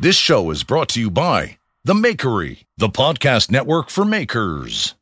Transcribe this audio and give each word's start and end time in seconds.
This 0.00 0.16
show 0.16 0.50
is 0.50 0.64
brought 0.64 0.88
to 0.90 1.00
you 1.00 1.10
by 1.10 1.58
The 1.84 1.94
Makery, 1.94 2.64
the 2.76 2.88
podcast 2.88 3.50
network 3.52 3.88
for 3.88 4.04
makers. 4.04 4.94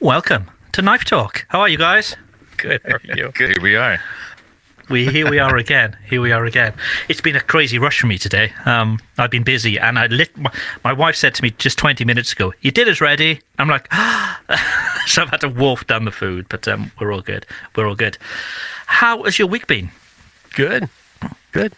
Welcome 0.00 0.50
to 0.72 0.82
Knife 0.82 1.04
Talk. 1.04 1.46
How 1.48 1.60
are 1.60 1.68
you 1.68 1.78
guys? 1.78 2.16
Good. 2.56 2.80
How 2.84 2.94
are 2.94 3.00
you? 3.16 3.32
Good, 3.34 3.50
here 3.50 3.62
we 3.62 3.76
are. 3.76 3.98
We 4.90 5.06
here 5.10 5.30
we 5.30 5.38
are 5.38 5.56
again. 5.56 5.96
Here 6.08 6.20
we 6.20 6.30
are 6.32 6.44
again. 6.44 6.74
It's 7.08 7.20
been 7.20 7.36
a 7.36 7.40
crazy 7.40 7.78
rush 7.78 7.98
for 8.00 8.06
me 8.06 8.18
today. 8.18 8.52
Um, 8.66 8.98
I've 9.16 9.30
been 9.30 9.42
busy, 9.42 9.78
and 9.78 9.98
I 9.98 10.06
lit. 10.08 10.36
My, 10.36 10.50
my 10.84 10.92
wife 10.92 11.16
said 11.16 11.34
to 11.36 11.42
me 11.42 11.50
just 11.52 11.78
twenty 11.78 12.04
minutes 12.04 12.32
ago, 12.32 12.52
"Your 12.60 12.72
dinner's 12.72 13.00
ready." 13.00 13.40
I'm 13.58 13.68
like, 13.68 13.90
so 15.06 15.22
I've 15.22 15.30
had 15.30 15.40
to 15.40 15.48
wolf 15.48 15.86
down 15.86 16.04
the 16.04 16.10
food, 16.10 16.46
but 16.50 16.68
um, 16.68 16.90
we're 17.00 17.12
all 17.12 17.22
good. 17.22 17.46
We're 17.74 17.88
all 17.88 17.94
good. 17.94 18.18
How 18.86 19.22
has 19.24 19.38
your 19.38 19.48
week 19.48 19.66
been? 19.66 19.90
Good. 20.54 20.88
Good. 21.52 21.72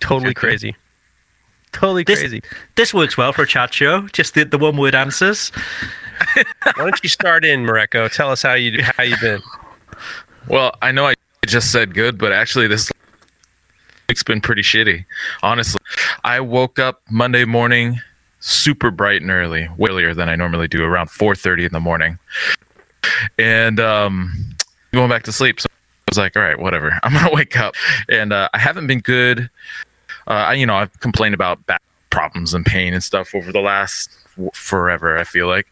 Totally 0.00 0.34
crazy. 0.34 0.76
Totally 1.72 2.04
This, 2.04 2.20
crazy. 2.20 2.42
this 2.76 2.94
works 2.94 3.18
well 3.18 3.34
for 3.34 3.42
a 3.42 3.46
chat 3.46 3.74
show. 3.74 4.08
Just 4.08 4.32
the, 4.34 4.44
the 4.44 4.56
one 4.56 4.78
word 4.78 4.94
answers. 4.94 5.50
Why 6.34 6.44
don't 6.76 7.00
you 7.02 7.10
start 7.10 7.44
in, 7.44 7.64
Mareko? 7.66 8.10
Tell 8.10 8.30
us 8.30 8.42
how 8.42 8.54
you 8.54 8.82
how 8.82 9.02
you 9.02 9.16
been. 9.20 9.42
Well, 10.48 10.74
I 10.80 10.92
know 10.92 11.06
I 11.06 11.14
just 11.46 11.72
said 11.72 11.94
good, 11.94 12.18
but 12.18 12.32
actually 12.32 12.66
this 12.66 12.90
week's 14.08 14.22
been 14.22 14.40
pretty 14.40 14.62
shitty. 14.62 15.04
Honestly, 15.42 15.80
I 16.24 16.40
woke 16.40 16.78
up 16.78 17.02
Monday 17.10 17.44
morning 17.44 18.00
super 18.40 18.90
bright 18.90 19.22
and 19.22 19.30
early, 19.30 19.68
way 19.76 19.90
earlier 19.90 20.14
than 20.14 20.28
I 20.28 20.36
normally 20.36 20.68
do, 20.68 20.84
around 20.84 21.08
4:30 21.08 21.66
in 21.66 21.72
the 21.72 21.80
morning, 21.80 22.18
and 23.38 23.80
um, 23.80 24.32
going 24.92 25.10
back 25.10 25.24
to 25.24 25.32
sleep. 25.32 25.60
So 25.60 25.68
I 25.70 26.10
was 26.10 26.18
like, 26.18 26.36
all 26.36 26.42
right, 26.42 26.58
whatever. 26.58 26.98
I'm 27.02 27.12
gonna 27.12 27.34
wake 27.34 27.58
up, 27.58 27.74
and 28.08 28.32
uh, 28.32 28.48
I 28.54 28.58
haven't 28.58 28.86
been 28.86 29.00
good. 29.00 29.50
Uh, 30.28 30.30
I, 30.30 30.54
you 30.54 30.66
know, 30.66 30.76
I've 30.76 30.98
complained 31.00 31.34
about 31.34 31.64
back 31.66 31.82
problems 32.10 32.54
and 32.54 32.64
pain 32.64 32.94
and 32.94 33.02
stuff 33.02 33.34
over 33.34 33.52
the 33.52 33.60
last 33.60 34.10
w- 34.34 34.50
forever. 34.54 35.16
I 35.18 35.24
feel 35.24 35.46
like, 35.46 35.66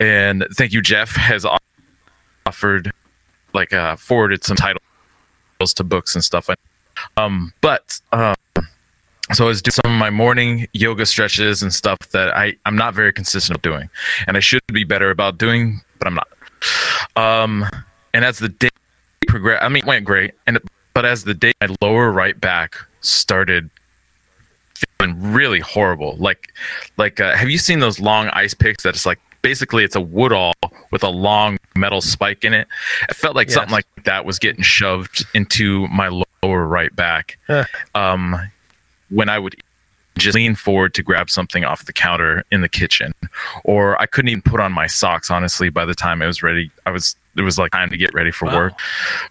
and 0.00 0.46
thank 0.52 0.72
you, 0.72 0.82
Jeff 0.82 1.16
has 1.16 1.46
offered 2.46 2.92
like 3.54 3.72
uh, 3.72 3.96
forwarded 3.96 4.44
some 4.44 4.56
titles 4.56 4.85
to 5.58 5.84
books 5.84 6.14
and 6.14 6.24
stuff. 6.24 6.48
Um, 7.16 7.52
but 7.60 8.00
um, 8.12 8.34
so 9.32 9.44
I 9.44 9.48
was 9.48 9.62
doing 9.62 9.72
some 9.72 9.92
of 9.92 9.98
my 9.98 10.10
morning 10.10 10.68
yoga 10.72 11.04
stretches 11.06 11.62
and 11.62 11.72
stuff 11.72 11.98
that 12.12 12.36
I 12.36 12.54
I'm 12.64 12.76
not 12.76 12.94
very 12.94 13.12
consistent 13.12 13.60
doing, 13.62 13.88
and 14.26 14.36
I 14.36 14.40
should 14.40 14.60
be 14.72 14.84
better 14.84 15.10
about 15.10 15.38
doing, 15.38 15.80
but 15.98 16.08
I'm 16.08 16.14
not. 16.14 16.28
Um, 17.16 17.66
and 18.14 18.24
as 18.24 18.38
the 18.38 18.48
day 18.48 18.68
progressed, 19.26 19.62
I 19.62 19.68
mean, 19.68 19.82
it 19.82 19.86
went 19.86 20.04
great, 20.04 20.34
and 20.46 20.58
but 20.94 21.04
as 21.04 21.24
the 21.24 21.34
day, 21.34 21.52
my 21.60 21.74
lower 21.82 22.10
right 22.10 22.40
back 22.40 22.76
started 23.00 23.68
feeling 24.74 25.32
really 25.32 25.60
horrible. 25.60 26.16
Like, 26.16 26.52
like 26.96 27.20
uh, 27.20 27.34
have 27.34 27.50
you 27.50 27.58
seen 27.58 27.80
those 27.80 28.00
long 28.00 28.28
ice 28.28 28.54
picks 28.54 28.84
that 28.84 28.94
it's 28.94 29.06
like 29.06 29.18
basically 29.46 29.84
it's 29.84 29.94
a 29.94 30.00
wood 30.00 30.26
woodall 30.26 30.54
with 30.90 31.04
a 31.04 31.08
long 31.08 31.56
metal 31.76 32.00
spike 32.00 32.44
in 32.44 32.52
it? 32.52 32.66
It 33.08 33.14
felt 33.14 33.36
like 33.36 33.48
something 33.48 33.70
like 33.72 33.86
that 34.04 34.24
was 34.24 34.40
getting 34.40 34.62
shoved 34.62 35.24
into 35.34 35.86
my 35.88 36.08
lower 36.08 36.66
right 36.66 36.94
back. 36.94 37.38
Huh. 37.46 37.64
Um, 37.94 38.50
when 39.10 39.28
I 39.28 39.38
would 39.38 39.54
just 40.18 40.34
lean 40.34 40.56
forward 40.56 40.94
to 40.94 41.02
grab 41.02 41.30
something 41.30 41.64
off 41.64 41.84
the 41.84 41.92
counter 41.92 42.42
in 42.50 42.60
the 42.60 42.68
kitchen, 42.68 43.12
or 43.62 44.00
I 44.02 44.06
couldn't 44.06 44.30
even 44.30 44.42
put 44.42 44.58
on 44.60 44.72
my 44.72 44.88
socks. 44.88 45.30
Honestly, 45.30 45.68
by 45.68 45.84
the 45.84 45.94
time 45.94 46.22
I 46.22 46.26
was 46.26 46.42
ready, 46.42 46.70
I 46.86 46.90
was 46.90 47.14
it 47.36 47.42
was 47.42 47.56
like 47.56 47.70
time 47.70 47.90
to 47.90 47.96
get 47.96 48.12
ready 48.14 48.32
for 48.32 48.46
Wow. 48.46 48.56
work. 48.56 48.72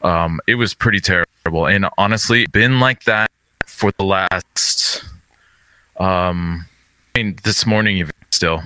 Um, 0.02 0.40
it 0.48 0.56
was 0.56 0.74
pretty 0.74 1.02
terrible, 1.02 1.66
and 1.68 1.88
honestly, 1.98 2.46
been 2.48 2.80
like 2.80 3.04
that 3.04 3.32
for 3.66 3.92
the 3.98 4.06
last. 4.06 5.04
Um, 6.00 6.66
I 7.16 7.20
mean, 7.20 7.38
this 7.44 7.66
morning 7.66 7.98
even 7.98 8.14
still. 8.32 8.64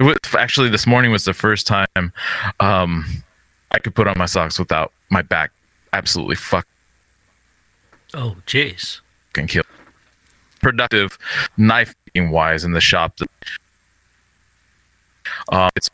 It 0.00 0.04
was, 0.04 0.16
actually, 0.36 0.70
this 0.70 0.86
morning 0.86 1.12
was 1.12 1.24
the 1.24 1.34
first 1.34 1.66
time 1.66 2.12
um, 2.58 3.04
I 3.70 3.78
could 3.78 3.94
put 3.94 4.08
on 4.08 4.16
my 4.16 4.26
socks 4.26 4.58
without 4.58 4.92
my 5.10 5.22
back 5.22 5.52
absolutely 5.92 6.36
fucking 6.36 6.70
Oh, 8.14 8.36
jeez. 8.46 9.00
Can 9.32 9.46
kill. 9.46 9.62
Productive 10.60 11.18
knife 11.56 11.94
wise 12.16 12.64
in 12.64 12.72
the 12.72 12.80
shop. 12.80 13.18
Uh, 15.50 15.70
it's 15.76 15.90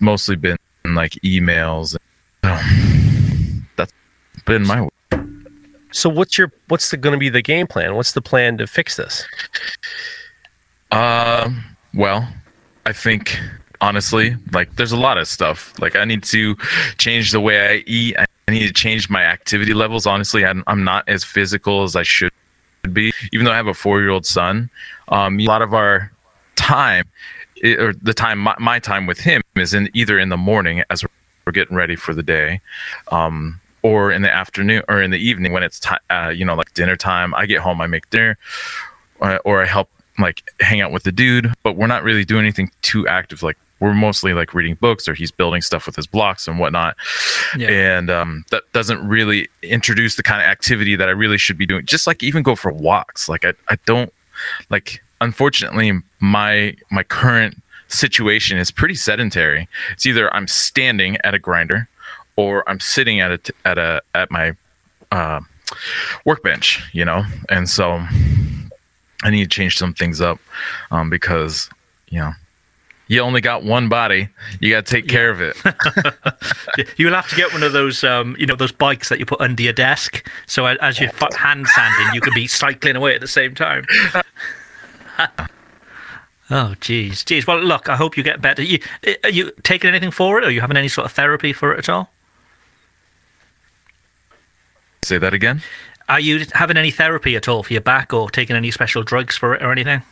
mostly 0.00 0.36
been 0.36 0.56
like 0.84 1.12
emails. 1.24 1.96
And, 2.42 3.64
that's 3.76 3.92
been 4.46 4.66
my 4.66 4.82
week. 4.82 4.92
So 5.90 6.08
what's 6.08 6.36
your 6.38 6.52
what's 6.68 6.90
the 6.90 6.96
going 6.96 7.12
to 7.14 7.18
be 7.18 7.28
the 7.28 7.42
game 7.42 7.66
plan? 7.66 7.94
What's 7.94 8.12
the 8.12 8.22
plan 8.22 8.58
to 8.58 8.66
fix 8.66 8.96
this? 8.96 9.26
Um, 10.90 11.64
well, 11.94 12.28
I 12.88 12.92
think 12.94 13.38
honestly, 13.82 14.34
like 14.52 14.74
there's 14.76 14.92
a 14.92 14.96
lot 14.96 15.18
of 15.18 15.28
stuff. 15.28 15.78
Like 15.78 15.94
I 15.94 16.06
need 16.06 16.22
to 16.24 16.56
change 16.96 17.32
the 17.32 17.40
way 17.40 17.56
I 17.68 17.84
eat. 17.86 18.16
I 18.18 18.50
need 18.50 18.66
to 18.66 18.72
change 18.72 19.10
my 19.10 19.22
activity 19.22 19.74
levels. 19.74 20.06
Honestly, 20.06 20.42
I'm, 20.42 20.64
I'm 20.66 20.84
not 20.84 21.06
as 21.06 21.22
physical 21.22 21.82
as 21.82 21.94
I 21.94 22.02
should 22.02 22.32
be. 22.90 23.12
Even 23.30 23.44
though 23.44 23.52
I 23.52 23.56
have 23.56 23.66
a 23.66 23.74
four-year-old 23.74 24.24
son, 24.24 24.70
um, 25.08 25.38
a 25.38 25.44
lot 25.44 25.60
of 25.60 25.74
our 25.74 26.10
time, 26.56 27.04
or 27.62 27.92
the 27.92 28.14
time, 28.14 28.38
my, 28.38 28.54
my 28.58 28.78
time 28.78 29.04
with 29.06 29.20
him 29.20 29.42
is 29.56 29.74
in 29.74 29.90
either 29.92 30.18
in 30.18 30.30
the 30.30 30.38
morning 30.38 30.82
as 30.88 31.02
we're 31.02 31.10
we're 31.48 31.52
getting 31.52 31.76
ready 31.76 31.96
for 31.96 32.12
the 32.12 32.22
day, 32.22 32.60
um, 33.10 33.58
or 33.82 34.12
in 34.12 34.20
the 34.20 34.30
afternoon 34.30 34.82
or 34.88 35.00
in 35.00 35.10
the 35.10 35.16
evening 35.16 35.52
when 35.52 35.62
it's 35.62 35.80
time, 35.80 36.00
uh, 36.10 36.28
you 36.28 36.44
know, 36.44 36.54
like 36.54 36.72
dinner 36.74 36.94
time. 36.94 37.34
I 37.34 37.46
get 37.46 37.60
home, 37.60 37.80
I 37.80 37.86
make 37.86 38.10
dinner, 38.10 38.36
uh, 39.22 39.38
or 39.46 39.62
I 39.62 39.66
help 39.66 39.88
like 40.18 40.42
hang 40.60 40.80
out 40.80 40.92
with 40.92 41.04
the 41.04 41.12
dude, 41.12 41.52
but 41.62 41.76
we're 41.76 41.86
not 41.86 42.02
really 42.02 42.24
doing 42.24 42.42
anything 42.42 42.70
too 42.82 43.06
active. 43.06 43.42
Like 43.42 43.56
we're 43.80 43.94
mostly 43.94 44.34
like 44.34 44.54
reading 44.54 44.74
books 44.74 45.06
or 45.06 45.14
he's 45.14 45.30
building 45.30 45.62
stuff 45.62 45.86
with 45.86 45.94
his 45.94 46.06
blocks 46.06 46.48
and 46.48 46.58
whatnot. 46.58 46.96
Yeah. 47.56 47.68
And 47.70 48.10
um, 48.10 48.44
that 48.50 48.64
doesn't 48.72 49.06
really 49.06 49.48
introduce 49.62 50.16
the 50.16 50.22
kind 50.22 50.40
of 50.40 50.46
activity 50.46 50.96
that 50.96 51.08
I 51.08 51.12
really 51.12 51.38
should 51.38 51.56
be 51.56 51.66
doing. 51.66 51.86
Just 51.86 52.06
like 52.06 52.22
even 52.22 52.42
go 52.42 52.56
for 52.56 52.72
walks. 52.72 53.28
Like 53.28 53.44
I, 53.44 53.54
I 53.68 53.76
don't 53.86 54.12
like, 54.68 55.02
unfortunately, 55.20 55.92
my, 56.20 56.76
my 56.90 57.04
current 57.04 57.62
situation 57.86 58.58
is 58.58 58.70
pretty 58.70 58.96
sedentary. 58.96 59.68
It's 59.92 60.06
either 60.06 60.34
I'm 60.34 60.48
standing 60.48 61.16
at 61.22 61.34
a 61.34 61.38
grinder 61.38 61.88
or 62.36 62.68
I'm 62.68 62.80
sitting 62.80 63.20
at 63.20 63.30
a, 63.30 63.38
t- 63.38 63.52
at 63.64 63.78
a, 63.78 64.02
at 64.14 64.30
my, 64.30 64.56
uh, 65.12 65.40
workbench, 66.24 66.82
you 66.92 67.04
know? 67.04 67.24
And 67.48 67.68
so 67.68 68.04
I 69.22 69.30
need 69.30 69.44
to 69.44 69.48
change 69.48 69.76
some 69.76 69.94
things 69.94 70.20
up 70.20 70.38
um, 70.90 71.10
because, 71.10 71.68
you 72.08 72.18
know, 72.18 72.32
you 73.08 73.20
only 73.20 73.40
got 73.40 73.64
one 73.64 73.88
body. 73.88 74.28
You 74.60 74.70
got 74.70 74.86
to 74.86 74.90
take 74.90 75.08
care 75.08 75.30
of 75.30 75.40
it. 75.40 75.56
You'll 76.98 77.14
have 77.14 77.28
to 77.30 77.36
get 77.36 77.52
one 77.52 77.62
of 77.62 77.72
those, 77.72 78.04
um, 78.04 78.36
you 78.38 78.46
know, 78.46 78.54
those 78.54 78.70
bikes 78.70 79.08
that 79.08 79.18
you 79.18 79.24
put 79.24 79.40
under 79.40 79.62
your 79.62 79.72
desk. 79.72 80.28
So 80.46 80.66
as 80.66 81.00
you're 81.00 81.10
hand 81.36 81.66
sanding, 81.68 82.14
you 82.14 82.20
can 82.20 82.34
be 82.34 82.46
cycling 82.46 82.96
away 82.96 83.14
at 83.14 83.20
the 83.20 83.28
same 83.28 83.54
time. 83.54 83.86
Oh, 86.50 86.74
geez, 86.80 87.24
geez. 87.24 87.46
Well, 87.46 87.60
look, 87.60 87.88
I 87.90 87.96
hope 87.96 88.16
you 88.16 88.22
get 88.22 88.40
better. 88.40 88.62
You, 88.62 88.78
are 89.22 89.28
you 89.28 89.52
taking 89.64 89.88
anything 89.88 90.10
for 90.10 90.38
it? 90.38 90.44
Or 90.44 90.46
Are 90.46 90.50
you 90.50 90.62
having 90.62 90.78
any 90.78 90.88
sort 90.88 91.04
of 91.04 91.12
therapy 91.12 91.52
for 91.52 91.74
it 91.74 91.78
at 91.78 91.88
all? 91.90 92.10
Say 95.02 95.18
that 95.18 95.34
again. 95.34 95.62
Are 96.08 96.20
you 96.20 96.44
having 96.54 96.76
any 96.76 96.90
therapy 96.90 97.36
at 97.36 97.48
all 97.48 97.62
for 97.62 97.72
your 97.72 97.82
back, 97.82 98.12
or 98.12 98.30
taking 98.30 98.56
any 98.56 98.70
special 98.70 99.02
drugs 99.02 99.36
for 99.36 99.54
it, 99.54 99.62
or 99.62 99.72
anything? 99.72 100.02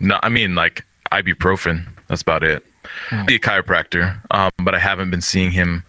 No, 0.00 0.18
I 0.22 0.28
mean 0.28 0.54
like 0.54 0.84
ibuprofen. 1.12 1.86
That's 2.08 2.22
about 2.22 2.42
it. 2.42 2.64
Hmm. 3.08 3.24
Be 3.24 3.36
a 3.36 3.38
chiropractor, 3.38 4.18
um, 4.30 4.50
but 4.58 4.74
I 4.74 4.78
haven't 4.78 5.10
been 5.10 5.22
seeing 5.22 5.50
him, 5.50 5.84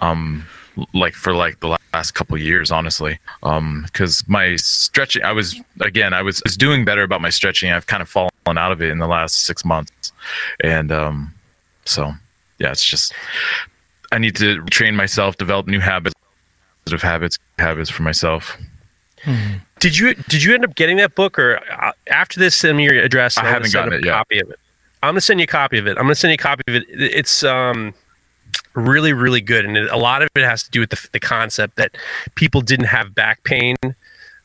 um, 0.00 0.44
like 0.92 1.14
for 1.14 1.32
like 1.32 1.60
the 1.60 1.78
last 1.94 2.12
couple 2.12 2.34
of 2.34 2.42
years, 2.42 2.70
honestly. 2.70 3.18
Um, 3.42 3.82
because 3.86 4.26
my 4.28 4.56
stretching, 4.56 5.22
I 5.22 5.32
was 5.32 5.60
again, 5.80 6.12
I 6.12 6.22
was, 6.22 6.42
was 6.44 6.56
doing 6.56 6.84
better 6.84 7.02
about 7.02 7.20
my 7.20 7.30
stretching. 7.30 7.72
I've 7.72 7.86
kind 7.86 8.02
of 8.02 8.08
fallen 8.08 8.30
out 8.46 8.72
of 8.72 8.82
it 8.82 8.90
in 8.90 8.98
the 8.98 9.06
last 9.06 9.44
six 9.44 9.64
months, 9.64 10.12
and 10.62 10.90
um, 10.92 11.32
so 11.84 12.12
yeah, 12.58 12.72
it's 12.72 12.84
just 12.84 13.14
I 14.12 14.18
need 14.18 14.36
to 14.36 14.62
train 14.66 14.96
myself, 14.96 15.36
develop 15.36 15.66
new 15.66 15.80
habits, 15.80 16.14
positive 16.90 17.02
habits, 17.08 17.38
habits 17.58 17.90
for 17.90 18.02
myself. 18.02 18.56
Did 19.80 19.98
you 19.98 20.14
did 20.14 20.42
you 20.42 20.54
end 20.54 20.64
up 20.64 20.74
getting 20.74 20.96
that 20.98 21.14
book, 21.14 21.38
or 21.38 21.60
uh, 21.70 21.92
after 22.08 22.40
this, 22.40 22.56
send 22.56 22.78
me 22.78 22.84
your 22.84 22.94
address? 23.02 23.36
I 23.36 23.42
I'm 23.42 23.46
haven't 23.46 23.68
send 23.70 23.90
gotten 23.90 23.92
a 23.94 23.96
it 23.98 24.04
yet. 24.06 24.12
Copy 24.12 24.40
of 24.40 24.50
it. 24.50 24.58
I'm 25.02 25.10
gonna 25.10 25.20
send 25.20 25.40
you 25.40 25.44
a 25.44 25.46
copy 25.46 25.78
of 25.78 25.86
it. 25.86 25.96
I'm 25.98 26.04
gonna 26.04 26.14
send 26.14 26.30
you 26.30 26.34
a 26.34 26.38
copy 26.38 26.62
of 26.68 26.74
it. 26.74 26.84
It's 26.88 27.42
um 27.44 27.92
really 28.74 29.12
really 29.12 29.40
good, 29.42 29.64
and 29.66 29.76
it, 29.76 29.90
a 29.90 29.96
lot 29.96 30.22
of 30.22 30.28
it 30.34 30.42
has 30.42 30.62
to 30.64 30.70
do 30.70 30.80
with 30.80 30.90
the, 30.90 31.08
the 31.12 31.20
concept 31.20 31.76
that 31.76 31.96
people 32.34 32.60
didn't 32.62 32.86
have 32.86 33.14
back 33.14 33.44
pain 33.44 33.76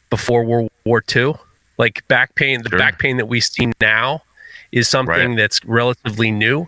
before 0.09 0.44
World 0.44 0.71
War 0.86 1.01
II. 1.15 1.36
Like 1.77 2.06
back 2.09 2.36
pain, 2.36 2.62
the 2.63 2.69
Sure. 2.69 2.80
back 2.80 3.00
pain 3.00 3.18
that 3.18 3.27
we 3.27 3.39
see 3.42 3.71
now 3.81 4.24
is 4.74 4.88
something 4.89 5.30
Right. 5.30 5.38
that's 5.38 5.63
relatively 5.65 6.31
new. 6.31 6.68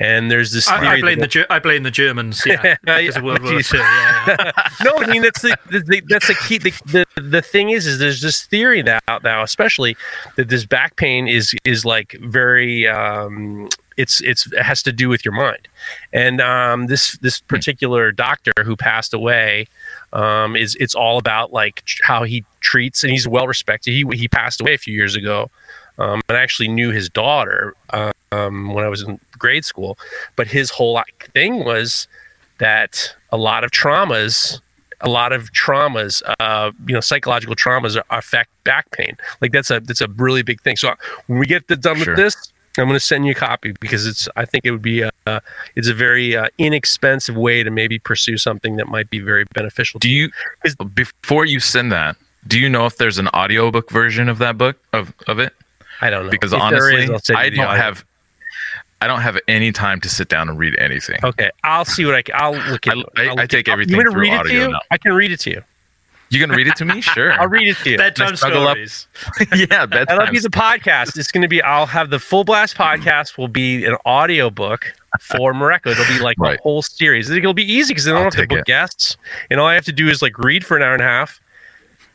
And 0.00 0.30
there's 0.30 0.52
this 0.52 0.68
I, 0.68 0.94
I 0.94 1.00
blame 1.00 1.18
the 1.18 1.26
Ger- 1.26 1.46
I 1.50 1.58
blame 1.58 1.82
the 1.82 1.90
Germans. 1.90 2.44
Yeah, 2.46 2.76
because 2.82 3.16
of 3.16 3.24
World 3.24 3.42
War 3.42 3.54
II. 3.54 3.62
Yeah, 3.74 4.24
yeah. 4.28 4.52
no, 4.84 4.96
I 4.96 5.06
mean 5.06 5.22
that's 5.22 5.42
the, 5.42 5.56
the, 5.70 5.80
the 5.80 6.02
that's 6.06 6.28
the 6.28 6.34
key. 6.34 6.58
The, 6.58 6.70
the 6.86 7.20
the 7.20 7.42
thing 7.42 7.70
is, 7.70 7.84
is 7.84 7.98
there's 7.98 8.20
this 8.20 8.44
theory 8.44 8.82
now, 8.84 9.00
now, 9.24 9.42
especially 9.42 9.96
that 10.36 10.48
this 10.48 10.64
back 10.64 10.94
pain 10.96 11.26
is 11.26 11.52
is 11.64 11.84
like 11.84 12.12
very 12.20 12.86
um, 12.86 13.68
it's 13.96 14.20
it's 14.20 14.46
it 14.52 14.62
has 14.62 14.84
to 14.84 14.92
do 14.92 15.08
with 15.08 15.24
your 15.24 15.34
mind, 15.34 15.66
and 16.12 16.40
um, 16.40 16.86
this 16.86 17.18
this 17.18 17.40
particular 17.40 18.12
doctor 18.12 18.52
who 18.62 18.76
passed 18.76 19.12
away 19.12 19.66
um, 20.12 20.54
is 20.54 20.76
it's 20.78 20.94
all 20.94 21.18
about 21.18 21.52
like 21.52 21.82
how 22.02 22.22
he 22.22 22.44
treats, 22.60 23.02
and 23.02 23.10
he's 23.10 23.26
well 23.26 23.48
respected. 23.48 23.90
He 23.90 24.04
he 24.14 24.28
passed 24.28 24.60
away 24.60 24.74
a 24.74 24.78
few 24.78 24.94
years 24.94 25.16
ago. 25.16 25.50
Um, 25.98 26.20
and 26.28 26.38
I 26.38 26.42
actually 26.42 26.68
knew 26.68 26.92
his 26.92 27.08
daughter 27.08 27.74
um, 28.30 28.72
when 28.72 28.84
I 28.84 28.88
was 28.88 29.02
in 29.02 29.18
grade 29.38 29.64
school, 29.64 29.98
but 30.36 30.46
his 30.48 30.70
whole 30.70 31.00
thing 31.34 31.64
was 31.64 32.08
that 32.58 33.14
a 33.30 33.36
lot 33.36 33.64
of 33.64 33.70
traumas 33.70 34.60
a 35.00 35.08
lot 35.08 35.32
of 35.32 35.52
traumas 35.52 36.22
uh, 36.40 36.72
you 36.88 36.92
know 36.92 36.98
psychological 37.00 37.54
traumas 37.54 37.96
are, 37.96 38.04
affect 38.18 38.50
back 38.64 38.90
pain 38.90 39.16
like 39.40 39.52
that's 39.52 39.70
a 39.70 39.78
that's 39.78 40.00
a 40.00 40.08
really 40.16 40.42
big 40.42 40.60
thing 40.62 40.74
so 40.74 40.92
when 41.28 41.38
we 41.38 41.46
get 41.46 41.68
the, 41.68 41.76
done 41.76 41.96
Sure. 41.98 42.14
with 42.16 42.24
this 42.24 42.52
i'm 42.78 42.86
going 42.86 42.94
to 42.94 43.00
send 43.00 43.24
you 43.24 43.30
a 43.30 43.34
copy 43.34 43.72
because 43.80 44.08
it's 44.08 44.28
i 44.34 44.44
think 44.44 44.64
it 44.64 44.72
would 44.72 44.82
be 44.82 45.02
a, 45.02 45.10
uh, 45.26 45.38
it's 45.76 45.86
a 45.86 45.94
very 45.94 46.34
uh, 46.36 46.48
inexpensive 46.58 47.36
way 47.36 47.62
to 47.62 47.70
maybe 47.70 48.00
pursue 48.00 48.36
something 48.36 48.74
that 48.74 48.88
might 48.88 49.08
be 49.08 49.20
very 49.20 49.44
beneficial 49.54 50.00
Do 50.00 50.10
you 50.10 50.30
before 50.94 51.44
you 51.46 51.60
send 51.60 51.92
that? 51.92 52.16
Do 52.48 52.58
you 52.58 52.68
know 52.68 52.86
if 52.86 52.96
there's 52.96 53.18
an 53.18 53.28
audiobook 53.28 53.90
version 53.92 54.28
of 54.28 54.38
that 54.38 54.58
book 54.58 54.78
of 54.92 55.14
of 55.28 55.38
it? 55.38 55.52
i 56.00 56.10
don't 56.10 56.24
know 56.24 56.30
Because 56.30 56.52
If 56.52 56.60
honestly, 56.60 57.04
is, 57.04 57.10
I'll 57.10 57.18
send 57.20 57.38
you 57.38 57.44
I 57.44 57.50
don't 57.50 57.60
audio. 57.66 57.82
have 57.82 58.04
I 59.00 59.06
don't 59.06 59.20
have 59.20 59.38
any 59.48 59.70
time 59.72 60.00
to 60.00 60.08
sit 60.08 60.28
down 60.28 60.48
and 60.48 60.58
read 60.58 60.76
anything. 60.78 61.18
okay 61.22 61.50
i'll 61.64 61.84
see 61.84 62.04
what 62.04 62.14
i 62.14 62.22
can 62.22 62.34
i'll 62.36 62.52
look 62.70 62.86
at 62.86 62.96
I- 62.96 63.00
it. 63.00 63.06
I- 63.16 63.26
I'll 63.28 63.40
I 63.40 63.46
take 63.46 63.68
it- 63.68 63.70
everything 63.70 63.94
you 63.96 64.02
through 64.02 64.12
to 64.12 64.18
read 64.18 64.32
it 64.32 64.36
to 64.36 64.40
audio 64.40 64.62
you 64.64 64.68
now. 64.72 64.80
i 64.90 64.98
can 64.98 65.12
read 65.12 65.30
it 65.32 65.40
to 65.40 65.50
you 65.50 65.62
You 66.30 66.40
gonna 66.40 66.56
read 66.56 66.66
it 66.68 66.76
to 66.76 66.84
me? 66.84 67.00
Sure. 67.14 67.32
i'll 67.40 67.48
read 67.48 67.68
it 67.68 67.76
to 67.84 67.90
you 67.90 67.96
Bedtime 67.96 68.36
snuggle 68.36 68.66
up. 68.68 68.72
stories. 68.76 69.06
yeah, 69.70 69.86
bedtime. 69.86 70.18
That'll 70.18 70.30
be 70.32 70.40
the 70.40 70.50
podcast. 70.50 71.16
It's 71.16 71.32
going 71.32 71.40
to 71.40 71.48
be. 71.48 71.62
I'll 71.62 71.86
have 71.86 72.10
the 72.10 72.18
full 72.18 72.44
blast 72.44 72.76
podcast. 72.76 73.38
Will 73.38 73.48
be 73.48 73.86
an 73.86 73.96
audio 74.04 74.50
book 74.50 74.92
for 75.22 75.54
Mareko. 75.54 75.86
It'll 75.92 76.04
be 76.04 76.20
like 76.22 76.36
Right. 76.38 76.58
a 76.58 76.62
whole 76.62 76.82
series. 76.82 77.30
I 77.30 77.34
think 77.34 77.44
it'll 77.44 77.54
be 77.54 77.64
easy 77.72 77.94
because 77.94 78.06
I 78.06 78.10
don't 78.10 78.18
I'll 78.18 78.24
have 78.24 78.34
to 78.34 78.46
book 78.46 78.58
it. 78.58 78.64
guests, 78.66 79.16
and 79.50 79.58
all 79.58 79.66
I 79.66 79.72
have 79.74 79.86
to 79.86 79.92
do 79.92 80.06
is 80.10 80.20
like 80.20 80.38
read 80.38 80.66
for 80.66 80.76
an 80.76 80.82
hour 80.82 80.92
and 80.92 81.00
a 81.02 81.06
half. 81.06 81.40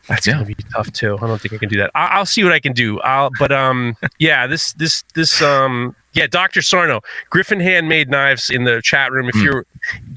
That's 0.08 0.28
Yeah. 0.28 0.34
gonna 0.34 0.46
be 0.46 0.56
tough 0.74 0.92
too. 0.92 1.18
I 1.22 1.28
don't 1.28 1.40
think 1.40 1.54
I 1.54 1.58
can 1.58 1.70
do 1.70 1.78
that. 1.78 1.92
I- 1.96 2.08
I'll 2.08 2.26
see 2.26 2.44
what 2.44 2.52
I 2.54 2.60
can 2.60 2.74
do. 2.74 3.00
I'll, 3.02 3.30
but 3.40 3.52
um, 3.52 3.96
yeah, 4.20 4.48
this 4.48 4.74
this 4.74 5.04
this 5.14 5.42
um, 5.42 5.96
yeah, 6.14 6.28
Doctor 6.28 6.62
Sarno, 6.62 7.02
Griffin 7.30 7.60
Handmade 7.60 8.10
Knives 8.10 8.50
in 8.50 8.66
the 8.66 8.82
chat 8.82 9.12
room. 9.12 9.30
If 9.30 9.36
you're, 9.36 9.66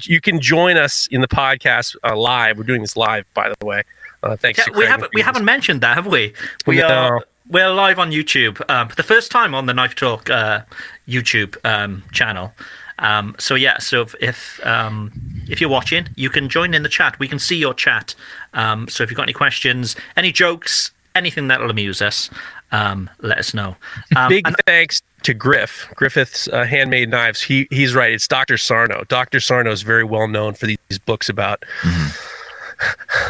you 0.03 0.19
can 0.21 0.39
join 0.41 0.77
us 0.77 1.07
in 1.09 1.21
the 1.21 1.27
podcast 1.27 1.95
uh, 2.03 2.15
live. 2.15 2.57
We're 2.57 2.65
doing 2.65 2.81
this 2.81 2.95
live, 2.97 3.25
by 3.33 3.49
the 3.57 3.65
way. 3.65 3.83
Uh, 4.23 4.35
thanks. 4.35 4.57
Yeah, 4.59 4.65
to 4.65 4.71
we 4.73 4.85
haven't 4.85 5.11
we 5.13 5.21
haven't 5.21 5.45
mentioned 5.45 5.81
that, 5.81 5.95
have 5.95 6.07
we? 6.07 6.33
We 6.65 6.77
No. 6.77 6.87
are 6.87 7.25
we're 7.49 7.69
live 7.69 7.97
on 7.97 8.11
YouTube 8.11 8.61
um, 8.69 8.89
for 8.89 8.95
the 8.95 9.03
first 9.03 9.31
time 9.31 9.55
on 9.55 9.67
the 9.67 9.73
Knife 9.73 9.95
Talk 9.95 10.29
uh, 10.29 10.61
YouTube 11.07 11.55
um, 11.63 12.03
channel. 12.11 12.53
Um, 12.99 13.35
so 13.37 13.55
yeah, 13.55 13.77
so 13.79 14.01
if 14.01 14.15
if, 14.19 14.65
um, 14.65 15.11
if 15.49 15.61
you're 15.61 15.69
watching, 15.69 16.09
you 16.15 16.29
can 16.29 16.49
join 16.49 16.73
in 16.73 16.83
the 16.83 16.89
chat. 16.89 17.17
We 17.19 17.27
can 17.27 17.39
see 17.39 17.57
your 17.57 17.73
chat. 17.73 18.15
Um, 18.53 18.87
so 18.87 19.03
if 19.03 19.09
you've 19.11 19.17
got 19.17 19.23
any 19.23 19.33
questions, 19.33 19.95
any 20.15 20.31
jokes, 20.31 20.91
anything 21.15 21.47
that'll 21.47 21.69
amuse 21.69 22.01
us, 22.01 22.29
um, 22.71 23.09
let 23.19 23.37
us 23.37 23.53
know. 23.53 23.75
Um, 24.15 24.29
Big 24.29 24.47
and- 24.47 24.55
thanks 24.65 25.01
to 25.23 25.33
Griff, 25.33 25.87
Griffith's 25.95 26.47
uh, 26.47 26.63
handmade 26.63 27.09
knives. 27.09 27.41
He 27.41 27.67
he's 27.69 27.93
right. 27.93 28.11
It's 28.13 28.27
Dr. 28.27 28.57
Sarno. 28.57 29.03
Dr. 29.09 29.39
Sarno 29.39 29.71
is 29.71 29.81
very 29.83 30.03
well 30.03 30.27
known 30.27 30.53
for 30.53 30.65
these, 30.65 30.77
these 30.89 30.99
books 30.99 31.29
about 31.29 31.63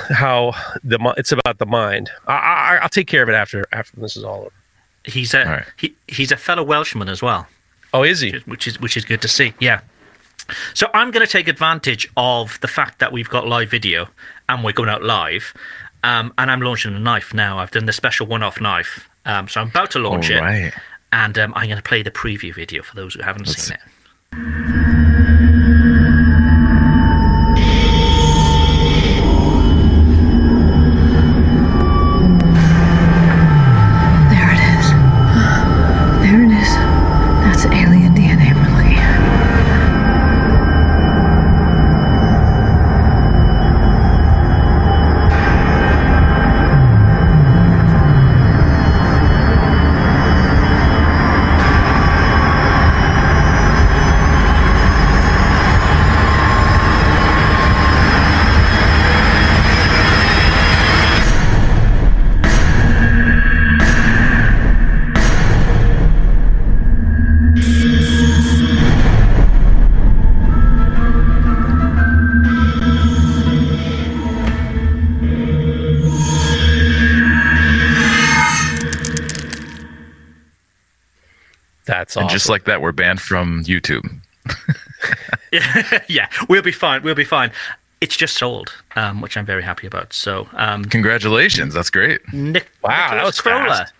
how 0.09 0.53
the 0.83 0.97
it's 1.17 1.31
about 1.31 1.57
the 1.57 1.65
mind. 1.65 2.09
I, 2.27 2.33
I, 2.33 2.79
I'll 2.81 2.89
take 2.89 3.07
care 3.07 3.23
of 3.23 3.29
it 3.29 3.33
after 3.35 3.65
after 3.71 3.99
this 3.99 4.15
is 4.17 4.23
all 4.23 4.41
over. 4.41 4.51
he's 5.05 5.33
a 5.33 5.45
All 5.45 5.51
right. 5.53 5.65
he, 5.77 5.95
he's 6.07 6.31
a 6.31 6.37
fellow 6.37 6.63
Welshman 6.63 7.09
as 7.09 7.21
well. 7.21 7.47
Oh, 7.93 8.03
is 8.03 8.19
he? 8.21 8.31
which 8.45 8.67
is 8.67 8.79
which 8.79 8.97
is 8.97 9.05
good 9.05 9.21
to 9.21 9.27
see. 9.27 9.53
Yeah. 9.59 9.81
So 10.73 10.87
I'm 10.93 11.11
going 11.11 11.25
to 11.25 11.31
take 11.31 11.47
advantage 11.49 12.09
of 12.15 12.57
the 12.61 12.67
fact 12.69 12.99
that 12.99 13.11
we've 13.11 13.29
got 13.29 13.47
live 13.47 13.69
video 13.69 14.07
and 14.47 14.63
we're 14.63 14.71
going 14.71 14.87
out 14.89 15.03
live, 15.03 15.53
um, 16.03 16.33
and 16.37 16.49
I'm 16.49 16.61
launching 16.61 16.95
a 16.95 16.99
knife 16.99 17.33
now. 17.33 17.59
I've 17.59 17.71
done 17.71 17.85
the 17.85 17.91
special 17.93 18.27
one-off 18.27 18.61
knife, 18.61 19.09
um, 19.25 19.49
so 19.49 19.59
I'm 19.59 19.67
about 19.67 19.91
to 19.91 19.99
launch 19.99 20.31
All 20.31 20.37
it, 20.37 20.41
right. 20.41 20.73
and 21.11 21.37
um, 21.37 21.53
I'm 21.55 21.65
going 21.67 21.75
to 21.77 21.83
play 21.83 22.01
the 22.01 22.11
preview 22.11 22.53
video 22.55 22.81
for 22.81 22.95
those 22.95 23.13
who 23.15 23.23
haven't 23.23 23.47
Let's- 23.47 23.63
seen 23.63 23.77
it. 24.33 25.06
That's 82.07 82.15
And 82.15 82.25
awesome. 82.27 82.35
just 82.35 82.47
like 82.49 82.63
that, 82.65 82.81
we're 82.81 82.93
banned 82.93 83.19
from 83.21 83.63
YouTube. 83.65 84.09
yeah, 86.07 86.29
we'll 86.47 86.61
be 86.61 86.71
fine. 86.71 87.03
We'll 87.03 87.15
be 87.15 87.25
fine. 87.25 87.51
It's 87.99 88.15
just 88.15 88.37
sold, 88.37 88.73
um, 88.95 89.19
which 89.21 89.35
I'm 89.35 89.45
very 89.45 89.61
happy 89.63 89.87
about. 89.87 90.13
So, 90.13 90.47
um, 90.53 90.85
Congratulations. 90.85 91.73
That's 91.73 91.89
great. 91.89 92.21
Nick, 92.31 92.69
Wow, 92.81 93.11
that 93.11 93.25
was 93.25 93.37
Crowler. 93.39 93.67
fast. 93.67 93.93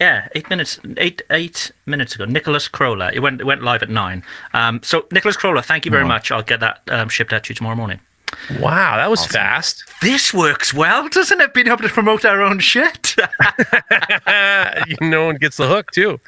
Yeah, 0.00 0.28
eight 0.34 0.48
minutes, 0.50 0.80
eight 0.96 1.22
eight 1.30 1.70
minutes 1.86 2.14
ago. 2.14 2.24
Nicholas 2.24 2.68
Crowler. 2.68 3.12
It 3.12 3.20
went 3.20 3.40
it 3.40 3.44
went 3.44 3.62
live 3.62 3.82
at 3.82 3.90
nine. 3.90 4.22
Um, 4.54 4.80
so 4.82 5.06
Nicholas 5.12 5.36
Crowler, 5.36 5.64
thank 5.64 5.84
you 5.84 5.90
very 5.90 6.04
much. 6.04 6.30
I'll 6.32 6.42
get 6.42 6.60
that 6.60 6.82
um, 6.88 7.08
shipped 7.08 7.32
out 7.32 7.44
to 7.44 7.50
you 7.50 7.54
tomorrow 7.56 7.74
morning. 7.76 7.98
Wow, 8.60 8.96
that 8.96 9.10
was 9.10 9.26
fast. 9.26 9.84
This 10.00 10.32
works 10.32 10.72
well, 10.72 11.08
doesn't 11.08 11.40
it? 11.40 11.52
Being 11.54 11.66
able 11.66 11.78
to 11.78 11.88
promote 11.88 12.24
our 12.24 12.40
own 12.40 12.58
shit. 12.60 13.14
no 15.00 15.26
one 15.26 15.36
gets 15.36 15.56
the 15.56 15.66
hook 15.68 15.90
too. 15.90 16.18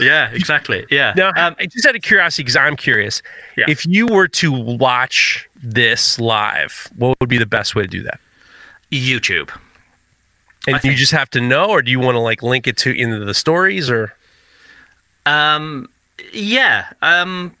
yeah, 0.00 0.30
exactly. 0.30 0.86
Yeah. 0.90 1.12
Now, 1.16 1.28
Um, 1.36 1.54
I 1.58 1.66
just 1.66 1.86
out 1.86 1.94
of 1.96 2.02
curiosity, 2.02 2.42
because 2.44 2.56
I'm 2.56 2.76
curious, 2.76 3.22
Yeah. 3.56 3.66
if 3.68 3.86
you 3.86 4.06
were 4.06 4.28
to 4.28 4.50
watch 4.52 5.48
this 5.62 6.18
live, 6.18 6.88
what 6.96 7.16
would 7.20 7.28
be 7.28 7.38
the 7.38 7.46
best 7.46 7.74
way 7.74 7.82
to 7.82 7.88
do 7.88 8.02
that? 8.02 8.20
YouTube. 8.90 9.50
And 10.66 10.76
I 10.76 10.78
you 10.78 10.80
think- 10.80 10.96
just 10.98 11.12
have 11.12 11.30
to 11.30 11.40
know, 11.40 11.66
or 11.70 11.82
do 11.82 11.90
you 11.90 12.00
want 12.00 12.16
to 12.16 12.20
like 12.20 12.42
link 12.42 12.66
it 12.66 12.76
to 12.78 12.90
into 12.92 13.24
the 13.24 13.34
stories, 13.34 13.88
or 13.90 14.14
Um, 15.26 15.88
yeah. 16.32 16.86
Um, 17.02 17.54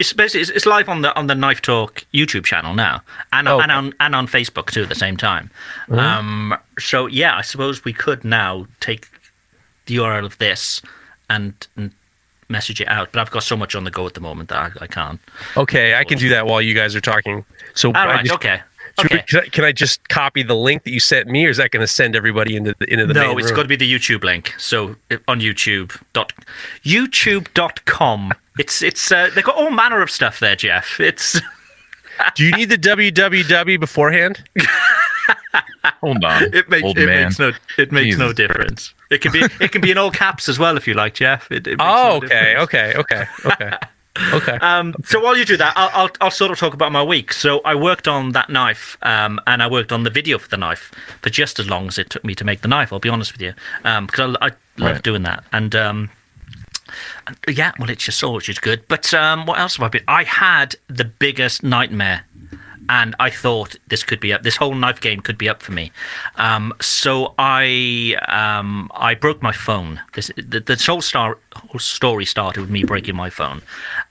it's 0.00 0.12
basically 0.12 0.40
it's, 0.42 0.50
it's 0.50 0.66
live 0.66 0.88
on 0.88 1.02
the 1.02 1.14
on 1.16 1.26
the 1.26 1.34
Knife 1.34 1.60
Talk 1.62 2.04
YouTube 2.14 2.44
channel 2.44 2.74
now, 2.74 3.02
and 3.32 3.48
Okay. 3.48 3.62
and 3.62 3.72
on 3.72 3.94
and 4.00 4.14
on 4.14 4.26
Facebook 4.26 4.70
too 4.70 4.82
at 4.82 4.88
the 4.88 4.94
same 4.94 5.16
time. 5.16 5.50
Um, 5.90 6.54
so 6.78 7.06
yeah, 7.06 7.36
I 7.36 7.42
suppose 7.42 7.84
we 7.84 7.92
could 7.92 8.24
now 8.24 8.66
take 8.80 9.08
the 9.86 9.96
URL 9.96 10.24
of 10.24 10.36
this 10.38 10.82
and, 11.30 11.54
and 11.76 11.90
message 12.50 12.80
it 12.80 12.88
out, 12.88 13.10
but 13.12 13.20
I've 13.20 13.30
got 13.30 13.42
so 13.42 13.56
much 13.56 13.74
on 13.74 13.84
the 13.84 13.90
go 13.90 14.06
at 14.06 14.14
the 14.14 14.20
moment 14.20 14.48
that 14.50 14.58
I, 14.80 14.84
I 14.84 14.86
can't. 14.86 15.20
okay, 15.56 15.94
I 15.94 16.04
can 16.04 16.18
do 16.18 16.28
that 16.30 16.46
while 16.46 16.60
you 16.62 16.74
guys 16.74 16.94
are 16.96 17.00
talking. 17.00 17.44
So 17.74 17.88
All 17.88 18.06
right. 18.06 18.24
just- 18.24 18.34
okay. 18.34 18.60
Should 19.00 19.12
we- 19.12 19.22
can, 19.22 19.40
I, 19.40 19.44
can 19.48 19.64
I 19.64 19.72
just 19.72 20.08
copy 20.08 20.42
the 20.42 20.54
link 20.56 20.84
that 20.84 20.90
you 20.90 21.00
sent 21.00 21.26
me, 21.28 21.46
or 21.46 21.50
is 21.50 21.56
that 21.58 21.70
going 21.70 21.82
to 21.82 21.86
send 21.86 22.14
everybody 22.16 22.56
into 22.56 22.74
the 22.78 22.92
into 22.92 23.06
the 23.06 23.14
no, 23.14 23.28
main 23.28 23.38
it's 23.38 23.48
room? 23.48 23.56
got 23.56 23.62
to 23.62 23.68
be 23.68 23.76
the 23.76 23.92
YouTube 23.92 24.24
link. 24.24 24.54
So 24.58 24.96
uh, 25.10 25.16
on 25.28 25.40
YouTube 25.40 26.00
dot 26.12 26.32
YouTube.com. 26.84 28.32
It's 28.58 28.82
it's 28.82 29.10
uh, 29.12 29.30
they've 29.34 29.44
got 29.44 29.56
all 29.56 29.70
manner 29.70 30.02
of 30.02 30.10
stuff 30.10 30.40
there, 30.40 30.56
Jeff. 30.56 30.98
It's 31.00 31.40
Do 32.34 32.44
you 32.44 32.50
need 32.52 32.66
the 32.70 32.78
www 32.78 33.78
beforehand? 33.80 34.42
Hold 36.00 36.24
on, 36.24 36.42
it 36.54 36.68
makes 36.68 36.84
old 36.84 36.98
it 36.98 37.06
man. 37.06 37.24
makes 37.24 37.38
no 37.38 37.52
it 37.78 37.92
makes 37.92 38.16
no 38.18 38.32
Jesus. 38.32 38.36
difference. 38.48 38.94
It 39.10 39.18
can 39.20 39.32
be 39.32 39.42
it 39.60 39.72
can 39.72 39.80
be 39.80 39.90
in 39.90 39.98
all 39.98 40.10
caps 40.10 40.48
as 40.48 40.58
well 40.58 40.76
if 40.76 40.86
you 40.88 40.94
like, 40.94 41.14
Jeff. 41.14 41.50
It, 41.50 41.66
it 41.66 41.78
makes 41.78 41.80
Oh, 41.80 42.18
no 42.20 42.26
okay, 42.26 42.28
difference. 42.28 42.62
okay, 42.64 42.94
okay, 42.96 43.26
okay, 43.46 43.76
okay. 44.32 44.56
Um, 44.60 44.94
so 45.04 45.20
while 45.20 45.36
you 45.36 45.44
do 45.44 45.56
that, 45.56 45.72
I'll, 45.76 45.90
I'll 45.92 46.10
I'll 46.20 46.30
sort 46.30 46.50
of 46.50 46.58
talk 46.58 46.74
about 46.74 46.92
my 46.92 47.02
week. 47.02 47.32
So 47.32 47.60
I 47.64 47.74
worked 47.74 48.08
on 48.08 48.32
that 48.32 48.48
knife, 48.50 48.96
um, 49.02 49.40
and 49.46 49.62
I 49.62 49.68
worked 49.68 49.92
on 49.92 50.02
the 50.02 50.10
video 50.10 50.38
for 50.38 50.48
the 50.48 50.56
knife 50.56 50.92
for 51.22 51.30
just 51.30 51.58
as 51.58 51.68
long 51.68 51.86
as 51.88 51.98
it 51.98 52.10
took 52.10 52.24
me 52.24 52.34
to 52.34 52.44
make 52.44 52.60
the 52.62 52.68
knife. 52.68 52.92
I'll 52.92 52.98
be 52.98 53.08
honest 53.08 53.32
with 53.32 53.42
you, 53.42 53.54
because 53.82 54.36
I, 54.40 54.46
I 54.46 54.50
love 54.78 54.92
Right. 54.94 55.02
doing 55.02 55.22
that. 55.22 55.44
And 55.52 55.74
um, 55.76 56.10
yeah, 57.48 57.72
well, 57.78 57.90
it's 57.90 58.04
just 58.04 58.18
so 58.18 58.32
which 58.32 58.48
is 58.48 58.58
good. 58.58 58.82
But 58.88 59.12
um, 59.14 59.44
what 59.46 59.58
else 59.58 59.76
have 59.76 59.84
I 59.84 59.88
been? 59.88 60.04
I 60.08 60.24
had 60.24 60.74
the 60.88 61.04
biggest 61.04 61.62
nightmare. 61.62 62.24
And 62.88 63.14
I 63.20 63.30
thought 63.30 63.76
this 63.88 64.02
could 64.02 64.20
be 64.20 64.32
up. 64.32 64.42
This 64.42 64.56
whole 64.56 64.74
knife 64.74 65.00
game 65.00 65.20
could 65.20 65.36
be 65.36 65.48
up 65.48 65.62
for 65.62 65.72
me. 65.72 65.92
Um, 66.36 66.72
so 66.80 67.34
I 67.38 68.16
um, 68.28 68.90
I 68.94 69.14
broke 69.14 69.42
my 69.42 69.52
phone. 69.52 70.00
This 70.14 70.30
the, 70.36 70.60
this 70.60 70.86
whole 70.86 71.02
star 71.02 71.38
whole 71.54 71.78
story 71.78 72.24
started 72.24 72.60
with 72.60 72.70
me 72.70 72.84
breaking 72.84 73.16
my 73.16 73.30
phone, 73.30 73.62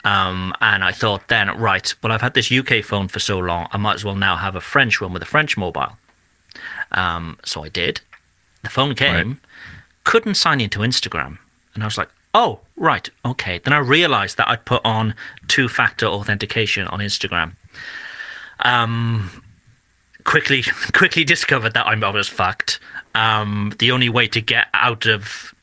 um, 0.04 0.54
and 0.62 0.84
I 0.84 0.92
thought 0.92 1.28
then 1.28 1.50
right. 1.58 1.94
Well, 2.02 2.12
I've 2.12 2.22
had 2.22 2.34
this 2.34 2.52
UK 2.52 2.84
phone 2.84 3.08
for 3.08 3.20
so 3.20 3.40
long. 3.40 3.68
I 3.72 3.78
might 3.78 3.96
as 3.96 4.06
well 4.06 4.16
now 4.16 4.36
have 4.38 4.56
a 4.56 4.62
French 4.62 5.02
one 5.02 5.14
with 5.14 5.22
a 5.22 5.26
French 5.26 5.58
mobile. 5.58 5.98
Um, 6.92 7.38
so 7.44 7.64
I 7.64 7.70
did. 7.70 8.02
The 8.64 8.70
phone 8.70 8.96
came, 8.96 9.40
couldn't 10.04 10.36
sign 10.36 10.60
into 10.62 10.80
Instagram, 10.80 11.38
and 11.74 11.84
I 11.84 11.88
was 11.88 11.98
like, 11.98 12.10
oh 12.34 12.60
right, 12.76 13.10
okay. 13.26 13.60
Then 13.60 13.74
I 13.74 13.80
realised 13.80 14.38
that 14.38 14.48
I'd 14.48 14.66
put 14.66 14.82
on 14.86 15.16
two-factor 15.48 16.06
authentication 16.06 16.88
on 16.88 17.00
Instagram 17.00 17.54
um, 18.60 19.44
quickly 20.24 20.64
quickly 20.94 21.24
discovered 21.24 21.74
that 21.74 21.88
I'm, 21.88 22.04
I 22.04 22.10
was 22.10 22.28
fucked. 22.28 22.80
Um, 23.16 23.74
the 23.80 23.92
only 23.92 24.10
way 24.10 24.28
to 24.28 24.42
get 24.42 24.68
out 24.74 25.06
of 25.06 25.54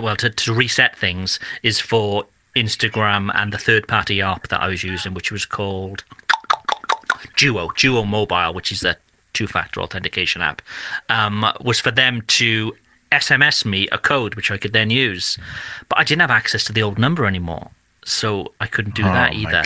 well 0.00 0.16
to, 0.16 0.30
to 0.30 0.52
reset 0.52 0.96
things 0.96 1.38
is 1.62 1.78
for 1.78 2.26
Instagram 2.56 3.30
and 3.34 3.52
the 3.52 3.58
third 3.58 3.86
party 3.86 4.20
app 4.20 4.48
that 4.48 4.60
I 4.60 4.68
was 4.68 4.82
using, 4.82 5.14
which 5.14 5.30
was 5.30 5.44
called 5.44 6.04
Duo 7.36 7.70
Duo 7.76 8.04
Mobile, 8.04 8.54
which 8.54 8.72
is 8.72 8.80
the 8.80 8.96
two 9.32 9.46
factor 9.46 9.80
authentication 9.82 10.40
app, 10.40 10.62
um, 11.10 11.44
was 11.60 11.78
for 11.78 11.90
them 11.90 12.22
to 12.22 12.74
SMS 13.12 13.64
me 13.64 13.86
a 13.92 13.98
code 13.98 14.34
which 14.34 14.50
I 14.50 14.56
could 14.56 14.72
then 14.72 14.90
use, 14.90 15.38
but 15.88 15.98
I 15.98 16.04
didn't 16.04 16.22
have 16.22 16.30
access 16.30 16.64
to 16.64 16.72
the 16.72 16.82
old 16.82 16.98
number 16.98 17.26
anymore, 17.26 17.70
so 18.04 18.52
I 18.60 18.66
couldn't 18.66 18.94
do 18.94 19.02
that 19.02 19.32
oh 19.32 19.36
either. 19.36 19.62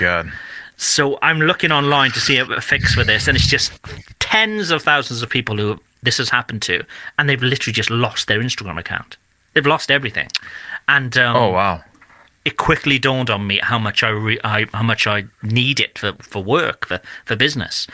So 0.81 1.19
I'm 1.21 1.41
looking 1.41 1.73
online 1.73 2.11
to 2.13 2.21
see 2.21 2.39
a 2.39 2.61
fix 2.63 2.95
for 2.95 3.05
this, 3.05 3.29
and 3.29 3.37
it's 3.37 3.47
just 3.47 3.71
tens 4.19 4.71
of 4.71 4.83
thousands 4.83 5.23
of 5.23 5.29
people 5.29 5.57
who 5.59 5.79
this 6.03 6.17
has 6.17 6.31
happened 6.31 6.63
to, 6.63 6.83
and 7.19 7.29
they've 7.29 7.43
literally 7.43 7.75
just 7.75 7.91
lost 7.91 8.29
their 8.29 8.41
Instagram 8.41 8.79
account. 8.79 9.19
They've 9.53 9.67
lost 9.67 9.91
everything, 9.91 10.29
and 10.89 11.17
um, 11.19 11.37
Oh 11.37 11.51
wow. 11.51 11.85
it 12.47 12.57
quickly 12.57 12.99
dawned 12.99 13.29
on 13.29 13.47
me 13.47 13.61
how 13.63 13.79
much 13.79 14.03
I, 14.03 14.09
re- 14.09 14.41
I 14.43 14.65
how 14.73 14.83
much 14.83 15.07
I 15.07 15.25
need 15.43 15.81
it 15.81 15.99
for, 15.99 16.15
for 16.21 16.43
work 16.43 16.87
for 16.87 16.99
for 17.27 17.37
business. 17.37 17.87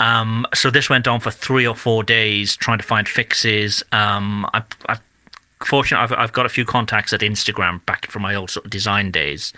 Um, 0.00 0.46
so 0.54 0.70
this 0.70 0.88
went 0.88 1.06
on 1.06 1.20
for 1.20 1.30
three 1.30 1.66
or 1.66 1.74
four 1.76 2.02
days 2.02 2.56
trying 2.56 2.78
to 2.78 2.84
find 2.84 3.06
fixes. 3.06 3.82
Um, 3.92 4.46
I, 4.54 4.62
I 4.88 4.96
fortunately 5.66 6.02
I've, 6.04 6.12
I've 6.12 6.32
got 6.32 6.46
a 6.46 6.48
few 6.48 6.64
contacts 6.64 7.12
at 7.12 7.20
Instagram 7.20 7.84
back 7.86 8.10
from 8.10 8.22
my 8.22 8.34
old 8.34 8.50
sort 8.50 8.64
of 8.66 8.70
design 8.70 9.10
days, 9.10 9.52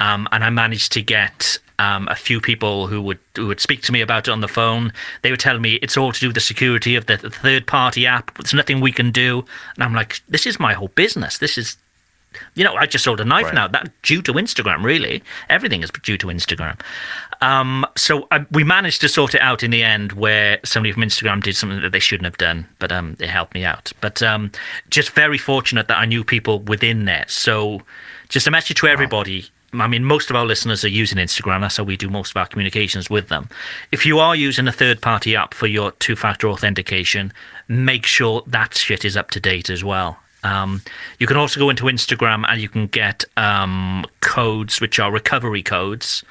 um, 0.00 0.28
and 0.32 0.44
I 0.44 0.50
managed 0.50 0.92
to 0.92 1.02
get 1.02 1.58
um, 1.78 2.06
a 2.08 2.14
few 2.14 2.40
people 2.40 2.86
who 2.86 3.00
would 3.02 3.18
who 3.36 3.46
would 3.48 3.60
speak 3.60 3.82
to 3.82 3.92
me 3.92 4.00
about 4.00 4.28
it 4.28 4.30
on 4.30 4.40
the 4.40 4.48
phone. 4.48 4.92
They 5.22 5.30
would 5.30 5.40
tell 5.40 5.58
me 5.58 5.74
it's 5.76 5.96
all 5.96 6.12
to 6.12 6.20
do 6.20 6.28
with 6.28 6.34
the 6.34 6.40
security 6.40 6.96
of 6.96 7.06
the, 7.06 7.16
the 7.16 7.30
third 7.30 7.66
party 7.66 8.06
app. 8.06 8.34
There's 8.38 8.54
nothing 8.54 8.80
we 8.80 8.92
can 8.92 9.10
do, 9.10 9.44
and 9.74 9.84
I'm 9.84 9.94
like, 9.94 10.20
this 10.28 10.46
is 10.46 10.60
my 10.60 10.74
whole 10.74 10.88
business. 10.88 11.38
This 11.38 11.58
is 11.58 11.76
you 12.54 12.64
know, 12.64 12.74
I 12.76 12.86
just 12.86 13.04
sold 13.04 13.20
a 13.20 13.24
knife 13.24 13.46
Right. 13.46 13.54
now. 13.54 13.68
That 13.68 13.90
due 14.02 14.22
to 14.22 14.32
Instagram, 14.32 14.82
really. 14.82 15.22
Everything 15.50 15.82
is 15.82 15.90
due 15.90 16.16
to 16.18 16.28
Instagram. 16.28 16.80
Um, 17.42 17.84
so 17.96 18.28
I, 18.30 18.46
we 18.52 18.62
managed 18.62 19.00
to 19.00 19.08
sort 19.08 19.34
it 19.34 19.40
out 19.40 19.64
in 19.64 19.72
the 19.72 19.82
end, 19.82 20.12
where 20.12 20.60
somebody 20.64 20.92
from 20.92 21.02
Instagram 21.02 21.42
did 21.42 21.56
something 21.56 21.82
that 21.82 21.90
they 21.90 21.98
shouldn't 21.98 22.24
have 22.24 22.38
done, 22.38 22.68
but 22.78 22.92
um, 22.92 23.16
it 23.18 23.28
helped 23.28 23.52
me 23.52 23.64
out. 23.64 23.92
But 24.00 24.22
um, 24.22 24.52
just 24.90 25.10
very 25.10 25.38
fortunate 25.38 25.88
that 25.88 25.98
I 25.98 26.06
knew 26.06 26.22
people 26.22 26.60
within 26.60 27.04
there. 27.04 27.24
So 27.26 27.82
just 28.28 28.46
a 28.46 28.52
message 28.52 28.78
to 28.78 28.86
everybody. 28.86 29.46
I 29.72 29.88
mean, 29.88 30.04
most 30.04 30.30
of 30.30 30.36
our 30.36 30.44
listeners 30.44 30.84
are 30.84 30.88
using 30.88 31.18
Instagram. 31.18 31.62
That's 31.62 31.78
how 31.78 31.84
we 31.84 31.96
do 31.96 32.08
most 32.08 32.30
of 32.30 32.36
our 32.36 32.46
communications 32.46 33.10
with 33.10 33.28
them. 33.28 33.48
If 33.90 34.06
you 34.06 34.20
are 34.20 34.36
using 34.36 34.68
a 34.68 34.72
third 34.72 35.00
party 35.00 35.34
app 35.34 35.52
for 35.52 35.66
your 35.66 35.90
two 35.92 36.14
factor 36.14 36.48
authentication, 36.48 37.32
make 37.66 38.06
sure 38.06 38.42
that 38.46 38.76
shit 38.76 39.04
is 39.04 39.16
up 39.16 39.32
to 39.32 39.40
date 39.40 39.68
as 39.68 39.82
well. 39.82 40.18
Um, 40.44 40.82
you 41.18 41.26
can 41.26 41.36
also 41.36 41.60
go 41.60 41.70
into 41.70 41.84
Instagram 41.84 42.44
and 42.48 42.60
you 42.60 42.68
can 42.68 42.86
get 42.86 43.24
um, 43.36 44.04
codes, 44.20 44.80
which 44.80 44.98
are 44.98 45.10
recovery 45.10 45.62
codes. 45.62 46.24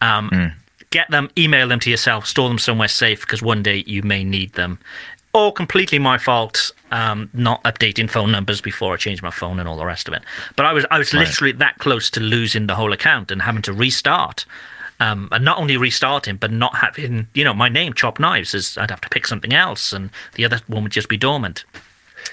Um, 0.00 0.52
Get 0.90 1.10
them, 1.10 1.30
email 1.36 1.66
them 1.68 1.80
to 1.80 1.90
yourself, 1.90 2.26
store 2.26 2.48
them 2.48 2.58
somewhere 2.58 2.86
safe 2.88 3.20
because 3.22 3.42
one 3.42 3.62
day 3.62 3.82
you 3.88 4.02
may 4.02 4.22
need 4.22 4.52
them. 4.52 4.78
All 5.32 5.50
completely 5.50 5.98
my 5.98 6.16
fault, 6.16 6.70
um, 6.92 7.28
not 7.34 7.62
updating 7.64 8.08
phone 8.08 8.30
numbers 8.30 8.60
before 8.60 8.94
I 8.94 8.96
changed 8.96 9.22
my 9.22 9.32
phone 9.32 9.58
and 9.58 9.68
all 9.68 9.76
the 9.76 9.84
rest 9.84 10.06
of 10.06 10.14
it. 10.14 10.22
But 10.54 10.64
I 10.64 10.72
was 10.72 10.86
I 10.90 10.98
was 10.98 11.12
literally 11.12 11.52
that 11.52 11.78
close 11.78 12.08
to 12.10 12.20
losing 12.20 12.68
the 12.68 12.76
whole 12.76 12.92
account 12.92 13.30
and 13.32 13.42
having 13.42 13.62
to 13.62 13.72
restart. 13.72 14.46
Um, 15.00 15.28
and 15.32 15.44
not 15.44 15.58
only 15.58 15.76
restarting, 15.76 16.36
but 16.36 16.50
not 16.52 16.76
having, 16.76 17.26
you 17.34 17.44
know, 17.44 17.52
my 17.52 17.68
name, 17.68 17.92
Chop 17.92 18.18
Knives, 18.18 18.54
is 18.54 18.78
I'd 18.78 18.88
have 18.90 19.02
to 19.02 19.10
pick 19.10 19.26
something 19.26 19.52
else 19.52 19.92
and 19.92 20.08
the 20.36 20.44
other 20.46 20.60
one 20.68 20.84
would 20.84 20.92
just 20.92 21.08
be 21.10 21.18
dormant. 21.18 21.64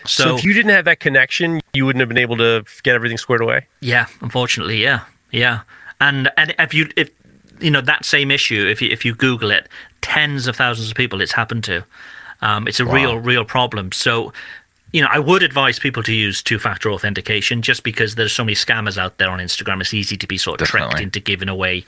So, 0.06 0.24
So, 0.24 0.38
if 0.38 0.46
you 0.46 0.54
didn't 0.54 0.72
have 0.72 0.86
that 0.86 1.02
connection, 1.02 1.60
you 1.74 1.86
wouldn't 1.86 2.00
have 2.00 2.08
been 2.08 2.18
able 2.20 2.38
to 2.38 2.64
get 2.84 2.96
everything 2.96 3.18
squared 3.18 3.42
away. 3.42 3.68
yeah, 3.82 4.06
unfortunately, 4.22 4.82
yeah, 4.82 5.02
yeah. 5.32 5.62
And 6.00 6.30
and 6.38 6.56
if 6.58 6.74
you 6.74 6.90
if 6.96 7.10
you 7.64 7.72
know 7.72 7.82
that 7.82 8.06
same 8.06 8.30
issue, 8.32 8.68
if 8.68 8.82
you 8.82 8.90
if 8.90 9.06
you 9.06 9.16
Google 9.16 9.52
it, 9.52 9.68
tens 10.02 10.48
of 10.48 10.56
thousands 10.56 10.92
of 10.92 10.96
people 10.96 11.22
it's 11.22 11.32
happened 11.32 11.64
to. 11.66 11.84
Um, 12.42 12.68
it's 12.68 12.80
a 12.80 12.86
real 12.86 13.18
real 13.18 13.46
problem. 13.46 13.92
So. 13.92 14.34
You 14.96 15.02
know, 15.02 15.08
I 15.12 15.18
would 15.18 15.42
advise 15.42 15.80
people 15.80 16.04
to 16.04 16.14
use 16.14 16.44
two-factor 16.44 16.92
authentication 16.92 17.64
just 17.64 17.82
because 17.82 18.14
there's 18.14 18.32
so 18.32 18.44
many 18.44 18.54
scammers 18.54 18.96
out 18.96 19.18
there 19.18 19.32
on 19.32 19.40
Instagram. 19.40 19.82
It's 19.82 19.92
easy 19.92 20.18
to 20.18 20.28
be 20.28 20.38
sort 20.38 20.62
of 20.62 20.68
tricked 20.68 21.00
into 21.00 21.20
giving 21.20 21.50
away 21.50 21.84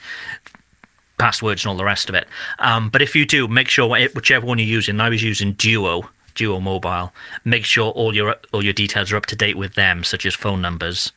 passwords 1.19 1.63
and 1.63 1.69
all 1.69 1.77
the 1.77 1.83
rest 1.83 2.09
of 2.09 2.15
it. 2.15 2.27
Um, 2.57 2.89
but 2.89 3.03
if 3.03 3.15
you 3.15 3.27
do, 3.27 3.47
make 3.47 3.67
sure 3.67 3.87
whichever 3.87 4.47
one 4.47 4.57
you're 4.57 4.67
using. 4.67 4.99
I 4.99 5.09
was 5.09 5.21
using 5.21 5.53
Duo, 5.53 6.09
Duo 6.33 6.59
Mobile. 6.59 7.13
Make 7.43 7.63
sure 7.63 7.91
all 7.91 8.15
your 8.15 8.37
all 8.51 8.63
your 8.63 8.73
details 8.73 9.11
are 9.11 9.17
up 9.17 9.27
to 9.27 9.35
date 9.35 9.55
with 9.55 9.75
them, 9.75 10.03
such 10.03 10.25
as 10.25 10.33
phone 10.33 10.61
numbers. 10.61 11.11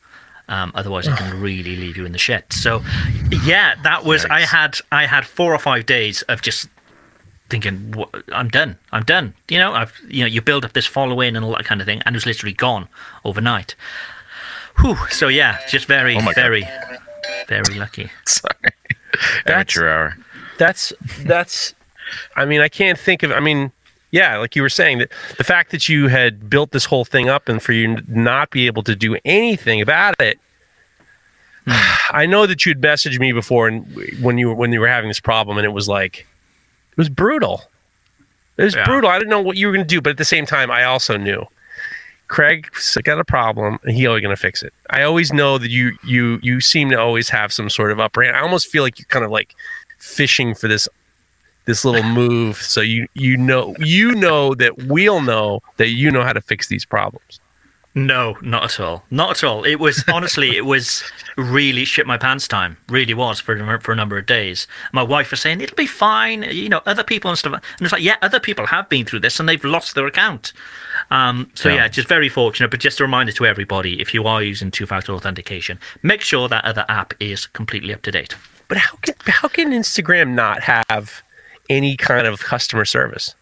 Um, 0.49 0.71
otherwise, 0.75 1.07
it 1.07 1.15
can 1.15 1.39
really 1.39 1.75
leave 1.77 1.95
you 1.95 2.05
in 2.05 2.11
the 2.11 2.17
shit. 2.17 2.51
So, 2.51 2.81
yeah, 3.45 3.75
that 3.83 4.03
was. 4.03 4.25
I 4.25 4.41
had 4.41 4.77
I 4.91 5.05
had 5.05 5.25
four 5.25 5.53
or 5.53 5.59
five 5.59 5.85
days 5.85 6.23
of 6.23 6.41
just 6.41 6.67
thinking, 7.49 7.93
I'm 8.33 8.49
done. 8.49 8.77
I'm 8.91 9.03
done. 9.03 9.35
You 9.47 9.59
know, 9.59 9.73
I've 9.73 9.93
you 10.07 10.21
know, 10.21 10.27
you 10.27 10.41
build 10.41 10.65
up 10.65 10.73
this 10.73 10.85
following 10.85 11.35
and 11.35 11.45
all 11.45 11.51
that 11.55 11.65
kind 11.65 11.81
of 11.81 11.85
thing, 11.85 12.01
and 12.05 12.15
it 12.15 12.17
was 12.17 12.25
literally 12.25 12.53
gone 12.53 12.87
overnight. 13.23 13.75
Whew. 14.79 14.97
So 15.11 15.27
yeah, 15.27 15.59
just 15.67 15.85
very, 15.85 16.15
Oh 16.15 16.21
my 16.21 16.33
God. 16.33 16.35
very, 16.35 16.67
very 17.47 17.75
lucky. 17.77 18.09
Sorry. 18.25 18.53
that's, 19.45 19.77
Amateur 19.77 19.87
hour. 19.89 20.17
That's 20.57 20.93
that's 21.19 21.75
I 22.35 22.45
mean, 22.45 22.61
I 22.61 22.69
can't 22.69 22.97
think 22.97 23.23
of. 23.23 23.31
I 23.31 23.39
mean, 23.39 23.71
yeah, 24.11 24.37
like 24.37 24.55
you 24.55 24.61
were 24.61 24.69
saying 24.69 24.97
that 24.99 25.11
the 25.37 25.43
fact 25.43 25.71
that 25.71 25.87
you 25.89 26.07
had 26.07 26.49
built 26.49 26.71
this 26.71 26.85
whole 26.85 27.05
thing 27.05 27.29
up 27.29 27.47
and 27.49 27.61
for 27.61 27.73
you 27.73 27.97
not 28.07 28.49
be 28.49 28.65
able 28.67 28.83
to 28.83 28.95
do 28.95 29.17
anything 29.25 29.81
about 29.81 30.15
it. 30.19 30.39
I 32.11 32.25
know 32.25 32.45
that 32.47 32.65
you'd 32.65 32.81
messaged 32.81 33.19
me 33.19 33.31
before, 33.31 33.67
and 33.67 33.85
when 34.21 34.37
you 34.37 34.47
were 34.49 34.55
when 34.55 34.71
you 34.71 34.79
were 34.79 34.87
having 34.87 35.07
this 35.09 35.19
problem, 35.19 35.57
and 35.57 35.65
it 35.65 35.69
was 35.73 35.87
like, 35.87 36.19
it 36.91 36.97
was 36.97 37.09
brutal. 37.09 37.63
It 38.57 38.63
was 38.63 38.75
Yeah. 38.75 38.85
brutal. 38.85 39.09
I 39.09 39.17
didn't 39.19 39.29
know 39.29 39.41
what 39.41 39.57
you 39.57 39.67
were 39.67 39.73
going 39.73 39.85
to 39.85 39.95
do, 39.95 40.01
but 40.01 40.09
at 40.11 40.17
the 40.17 40.25
same 40.25 40.45
time, 40.45 40.69
I 40.71 40.83
also 40.83 41.15
knew 41.17 41.45
Craig's 42.27 42.97
got 43.03 43.19
a 43.19 43.23
problem, 43.25 43.79
and 43.83 43.95
he's 43.95 44.07
always 44.07 44.21
going 44.21 44.35
to 44.35 44.41
fix 44.41 44.63
it. 44.63 44.73
I 44.89 45.03
always 45.03 45.31
know 45.31 45.57
that 45.57 45.69
you 45.69 45.97
you 46.03 46.39
you 46.41 46.59
seem 46.61 46.89
to 46.89 46.95
always 46.99 47.29
have 47.29 47.53
some 47.53 47.69
sort 47.69 47.91
of 47.91 47.99
upper 47.99 48.23
hand. 48.23 48.35
I 48.35 48.39
almost 48.41 48.67
feel 48.67 48.83
like 48.83 48.97
you're 48.99 49.05
kind 49.05 49.23
of 49.25 49.31
like 49.31 49.53
fishing 49.99 50.55
for 50.55 50.67
this 50.67 50.89
this 51.65 51.85
little 51.85 52.03
move, 52.03 52.57
so 52.57 52.81
you 52.81 53.07
you 53.13 53.37
know 53.37 53.75
you 53.79 54.13
know 54.15 54.55
that 54.55 54.83
we'll 54.83 55.21
know 55.21 55.61
that 55.77 55.89
you 55.89 56.11
know 56.11 56.23
how 56.23 56.33
to 56.33 56.41
fix 56.41 56.67
these 56.67 56.85
problems. 56.85 57.39
No, 57.95 58.37
not 58.41 58.63
at 58.63 58.79
all. 58.79 59.03
Not 59.09 59.31
at 59.31 59.43
all. 59.43 59.63
It 59.63 59.75
was 59.75 60.03
honestly, 60.13 60.55
it 60.55 60.65
was 60.65 61.03
really 61.37 61.85
shit 61.85 62.05
my 62.05 62.17
pants 62.17 62.47
time. 62.47 62.77
Really 62.87 63.15
was 63.15 63.39
for 63.39 63.53
a 63.53 63.57
number- 63.57 63.79
for 63.79 63.91
a 63.91 63.95
number 63.95 64.17
of 64.17 64.25
days. 64.25 64.67
My 64.93 65.01
wife 65.01 65.31
was 65.31 65.41
saying 65.41 65.59
it'll 65.61 65.75
be 65.75 65.87
fine. 65.87 66.43
You 66.43 66.69
know, 66.69 66.81
other 66.85 67.03
people 67.03 67.29
and 67.29 67.37
stuff. 67.37 67.53
And 67.53 67.61
it's 67.81 67.91
like, 67.91 68.03
yeah, 68.03 68.15
other 68.21 68.39
people 68.39 68.67
have 68.67 68.89
been 68.89 69.05
through 69.05 69.21
this 69.21 69.39
and 69.39 69.49
they've 69.49 69.63
lost 69.63 69.95
their 69.95 70.05
account. 70.05 70.53
Um, 71.09 71.49
so 71.55 71.69
yeah. 71.69 71.87
just 71.87 72.07
very 72.07 72.29
fortunate. 72.29 72.69
But 72.69 72.79
just 72.79 72.99
a 72.99 73.03
reminder 73.03 73.31
to 73.33 73.45
everybody: 73.45 73.99
if 73.99 74.13
you 74.13 74.25
are 74.27 74.43
using 74.43 74.69
two-factor 74.69 75.11
authentication, 75.11 75.79
make 76.03 76.21
sure 76.21 76.47
that 76.47 76.63
other 76.65 76.85
app 76.87 77.13
is 77.19 77.47
completely 77.47 77.93
up 77.93 78.03
to 78.03 78.11
date. 78.11 78.35
But 78.67 78.77
how 78.77 78.97
can 78.97 79.15
how 79.25 79.47
can 79.47 79.71
Instagram 79.71 80.35
not 80.35 80.61
have 80.61 81.23
any 81.69 81.95
kind 81.97 82.27
of 82.27 82.39
customer 82.41 82.85
service? 82.85 83.35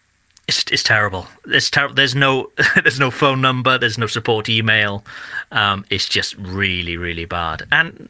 It's, 0.46 0.64
it's 0.72 0.82
terrible. 0.82 1.26
It's 1.46 1.68
terrible. 1.70 1.94
There's 1.94 2.14
no 2.14 2.50
there's 2.82 2.98
no 3.00 3.10
phone 3.10 3.40
number. 3.40 3.76
There's 3.78 3.98
no 3.98 4.06
support 4.06 4.48
email. 4.48 5.04
Um, 5.52 5.84
it's 5.90 6.08
just 6.08 6.36
really 6.36 6.96
really 6.96 7.24
bad. 7.26 7.62
And 7.70 8.08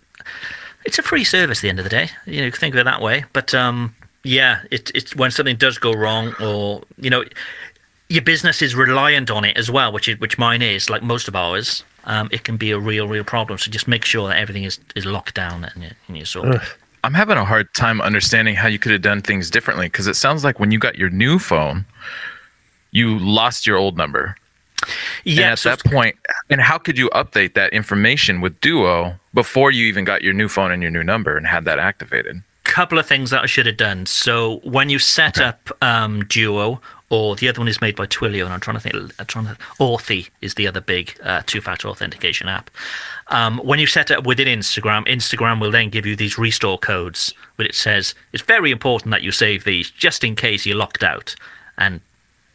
it's 0.84 0.98
a 0.98 1.02
free 1.02 1.24
service 1.24 1.58
at 1.58 1.62
the 1.62 1.68
end 1.68 1.78
of 1.80 1.84
the 1.84 1.90
day. 1.90 2.10
You 2.26 2.40
know, 2.40 2.46
you 2.46 2.52
think 2.52 2.74
of 2.74 2.80
it 2.80 2.84
that 2.84 3.00
way. 3.02 3.24
But 3.32 3.54
um, 3.54 3.94
yeah, 4.22 4.60
it, 4.70 4.90
it's 4.94 5.16
when 5.16 5.30
something 5.30 5.56
does 5.56 5.78
go 5.78 5.92
wrong, 5.92 6.34
or 6.40 6.82
you 6.96 7.10
know, 7.10 7.24
your 8.08 8.22
business 8.22 8.62
is 8.62 8.74
reliant 8.74 9.30
on 9.30 9.44
it 9.44 9.56
as 9.56 9.70
well, 9.70 9.90
which 9.92 10.08
is 10.08 10.18
which 10.20 10.38
mine 10.38 10.62
is, 10.62 10.88
like 10.88 11.02
most 11.02 11.26
of 11.28 11.34
ours. 11.36 11.82
Um, 12.04 12.28
it 12.32 12.42
can 12.44 12.56
be 12.56 12.70
a 12.70 12.78
real 12.78 13.08
real 13.08 13.24
problem. 13.24 13.58
So 13.58 13.70
just 13.70 13.88
make 13.88 14.04
sure 14.04 14.28
that 14.28 14.38
everything 14.38 14.62
is, 14.64 14.78
is 14.94 15.04
locked 15.04 15.34
down 15.34 15.64
and, 15.64 15.82
you- 15.82 15.90
and 16.06 16.16
you're 16.16 16.24
sorted. 16.24 16.60
I'm 17.04 17.14
having 17.14 17.36
a 17.36 17.44
hard 17.44 17.72
time 17.74 18.00
understanding 18.00 18.54
how 18.54 18.68
you 18.68 18.78
could 18.78 18.92
have 18.92 19.02
done 19.02 19.22
things 19.22 19.50
differently 19.50 19.86
because 19.86 20.06
it 20.06 20.14
sounds 20.14 20.44
like 20.44 20.58
when 20.58 20.70
you 20.70 20.78
got 20.78 20.96
your 20.96 21.10
new 21.10 21.38
phone, 21.38 21.84
you 22.90 23.18
lost 23.18 23.66
your 23.66 23.76
old 23.76 23.96
number. 23.96 24.36
Yeah, 25.24 25.42
and 25.42 25.52
at 25.52 25.58
so 25.58 25.70
that 25.70 25.84
point, 25.84 26.16
and 26.50 26.60
how 26.60 26.78
could 26.78 26.96
you 26.96 27.08
update 27.10 27.54
that 27.54 27.72
information 27.72 28.40
with 28.40 28.60
Duo 28.60 29.18
before 29.34 29.70
you 29.70 29.86
even 29.86 30.04
got 30.04 30.22
your 30.22 30.32
new 30.32 30.48
phone 30.48 30.70
and 30.70 30.82
your 30.82 30.92
new 30.92 31.02
number 31.02 31.36
and 31.36 31.46
had 31.46 31.64
that 31.64 31.78
activated? 31.78 32.42
couple 32.68 32.98
of 32.98 33.06
things 33.06 33.30
that 33.30 33.42
I 33.42 33.46
should 33.46 33.66
have 33.66 33.78
done. 33.78 34.06
So 34.06 34.60
when 34.62 34.90
you 34.90 34.98
set 34.98 35.40
up 35.40 35.70
um, 35.82 36.24
Duo, 36.26 36.80
or 37.10 37.36
the 37.36 37.48
other 37.48 37.60
one 37.60 37.68
is 37.68 37.80
made 37.80 37.96
by 37.96 38.06
Twilio, 38.06 38.44
and 38.44 38.52
I'm 38.52 38.60
trying 38.60 38.76
to 38.76 38.80
think, 38.80 38.94
I'm 39.18 39.26
trying 39.26 39.46
to, 39.46 39.56
Authy 39.80 40.28
is 40.42 40.54
the 40.54 40.66
other 40.66 40.80
big 40.80 41.18
uh, 41.22 41.42
two-factor 41.46 41.88
authentication 41.88 42.48
app. 42.48 42.70
Um, 43.28 43.58
when 43.58 43.78
you 43.78 43.86
set 43.86 44.10
it 44.10 44.18
up 44.18 44.26
within 44.26 44.46
Instagram, 44.46 45.06
Instagram 45.06 45.60
will 45.60 45.70
then 45.70 45.88
give 45.88 46.04
you 46.04 46.16
these 46.16 46.36
restore 46.38 46.78
codes, 46.78 47.32
but 47.56 47.64
it 47.66 47.74
says 47.74 48.14
it's 48.32 48.42
very 48.42 48.70
important 48.70 49.10
that 49.12 49.22
you 49.22 49.32
save 49.32 49.64
these 49.64 49.90
just 49.90 50.22
in 50.22 50.36
case 50.36 50.66
you're 50.66 50.76
locked 50.76 51.02
out. 51.02 51.34
And 51.78 52.00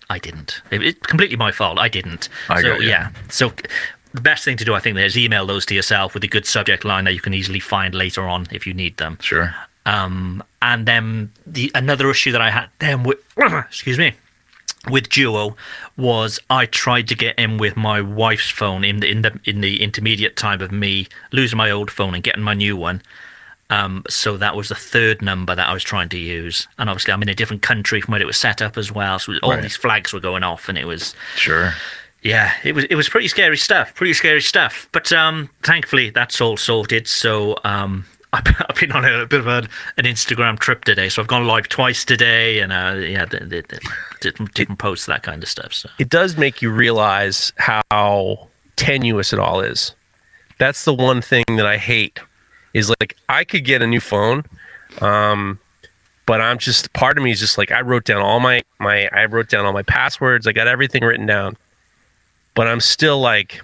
I 0.09 0.19
didn't. 0.19 0.61
It- 0.69 0.83
It's 0.83 1.07
completely 1.07 1.37
my 1.37 1.51
fault. 1.51 1.79
I 1.79 1.87
didn't. 1.89 2.29
I 2.49 2.61
so 2.61 2.75
yeah. 2.79 3.09
So 3.29 3.53
the 4.13 4.21
best 4.21 4.45
thing 4.45 4.57
to 4.57 4.65
do, 4.65 4.75
I 4.75 4.79
think, 4.79 4.97
is 4.99 5.17
email 5.17 5.47
those 5.47 5.65
to 5.67 5.73
yourself 5.75 6.13
with 6.13 6.23
a 6.23 6.27
good 6.27 6.45
subject 6.45 6.85
line 6.85 7.05
that 7.05 7.13
you 7.13 7.21
can 7.21 7.33
easily 7.33 7.59
find 7.59 7.95
later 7.95 8.27
on 8.27 8.45
if 8.51 8.67
you 8.67 8.73
need 8.75 8.97
them. 8.97 9.17
Sure. 9.21 9.55
Um, 9.87 10.43
and 10.61 10.85
then 10.85 11.31
the 11.47 11.71
another 11.73 12.09
issue 12.11 12.31
that 12.31 12.41
I 12.41 12.51
had 12.51 12.67
then 12.79 13.03
with 13.03 13.17
excuse 13.37 13.97
me 13.97 14.13
with 14.89 15.09
Duo 15.09 15.55
was 15.97 16.39
I 16.49 16.65
tried 16.65 17.07
to 17.09 17.15
get 17.15 17.37
in 17.39 17.57
with 17.57 17.77
my 17.77 18.01
wife's 18.01 18.49
phone 18.49 18.83
in 18.83 18.99
the 18.99 19.09
in 19.09 19.21
the 19.21 19.39
in 19.45 19.61
the 19.61 19.81
intermediate 19.81 20.35
time 20.35 20.61
of 20.61 20.71
me 20.71 21.07
losing 21.31 21.57
my 21.57 21.71
old 21.71 21.89
phone 21.89 22.13
and 22.15 22.23
getting 22.23 22.43
my 22.43 22.53
new 22.53 22.75
one. 22.75 23.01
Um, 23.69 24.03
so 24.09 24.37
that 24.37 24.55
was 24.55 24.69
the 24.69 24.75
third 24.75 25.21
number 25.21 25.55
that 25.55 25.67
I 25.67 25.73
was 25.73 25.83
trying 25.83 26.09
to 26.09 26.17
use, 26.17 26.67
and 26.77 26.89
obviously 26.89 27.13
I'm 27.13 27.21
in 27.23 27.29
a 27.29 27.33
different 27.33 27.61
country 27.63 28.01
from 28.01 28.11
where 28.11 28.21
it 28.21 28.25
was 28.27 28.37
set 28.37 28.61
up 28.61 28.77
as 28.77 28.91
well. 28.91 29.17
So 29.19 29.33
all 29.41 29.51
Right. 29.51 29.61
these 29.63 29.77
flags 29.77 30.13
were 30.13 30.19
going 30.19 30.43
off, 30.43 30.69
and 30.69 30.77
it 30.77 30.85
was 30.85 31.15
Sure. 31.37 31.73
yeah, 32.21 32.53
it 32.63 32.75
was 32.75 32.83
it 32.85 32.95
was 32.95 33.09
pretty 33.09 33.29
scary 33.29 33.57
stuff. 33.57 33.95
Pretty 33.95 34.13
scary 34.13 34.41
stuff. 34.41 34.87
But 34.91 35.11
um, 35.13 35.49
thankfully, 35.63 36.09
that's 36.11 36.39
all 36.41 36.57
sorted. 36.57 37.07
So 37.07 37.57
um, 37.63 38.05
I've, 38.69 38.75
been 38.79 38.91
on 38.91 39.05
a 39.05 39.27
bit 39.27 39.41
of 39.41 39.47
a, 39.47 39.57
an 39.97 40.05
Instagram 40.05 40.57
trip 40.57 40.85
today. 40.85 41.07
So 41.07 41.21
I've 41.21 41.27
gone 41.27 41.45
live 41.45 41.69
twice 41.69 42.03
today, 42.03 42.59
and 42.59 42.73
uh, 42.73 42.95
yeah, 42.97 43.25
different, 43.25 44.53
different 44.55 44.79
posts, 44.79 45.05
that 45.05 45.21
kind 45.21 45.43
of 45.43 45.49
stuff. 45.49 45.71
So 45.71 45.89
it 45.99 46.09
does 46.09 46.35
make 46.35 46.59
you 46.59 46.71
realize 46.71 47.53
how 47.57 48.47
tenuous 48.75 49.33
it 49.33 49.39
all 49.39 49.61
is. 49.61 49.93
That's 50.57 50.83
the 50.83 50.95
one 50.95 51.21
thing 51.21 51.43
that 51.49 51.67
I 51.67 51.77
hate 51.77 52.19
is 52.73 52.89
like 52.99 53.15
I 53.29 53.43
could 53.43 53.65
get 53.65 53.83
a 53.83 53.87
new 53.87 53.99
phone, 53.99 54.45
um, 54.99 55.59
but 56.25 56.41
I'm 56.41 56.57
just 56.57 56.91
part 56.93 57.19
of 57.19 57.23
me 57.23 57.29
is 57.29 57.39
just 57.39 57.59
like 57.59 57.71
I 57.71 57.81
wrote 57.81 58.05
down 58.05 58.23
all 58.23 58.39
my 58.39 58.63
my 58.79 59.09
I 59.09 59.25
wrote 59.25 59.49
down 59.49 59.65
all 59.65 59.73
my 59.73 59.83
passwords. 59.83 60.47
I 60.47 60.53
got 60.53 60.67
everything 60.67 61.03
written 61.03 61.27
down, 61.27 61.55
but 62.55 62.67
I'm 62.67 62.79
still 62.79 63.19
like, 63.19 63.61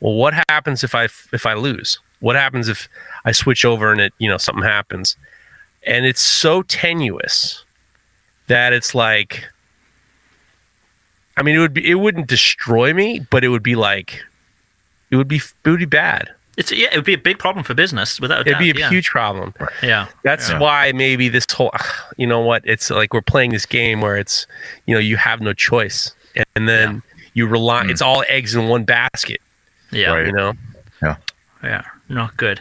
well, 0.00 0.12
what 0.12 0.34
happens 0.50 0.84
if 0.84 0.94
I 0.94 1.04
if 1.04 1.46
I 1.46 1.54
lose? 1.54 1.98
What 2.20 2.36
happens 2.36 2.68
if 2.68 2.88
I 3.24 3.32
switch 3.32 3.64
over 3.64 3.90
and 3.92 4.00
it 4.00 4.12
you 4.18 4.28
know 4.28 4.36
something 4.38 4.64
happens? 4.64 5.16
And 5.86 6.04
it's 6.04 6.20
so 6.22 6.62
tenuous 6.62 7.64
that 8.48 8.72
it's 8.72 8.94
like 8.94 9.44
I 11.36 11.42
mean, 11.42 11.56
it 11.56 11.58
would 11.60 11.72
be 11.74 11.88
it 11.88 11.94
wouldn't 11.94 12.26
destroy 12.26 12.92
me, 12.92 13.26
but 13.30 13.44
it 13.44 13.48
would 13.48 13.62
be 13.62 13.74
like 13.74 14.22
it 15.10 15.16
would 15.16 15.28
be 15.28 15.36
it 15.64 15.68
would 15.70 15.78
be 15.78 15.86
bad. 15.86 16.28
it's 16.58 16.70
yeah, 16.70 16.88
it 16.92 16.96
would 16.96 17.04
be 17.06 17.14
a 17.14 17.18
big 17.18 17.38
problem 17.38 17.64
for 17.64 17.72
business 17.74 18.20
without 18.20 18.38
a 18.38 18.40
It'd 18.42 18.52
doubt. 18.54 18.60
be 18.60 18.70
a 18.70 18.74
yeah. 18.74 18.90
huge 18.90 19.08
problem. 19.08 19.54
yeah. 19.82 20.08
That's 20.22 20.50
Yeah. 20.50 20.58
why 20.58 20.92
maybe 20.92 21.28
this 21.30 21.46
whole 21.50 21.72
you 22.18 22.26
know 22.26 22.40
what 22.40 22.62
it's 22.66 22.90
like 22.90 23.14
we're 23.14 23.22
playing 23.22 23.52
this 23.52 23.64
game 23.64 24.00
where 24.02 24.16
it's 24.16 24.46
you 24.86 24.94
know 24.94 25.00
you 25.00 25.16
have 25.16 25.40
no 25.40 25.52
choice 25.54 26.12
and 26.54 26.68
then 26.68 27.02
you 27.34 27.46
rely 27.46 27.84
hmm. 27.84 27.90
it's 27.90 28.02
all 28.02 28.22
eggs 28.28 28.54
in 28.54 28.68
one 28.68 28.84
basket. 28.84 29.40
Yeah. 29.92 30.12
Right. 30.12 30.26
You 30.26 30.32
know. 30.32 30.52
Yeah. 31.02 31.16
Yeah, 31.62 31.84
not 32.10 32.36
good. 32.36 32.60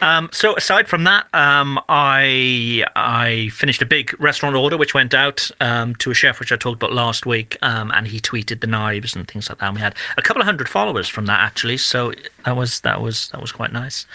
Um, 0.00 0.30
so 0.32 0.56
aside 0.56 0.88
from 0.88 1.04
that, 1.04 1.26
um, 1.34 1.80
I 1.88 2.84
I 2.94 3.50
finished 3.52 3.82
a 3.82 3.86
big 3.86 4.18
restaurant 4.20 4.56
order 4.56 4.76
which 4.76 4.94
went 4.94 5.12
out 5.12 5.50
um, 5.60 5.94
to 5.96 6.10
a 6.10 6.14
chef 6.14 6.40
which 6.40 6.52
I 6.52 6.56
talked 6.56 6.76
about 6.76 6.92
last 6.92 7.26
week, 7.26 7.58
um, 7.62 7.90
and 7.90 8.06
he 8.06 8.20
tweeted 8.20 8.60
the 8.60 8.66
knives 8.66 9.16
and 9.16 9.26
things 9.26 9.48
like 9.48 9.58
that. 9.58 9.66
And 9.66 9.74
we 9.74 9.80
had 9.80 9.94
a 10.16 10.22
couple 10.22 10.40
of 10.40 10.46
hundred 10.46 10.68
followers 10.68 11.08
from 11.08 11.26
that 11.26 11.40
actually, 11.40 11.76
so 11.76 12.12
that 12.44 12.56
was 12.56 12.80
that 12.80 13.00
was 13.00 13.28
that 13.30 13.40
was 13.40 13.52
quite 13.52 13.72
nice. 13.72 14.06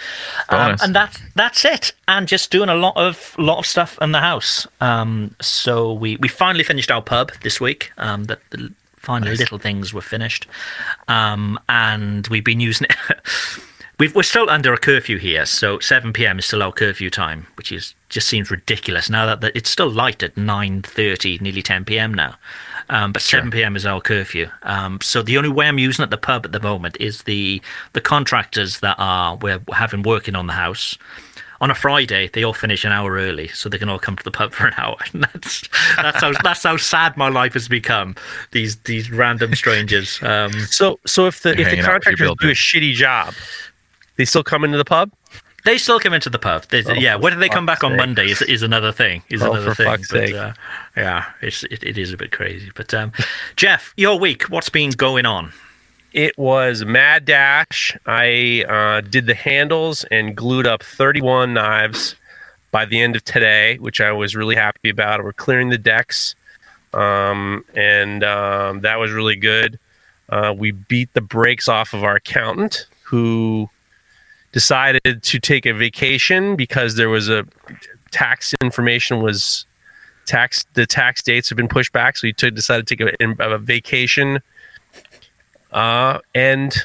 Um, 0.50 0.78
and 0.82 0.96
that's 0.96 1.20
that's 1.36 1.66
it. 1.66 1.94
And 2.08 2.28
just 2.28 2.50
doing 2.50 2.70
a 2.70 2.76
lot 2.76 2.96
of 2.96 3.36
lot 3.38 3.60
of 3.60 3.66
stuff 3.66 3.98
in 4.02 4.14
the 4.14 4.22
house. 4.22 4.66
Um, 4.80 5.36
so 5.42 5.94
we 5.94 6.16
we 6.18 6.28
finally 6.28 6.64
finished 6.64 6.90
our 6.90 7.02
pub 7.02 7.32
this 7.44 7.60
week. 7.60 7.92
Um, 7.98 8.24
that 8.26 8.40
the 8.52 8.72
final 8.96 9.34
little 9.34 9.58
things 9.58 9.94
were 9.94 10.02
finished, 10.02 10.48
um, 11.08 11.60
and 11.68 12.28
we've 12.28 12.44
been 12.44 12.60
using 12.60 12.88
it. 12.90 13.20
We've, 14.00 14.16
we're 14.16 14.24
still 14.24 14.50
under 14.50 14.74
a 14.74 14.78
curfew 14.78 15.18
here, 15.18 15.46
so 15.46 15.78
7 15.80 16.14
p.m. 16.14 16.40
is 16.40 16.46
still 16.46 16.64
our 16.64 16.72
curfew 16.72 17.10
time, 17.10 17.48
which 17.58 17.70
is 17.70 17.96
just 18.08 18.30
seems 18.30 18.50
ridiculous 18.50 19.10
now 19.10 19.26
that, 19.26 19.42
that 19.42 19.56
it's 19.56 19.70
still 19.70 19.90
light 19.90 20.24
at 20.24 20.36
9:30, 20.36 21.42
nearly 21.42 21.62
10 21.62 21.84
p.m. 21.84 22.14
now. 22.14 22.36
Um, 22.90 23.12
but 23.12 23.22
7 23.22 23.52
p.m. 23.52 23.76
is 23.76 23.86
our 23.86 24.00
curfew. 24.00 24.50
Um, 24.64 25.00
so 25.02 25.22
the 25.22 25.38
only 25.38 25.50
way 25.50 25.68
I'm 25.68 25.78
using 25.78 26.02
at 26.02 26.10
the 26.10 26.18
pub 26.18 26.46
at 26.46 26.54
the 26.54 26.62
moment 26.62 26.96
is 27.00 27.24
the 27.24 27.62
the 27.92 28.02
contractors 28.02 28.80
that 28.80 28.96
are 28.98 29.36
we're 29.36 29.62
having 29.74 30.02
working 30.02 30.36
on 30.36 30.48
the 30.48 30.54
house. 30.54 30.98
On 31.62 31.70
a 31.70 31.76
Friday, 31.76 32.30
they 32.32 32.44
all 32.44 32.54
finish 32.54 32.86
an 32.86 32.94
hour 32.94 33.16
early, 33.16 33.50
so 33.50 33.68
they 33.68 33.78
can 33.78 33.90
all 33.90 34.00
come 34.00 34.16
to 34.16 34.24
the 34.24 34.32
pub 34.32 34.54
for 34.54 34.68
an 34.68 34.74
hour. 34.78 34.96
And 35.12 35.24
that's 35.24 35.68
that's 35.98 36.22
how 36.22 36.32
that's 36.42 36.64
how 36.64 36.78
sad 36.78 37.18
my 37.18 37.28
life 37.28 37.52
has 37.54 37.68
become. 37.68 38.16
These 38.52 38.78
these 38.78 39.12
random 39.12 39.54
strangers. 39.56 40.24
Um, 40.24 40.54
So 40.54 41.00
so 41.06 41.28
if 41.28 41.42
the 41.42 41.50
if 41.50 41.58
the 41.58 41.64
hanging 41.66 41.80
out 41.86 42.06
with 42.06 42.18
your 42.18 42.30
contractors 42.30 42.36
do 42.40 42.50
a 42.50 42.54
shitty 42.54 42.94
job, 42.94 43.34
they 44.20 44.26
still 44.26 44.44
come 44.44 44.64
into 44.66 44.78
the 44.78 44.84
pub. 44.86 45.12
They 45.66 45.78
still 45.78 46.00
come 46.00 46.14
into 46.14 46.30
the 46.30 46.40
pub. 46.40 46.66
They, 46.66 46.82
yeah, 47.00 47.16
for 47.16 47.22
whether 47.22 47.38
they 47.38 47.48
come 47.50 47.66
back 47.66 47.80
fuck's 47.80 47.92
on. 47.92 47.98
Monday 47.98 48.30
is, 48.30 48.42
is 48.42 48.64
another 48.64 48.92
thing. 48.92 49.24
Is 49.30 49.42
Oh, 49.42 49.52
another 49.54 49.70
for 49.72 49.76
thing. 49.76 49.86
fuck's 49.88 50.12
but, 50.12 50.28
sake. 50.28 50.36
Uh, 50.36 50.54
yeah, 50.96 51.26
it's 51.42 51.64
it, 51.64 51.84
it 51.84 51.98
is 51.98 52.12
a 52.14 52.18
bit 52.18 52.32
crazy. 52.32 52.70
But 52.76 52.94
um, 52.94 53.12
Jeff, 53.56 53.94
your 53.98 54.20
week, 54.20 54.44
what's 54.44 54.70
been 54.70 54.92
going 54.92 55.26
on? 55.26 55.52
It 56.12 56.38
was 56.38 56.84
mad 56.84 57.24
dash. 57.26 57.98
I 58.06 58.66
uh, 58.68 59.02
did 59.02 59.26
the 59.26 59.36
handles 59.36 60.04
and 60.12 60.36
glued 60.36 60.68
up 60.68 60.84
31 60.84 61.54
knives 61.54 62.16
by 62.72 62.86
the 62.86 63.00
end 63.02 63.16
of 63.16 63.24
today, 63.24 63.78
which 63.80 64.02
I 64.02 64.12
was 64.12 64.36
really 64.36 64.56
happy 64.56 64.90
about. 64.90 65.24
We're 65.24 65.34
clearing 65.34 65.70
the 65.70 65.78
decks 65.78 66.36
um, 66.94 67.64
and 67.76 68.24
um, 68.24 68.82
that 68.82 69.00
was 69.00 69.12
really 69.12 69.36
good. 69.36 69.80
Uh, 70.30 70.54
we 70.58 70.72
beat 70.72 71.14
the 71.14 71.22
brakes 71.22 71.68
off 71.68 71.94
of 71.94 72.04
our 72.04 72.16
accountant, 72.16 72.88
who 73.04 73.70
decided 74.52 75.24
to 75.24 75.40
take 75.40 75.66
a 75.66 75.74
vacation 75.74 76.56
because 76.56 76.96
there 76.96 77.10
was 77.10 77.30
a 77.30 77.46
tax 78.12 78.54
information 78.62 79.22
was 79.22 79.66
tax 80.26 80.66
the 80.76 80.86
tax 80.86 81.22
dates 81.22 81.50
have 81.50 81.58
been 81.58 81.68
pushed 81.68 81.92
back, 81.92 82.18
so 82.18 82.28
he 82.28 82.34
took, 82.34 82.54
decided 82.54 82.88
to 82.88 82.96
take 82.96 83.20
a, 83.20 83.44
a 83.44 83.58
vacation. 83.58 84.42
Uh, 85.72 86.20
and 86.34 86.76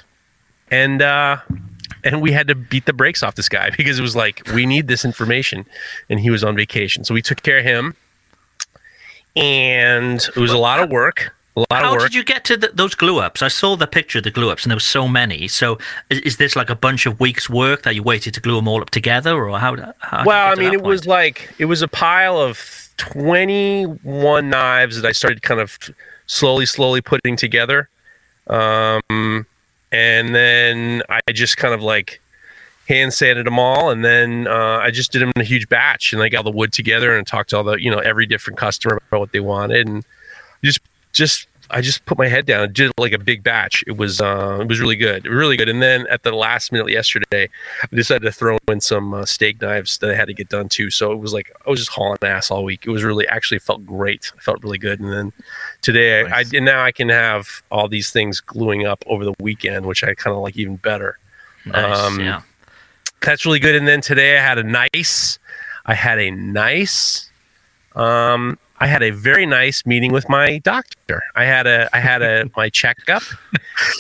and 0.71 1.03
uh, 1.03 1.39
and 2.03 2.21
we 2.21 2.33
had 2.33 2.49
to 2.49 2.55
beat 2.55 2.87
the 2.87 2.93
brakes 2.93 3.23
off 3.23 3.35
this 3.35 3.49
guy 3.49 3.71
because 3.77 3.99
it 3.99 4.03
was 4.03 4.17
like 4.17 4.43
we 4.55 4.67
need 4.67 4.89
this 4.89 5.05
information, 5.05 5.67
and 6.09 6.21
he 6.21 6.31
was 6.31 6.43
on 6.43 6.57
vacation, 6.57 7.05
so 7.05 7.15
we 7.15 7.23
took 7.23 7.43
care 7.43 7.59
of 7.59 7.65
him. 7.65 7.95
And 9.37 10.21
it 10.21 10.37
was 10.37 10.53
a 10.53 10.59
lot 10.59 10.79
of 10.79 10.91
work. 10.91 11.35
How 11.71 11.97
did 11.99 12.15
you 12.15 12.25
get 12.25 12.45
to 12.47 12.57
the, 12.57 12.71
those 12.75 12.97
glue 12.97 13.21
ups? 13.21 13.41
I 13.41 13.49
saw 13.49 13.77
the 13.77 13.87
picture 13.87 14.19
of 14.19 14.25
the 14.25 14.33
glue 14.33 14.51
ups, 14.51 14.65
and 14.65 14.71
there 14.71 14.77
were 14.77 14.81
so 14.81 15.07
many. 15.07 15.47
So, 15.47 15.79
is, 16.11 16.19
is 16.21 16.37
this 16.37 16.57
like 16.57 16.69
a 16.69 16.75
bunch 16.75 17.07
of 17.07 17.21
weeks' 17.21 17.49
work 17.49 17.83
that 17.83 17.95
you 17.95 18.03
waited 18.03 18.35
to 18.35 18.41
glue 18.41 18.57
them 18.57 18.67
all 18.67 18.83
up 18.83 18.91
together, 18.91 19.37
or 19.37 19.59
how? 19.59 19.77
how 20.01 20.25
well, 20.25 20.51
I 20.51 20.57
mean, 20.57 20.73
it 20.73 20.83
was 20.83 21.07
like 21.07 21.55
it 21.59 21.67
was 21.67 21.81
a 21.81 21.87
pile 21.87 22.39
of 22.39 22.91
twenty-one 22.97 24.51
knives 24.51 25.01
that 25.01 25.07
I 25.07 25.13
started 25.13 25.43
kind 25.43 25.61
of 25.61 25.79
slowly, 26.27 26.67
slowly 26.67 27.01
putting 27.01 27.37
together, 27.37 27.89
um, 28.49 29.47
and 29.93 30.35
then 30.35 31.03
I 31.09 31.21
just 31.33 31.57
kind 31.57 31.73
of 31.73 31.83
like 31.83 32.21
hand 32.89 33.15
sanded 33.15 33.47
them 33.47 33.61
all, 33.61 33.91
and 33.91 34.05
then 34.05 34.49
uh, 34.49 34.79
I 34.79 34.91
just 34.91 35.13
did 35.13 35.23
them 35.23 35.31
in 35.37 35.43
a 35.43 35.45
huge 35.45 35.69
batch, 35.69 36.13
and 36.13 36.21
I 36.21 36.29
got 36.29 36.39
all 36.39 36.51
the 36.51 36.51
wood 36.51 36.73
together 36.73 37.17
and 37.17 37.25
talked 37.25 37.51
to 37.51 37.59
all 37.59 37.65
the 37.65 37.77
you 37.77 37.93
know 37.93 37.99
every 37.99 38.27
different 38.27 38.59
customer 38.59 39.01
about 39.07 39.21
what 39.21 39.31
they 39.31 39.39
wanted, 39.39 39.87
and 39.87 40.05
just 40.65 40.81
just 41.15 41.49
I 41.71 41.81
just 41.81 42.05
put 42.05 42.19
my 42.19 42.29
head 42.29 42.45
down 42.45 42.65
and 42.65 42.75
did 42.75 42.93
like 42.99 43.13
a 43.13 43.19
big 43.19 43.43
batch. 43.43 43.83
It 43.87 43.97
was 43.97 44.21
uh, 44.21 44.59
it 44.61 44.69
was 44.69 44.81
really 44.81 44.97
good, 44.97 45.25
really 45.27 45.57
good. 45.57 45.69
And 45.69 45.83
then 45.83 46.07
at 46.09 46.23
the 46.23 46.33
last 46.33 46.73
minute 46.73 46.91
yesterday, 46.91 47.49
I 47.83 47.97
decided 47.97 48.25
to 48.25 48.33
throw 48.33 48.59
in 48.69 48.81
some 48.81 49.15
uh, 49.15 49.25
steak 49.25 49.63
knives 49.63 49.99
that 49.99 50.11
I 50.11 50.15
had 50.15 50.27
to 50.27 50.35
get 50.35 50.51
done 50.51 50.69
too. 50.69 50.91
So 50.91 51.13
it 51.13 51.19
was 51.19 51.33
like 51.33 51.51
I 51.67 51.71
was 51.71 51.81
just 51.81 51.91
hauling 51.91 52.19
ass 52.23 52.51
all 52.51 52.65
week. 52.65 52.85
It 52.87 52.91
was 52.91 53.03
really 53.03 53.27
actually 53.29 53.61
felt 53.61 53.87
great. 53.87 54.31
I 54.37 54.41
felt 54.41 54.63
really 54.63 54.79
good. 54.79 55.01
And 55.01 55.11
then 55.11 55.33
today, 55.81 56.25
I, 56.25 56.41
I 56.41 56.45
and 56.53 56.65
now 56.65 56.85
I 56.85 56.93
can 56.93 57.09
have 57.09 57.63
all 57.71 57.89
these 57.89 58.11
things 58.11 58.41
gluing 58.41 58.87
up 58.87 59.03
over 59.07 59.25
the 59.25 59.35
weekend, 59.41 59.87
which 59.87 60.05
I 60.05 60.15
kind 60.15 60.37
of 60.37 60.43
like 60.43 60.57
even 60.57 60.77
better 60.77 61.19
nice, 61.67 61.99
um, 61.99 62.21
yeah. 62.21 62.43
that's 63.21 63.47
really 63.47 63.61
good. 63.61 63.75
And 63.75 63.89
then 63.89 64.01
today 64.01 64.37
I 64.37 64.43
had 64.43 64.59
a 64.59 64.63
nice, 64.63 65.39
I 65.87 65.95
had 65.95 66.19
a 66.19 66.31
nice, 66.31 67.31
um, 67.95 68.59
I 68.85 68.87
had 68.87 69.03
a 69.03 69.13
very 69.13 69.47
nice 69.47 69.87
meeting 69.87 70.13
with 70.13 70.29
my 70.29 70.59
doctor. 70.59 71.23
I 71.35 71.47
had 71.47 71.67
a, 71.67 71.89
I 71.97 72.01
had 72.01 72.21
a 72.21 72.51
my 72.57 72.69
checkup, 72.69 73.23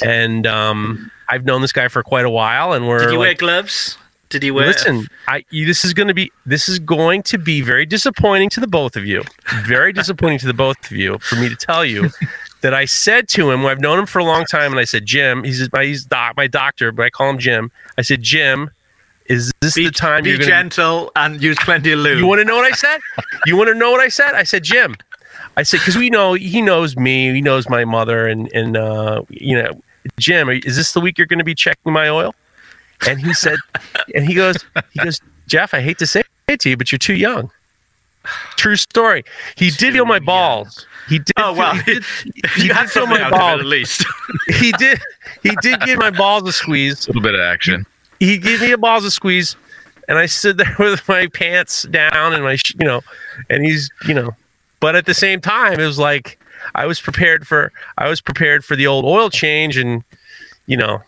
and 0.05 0.47
um, 0.47 1.11
I've 1.27 1.47
known 1.47 1.62
this 1.62 1.73
guy 1.73 1.88
for 1.88 2.03
quite 2.03 2.27
a 2.27 2.31
while, 2.31 2.75
and 2.75 2.87
we're 2.87 2.99
Did 2.99 3.12
you 3.12 3.18
wear 3.18 3.33
gloves? 3.33 3.97
Did 4.29 4.44
you 4.44 4.53
wear? 4.53 4.66
listen, 4.66 5.07
I 5.27 5.47
you, 5.49 5.64
this 5.64 5.87
is 5.87 5.94
going 5.94 6.09
to 6.09 6.14
be 6.14 6.31
this 6.44 6.68
is 6.68 6.79
going 6.79 7.23
to 7.23 7.38
be 7.38 7.62
very 7.62 7.87
disappointing 7.87 8.51
to 8.51 8.61
the 8.61 8.66
both 8.66 8.94
of 8.94 9.07
you. 9.07 9.23
Very 9.64 9.94
disappointing 9.94 10.40
to 10.40 10.47
the 10.47 10.53
both 10.53 10.77
of 10.85 10.92
you 10.92 11.18
for 11.20 11.37
me 11.37 11.49
to 11.49 11.57
tell 11.57 11.83
you 11.83 12.11
that 12.61 12.75
I 12.75 12.85
said 12.85 13.27
to 13.29 13.51
him, 13.51 13.64
I've 13.64 13.81
known 13.81 13.99
him 13.99 14.07
for 14.07 14.18
a 14.18 14.25
long 14.25 14.44
time, 14.44 14.70
and 14.70 14.79
I 14.79 14.85
said, 14.85 15.07
Jim, 15.07 15.44
he's 15.44 15.73
my 15.73 15.85
he's 15.87 16.05
doc, 16.05 16.37
my 16.37 16.47
doctor, 16.47 16.92
but 16.92 17.07
I 17.07 17.09
call 17.09 17.31
him 17.31 17.38
Jim. 17.38 17.73
I 17.97 18.03
said, 18.03 18.20
Jim, 18.20 18.68
is 19.26 19.52
this 19.60 19.74
Be, 19.74 19.87
the 19.87 19.90
time 19.90 20.22
be 20.24 20.30
you're 20.30 20.38
going 20.38 20.48
to 20.48 20.54
be 20.54 20.58
gentle 20.62 21.12
and 21.16 21.42
use 21.42 21.56
plenty 21.60 21.92
of 21.92 21.98
lube. 22.00 22.18
you 22.18 22.26
want 22.26 22.40
to 22.40 22.44
know 22.44 22.56
what 22.56 22.70
I 22.70 22.74
said? 22.76 22.98
You 23.46 23.56
want 23.56 23.68
to 23.68 23.74
know 23.74 23.90
what 23.90 24.00
I 24.00 24.08
said? 24.08 24.34
I 24.34 24.42
said, 24.42 24.62
Jim. 24.64 24.96
I 25.56 25.62
said 25.62 25.78
because 25.80 25.96
we 25.96 26.10
know 26.10 26.34
he 26.34 26.60
knows 26.60 26.96
me, 26.96 27.32
he 27.32 27.40
knows 27.40 27.68
my 27.68 27.84
mother, 27.84 28.26
and 28.26 28.50
and 28.52 28.76
uh, 28.76 29.22
you 29.28 29.56
know, 29.62 29.80
Jim, 30.18 30.48
are- 30.50 30.52
is 30.52 30.76
this 30.76 30.92
the 30.92 31.00
week 31.00 31.16
you're 31.16 31.26
going 31.28 31.38
to 31.38 31.44
be 31.44 31.54
checking 31.54 31.92
my 31.92 32.08
oil? 32.08 32.34
And 33.08 33.20
he 33.20 33.32
said, 33.34 33.58
and 34.14 34.26
he 34.26 34.34
goes, 34.34 34.56
he 34.92 34.98
goes, 35.00 35.20
Jeff, 35.46 35.72
I 35.72 35.80
hate 35.80 35.98
to 35.98 36.06
say 36.06 36.22
it 36.48 36.60
to 36.60 36.70
you, 36.70 36.76
but 36.76 36.90
you're 36.90 36.98
too 36.98 37.14
young. 37.14 37.50
True 38.56 38.76
story. 38.76 39.22
He 39.56 39.70
did 39.70 39.92
feel 39.92 40.06
my 40.06 40.18
balls. 40.18 40.87
He 41.08 41.18
did. 41.18 41.32
oh 41.37 41.52
well, 41.52 41.74
he 41.74 41.82
did, 41.94 42.04
he 42.24 42.32
you 42.62 42.68
did 42.68 42.72
had 42.72 42.90
feel 42.90 43.04
something 43.06 43.20
my 43.20 43.22
out 43.22 43.32
of 43.32 43.37
it 43.37 43.38
balls. 43.40 43.60
at 43.60 43.66
least. 43.66 44.04
He 44.58 44.72
did. 44.72 44.98
He 45.42 45.54
did 45.60 45.80
give 45.82 45.98
my 45.98 46.10
balls 46.10 46.48
a 46.48 46.52
squeeze 46.52 47.06
A 47.06 47.10
little 47.10 47.22
bit 47.22 47.34
of 47.34 47.40
action. 47.40 47.87
He 48.20 48.38
gave 48.38 48.61
me 48.61 48.72
a 48.72 48.79
balls 48.79 49.05
a 49.05 49.11
squeeze, 49.11 49.57
and 50.09 50.18
I 50.18 50.27
stood 50.27 50.59
there 50.59 50.74
with 50.79 51.07
my 51.09 51.27
pants 51.29 51.83
down 51.85 52.33
and 52.33 52.42
my, 52.44 52.57
you 52.79 52.87
know, 52.87 53.00
and 53.50 53.64
he's, 53.64 53.90
you 54.07 54.14
know, 54.14 54.31
but 54.81 54.96
at 54.96 55.07
the 55.07 55.14
same 55.14 55.40
time, 55.40 55.81
it 55.81 55.87
was 55.87 55.98
like 55.98 56.38
I 56.74 56.87
was 56.87 57.00
prepared 57.00 57.46
for, 57.46 57.72
I 57.98 58.09
was 58.09 58.20
prepared 58.20 58.64
for 58.64 58.77
the 58.77 58.87
old 58.87 59.05
oil 59.05 59.31
change, 59.31 59.77
and 59.77 60.05
you 60.66 60.77
know, 60.77 61.03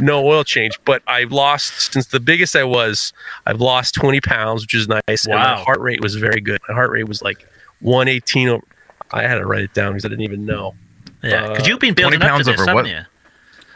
no 0.00 0.24
oil 0.26 0.44
change. 0.44 0.78
But 0.84 1.02
I've 1.06 1.32
lost 1.32 1.92
since 1.92 2.06
the 2.06 2.20
biggest 2.20 2.54
I 2.56 2.64
was, 2.64 3.12
I've 3.46 3.60
lost 3.60 3.94
twenty 3.94 4.20
pounds, 4.20 4.62
which 4.62 4.74
is 4.74 4.88
nice. 4.88 5.24
And 5.26 5.34
my 5.34 5.56
heart 5.56 5.80
rate 5.80 6.00
was 6.00 6.14
very 6.16 6.40
good. 6.40 6.60
My 6.68 6.74
heart 6.74 6.90
rate 6.90 7.08
was 7.08 7.22
like 7.22 7.46
one 7.80 8.08
eighteen. 8.08 8.48
over. 8.48 8.64
I 9.12 9.22
had 9.22 9.34
to 9.36 9.46
write 9.46 9.62
it 9.62 9.74
down 9.74 9.92
because 9.92 10.04
I 10.04 10.08
didn't 10.08 10.24
even 10.24 10.46
know. 10.46 10.74
Yeah, 11.22 11.48
because 11.48 11.64
Uh, 11.66 11.68
you've 11.68 11.80
been 11.80 11.94
20 11.94 12.16
building 12.16 12.22
up 12.22 12.26
to 12.26 12.28
pounds 12.28 12.46
this, 12.46 12.54
over 12.54 12.64
haven't 12.66 12.84
what? 12.84 12.90
you? 12.90 13.00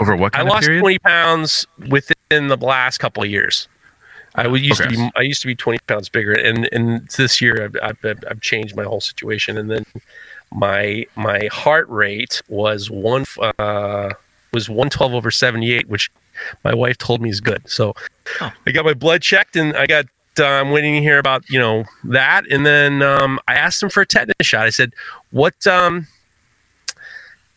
Over 0.00 0.16
what 0.16 0.34
I 0.34 0.40
of 0.40 0.48
lost 0.48 0.66
period? 0.66 0.80
20 0.80 0.98
pounds 1.00 1.66
within 2.30 2.48
the 2.48 2.56
last 2.56 2.98
couple 2.98 3.22
of 3.22 3.30
years. 3.30 3.68
I 4.34 4.46
used 4.48 4.80
Okay. 4.80 4.90
to 4.90 4.96
be 4.96 5.10
I 5.16 5.22
used 5.22 5.40
to 5.42 5.46
be 5.46 5.54
20 5.54 5.78
pounds 5.86 6.08
bigger, 6.10 6.32
and 6.34 6.68
and 6.72 7.08
this 7.16 7.40
year 7.40 7.64
I've, 7.64 7.76
I've, 7.82 8.04
I've- 8.04 8.26
I've 8.30 8.40
changed 8.40 8.76
my 8.76 8.84
whole 8.84 9.00
situation. 9.00 9.56
And 9.56 9.70
then 9.70 9.84
my 10.52 11.06
my 11.16 11.48
heart 11.50 11.88
rate 11.88 12.42
was 12.48 12.90
one 12.90 13.24
uh, 13.58 14.10
was 14.52 14.68
112 14.68 15.14
over 15.14 15.30
78, 15.30 15.88
which 15.88 16.10
my 16.64 16.74
wife 16.74 16.98
told 16.98 17.22
me 17.22 17.30
is 17.30 17.40
good. 17.40 17.62
So 17.66 17.94
Oh. 18.40 18.52
I 18.66 18.72
got 18.72 18.84
my 18.84 18.92
blood 18.94 19.22
checked, 19.22 19.56
and 19.56 19.74
I 19.74 19.86
got 19.86 20.04
uh, 20.38 20.44
I'm 20.44 20.70
waiting 20.70 20.94
to 20.94 21.00
hear 21.00 21.18
about 21.18 21.48
you 21.48 21.58
know 21.58 21.84
that. 22.04 22.44
And 22.50 22.66
then 22.66 23.00
um, 23.00 23.40
I 23.48 23.54
asked 23.54 23.82
him 23.82 23.88
for 23.88 24.02
a 24.02 24.06
tetanus 24.06 24.34
shot. 24.42 24.66
I 24.66 24.70
said, 24.70 24.92
"What 25.30 25.66
um, 25.66 26.06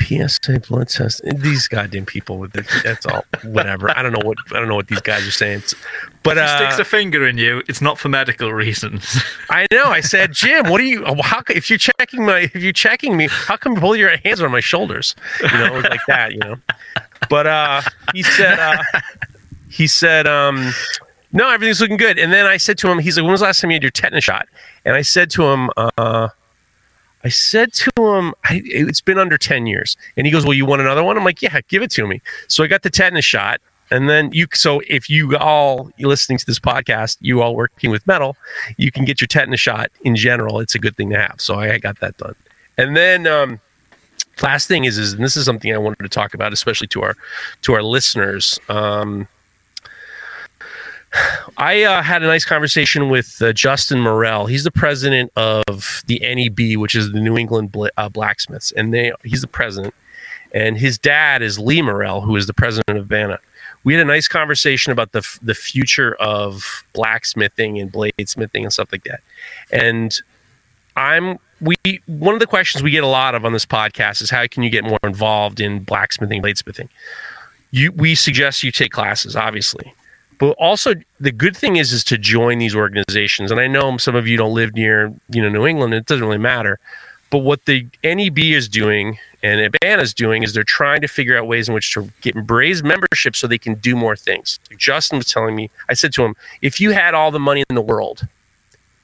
PSA 0.01 0.61
blood 0.67 0.89
test. 0.89 1.21
These 1.23 1.67
goddamn 1.67 2.05
people 2.05 2.37
with 2.37 2.53
the, 2.53 2.65
that's 2.83 3.05
all 3.05 3.25
whatever. 3.43 3.95
I 3.97 4.01
don't 4.01 4.11
know 4.11 4.25
what 4.25 4.37
I 4.51 4.59
don't 4.59 4.67
know 4.67 4.75
what 4.75 4.87
these 4.87 5.01
guys 5.01 5.27
are 5.27 5.31
saying. 5.31 5.63
But 6.23 6.37
He 6.37 6.43
uh, 6.43 6.57
sticks 6.57 6.79
a 6.79 6.85
finger 6.85 7.27
in 7.27 7.37
you. 7.37 7.61
It's 7.67 7.81
not 7.81 7.99
for 7.99 8.09
medical 8.09 8.53
reasons. 8.53 9.21
I 9.49 9.67
know. 9.71 9.85
I 9.85 10.01
said, 10.01 10.33
Jim, 10.33 10.69
what 10.69 10.81
are 10.81 10.85
you? 10.85 11.05
How 11.21 11.41
if 11.49 11.69
you're 11.69 11.79
checking 11.79 12.25
my 12.25 12.39
if 12.39 12.55
you're 12.55 12.71
checking 12.71 13.17
me, 13.17 13.27
how 13.29 13.57
come 13.57 13.73
you 13.73 13.79
pull 13.79 13.95
your 13.95 14.15
hands 14.17 14.41
on 14.41 14.51
my 14.51 14.59
shoulders? 14.59 15.15
You 15.41 15.57
know, 15.57 15.79
like 15.79 16.01
that. 16.07 16.31
You 16.33 16.39
know. 16.39 16.55
But 17.29 17.47
uh, 17.47 17.81
he 18.13 18.23
said 18.23 18.59
uh, 18.59 18.83
he 19.69 19.87
said 19.87 20.27
um, 20.27 20.71
no, 21.31 21.49
everything's 21.49 21.81
looking 21.81 21.97
good. 21.97 22.17
And 22.17 22.33
then 22.33 22.45
I 22.45 22.57
said 22.57 22.77
to 22.79 22.89
him, 22.89 22.99
he's 22.99 23.17
like, 23.17 23.23
when 23.23 23.31
was 23.31 23.41
the 23.41 23.47
last 23.47 23.61
time 23.61 23.71
you 23.71 23.75
had 23.75 23.83
your 23.83 23.91
tetanus 23.91 24.23
shot? 24.23 24.47
And 24.83 24.95
I 24.95 25.01
said 25.01 25.29
to 25.31 25.45
him, 25.45 25.69
uh, 25.77 26.29
I 27.23 27.29
said 27.29 27.73
to 27.73 27.91
him, 27.97 28.33
I, 28.45 28.61
it's 28.65 29.01
been 29.01 29.17
under 29.17 29.37
10 29.37 29.67
years. 29.67 29.97
And 30.15 30.25
he 30.25 30.31
goes, 30.31 30.45
Well, 30.45 30.53
you 30.53 30.65
want 30.65 30.81
another 30.81 31.03
one? 31.03 31.17
I'm 31.17 31.23
like, 31.23 31.41
Yeah, 31.41 31.59
give 31.67 31.81
it 31.81 31.91
to 31.91 32.07
me. 32.07 32.21
So 32.47 32.63
I 32.63 32.67
got 32.67 32.83
the 32.83 32.89
tetanus 32.89 33.25
shot. 33.25 33.61
And 33.91 34.07
then 34.07 34.31
you, 34.31 34.47
so 34.53 34.81
if 34.87 35.09
you 35.09 35.35
all 35.37 35.89
listening 35.99 36.37
to 36.37 36.45
this 36.45 36.59
podcast, 36.59 37.17
you 37.21 37.41
all 37.41 37.55
working 37.55 37.89
with 37.89 38.05
metal, 38.05 38.37
you 38.77 38.91
can 38.91 39.03
get 39.03 39.19
your 39.19 39.27
tetanus 39.27 39.59
shot 39.59 39.91
in 40.01 40.15
general. 40.15 40.59
It's 40.59 40.75
a 40.75 40.79
good 40.79 40.95
thing 40.95 41.09
to 41.09 41.17
have. 41.17 41.41
So 41.41 41.55
I 41.55 41.79
got 41.79 41.99
that 41.99 42.15
done. 42.17 42.35
And 42.77 42.95
then, 42.95 43.25
um, 43.25 43.59
last 44.43 44.67
thing 44.67 44.85
is, 44.85 44.97
is 44.97 45.13
and 45.13 45.23
this 45.23 45.35
is 45.35 45.45
something 45.45 45.73
I 45.73 45.77
wanted 45.77 46.03
to 46.03 46.09
talk 46.09 46.33
about, 46.35 46.53
especially 46.53 46.87
to 46.89 47.01
our, 47.01 47.15
to 47.63 47.73
our 47.73 47.83
listeners. 47.83 48.59
Um, 48.69 49.27
I 51.57 51.83
uh, 51.83 52.01
had 52.01 52.23
a 52.23 52.27
nice 52.27 52.45
conversation 52.45 53.09
with 53.09 53.41
uh, 53.41 53.53
Justin 53.53 54.01
Morel. 54.01 54.45
He's 54.45 54.63
the 54.63 54.71
president 54.71 55.31
of 55.35 56.03
the 56.07 56.19
NEB, 56.19 56.79
which 56.79 56.95
is 56.95 57.11
the 57.11 57.19
New 57.19 57.37
England 57.37 57.75
uh, 57.97 58.09
Blacksmiths, 58.09 58.71
and 58.71 58.93
they 58.93 59.11
he's 59.23 59.41
the 59.41 59.47
president. 59.47 59.93
And 60.51 60.77
his 60.77 60.97
dad 60.97 61.41
is 61.41 61.59
Lee 61.59 61.81
Morel, 61.81 62.21
who 62.21 62.35
is 62.35 62.47
the 62.47 62.53
president 62.53 62.97
of 62.97 63.05
Abana. 63.05 63.39
We 63.83 63.93
had 63.93 64.01
a 64.01 64.05
nice 64.05 64.27
conversation 64.27 64.91
about 64.91 65.11
the 65.11 65.19
f- 65.19 65.39
the 65.41 65.53
future 65.53 66.15
of 66.15 66.83
blacksmithing 66.93 67.79
and 67.79 67.91
bladesmithing 67.91 68.63
and 68.63 68.73
stuff 68.73 68.91
like 68.91 69.03
that. 69.03 69.21
And 69.71 70.19
I'm 70.95 71.39
we 71.61 71.75
one 72.05 72.33
of 72.33 72.39
the 72.39 72.47
questions 72.47 72.83
we 72.83 72.91
get 72.91 73.03
a 73.03 73.07
lot 73.07 73.35
of 73.35 73.45
on 73.45 73.53
this 73.53 73.65
podcast 73.65 74.21
is 74.21 74.29
how 74.29 74.45
can 74.47 74.63
you 74.63 74.69
get 74.69 74.83
more 74.83 74.99
involved 75.03 75.59
in 75.59 75.83
blacksmithing, 75.83 76.41
bladesmithing? 76.41 76.89
You 77.71 77.91
we 77.91 78.15
suggest 78.15 78.63
you 78.63 78.71
take 78.71 78.91
classes, 78.91 79.35
obviously. 79.35 79.93
But 80.39 80.51
also 80.51 80.95
the 81.19 81.31
good 81.31 81.55
thing 81.55 81.75
is 81.75 81.93
is 81.93 82.03
to 82.05 82.17
join 82.17 82.57
these 82.57 82.75
organizations. 82.75 83.51
And 83.51 83.59
I 83.59 83.67
know 83.67 83.97
some 83.97 84.15
of 84.15 84.25
you 84.25 84.37
don't 84.37 84.53
live 84.53 84.73
near, 84.73 85.13
you 85.29 85.41
know, 85.41 85.49
New 85.49 85.67
England, 85.67 85.93
it 85.93 86.05
doesn't 86.05 86.25
really 86.25 86.37
matter. 86.37 86.79
But 87.29 87.39
what 87.39 87.65
the 87.65 87.85
NEB 88.03 88.39
is 88.39 88.67
doing 88.67 89.19
and 89.43 89.61
Abana 89.61 90.01
is 90.01 90.13
doing 90.13 90.41
is 90.41 90.53
they're 90.53 90.63
trying 90.63 91.01
to 91.01 91.07
figure 91.07 91.37
out 91.37 91.47
ways 91.47 91.67
in 91.67 91.75
which 91.75 91.93
to 91.93 92.09
get 92.21 92.33
raise 92.49 92.81
membership 92.81 93.35
so 93.35 93.45
they 93.45 93.59
can 93.59 93.75
do 93.75 93.95
more 93.95 94.15
things. 94.15 94.59
Justin 94.77 95.19
was 95.19 95.31
telling 95.31 95.55
me, 95.55 95.69
I 95.89 95.93
said 95.93 96.11
to 96.13 96.25
him, 96.25 96.35
if 96.61 96.79
you 96.79 96.91
had 96.91 97.13
all 97.13 97.29
the 97.29 97.39
money 97.39 97.63
in 97.69 97.75
the 97.75 97.81
world, 97.81 98.27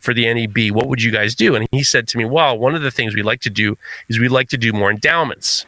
for 0.06 0.14
the 0.14 0.32
NEB, 0.32 0.74
what 0.74 0.88
would 0.88 1.02
you 1.02 1.12
guys 1.12 1.36
do? 1.36 1.56
And 1.56 1.68
he 1.72 1.84
said 1.84 2.08
to 2.10 2.18
me, 2.18 2.26
well, 2.26 2.58
one 2.58 2.76
of 2.76 2.84
the 2.84 2.92
things 2.92 3.16
we 3.16 3.24
like 3.24 3.42
to 3.42 3.50
do 3.50 3.76
is 4.08 4.20
we 4.20 4.30
like 4.30 4.48
to 4.50 4.58
do 4.58 4.72
more 4.72 4.92
endowments. 4.92 5.66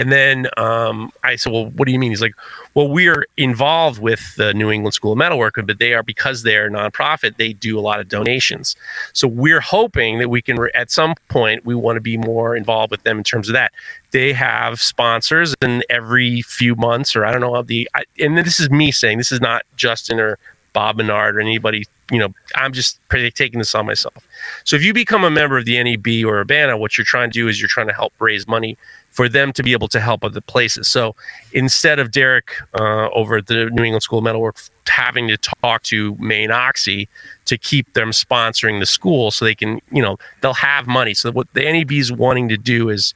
And 0.00 0.10
then 0.10 0.46
um, 0.56 1.12
I 1.22 1.36
said, 1.36 1.52
well, 1.52 1.66
what 1.66 1.84
do 1.84 1.92
you 1.92 1.98
mean? 1.98 2.10
He's 2.10 2.22
like, 2.22 2.34
well, 2.72 2.88
we're 2.88 3.26
involved 3.36 4.00
with 4.00 4.34
the 4.36 4.54
New 4.54 4.70
England 4.70 4.94
School 4.94 5.12
of 5.12 5.18
Metalworking, 5.18 5.66
but 5.66 5.78
they 5.78 5.92
are 5.92 6.02
because 6.02 6.42
they're 6.42 6.70
nonprofit, 6.70 7.36
they 7.36 7.52
do 7.52 7.78
a 7.78 7.82
lot 7.82 8.00
of 8.00 8.08
donations. 8.08 8.76
So 9.12 9.28
we're 9.28 9.60
hoping 9.60 10.18
that 10.18 10.30
we 10.30 10.40
can, 10.40 10.56
at 10.72 10.90
some 10.90 11.16
point, 11.28 11.66
we 11.66 11.74
want 11.74 11.96
to 11.96 12.00
be 12.00 12.16
more 12.16 12.56
involved 12.56 12.90
with 12.90 13.02
them 13.02 13.18
in 13.18 13.24
terms 13.24 13.50
of 13.50 13.52
that. 13.52 13.72
They 14.10 14.32
have 14.32 14.80
sponsors, 14.80 15.54
and 15.60 15.84
every 15.90 16.40
few 16.40 16.74
months, 16.76 17.14
or 17.14 17.26
I 17.26 17.32
don't 17.32 17.42
know, 17.42 17.60
the 17.60 17.86
I, 17.94 18.04
and 18.18 18.38
this 18.38 18.58
is 18.58 18.70
me 18.70 18.92
saying 18.92 19.18
this 19.18 19.30
is 19.30 19.42
not 19.42 19.64
Justin 19.76 20.18
or 20.18 20.38
Bob 20.72 20.96
Menard 20.96 21.36
or 21.36 21.40
anybody. 21.40 21.84
You 22.10 22.20
know, 22.20 22.34
I'm 22.54 22.72
just 22.72 22.98
taking 23.10 23.58
this 23.58 23.74
on 23.74 23.84
myself. 23.84 24.26
So 24.64 24.76
if 24.76 24.82
you 24.82 24.94
become 24.94 25.24
a 25.24 25.30
member 25.30 25.58
of 25.58 25.66
the 25.66 25.80
NEB 25.82 26.26
or 26.26 26.40
Abana, 26.40 26.76
what 26.78 26.96
you're 26.96 27.04
trying 27.04 27.30
to 27.30 27.38
do 27.38 27.48
is 27.48 27.60
you're 27.60 27.68
trying 27.68 27.86
to 27.86 27.92
help 27.92 28.14
raise 28.18 28.48
money 28.48 28.78
for 29.10 29.28
them 29.28 29.52
to 29.52 29.62
be 29.62 29.72
able 29.72 29.88
to 29.88 30.00
help 30.00 30.24
other 30.24 30.40
places. 30.40 30.88
So 30.88 31.14
instead 31.52 31.98
of 31.98 32.10
Derek 32.10 32.52
uh, 32.78 33.08
over 33.10 33.36
at 33.36 33.46
the 33.46 33.66
New 33.70 33.82
England 33.82 34.02
School 34.02 34.18
of 34.18 34.24
Metalwork 34.24 34.56
having 34.88 35.28
to 35.28 35.36
talk 35.36 35.82
to 35.84 36.14
Maine 36.16 36.50
Oxy 36.50 37.08
to 37.46 37.56
keep 37.56 37.92
them 37.94 38.10
sponsoring 38.10 38.80
the 38.80 38.86
school 38.86 39.30
so 39.30 39.44
they 39.44 39.54
can, 39.54 39.80
you 39.90 40.02
know, 40.02 40.18
they'll 40.40 40.52
have 40.54 40.86
money. 40.86 41.14
So 41.14 41.30
what 41.32 41.52
the 41.54 41.62
NEB 41.62 41.92
is 41.92 42.12
wanting 42.12 42.48
to 42.48 42.56
do 42.56 42.88
is 42.88 43.14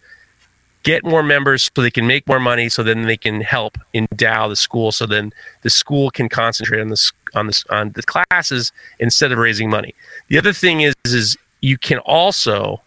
get 0.83 1.05
more 1.05 1.23
members 1.23 1.71
so 1.75 1.83
they 1.83 1.91
can 1.91 2.07
make 2.07 2.27
more 2.29 2.41
money 2.41 2.69
so 2.69 2.83
then 2.83 3.03
they 3.03 3.17
can 3.17 3.41
help 3.41 3.79
endow 3.95 4.49
the 4.49 4.57
school 4.57 4.93
so 4.93 5.07
then 5.07 5.33
the 5.63 5.71
school 5.71 6.11
can 6.11 6.29
concentrate 6.29 6.81
on 6.81 6.89
this 6.89 7.13
on 7.35 7.47
this 7.47 7.65
on 7.71 7.91
the 7.93 8.03
classes 8.03 8.71
instead 8.99 9.33
of 9.33 9.39
raising 9.39 9.69
money. 9.69 9.95
The 10.29 10.39
other 10.39 10.53
thing 10.53 10.83
is 10.83 10.95
is 11.05 11.37
you 11.61 11.79
can 11.79 11.99
also 11.99 12.81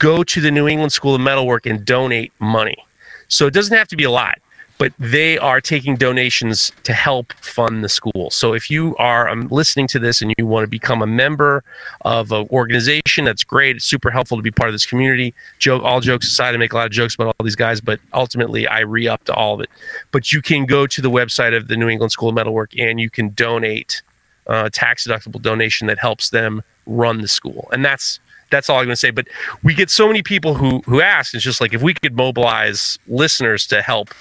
go 0.00 0.24
to 0.24 0.40
the 0.40 0.50
New 0.50 0.66
England 0.66 0.92
School 0.92 1.14
of 1.14 1.20
Metalwork 1.20 1.66
and 1.66 1.84
donate 1.84 2.32
money. 2.40 2.84
So 3.28 3.46
it 3.46 3.54
doesn't 3.54 3.76
have 3.76 3.86
to 3.88 3.96
be 3.96 4.04
a 4.04 4.10
lot, 4.10 4.40
but 4.78 4.92
they 4.98 5.38
are 5.38 5.60
taking 5.60 5.94
donations 5.94 6.72
to 6.84 6.94
help 6.94 7.34
fund 7.34 7.84
the 7.84 7.88
school. 7.88 8.30
So 8.30 8.54
if 8.54 8.70
you 8.70 8.96
are 8.96 9.28
um, 9.28 9.46
listening 9.48 9.86
to 9.88 9.98
this 9.98 10.22
and 10.22 10.34
you 10.38 10.46
want 10.46 10.64
to 10.64 10.68
become 10.68 11.02
a 11.02 11.06
member 11.06 11.62
of 12.00 12.32
an 12.32 12.48
organization, 12.50 13.26
that's 13.26 13.44
great. 13.44 13.76
It's 13.76 13.84
super 13.84 14.10
helpful 14.10 14.38
to 14.38 14.42
be 14.42 14.50
part 14.50 14.70
of 14.70 14.74
this 14.74 14.86
community. 14.86 15.34
Joke, 15.58 15.82
all 15.84 16.00
jokes 16.00 16.26
aside, 16.26 16.54
I 16.54 16.56
make 16.56 16.72
a 16.72 16.76
lot 16.76 16.86
of 16.86 16.92
jokes 16.92 17.14
about 17.14 17.36
all 17.38 17.44
these 17.44 17.54
guys, 17.54 17.82
but 17.82 18.00
ultimately 18.14 18.66
I 18.66 18.80
re 18.80 19.06
up 19.06 19.22
to 19.24 19.34
all 19.34 19.54
of 19.54 19.60
it. 19.60 19.68
But 20.12 20.32
you 20.32 20.40
can 20.40 20.64
go 20.64 20.86
to 20.86 21.02
the 21.02 21.10
website 21.10 21.54
of 21.54 21.68
the 21.68 21.76
New 21.76 21.90
England 21.90 22.10
School 22.10 22.30
of 22.30 22.34
Metalwork 22.34 22.76
and 22.76 22.98
you 22.98 23.10
can 23.10 23.34
donate 23.34 24.02
a 24.46 24.52
uh, 24.52 24.70
tax 24.72 25.06
deductible 25.06 25.40
donation 25.40 25.86
that 25.88 25.98
helps 25.98 26.30
them 26.30 26.62
run 26.86 27.20
the 27.20 27.28
school. 27.28 27.68
And 27.70 27.84
that's 27.84 28.18
that's 28.50 28.68
all 28.68 28.78
I'm 28.78 28.84
going 28.84 28.92
to 28.92 28.96
say. 28.96 29.10
But 29.10 29.28
we 29.62 29.74
get 29.74 29.90
so 29.90 30.06
many 30.06 30.22
people 30.22 30.54
who 30.54 30.80
who 30.86 31.00
ask. 31.00 31.34
It's 31.34 31.44
just 31.44 31.60
like 31.60 31.74
if 31.74 31.82
we 31.82 31.94
could 31.94 32.16
mobilize 32.16 32.98
listeners 33.06 33.66
to 33.68 33.82
help 33.82 34.14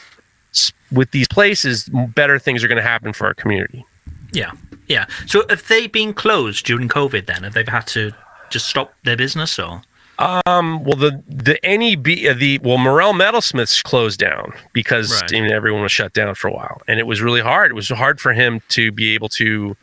with 0.91 1.11
these 1.11 1.27
places, 1.27 1.89
better 2.15 2.39
things 2.39 2.63
are 2.63 2.67
going 2.67 2.81
to 2.81 2.87
happen 2.87 3.13
for 3.13 3.27
our 3.27 3.33
community. 3.33 3.85
Yeah, 4.31 4.51
yeah. 4.87 5.05
So 5.25 5.45
have 5.49 5.67
they 5.67 5.87
been 5.87 6.13
closed 6.13 6.65
during 6.65 6.87
COVID? 6.87 7.25
Then 7.25 7.43
have 7.43 7.53
they 7.53 7.63
had 7.67 7.87
to 7.87 8.11
just 8.49 8.67
stop 8.67 8.93
their 9.03 9.17
business 9.17 9.59
or? 9.59 9.81
Um, 10.19 10.83
well, 10.83 10.97
the 10.97 11.23
the 11.29 11.57
NEB, 11.63 12.29
uh, 12.29 12.37
the 12.37 12.59
well, 12.59 12.77
Morrell 12.77 13.13
Metalsmiths 13.13 13.81
closed 13.81 14.19
down 14.19 14.51
because 14.73 15.21
right. 15.21 15.33
I 15.33 15.41
mean, 15.41 15.51
everyone 15.51 15.81
was 15.81 15.93
shut 15.93 16.11
down 16.11 16.35
for 16.35 16.49
a 16.49 16.53
while, 16.53 16.81
and 16.89 16.99
it 16.99 17.07
was 17.07 17.21
really 17.21 17.39
hard. 17.39 17.71
It 17.71 17.75
was 17.75 17.87
hard 17.87 18.19
for 18.19 18.33
him 18.33 18.61
to 18.69 18.91
be 18.91 19.13
able 19.13 19.29
to 19.29 19.77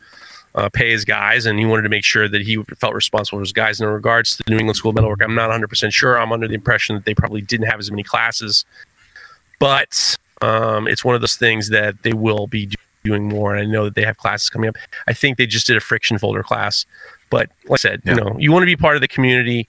uh, 0.57 0.69
pay 0.69 0.89
his 0.89 1.05
guys, 1.05 1.45
and 1.45 1.59
he 1.59 1.65
wanted 1.65 1.83
to 1.83 1.89
make 1.89 2.03
sure 2.03 2.27
that 2.27 2.41
he 2.41 2.61
felt 2.79 2.95
responsible 2.95 3.37
for 3.37 3.41
his 3.41 3.53
guys. 3.53 3.79
And 3.79 3.87
in 3.87 3.93
regards 3.93 4.35
to 4.35 4.43
the 4.43 4.51
New 4.51 4.57
England 4.57 4.75
School 4.75 4.89
of 4.89 4.95
Metalwork, 4.95 5.21
I'm 5.21 5.35
not 5.35 5.51
100% 5.51 5.93
sure. 5.93 6.17
I'm 6.17 6.31
under 6.31 6.47
the 6.47 6.55
impression 6.55 6.95
that 6.95 7.05
they 7.05 7.13
probably 7.13 7.41
didn't 7.41 7.67
have 7.67 7.79
as 7.79 7.91
many 7.91 8.01
classes, 8.03 8.65
but 9.59 10.17
um, 10.41 10.87
it's 10.87 11.05
one 11.05 11.13
of 11.13 11.21
those 11.21 11.35
things 11.35 11.69
that 11.69 12.01
they 12.01 12.13
will 12.13 12.47
be 12.47 12.71
doing 13.03 13.29
more. 13.29 13.55
And 13.55 13.67
I 13.67 13.71
know 13.71 13.85
that 13.85 13.93
they 13.93 14.03
have 14.03 14.17
classes 14.17 14.49
coming 14.49 14.67
up. 14.67 14.77
I 15.07 15.13
think 15.13 15.37
they 15.37 15.45
just 15.45 15.67
did 15.67 15.77
a 15.77 15.79
friction 15.79 16.17
folder 16.17 16.41
class, 16.41 16.87
but 17.29 17.49
like 17.65 17.73
I 17.73 17.75
said, 17.75 18.01
yeah. 18.03 18.15
you 18.15 18.21
know, 18.21 18.35
you 18.39 18.51
want 18.51 18.63
to 18.63 18.67
be 18.67 18.75
part 18.75 18.95
of 18.95 19.01
the 19.01 19.07
community, 19.07 19.67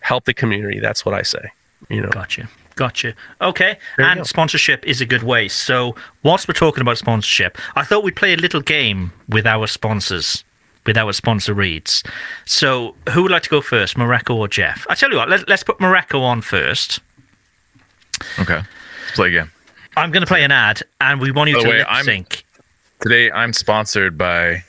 help 0.00 0.26
the 0.26 0.34
community. 0.34 0.80
That's 0.80 1.06
what 1.06 1.14
I 1.14 1.22
say. 1.22 1.50
You 1.88 2.02
know, 2.02 2.10
gotcha. 2.10 2.46
Gotcha. 2.76 3.14
Okay. 3.40 3.78
and 3.98 4.26
sponsorship 4.26 4.86
is 4.86 5.00
a 5.00 5.06
good 5.06 5.22
way. 5.22 5.48
So, 5.48 5.94
whilst 6.22 6.48
we're 6.48 6.54
talking 6.54 6.80
about 6.80 6.98
sponsorship, 6.98 7.58
I 7.76 7.84
thought 7.84 8.04
we'd 8.04 8.16
play 8.16 8.32
a 8.32 8.36
little 8.36 8.60
game 8.60 9.12
with 9.28 9.46
our 9.46 9.66
sponsors, 9.66 10.44
with 10.86 10.96
our 10.96 11.12
sponsor 11.12 11.52
reads. 11.52 12.02
So, 12.46 12.94
who 13.10 13.22
would 13.22 13.30
like 13.30 13.42
to 13.44 13.50
go 13.50 13.60
first, 13.60 13.96
Mareko 13.96 14.34
or 14.34 14.48
Jeff? 14.48 14.86
I 14.88 14.94
tell 14.94 15.10
you 15.10 15.16
what, 15.16 15.28
let, 15.28 15.48
let's 15.48 15.62
put 15.62 15.78
Mareko 15.78 16.20
on 16.20 16.40
first. 16.40 17.00
Okay. 18.38 18.62
Let's 18.62 19.16
play 19.16 19.28
again. 19.28 19.50
I'm 19.96 20.10
going 20.10 20.22
to 20.22 20.26
play 20.26 20.44
an 20.44 20.52
ad, 20.52 20.82
and 21.00 21.20
we 21.20 21.32
want 21.32 21.50
you 21.50 21.58
oh, 21.58 21.62
to 21.62 21.68
way, 21.68 21.78
lip 21.78 21.88
sync. 22.04 22.44
Today, 23.00 23.30
I'm 23.30 23.52
sponsored 23.52 24.16
by 24.16 24.64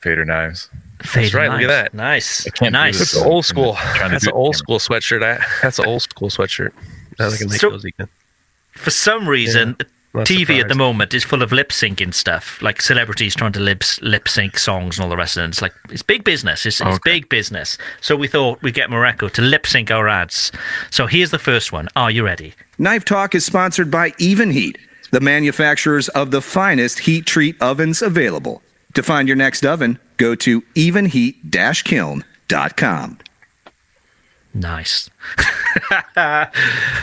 Fader 0.00 0.24
Knives. 0.24 0.70
That's 1.14 1.34
right. 1.34 1.48
Nice. 1.48 1.60
Look 1.60 1.70
at 1.70 1.92
that. 1.92 1.94
Nice. 1.94 2.46
Nice. 2.60 2.98
That's 2.98 3.16
old 3.16 3.44
school. 3.44 3.74
That's 3.74 4.26
an 4.26 4.32
old 4.32 4.56
school 4.56 4.78
sweatshirt. 4.78 5.42
That's 5.62 5.78
an 5.78 5.86
old 5.86 6.02
school 6.02 6.28
sweatshirt. 6.28 6.72
I 7.20 7.36
can 7.36 7.48
make 7.48 7.60
so, 7.60 7.70
those 7.70 7.84
again. 7.84 8.08
For 8.72 8.90
some 8.90 9.28
reason, 9.28 9.76
yeah, 9.78 9.86
TV 10.22 10.40
surprised. 10.40 10.62
at 10.62 10.68
the 10.68 10.74
moment 10.74 11.14
is 11.14 11.24
full 11.24 11.42
of 11.42 11.52
lip 11.52 11.70
syncing 11.70 12.14
stuff, 12.14 12.60
like 12.62 12.80
celebrities 12.80 13.34
trying 13.34 13.52
to 13.52 13.60
lip 13.60 13.82
lip 14.00 14.28
sync 14.28 14.58
songs 14.58 14.98
and 14.98 15.04
all 15.04 15.10
the 15.10 15.16
rest 15.16 15.36
of 15.36 15.44
it. 15.44 15.48
It's 15.48 15.62
like 15.62 15.74
it's 15.90 16.02
big 16.02 16.24
business. 16.24 16.64
It's, 16.64 16.80
okay. 16.80 16.90
it's 16.90 16.98
big 17.00 17.28
business. 17.28 17.76
So 18.00 18.16
we 18.16 18.28
thought 18.28 18.62
we'd 18.62 18.74
get 18.74 18.88
Mareko 18.90 19.30
to 19.32 19.42
lip 19.42 19.66
sync 19.66 19.90
our 19.90 20.08
ads. 20.08 20.52
So 20.90 21.06
here's 21.06 21.30
the 21.30 21.38
first 21.38 21.72
one. 21.72 21.88
Are 21.96 22.10
you 22.10 22.24
ready? 22.24 22.54
Knife 22.78 23.04
Talk 23.04 23.34
is 23.34 23.44
sponsored 23.44 23.90
by 23.90 24.10
Evenheat, 24.12 24.76
the 25.10 25.20
manufacturers 25.20 26.08
of 26.10 26.30
the 26.30 26.40
finest 26.40 27.00
heat 27.00 27.26
treat 27.26 27.60
ovens 27.60 28.02
available. 28.02 28.62
To 28.94 29.02
find 29.02 29.28
your 29.28 29.36
next 29.36 29.66
oven, 29.66 29.98
go 30.18 30.34
to 30.34 30.60
evenheat-kiln.com. 30.74 33.18
Nice. 34.54 35.10
uh, 36.16 36.46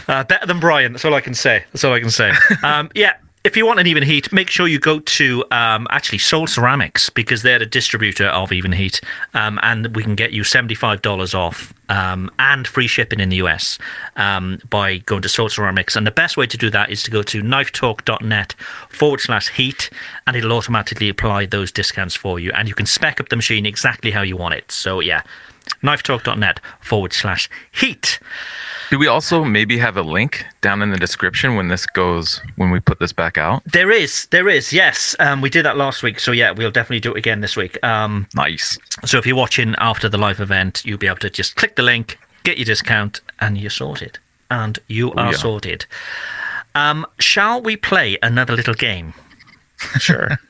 better 0.08 0.46
than 0.46 0.60
Brian. 0.60 0.94
That's 0.94 1.06
all 1.06 1.14
I 1.14 1.22
can 1.22 1.34
say. 1.34 1.64
That's 1.72 1.84
all 1.84 1.94
I 1.94 2.00
can 2.00 2.10
say. 2.10 2.34
Um, 2.64 2.90
yeah, 2.96 3.14
if 3.46 3.56
you 3.56 3.64
want 3.64 3.80
an 3.80 3.86
Evenheat, 3.86 4.34
make 4.34 4.50
sure 4.50 4.68
you 4.68 4.80
go 4.80 5.00
to 5.00 5.46
um, 5.52 5.88
actually 5.92 6.18
Soul 6.18 6.48
Ceramics 6.48 7.12
because 7.12 7.44
they're 7.44 7.60
the 7.60 7.66
distributor 7.68 8.26
of 8.26 8.50
Evenheat, 8.50 9.04
um, 9.36 9.60
and 9.62 9.96
we 9.96 10.02
can 10.02 10.16
get 10.16 10.34
you 10.34 10.44
seventy-five 10.44 11.04
dollars 11.04 11.36
off 11.36 11.72
um, 11.88 12.32
and 12.40 12.68
free 12.68 12.88
shipping 12.88 13.20
in 13.20 13.30
the 13.30 13.36
US 13.38 13.78
um, 14.16 14.60
by 14.68 14.98
going 14.98 15.22
to 15.22 15.30
Soul 15.30 15.48
Ceramics. 15.50 15.96
And 15.96 16.08
the 16.08 16.12
best 16.12 16.38
way 16.38 16.48
to 16.48 16.58
do 16.58 16.72
that 16.72 16.90
is 16.90 17.04
to 17.04 17.12
go 17.12 17.22
to 17.22 17.44
knifetalk.net 17.44 18.56
forward 18.90 19.22
slash 19.22 19.50
heat, 19.50 19.92
and 20.26 20.36
it'll 20.36 20.54
automatically 20.54 21.08
apply 21.08 21.46
those 21.46 21.72
discounts 21.72 22.16
for 22.16 22.40
you, 22.40 22.52
and 22.54 22.68
you 22.68 22.74
can 22.74 22.88
spec 22.88 23.22
up 23.22 23.30
the 23.30 23.36
machine 23.36 23.68
exactly 23.68 24.10
how 24.10 24.24
you 24.24 24.36
want 24.36 24.56
it. 24.56 24.72
So 24.72 25.02
yeah, 25.02 25.22
knifetalk.net 25.84 26.60
forward 26.82 27.14
slash 27.14 27.48
heat. 27.72 28.20
Do 28.90 29.00
we 29.00 29.08
also 29.08 29.44
maybe 29.44 29.78
have 29.78 29.98
a 29.98 30.02
link 30.02 30.46
down 30.62 30.82
in 30.82 30.92
the 30.92 30.98
description 30.98 31.56
when 31.56 31.68
this 31.68 31.86
goes 31.86 32.42
when 32.56 32.72
we 32.72 32.80
put 32.80 33.00
this 33.00 33.12
back 33.12 33.38
out? 33.38 33.64
There 33.66 33.92
is, 33.92 34.28
there 34.28 34.48
is. 34.48 34.72
Yes, 34.72 35.16
um, 35.20 35.42
we 35.42 35.50
did 35.50 35.66
that 35.66 35.78
last 35.78 36.04
week, 36.04 36.20
so 36.20 36.32
yeah, 36.32 36.52
we'll 36.52 36.72
definitely 36.72 37.00
do 37.00 37.14
it 37.14 37.18
again 37.18 37.42
this 37.42 37.56
week. 37.56 37.84
Um, 37.84 38.28
nice. 38.36 38.78
So 39.06 39.18
if 39.18 39.26
you're 39.26 39.36
watching 39.36 39.76
after 39.78 40.10
the 40.10 40.18
live 40.18 40.40
event, 40.40 40.84
you'll 40.86 40.98
be 40.98 41.08
able 41.08 41.18
to 41.18 41.30
just 41.30 41.56
click 41.56 41.76
the 41.76 41.84
link, 41.84 42.18
get 42.44 42.58
your 42.58 42.66
discount, 42.66 43.22
and 43.40 43.58
you're 43.58 43.70
sorted. 43.70 44.20
And 44.52 44.78
you 44.88 45.12
are 45.14 45.32
yeah. 45.32 45.38
sorted. 45.38 45.86
Um, 46.76 47.06
shall 47.20 47.62
we 47.62 47.78
play 47.78 48.18
another 48.22 48.56
little 48.56 48.74
game? 48.74 49.14
Sure. 50.00 50.30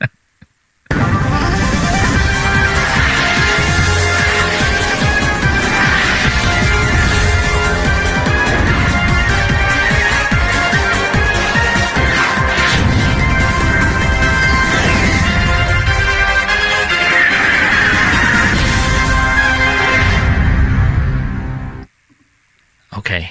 Okay. 22.96 23.30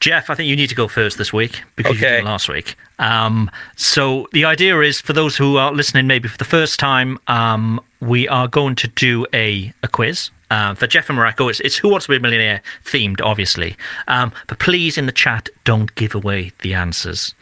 Jeff, 0.00 0.30
I 0.30 0.34
think 0.34 0.48
you 0.48 0.56
need 0.56 0.68
to 0.68 0.74
go 0.74 0.88
first 0.88 1.18
this 1.18 1.30
week 1.30 1.62
because 1.76 1.96
okay. 1.96 2.10
you 2.10 2.16
did 2.16 2.24
last 2.24 2.48
week. 2.48 2.74
Um, 2.98 3.50
so 3.76 4.28
the 4.32 4.46
idea 4.46 4.80
is 4.80 4.98
for 5.00 5.12
those 5.12 5.36
who 5.36 5.58
are 5.58 5.72
listening 5.72 6.06
maybe 6.06 6.26
for 6.26 6.38
the 6.38 6.44
first 6.44 6.80
time, 6.80 7.18
um, 7.26 7.80
we 8.00 8.26
are 8.26 8.48
going 8.48 8.76
to 8.76 8.88
do 8.88 9.26
a, 9.34 9.74
a 9.82 9.88
quiz. 9.88 10.30
Uh, 10.50 10.74
for 10.74 10.86
Jeff 10.86 11.08
and 11.10 11.18
Mareko, 11.18 11.48
it's, 11.48 11.60
it's 11.60 11.76
Who 11.76 11.88
Wants 11.88 12.06
to 12.06 12.12
Be 12.12 12.16
a 12.16 12.20
Millionaire 12.20 12.62
themed, 12.84 13.20
obviously. 13.20 13.76
Um, 14.08 14.32
but 14.48 14.58
please, 14.58 14.98
in 14.98 15.06
the 15.06 15.12
chat, 15.12 15.48
don't 15.64 15.94
give 15.94 16.14
away 16.14 16.50
the 16.62 16.74
answers. 16.74 17.34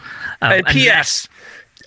Um, 0.43 0.53
and 0.53 0.67
P.S. 0.67 1.27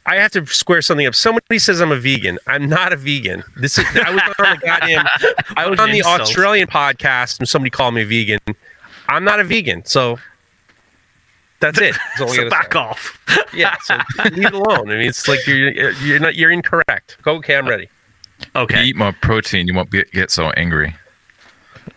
I 0.05 0.15
have 0.15 0.31
to 0.31 0.45
square 0.47 0.81
something 0.81 1.05
up. 1.05 1.13
Somebody 1.13 1.59
says 1.59 1.79
I'm 1.79 1.91
a 1.91 1.97
vegan. 1.97 2.39
I'm 2.47 2.67
not 2.67 2.91
a 2.91 2.95
vegan. 2.95 3.43
This 3.57 3.77
is 3.77 3.85
I 3.93 4.11
was 4.11 4.21
on 4.39 4.55
the 4.55 4.65
goddamn 4.65 5.05
I 5.57 5.69
was 5.69 5.79
on 5.79 5.91
the. 5.91 6.01
Australian 6.01 6.67
podcast 6.67 7.37
and 7.39 7.47
somebody 7.47 7.69
called 7.69 7.93
me 7.93 8.01
a 8.01 8.05
vegan. 8.05 8.39
I'm 9.11 9.23
not 9.23 9.39
a 9.39 9.43
vegan, 9.43 9.85
so 9.85 10.17
that's 11.59 11.79
it. 11.79 11.95
That's 12.17 12.35
So 12.35 12.49
back 12.49 12.73
say. 12.73 12.79
off. 12.79 13.17
Yeah, 13.53 13.75
so 13.83 13.97
leave 14.31 14.45
it 14.45 14.53
alone. 14.53 14.89
I 14.89 14.95
mean, 14.95 15.07
it's 15.09 15.27
like 15.27 15.45
you're 15.45 15.91
you're 15.91 16.19
not 16.19 16.35
you're 16.35 16.51
incorrect. 16.51 17.17
Go, 17.21 17.33
okay, 17.35 17.57
I'm 17.57 17.67
ready. 17.67 17.89
Okay, 18.55 18.79
You 18.81 18.87
eat 18.87 18.95
more 18.95 19.11
protein, 19.11 19.67
you 19.67 19.73
won't 19.73 19.91
get, 19.91 20.09
get 20.13 20.31
so 20.31 20.51
angry. 20.51 20.95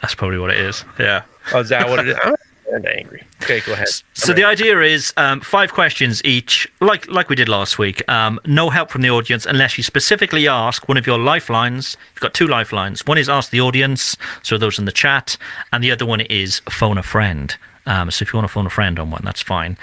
that's 0.02 0.14
probably 0.16 0.38
what 0.38 0.50
it 0.50 0.58
is. 0.58 0.84
Yeah. 0.98 1.22
Oh, 1.52 1.60
is 1.60 1.68
that 1.68 1.88
what 1.88 2.00
it 2.00 2.08
is? 2.08 2.16
I'm 2.74 2.84
angry. 2.86 3.22
Okay, 3.42 3.60
go 3.60 3.72
ahead. 3.74 3.88
So 4.14 4.32
the 4.32 4.44
idea 4.44 4.80
is 4.80 5.12
um, 5.16 5.40
five 5.40 5.72
questions 5.72 6.24
each, 6.24 6.66
like 6.80 7.06
like 7.08 7.28
we 7.28 7.36
did 7.36 7.48
last 7.48 7.78
week. 7.78 8.06
Um, 8.08 8.40
no 8.46 8.70
help 8.70 8.90
from 8.90 9.02
the 9.02 9.10
audience 9.10 9.46
unless 9.46 9.76
you 9.76 9.84
specifically 9.84 10.48
ask 10.48 10.88
one 10.88 10.96
of 10.96 11.06
your 11.06 11.18
lifelines. 11.18 11.96
You've 12.14 12.20
got 12.20 12.34
two 12.34 12.46
lifelines. 12.48 13.06
One 13.06 13.18
is 13.18 13.28
ask 13.28 13.50
the 13.50 13.60
audience, 13.60 14.16
so 14.42 14.58
those 14.58 14.78
in 14.78 14.86
the 14.86 14.92
chat, 14.92 15.36
and 15.72 15.84
the 15.84 15.90
other 15.92 16.06
one 16.06 16.20
is 16.22 16.60
phone 16.70 16.98
a 16.98 17.02
friend. 17.02 17.54
Um, 17.86 18.10
so 18.10 18.22
if 18.22 18.32
you 18.32 18.38
want 18.38 18.48
to 18.48 18.52
phone 18.52 18.66
a 18.66 18.70
friend 18.70 18.98
on 18.98 19.10
one, 19.10 19.22
that's 19.24 19.42
fine. 19.42 19.76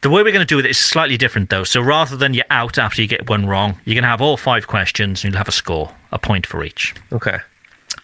The 0.00 0.10
way 0.10 0.22
we're 0.22 0.32
going 0.32 0.46
to 0.46 0.54
do 0.54 0.58
it 0.60 0.66
is 0.66 0.78
slightly 0.78 1.16
different, 1.16 1.50
though. 1.50 1.64
So 1.64 1.80
rather 1.80 2.16
than 2.16 2.32
you're 2.32 2.44
out 2.50 2.78
after 2.78 3.02
you 3.02 3.08
get 3.08 3.28
one 3.28 3.46
wrong, 3.46 3.78
you're 3.84 3.94
going 3.96 4.04
to 4.04 4.08
have 4.08 4.22
all 4.22 4.36
five 4.36 4.66
questions 4.68 5.24
and 5.24 5.32
you'll 5.32 5.38
have 5.38 5.48
a 5.48 5.52
score, 5.52 5.92
a 6.12 6.18
point 6.18 6.46
for 6.46 6.62
each. 6.64 6.94
Okay, 7.12 7.38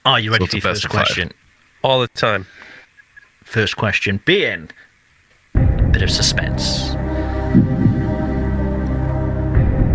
Are 0.04 0.18
you 0.20 0.30
ready 0.32 0.44
it's 0.44 0.52
for 0.54 0.56
the 0.60 0.60
first 0.60 0.84
of 0.84 0.90
five. 0.90 1.06
question? 1.06 1.30
all 1.82 2.00
the 2.00 2.08
time. 2.08 2.46
First 3.54 3.76
question 3.76 4.20
being 4.24 4.68
bit 5.92 6.02
of 6.02 6.10
suspense. 6.10 6.90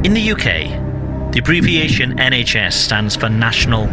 In 0.06 0.14
the 0.14 0.32
UK, 0.32 1.34
the 1.34 1.40
abbreviation 1.40 2.16
NHS 2.16 2.72
stands 2.72 3.18
for 3.18 3.28
National 3.28 3.88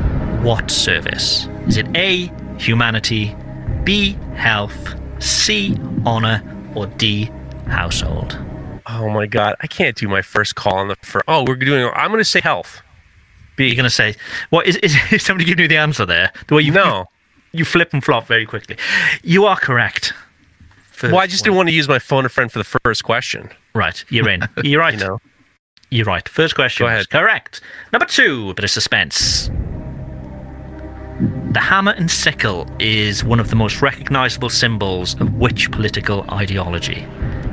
What 0.44 0.70
Service? 0.70 1.48
Is 1.66 1.78
it 1.78 1.88
A, 1.96 2.30
Humanity, 2.58 3.34
B, 3.82 4.12
Health, 4.36 4.94
C, 5.18 5.76
Honour, 6.06 6.44
or 6.76 6.86
D, 6.86 7.28
Household? 7.66 8.38
Oh 8.86 9.10
my 9.10 9.26
god, 9.26 9.56
I 9.62 9.66
can't 9.66 9.96
do 9.96 10.06
my 10.06 10.22
first 10.22 10.54
call 10.54 10.76
on 10.76 10.86
the 10.86 10.96
first. 11.02 11.24
Oh, 11.26 11.44
we're 11.44 11.56
doing. 11.56 11.90
I'm 11.92 12.12
going 12.12 12.20
to 12.20 12.24
say 12.24 12.40
health. 12.40 12.82
B. 13.56 13.66
You're 13.66 13.74
going 13.74 13.82
to 13.82 13.90
say, 13.90 14.14
what 14.50 14.68
is, 14.68 14.76
is, 14.76 14.96
is 15.10 15.24
somebody 15.24 15.44
giving 15.44 15.62
you 15.62 15.68
the 15.68 15.78
answer 15.78 16.06
there? 16.06 16.30
The 16.46 16.54
way 16.54 16.62
you, 16.62 16.70
No. 16.70 17.08
You, 17.58 17.64
flip 17.64 17.92
and 17.92 18.02
flop 18.02 18.26
very 18.26 18.46
quickly. 18.46 18.76
You 19.22 19.46
are 19.46 19.56
correct. 19.56 20.12
Well, 21.02 21.18
I 21.18 21.26
just 21.26 21.42
one. 21.42 21.44
didn't 21.44 21.56
want 21.56 21.68
to 21.68 21.74
use 21.74 21.88
my 21.88 21.98
phone 21.98 22.24
a 22.24 22.28
friend 22.28 22.50
for 22.50 22.58
the 22.58 22.78
first 22.84 23.04
question. 23.04 23.50
Right, 23.74 24.02
you're 24.08 24.28
in. 24.28 24.42
You're 24.64 24.80
right. 24.80 24.94
You 24.94 25.00
know. 25.00 25.18
You're 25.90 26.06
right. 26.06 26.26
First 26.28 26.54
question 26.54 26.86
ahead. 26.86 27.10
correct. 27.10 27.60
Number 27.92 28.06
two, 28.06 28.50
a 28.50 28.54
bit 28.54 28.64
of 28.64 28.70
suspense. 28.70 29.50
The 31.52 31.60
hammer 31.60 31.92
and 31.92 32.10
sickle 32.10 32.66
is 32.78 33.24
one 33.24 33.40
of 33.40 33.48
the 33.50 33.56
most 33.56 33.80
recognizable 33.80 34.50
symbols 34.50 35.18
of 35.20 35.32
which 35.34 35.70
political 35.70 36.28
ideology? 36.30 37.06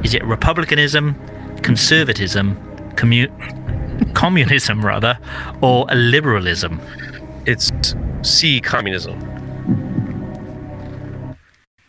Is 0.04 0.13
it 0.13 0.24
republicanism, 0.26 1.16
conservatism, 1.62 2.56
commu- 2.96 4.13
communism, 4.16 4.86
rather, 4.86 5.18
or 5.62 5.86
liberalism? 5.94 6.82
It's 7.46 7.72
C 8.22 8.60
communism. 8.60 9.20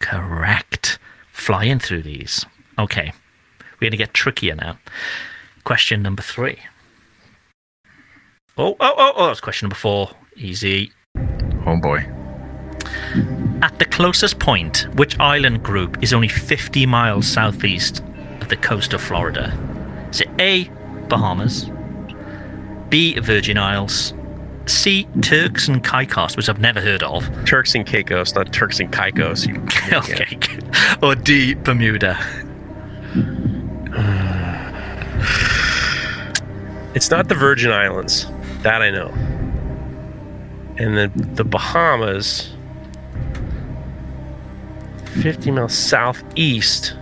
Correct. 0.05 0.99
Flying 1.33 1.79
through 1.79 2.03
these. 2.03 2.45
Okay. 2.79 3.14
We're 3.73 3.87
going 3.87 3.93
to 3.93 3.97
get 3.97 4.12
trickier 4.12 4.55
now. 4.55 4.79
Question 5.64 6.03
number 6.03 6.21
three. 6.21 6.59
Oh, 8.59 8.77
oh, 8.79 8.95
oh, 8.99 9.12
oh, 9.17 9.27
that's 9.29 9.40
question 9.40 9.64
number 9.64 9.77
four. 9.77 10.11
Easy. 10.37 10.93
Oh 11.67 11.81
boy. 11.81 12.07
At 13.62 13.79
the 13.79 13.87
closest 13.87 14.38
point, 14.38 14.87
which 14.95 15.19
island 15.19 15.62
group 15.62 16.03
is 16.03 16.12
only 16.12 16.29
50 16.29 16.85
miles 16.85 17.27
southeast 17.27 18.03
of 18.43 18.51
the 18.51 18.59
coast 18.59 18.93
of 18.93 19.01
Florida? 19.01 19.57
Is 20.11 20.21
it 20.21 20.29
A, 20.38 20.69
Bahamas, 21.09 21.71
B, 22.90 23.19
Virgin 23.21 23.57
Isles, 23.57 24.12
C, 24.66 25.07
Turks 25.20 25.68
and 25.68 25.83
Caicos, 25.85 26.37
which 26.37 26.48
I've 26.48 26.61
never 26.61 26.81
heard 26.81 27.03
of, 27.03 27.29
Turks 27.44 27.74
and 27.74 27.87
Caicos, 27.87 28.35
not 28.35 28.53
Turks 28.53 28.81
and 28.81 28.90
Caicos. 28.92 29.46
Okay, 29.92 30.38
or 31.03 31.14
D, 31.14 31.55
Bermuda? 31.55 32.18
It's 36.94 37.11
not 37.11 37.29
the 37.29 37.35
Virgin 37.35 37.72
Islands. 37.72 38.27
That 38.62 38.81
I 38.81 38.90
know. 38.90 39.09
And 40.79 40.96
then 40.96 41.12
the 41.35 41.42
Bahamas, 41.42 42.55
50 45.20 45.50
miles 45.50 45.74
southeast. 45.74 46.94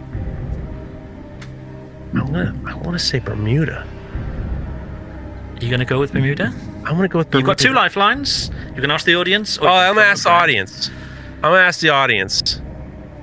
I'm 2.15 2.27
gonna, 2.27 2.59
I 2.67 2.75
want 2.75 2.93
to 2.93 2.99
say 2.99 3.19
Bermuda. 3.19 3.87
Are 3.87 5.65
you 5.65 5.69
going 5.69 5.81
to 5.81 5.87
go 5.87 6.01
with 6.01 6.13
Bermuda? 6.13 6.53
I'm 6.85 6.97
going 6.97 7.03
to 7.03 7.09
go 7.09 7.19
with 7.19 7.31
Bermuda. 7.31 7.39
You've 7.39 7.47
got 7.47 7.59
two 7.59 7.73
lifelines. 7.73 8.51
You 8.75 8.81
can 8.81 8.91
ask 8.91 9.05
the 9.07 9.15
audience. 9.15 9.59
or 9.59 9.69
Oh, 9.69 9.73
I'm 9.73 9.95
going 9.95 10.05
to 10.05 10.11
ask 10.11 10.25
the 10.25 10.31
a 10.31 10.33
friend. 10.33 10.43
audience. 10.43 10.89
I'm 11.37 11.43
going 11.43 11.55
to 11.63 11.67
ask 11.67 11.81
the 11.81 11.89
audience. 11.91 12.61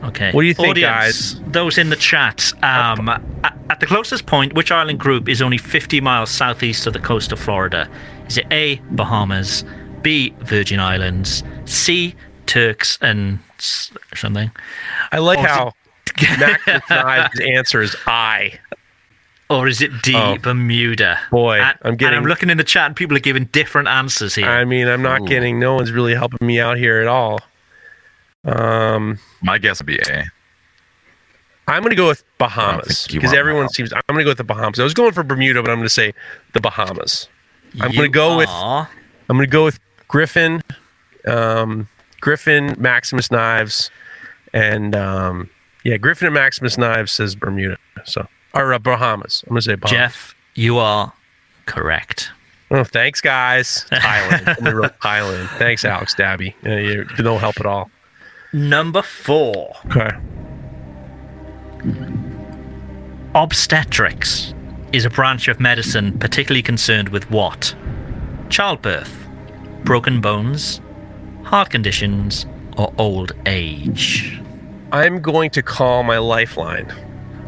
Okay. 0.03 0.31
What 0.31 0.41
do 0.41 0.47
you 0.47 0.53
think, 0.53 0.69
Audience, 0.69 1.41
Those 1.47 1.77
in 1.77 1.89
the 1.89 1.97
chat, 1.97 2.53
um, 2.63 3.09
at, 3.09 3.57
at 3.69 3.79
the 3.81 3.85
closest 3.85 4.25
point, 4.25 4.53
which 4.53 4.71
island 4.71 4.97
group 4.99 5.27
is 5.27 5.41
only 5.41 5.57
50 5.57 5.99
miles 5.99 6.29
southeast 6.29 6.87
of 6.87 6.93
the 6.93 6.99
coast 6.99 7.33
of 7.33 7.39
Florida? 7.39 7.89
Is 8.27 8.37
it 8.37 8.45
A, 8.49 8.77
Bahamas, 8.91 9.65
B, 10.01 10.33
Virgin 10.39 10.79
Islands, 10.79 11.43
C, 11.65 12.15
Turks 12.45 12.97
and 13.01 13.39
something, 14.15 14.49
I 15.11 15.19
like 15.19 15.39
is 15.39 15.45
how 15.45 15.73
Maximus 16.39 16.81
Knives' 16.89 17.39
answer 17.41 17.81
is 17.81 17.95
I. 18.07 18.57
or 19.49 19.67
is 19.67 19.81
it 19.81 19.91
D, 20.03 20.13
Oh. 20.15 20.37
Bermuda? 20.37 21.19
Boy, 21.31 21.59
and, 21.59 21.77
I'm 21.83 21.95
getting- 21.95 22.15
And 22.17 22.23
I'm 22.23 22.29
looking 22.29 22.49
in 22.49 22.57
the 22.57 22.63
chat, 22.63 22.85
and 22.87 22.95
people 22.95 23.15
are 23.17 23.21
giving 23.21 23.45
different 23.45 23.87
answers 23.87 24.35
here. 24.35 24.47
I 24.47 24.65
mean, 24.65 24.87
I'm 24.87 25.01
not 25.01 25.25
getting. 25.27 25.59
No 25.59 25.75
one's 25.75 25.91
really 25.91 26.13
helping 26.15 26.45
me 26.45 26.59
out 26.59 26.77
here 26.77 26.99
at 27.01 27.07
all. 27.07 27.39
Um, 28.45 29.19
My 29.41 29.57
guess 29.57 29.79
would 29.79 29.87
be 29.87 29.99
A. 30.09 30.25
I'm 31.67 31.81
going 31.83 31.91
to 31.91 31.95
go 31.95 32.07
with 32.07 32.23
Bahamas 32.39 32.85
don't 32.87 32.95
think 32.97 33.13
you 33.13 33.19
because 33.19 33.33
everyone 33.33 33.61
Bahamas. 33.63 33.75
seems. 33.75 33.93
I'm 33.93 34.01
going 34.07 34.17
to 34.19 34.23
go 34.23 34.31
with 34.31 34.37
the 34.39 34.43
Bahamas. 34.43 34.79
I 34.79 34.83
was 34.83 34.93
going 34.95 35.11
for 35.11 35.23
Bermuda, 35.23 35.61
but 35.61 35.69
I'm 35.69 35.77
going 35.77 35.85
to 35.85 35.93
say 35.93 36.13
the 36.53 36.61
Bahamas. 36.61 37.27
I'm 37.79 37.91
gonna 37.91 38.07
go 38.07 38.37
with- 38.37 38.49
I'm 38.49 38.87
going 39.37 39.41
to 39.41 39.51
go 39.51 39.63
with 39.65 39.79
Griffin, 40.07 40.63
um, 41.27 41.87
Griffin, 42.19 42.73
Maximus 42.79 43.29
Knives, 43.29 43.91
and 44.53 44.95
um, 44.95 45.51
yeah, 45.83 45.97
Griffin 45.97 46.25
and 46.25 46.33
Maximus 46.33 46.79
Knives 46.79 47.11
says 47.11 47.35
Bermuda. 47.35 47.77
So 48.05 48.27
or 48.53 48.73
uh, 48.73 48.79
Bahamas. 48.79 49.43
I'm 49.45 49.49
going 49.49 49.61
to 49.61 49.65
say 49.69 49.75
Bahamas. 49.75 49.91
Jeff. 49.91 50.35
You 50.55 50.77
are 50.77 51.13
correct. 51.65 52.31
Oh, 52.71 52.83
thanks, 52.83 53.21
guys. 53.21 53.85
Thailand. 53.91 54.97
Thailand. 54.99 55.47
Thanks, 55.57 55.85
Alex 55.85 56.13
Dabby. 56.13 56.55
Uh, 56.65 56.69
you're 56.71 57.05
no 57.19 57.37
help 57.37 57.59
at 57.59 57.65
all. 57.65 57.89
Number 58.53 59.01
four. 59.01 59.75
Okay. 59.87 60.11
Obstetrics 63.35 64.53
is 64.91 65.05
a 65.05 65.09
branch 65.09 65.47
of 65.47 65.59
medicine 65.59 66.17
particularly 66.19 66.63
concerned 66.63 67.09
with 67.09 67.29
what? 67.29 67.75
Childbirth, 68.49 69.27
broken 69.83 70.19
bones, 70.19 70.81
heart 71.43 71.69
conditions, 71.69 72.45
or 72.77 72.93
old 72.97 73.31
age? 73.45 74.41
I'm 74.91 75.21
going 75.21 75.51
to 75.51 75.61
call 75.61 76.03
my 76.03 76.17
lifeline. 76.17 76.91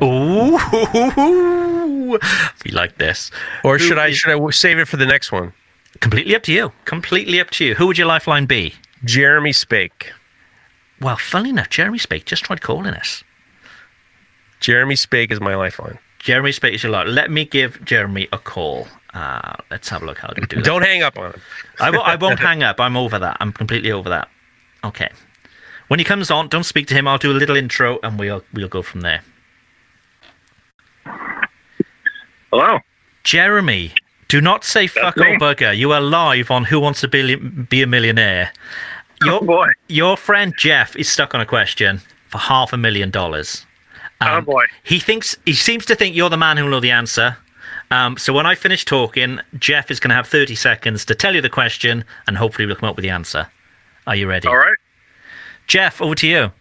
Ooh, 0.04 0.58
we 2.66 2.72
like 2.72 2.98
this. 2.98 3.32
Or 3.64 3.78
Who 3.78 3.84
should 3.84 3.98
I 4.00 4.12
should 4.12 4.30
I 4.32 4.34
w- 4.34 4.52
save 4.52 4.80
it 4.80 4.88
for 4.88 4.98
the 4.98 5.06
next 5.06 5.32
one? 5.32 5.54
Completely 6.00 6.36
up 6.36 6.44
to 6.44 6.54
you. 6.54 6.72
Completely 6.86 7.40
up 7.40 7.50
to 7.52 7.66
you. 7.66 7.76
Who 7.76 7.88
would 7.88 7.98
your 7.98 8.08
lifeline 8.08 8.46
be? 8.46 8.74
Jeremy 9.04 9.54
Spake. 9.54 10.12
Well, 11.00 11.18
funnily 11.18 11.50
enough, 11.52 11.70
Jeremy 11.70 11.98
Spake 11.98 12.26
just 12.26 12.44
tried 12.44 12.62
calling 12.62 12.94
us. 12.94 13.24
Jeremy 14.60 14.96
Spake 14.96 15.32
is 15.32 15.40
my 15.42 15.56
lifeline. 15.56 15.98
Jeremy 16.20 16.52
Spake 16.52 16.76
is 16.76 16.84
your 16.84 16.92
lifeline. 16.92 17.16
Let 17.16 17.32
me 17.32 17.46
give 17.46 17.84
Jeremy 17.84 18.28
a 18.32 18.38
call. 18.38 18.88
Uh, 19.14 19.54
let's 19.72 19.90
have 19.90 20.04
a 20.04 20.06
look 20.06 20.20
how 20.20 20.28
to 20.30 20.42
do 20.42 20.56
that. 20.58 20.66
Don't 20.66 20.84
hang 20.84 21.02
up 21.04 21.18
on 21.18 21.34
him. 21.34 21.42
I 21.80 21.90
won't, 21.92 22.08
I 22.08 22.16
won't 22.16 22.40
hang 22.50 22.64
up. 22.64 22.80
I'm 22.80 22.96
over 22.96 23.20
that. 23.20 23.38
I'm 23.40 23.52
completely 23.52 23.92
over 23.92 24.10
that. 24.10 24.30
Okay. 24.84 25.10
When 25.88 26.00
he 26.00 26.06
comes 26.06 26.32
on, 26.32 26.48
don't 26.48 26.64
speak 26.64 26.88
to 26.88 26.94
him. 26.94 27.08
I'll 27.08 27.18
do 27.18 27.32
a 27.32 27.34
little 27.34 27.56
intro 27.58 28.00
and 28.04 28.18
we'll 28.18 28.44
we'll 28.54 28.70
go 28.70 28.82
from 28.82 29.02
there. 29.02 29.22
Hello. 32.52 32.80
Jeremy, 33.24 33.94
do 34.28 34.42
not 34.42 34.64
say 34.64 34.88
fuck 34.88 35.18
or 35.18 35.24
me. 35.32 35.38
bugger. 35.38 35.76
You 35.76 35.92
are 35.92 36.02
live 36.02 36.52
on 36.52 36.66
Who 36.66 36.80
Wants 36.80 37.02
to 37.02 37.08
Be, 37.08 37.36
be 37.36 37.82
a 37.82 37.88
Millionaire. 37.88 38.52
Your, 39.24 39.36
Oh, 39.36 39.46
boy. 39.46 39.68
your 39.88 40.18
friend 40.18 40.54
Jeff 40.58 40.96
is 40.96 41.08
stuck 41.10 41.36
on 41.36 41.42
a 41.42 41.46
question 41.46 42.02
for 42.30 42.40
half 42.40 42.74
a 42.74 42.78
million 42.78 43.10
dollars. 43.12 43.66
Um, 44.20 44.30
oh 44.30 44.42
boy. 44.42 44.66
He 44.84 45.00
thinks 45.00 45.36
he 45.46 45.54
seems 45.54 45.86
to 45.86 45.96
think 45.96 46.16
you're 46.16 46.30
the 46.30 46.38
man 46.38 46.58
who'll 46.58 46.70
know 46.70 46.80
the 46.80 46.92
answer, 46.92 47.38
Um, 47.92 48.18
so 48.18 48.32
when 48.32 48.46
I 48.46 48.56
finish 48.56 48.86
talking, 48.86 49.40
Jeff 49.60 49.92
is 49.92 50.00
going 50.00 50.10
to 50.10 50.16
have 50.16 50.26
30 50.28 50.56
seconds 50.56 51.04
to 51.06 51.14
tell 51.16 51.36
you 51.36 51.42
the 51.42 51.50
question, 51.50 52.06
and 52.26 52.38
hopefully 52.38 52.66
we'll 52.66 52.78
come 52.78 52.88
up 52.90 52.96
with 52.96 53.04
the 53.04 53.10
answer. 53.10 53.48
Are 54.08 54.16
you 54.16 54.28
ready? 54.30 54.48
All 54.48 54.56
right. 54.58 54.78
Jeff, 55.68 56.02
over 56.02 56.16
to 56.16 56.28
you. 56.28 56.52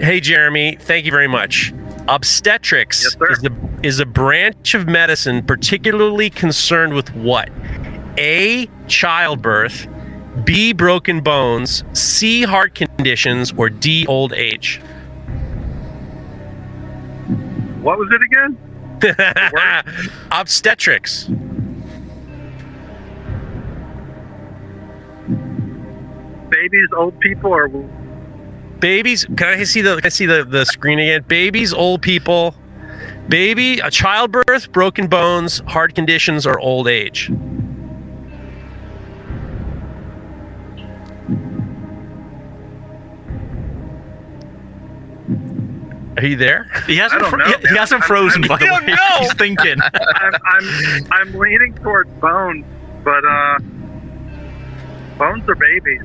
Hey, 0.00 0.20
Jeremy. 0.20 0.76
Thank 0.80 1.04
you 1.04 1.12
very 1.12 1.28
much. 1.28 1.72
Obstetrics 2.08 3.04
Yes, 3.04 3.38
is, 3.38 3.44
a, 3.44 3.86
is 3.86 4.00
a 4.00 4.06
branch 4.06 4.74
of 4.74 4.86
medicine 4.88 5.42
particularly 5.42 6.30
concerned 6.30 6.94
with 6.94 7.14
what? 7.14 7.50
A. 8.18 8.68
Childbirth. 8.88 9.86
B. 10.44 10.72
Broken 10.72 11.20
bones. 11.20 11.84
C. 11.92 12.42
Heart 12.42 12.74
conditions. 12.74 13.52
Or 13.56 13.70
D. 13.70 14.06
Old 14.06 14.32
age. 14.32 14.80
What 17.82 17.98
was 17.98 18.08
it 18.12 18.22
again? 18.22 18.58
Obstetrics. 20.30 21.28
Babies, 26.50 26.88
old 26.96 27.18
people, 27.20 27.52
or 27.52 27.68
Babies. 28.82 29.24
Can 29.36 29.60
I 29.60 29.62
see 29.62 29.80
the? 29.80 29.94
Can 29.94 30.06
I 30.06 30.08
see 30.08 30.26
the, 30.26 30.44
the 30.44 30.64
screen 30.66 30.98
again? 30.98 31.22
Babies, 31.28 31.72
old 31.72 32.02
people. 32.02 32.56
Baby, 33.28 33.78
a 33.78 33.88
childbirth, 33.92 34.72
broken 34.72 35.06
bones, 35.06 35.60
heart 35.68 35.94
conditions, 35.94 36.48
or 36.48 36.58
old 36.58 36.88
age. 36.88 37.30
Are 46.16 46.26
you 46.26 46.36
there? 46.36 46.66
He 46.86 46.96
hasn't, 46.98 47.22
don't 47.22 47.38
know, 47.38 47.44
he, 47.46 47.68
he 47.68 47.76
hasn't 47.76 48.02
I'm- 48.02 48.08
frozen, 48.08 48.44
I'm- 48.44 48.48
by 48.48 48.58
the 48.58 48.66
way. 48.66 48.86
know. 48.94 49.18
He's 49.20 49.32
thinking. 49.34 49.76
I'm, 50.14 50.34
I'm 50.44 51.12
I'm 51.12 51.34
leaning 51.34 51.74
towards 51.76 52.10
bones, 52.14 52.66
but 53.02 53.24
uh, 53.24 53.58
bones 55.18 55.48
are 55.48 55.54
babies. 55.54 56.02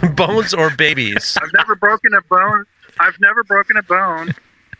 bones 0.16 0.54
or 0.54 0.70
babies? 0.76 1.36
I've 1.40 1.52
never 1.56 1.74
broken 1.76 2.12
a 2.14 2.22
bone. 2.22 2.64
I've 3.00 3.18
never 3.20 3.42
broken 3.44 3.76
a 3.76 3.82
bone. 3.82 4.32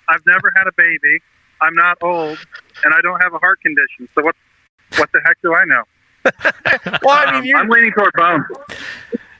I've 0.08 0.24
never 0.26 0.52
had 0.56 0.66
a 0.66 0.72
baby. 0.76 1.18
I'm 1.60 1.74
not 1.74 1.96
old, 2.02 2.38
and 2.84 2.92
I 2.94 3.00
don't 3.02 3.20
have 3.20 3.34
a 3.34 3.38
heart 3.38 3.60
condition. 3.60 4.08
So 4.14 4.22
what? 4.22 4.34
What 4.96 5.10
the 5.12 5.20
heck 5.24 5.40
do 5.42 5.54
I 5.54 5.64
know? 5.64 5.82
Well, 7.02 7.16
I 7.26 7.40
mean, 7.40 7.54
um, 7.54 7.62
I'm 7.62 7.68
leaning 7.68 7.92
toward 7.92 8.12
bones. 8.14 8.44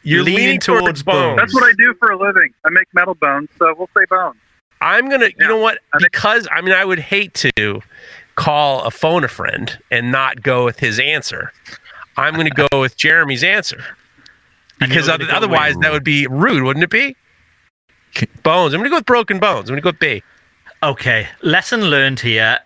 you're 0.03 0.23
leaning 0.25 0.41
leaning, 0.41 0.61
towards 0.61 0.83
towards, 0.85 1.03
bones. 1.03 1.17
bones. 1.19 1.41
That's 1.41 1.55
what 1.55 1.65
I 1.65 1.73
do 1.77 1.95
for 1.99 2.11
a 2.11 2.19
living. 2.19 2.53
I 2.65 2.71
make 2.71 2.87
metal 2.95 3.15
bones, 3.15 3.49
so 3.59 3.73
we'll 3.77 3.89
say 3.97 4.05
bones. 4.09 4.37
I'm 4.81 5.09
gonna. 5.09 5.29
You 5.39 5.47
know 5.49 5.59
what? 5.59 5.79
I 5.93 5.99
think- 5.99 6.11
Because 6.13 6.49
I 6.51 6.61
mean, 6.61 6.75
I 6.75 6.85
would 6.85 6.99
hate 6.99 7.35
to 7.35 7.81
call 8.35 8.83
a 8.83 8.91
phone 8.91 9.23
a 9.25 9.29
friend 9.29 9.79
and 9.91 10.11
not 10.11 10.43
go 10.43 10.65
with 10.65 10.79
his 10.81 10.99
answer. 10.99 11.53
I'm 12.17 12.35
gonna 12.35 12.51
go 12.51 12.69
with 12.81 12.97
Jeremy's 12.97 13.45
answer 13.45 13.77
And 13.79 13.85
because 14.89 15.07
you're 15.07 15.15
oth- 15.15 15.21
gonna 15.21 15.31
go 15.33 15.37
otherwise 15.37 15.77
that 15.81 15.93
would 15.93 16.05
be 16.05 16.27
rude, 16.27 16.63
wouldn't 16.63 16.85
it 16.85 16.91
be? 16.91 17.17
Bones. 18.43 18.75
I'm 18.75 18.81
gonna 18.81 18.91
go 18.91 18.97
with 18.97 19.07
broken 19.07 19.39
bones. 19.39 19.69
I'm 19.71 19.75
gonna 19.75 19.81
go 19.83 19.89
with 19.91 19.99
B. 19.99 20.23
Okay, 20.83 21.29
lesson 21.43 21.83
learned 21.83 22.21
here. 22.21 22.59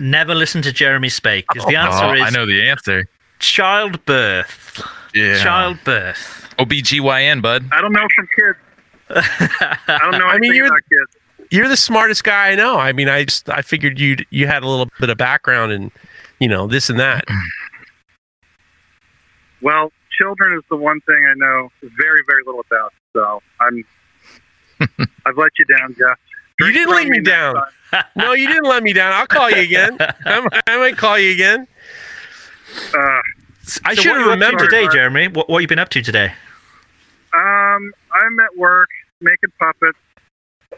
Never 0.00 0.34
listen 0.34 0.62
to 0.62 0.72
Jeremy 0.72 1.08
Spake 1.08 1.46
because 1.52 1.68
the 1.68 1.76
oh, 1.76 1.80
answer 1.80 2.04
Oh, 2.04 2.12
is 2.14 2.22
I 2.22 2.30
know 2.30 2.46
the 2.46 2.68
answer. 2.68 3.08
childbirth. 3.40 4.80
Yeah. 5.14 5.42
Childbirth. 5.42 6.54
OBGYN, 6.58 7.42
bud. 7.42 7.68
I 7.72 7.80
don't 7.80 7.92
know 7.92 8.06
from 8.14 8.28
kids. 8.36 8.58
I 9.88 9.98
don't 10.02 10.18
know 10.18 10.26
I 10.26 10.38
mean, 10.38 10.54
you're- 10.54 10.68
about 10.68 10.80
kids. 10.88 11.16
You're 11.50 11.68
the 11.68 11.78
smartest 11.78 12.24
guy 12.24 12.50
I 12.50 12.54
know. 12.56 12.76
I 12.78 12.92
mean, 12.92 13.08
I 13.08 13.24
just 13.24 13.48
I 13.48 13.62
figured 13.62 13.98
you 13.98 14.16
you 14.30 14.46
had 14.46 14.62
a 14.62 14.68
little 14.68 14.86
bit 15.00 15.08
of 15.08 15.16
background 15.16 15.72
and 15.72 15.90
you 16.40 16.46
know, 16.48 16.66
this 16.66 16.90
and 16.90 17.00
that. 17.00 17.24
Well, 19.62 19.90
children 20.18 20.54
is 20.58 20.64
the 20.70 20.76
one 20.76 21.00
thing 21.02 21.16
I 21.30 21.34
know 21.36 21.68
very, 21.82 22.22
very 22.26 22.42
little 22.44 22.60
about. 22.70 22.92
So 23.14 23.42
I'm. 23.60 23.84
I've 25.26 25.36
let 25.36 25.50
you 25.58 25.64
down, 25.76 25.94
Jeff. 25.98 26.18
You 26.60 26.72
didn't 26.72 26.94
let 26.94 27.08
me 27.08 27.20
down. 27.20 27.54
time. 27.54 27.64
No, 28.16 28.32
you 28.32 28.46
didn't 28.48 28.64
let 28.68 28.82
me 28.82 28.92
down. 28.92 29.12
I'll 29.14 29.26
call 29.26 29.50
you 29.50 29.62
again. 29.62 29.96
I 30.26 30.40
might, 30.40 30.62
I 30.66 30.76
might 30.76 30.96
call 30.98 31.18
you 31.18 31.30
again. 31.32 31.66
Uh, 32.94 32.98
I 33.84 33.94
So 33.94 34.02
should 34.02 34.06
have 34.06 34.16
are 34.16 34.20
you 34.20 34.26
up 34.26 34.28
to 34.28 34.32
remembered. 34.32 34.70
today, 34.70 34.88
Jeremy? 34.88 35.28
What, 35.28 35.48
what 35.48 35.56
have 35.58 35.62
you 35.62 35.68
been 35.68 35.78
up 35.78 35.88
to 35.90 36.02
today? 36.02 36.32
um, 37.34 37.92
I'm 38.12 38.40
at 38.40 38.56
work 38.58 38.88
making 39.20 39.50
puppets, 39.58 39.98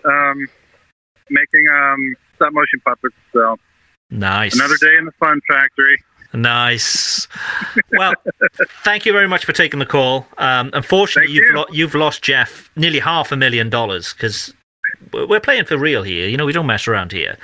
um, 0.05 0.47
making 1.30 1.66
um 1.72 2.14
stop 2.36 2.53
motion 2.53 2.80
puppets. 2.84 3.14
So 3.32 3.57
Nice. 4.11 4.55
another 4.55 4.76
day 4.80 4.95
in 4.99 5.05
the 5.07 5.12
fun 5.18 5.41
factory. 5.49 6.03
Nice. 6.32 7.26
Well, 7.92 8.14
thank 8.84 9.04
you 9.04 9.12
very 9.12 9.26
much 9.28 9.44
for 9.44 9.52
taking 9.52 9.80
the 9.80 9.86
call. 9.86 10.26
Um, 10.38 10.70
unfortunately, 10.72 11.28
Thank 11.28 11.36
you've 11.36 11.50
you. 11.50 11.56
lo- 11.56 11.66
you've 11.72 11.94
lost 11.94 12.22
Jeff 12.22 12.70
nearly 12.76 13.00
half 13.00 13.32
a 13.32 13.36
million 13.36 13.68
dollars 13.68 14.12
because 14.12 14.54
we're 15.12 15.40
playing 15.40 15.64
for 15.64 15.76
real 15.76 16.02
here. 16.02 16.28
You 16.28 16.36
know, 16.36 16.46
we 16.46 16.52
don't 16.52 16.66
mess 16.66 16.86
around 16.86 17.12
here. 17.12 17.36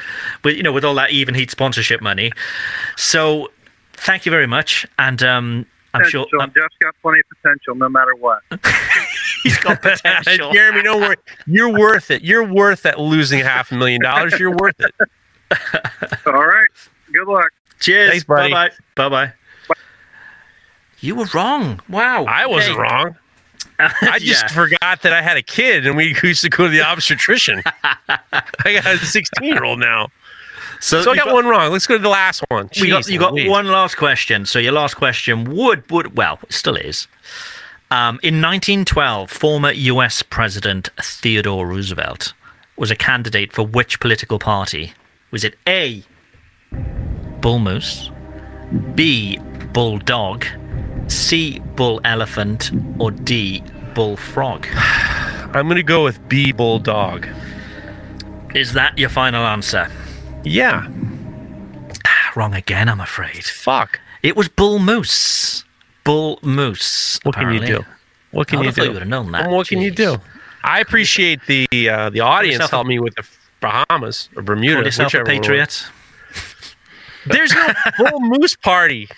But 0.42 0.56
you 0.56 0.62
know, 0.62 0.72
with 0.72 0.84
all 0.84 0.94
that 0.94 1.10
Evenheat 1.10 1.50
sponsorship 1.50 2.00
money. 2.00 2.30
So, 2.96 3.50
thank 3.94 4.24
you 4.24 4.30
very 4.30 4.46
much, 4.46 4.86
and 4.98 5.22
um, 5.22 5.66
I'm 5.94 6.08
sure 6.08 6.26
um, 6.40 6.52
Jeff's 6.54 6.76
got 6.80 6.94
plenty 7.02 7.20
of 7.20 7.42
potential, 7.42 7.74
no 7.74 7.88
matter 7.88 8.14
what. 8.14 8.42
he's 9.42 9.58
got 9.58 9.82
potential. 9.82 10.52
Jeremy, 10.52 10.82
don't 10.82 11.00
worry. 11.00 11.16
You're 11.46 11.72
worth 11.72 12.10
it. 12.10 12.22
You're 12.22 12.44
worth 12.44 12.82
that 12.82 13.00
losing 13.00 13.40
half 13.40 13.72
a 13.72 13.74
million 13.74 14.02
dollars. 14.02 14.38
You're 14.38 14.56
worth 14.56 14.78
it. 14.78 14.94
All 16.26 16.46
right. 16.46 16.68
Good 17.12 17.26
luck. 17.26 17.50
Cheers. 17.80 18.10
Thanks, 18.10 18.24
buddy. 18.24 18.52
Bye 18.52 18.70
bye. 18.96 19.08
Bye 19.08 19.26
bye. 19.68 19.76
You 21.00 21.14
were 21.14 21.26
wrong. 21.34 21.80
Wow. 21.88 22.24
I 22.24 22.46
wasn't 22.46 22.78
Okay. 22.78 22.82
wrong. 22.82 23.16
I 23.78 24.18
just 24.18 24.44
Yeah. 24.44 24.48
forgot 24.48 25.02
that 25.02 25.12
I 25.12 25.20
had 25.20 25.36
a 25.36 25.42
kid 25.42 25.86
and 25.86 25.96
we 25.96 26.16
used 26.22 26.42
to 26.42 26.48
go 26.48 26.64
to 26.64 26.70
the 26.70 26.80
obstetrician. 26.82 27.62
I 28.08 28.72
got 28.72 28.86
a 28.86 28.98
16 28.98 29.46
year 29.46 29.64
old 29.64 29.78
now. 29.78 30.08
So, 30.80 31.02
So 31.02 31.10
I 31.10 31.14
you 31.14 31.24
got, 31.24 31.32
one 31.34 31.46
wrong. 31.46 31.70
Let's 31.72 31.86
go 31.86 31.96
to 31.96 32.02
the 32.02 32.08
last 32.08 32.42
one. 32.48 32.68
We 32.80 32.88
got 32.88 33.06
you 33.08 33.18
got 33.18 33.32
Louise. 33.34 33.48
one 33.48 33.66
last 33.66 33.96
question. 33.96 34.46
So 34.46 34.58
your 34.58 34.72
last 34.72 34.94
question 34.94 35.44
would 35.44 35.90
would 35.90 36.16
well 36.16 36.38
it 36.42 36.52
still 36.52 36.76
is. 36.76 37.06
Um, 37.90 38.18
in 38.22 38.42
1912, 38.42 39.30
former 39.30 39.70
U.S. 39.72 40.20
President 40.22 40.90
Theodore 41.00 41.66
Roosevelt 41.68 42.32
was 42.76 42.90
a 42.90 42.96
candidate 42.96 43.52
for 43.52 43.64
which 43.64 44.00
political 44.00 44.38
party? 44.38 44.92
Was 45.30 45.44
it 45.44 45.56
A. 45.68 46.02
Bull 47.46 47.60
Moose, 47.60 48.10
B. 48.96 49.38
Bulldog, 49.72 50.44
C. 51.06 51.60
Bull 51.76 52.00
Elephant, 52.02 52.72
or 52.98 53.12
D. 53.12 53.62
Bull 53.94 54.16
Frog? 54.16 54.66
I'm 54.74 55.68
going 55.68 55.76
to 55.76 55.84
go 55.84 56.02
with 56.02 56.28
B 56.28 56.50
Bulldog. 56.50 57.28
Is 58.52 58.72
that 58.72 58.98
your 58.98 59.10
final 59.10 59.46
answer? 59.46 59.88
Yeah. 60.42 60.88
Wrong 62.34 62.52
again, 62.52 62.88
I'm 62.88 63.00
afraid. 63.00 63.44
Fuck. 63.44 64.00
It 64.24 64.34
was 64.34 64.48
Bull 64.48 64.80
Moose. 64.80 65.64
Bull 66.02 66.40
Moose. 66.42 67.20
What 67.22 67.36
can 67.36 67.54
you 67.54 67.64
do? 67.64 67.84
What 68.32 68.48
can 68.48 68.58
I 68.58 68.62
you 68.62 68.72
do? 68.72 68.84
you 68.86 68.90
would 68.90 69.02
have 69.02 69.08
known 69.08 69.30
that. 69.30 69.46
Well, 69.46 69.58
what 69.58 69.68
can 69.68 69.80
you 69.80 69.92
do? 69.92 70.16
I 70.64 70.80
appreciate 70.80 71.42
the 71.46 71.68
uh, 71.88 72.10
the 72.10 72.22
audience 72.22 72.68
helped 72.68 72.88
me 72.88 72.98
with 72.98 73.14
the 73.14 73.24
Bahamas 73.60 74.30
or 74.34 74.42
Bermuda, 74.42 74.78
Call 74.78 74.84
yourself 74.84 75.14
a 75.14 75.22
patriot. 75.22 75.86
There's 77.26 77.52
no 77.54 77.66
bull 77.98 78.20
moose 78.20 78.56
party. 78.56 79.08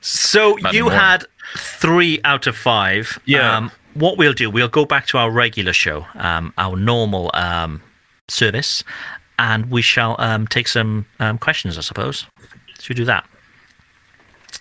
So 0.00 0.54
Not 0.54 0.74
you 0.74 0.86
anymore. 0.86 0.92
had 1.00 1.24
three 1.56 2.20
out 2.24 2.46
of 2.46 2.56
five. 2.56 3.18
Yeah. 3.24 3.56
Um, 3.56 3.70
what 3.94 4.18
we'll 4.18 4.32
do, 4.32 4.50
we'll 4.50 4.68
go 4.68 4.84
back 4.84 5.06
to 5.08 5.18
our 5.18 5.30
regular 5.30 5.72
show, 5.72 6.06
um, 6.14 6.52
our 6.58 6.76
normal 6.76 7.30
um, 7.34 7.80
service, 8.28 8.82
and 9.38 9.70
we 9.70 9.82
shall 9.82 10.16
um, 10.18 10.46
take 10.48 10.66
some 10.68 11.06
um, 11.20 11.38
questions, 11.38 11.78
I 11.78 11.80
suppose. 11.80 12.26
Should 12.80 12.88
we 12.88 12.94
do 12.96 13.04
that? 13.04 13.24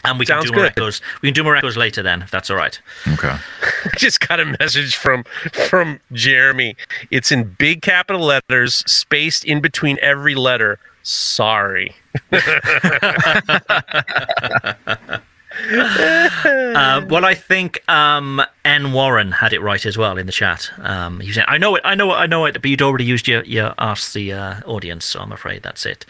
And 0.06 0.20
we 0.20 0.26
Sounds 0.26 0.46
can 0.46 0.52
do 0.54 0.58
more 0.60 0.66
good. 0.66 0.72
echoes. 0.78 1.02
We 1.22 1.30
can 1.30 1.34
do 1.34 1.44
more 1.44 1.56
echoes 1.56 1.78
later 1.78 2.04
then, 2.04 2.22
if 2.22 2.30
that's 2.30 2.50
all 2.50 2.58
right. 2.58 2.80
Okay. 3.14 3.36
just 3.98 4.28
got 4.28 4.40
a 4.40 4.46
message 4.60 4.96
from 4.96 5.24
from 5.68 6.00
Jeremy. 6.12 6.76
It's 7.10 7.32
in 7.32 7.56
big 7.58 7.82
capital 7.82 8.22
letters, 8.22 8.84
spaced 8.92 9.46
in 9.46 9.62
between 9.62 9.98
every 10.02 10.36
letter. 10.36 10.80
Sorry. 11.04 11.96
Uh, 15.66 17.06
well, 17.10 17.26
I 17.26 17.36
think 17.36 17.88
um, 17.88 18.42
N. 18.66 18.92
Warren 18.92 19.32
had 19.32 19.54
it 19.54 19.62
right 19.62 19.86
as 19.86 19.98
well 20.00 20.18
in 20.18 20.26
the 20.26 20.32
chat. 20.32 20.72
Um, 20.80 21.20
he 21.20 21.32
said, 21.32 21.46
"I 21.48 21.60
know 21.60 21.76
it, 21.76 21.82
I 21.86 21.94
know 21.94 22.12
it, 22.12 22.16
I 22.16 22.26
know 22.26 22.46
it," 22.46 22.54
but 22.60 22.66
you'd 22.66 22.82
already 22.82 23.06
used 23.06 23.28
your 23.28 23.44
your 23.44 23.74
ask 23.78 24.14
the 24.14 24.34
uh, 24.34 24.62
audience, 24.66 25.06
so 25.06 25.20
I'm 25.20 25.32
afraid 25.32 25.62
that's 25.62 25.86
it. 25.86 26.08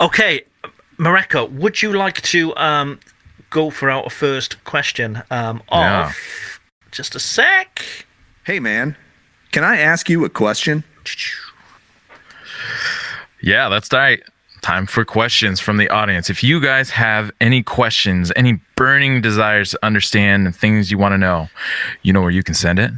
Okay, 0.00 0.42
Mareko, 0.98 1.50
would 1.50 1.82
you 1.82 1.92
like 1.92 2.22
to 2.22 2.54
um, 2.56 3.00
go 3.50 3.70
for 3.70 3.90
our 3.90 4.08
first 4.08 4.62
question? 4.64 5.22
Um, 5.30 5.62
of 5.68 5.80
Yeah. 5.80 6.12
just 6.92 7.16
a 7.16 7.20
sec. 7.20 7.82
Hey, 8.44 8.60
man, 8.60 8.96
can 9.50 9.64
I 9.64 9.78
ask 9.78 10.08
you 10.08 10.24
a 10.24 10.30
question? 10.30 10.84
Yeah, 13.42 13.68
that's 13.68 13.92
right. 13.92 14.22
time 14.62 14.86
for 14.86 15.04
questions 15.04 15.60
from 15.60 15.78
the 15.78 15.88
audience. 15.88 16.28
If 16.28 16.44
you 16.44 16.60
guys 16.60 16.90
have 16.90 17.30
any 17.40 17.62
questions, 17.62 18.30
any 18.36 18.60
burning 18.76 19.20
desires 19.22 19.70
to 19.70 19.78
understand 19.84 20.46
and 20.46 20.54
things 20.54 20.90
you 20.90 20.98
want 20.98 21.12
to 21.12 21.18
know, 21.18 21.48
you 22.02 22.12
know 22.12 22.20
where 22.20 22.30
you 22.30 22.42
can 22.42 22.54
send 22.54 22.78
it. 22.78 22.90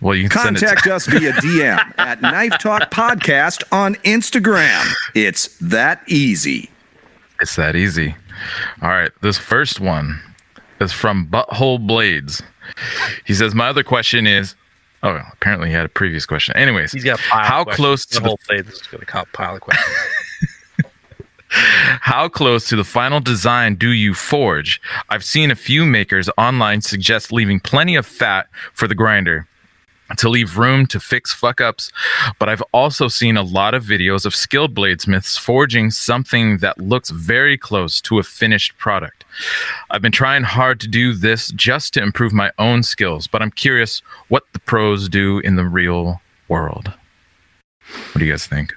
Well, 0.00 0.14
you 0.16 0.28
can 0.28 0.40
send 0.40 0.56
it 0.56 0.60
Contact 0.60 0.84
to- 0.84 0.94
us 0.94 1.06
via 1.06 1.32
DM 1.34 1.94
at 1.98 2.22
Knife 2.22 2.58
Talk 2.58 2.90
Podcast 2.90 3.62
on 3.70 3.94
Instagram. 3.96 4.84
It's 5.14 5.56
that 5.58 6.02
easy. 6.08 6.70
It's 7.40 7.54
that 7.56 7.76
easy. 7.76 8.16
All 8.82 8.88
right. 8.88 9.10
This 9.20 9.36
first 9.38 9.78
one 9.80 10.20
is 10.80 10.92
from 10.92 11.26
Butthole 11.26 11.86
Blades. 11.86 12.42
He 13.26 13.34
says, 13.34 13.54
My 13.54 13.68
other 13.68 13.82
question 13.82 14.26
is 14.26 14.54
Oh, 15.02 15.20
apparently 15.32 15.68
he 15.68 15.74
had 15.74 15.86
a 15.86 15.88
previous 15.88 16.26
question. 16.26 16.54
Anyways, 16.56 16.92
He's 16.92 17.04
got 17.04 17.18
a 17.18 17.22
pile 17.22 17.44
how 17.44 17.60
of 17.60 17.64
questions. 17.66 17.76
close 17.76 18.06
to 18.06 18.20
the 18.20 18.28
whole 18.28 18.38
plate 18.46 18.66
is 18.66 18.82
going 18.82 19.00
to 19.04 19.26
pile 19.32 19.54
of 19.54 19.60
questions. 19.60 19.96
How 21.52 22.28
close 22.28 22.68
to 22.68 22.76
the 22.76 22.84
final 22.84 23.18
design 23.18 23.74
do 23.74 23.90
you 23.90 24.14
forge? 24.14 24.80
I've 25.08 25.24
seen 25.24 25.50
a 25.50 25.56
few 25.56 25.84
makers 25.84 26.30
online 26.38 26.80
suggest 26.80 27.32
leaving 27.32 27.58
plenty 27.58 27.96
of 27.96 28.06
fat 28.06 28.46
for 28.72 28.86
the 28.86 28.94
grinder 28.94 29.48
to 30.16 30.28
leave 30.28 30.58
room 30.58 30.86
to 30.86 31.00
fix 31.00 31.32
fuck 31.32 31.60
ups, 31.60 31.92
but 32.38 32.48
I've 32.48 32.62
also 32.72 33.08
seen 33.08 33.36
a 33.36 33.42
lot 33.42 33.74
of 33.74 33.84
videos 33.84 34.26
of 34.26 34.34
skilled 34.34 34.74
bladesmiths 34.74 35.38
forging 35.38 35.90
something 35.90 36.58
that 36.58 36.78
looks 36.78 37.10
very 37.10 37.56
close 37.56 38.00
to 38.02 38.18
a 38.18 38.22
finished 38.22 38.76
product. 38.78 39.24
I've 39.90 40.02
been 40.02 40.12
trying 40.12 40.42
hard 40.42 40.80
to 40.80 40.88
do 40.88 41.14
this 41.14 41.50
just 41.52 41.94
to 41.94 42.02
improve 42.02 42.32
my 42.32 42.50
own 42.58 42.82
skills, 42.82 43.26
but 43.26 43.42
I'm 43.42 43.50
curious 43.50 44.02
what 44.28 44.44
the 44.52 44.60
pros 44.60 45.08
do 45.08 45.38
in 45.40 45.56
the 45.56 45.64
real 45.64 46.20
world. 46.48 46.92
What 48.12 48.18
do 48.18 48.24
you 48.24 48.32
guys 48.32 48.46
think? 48.46 48.72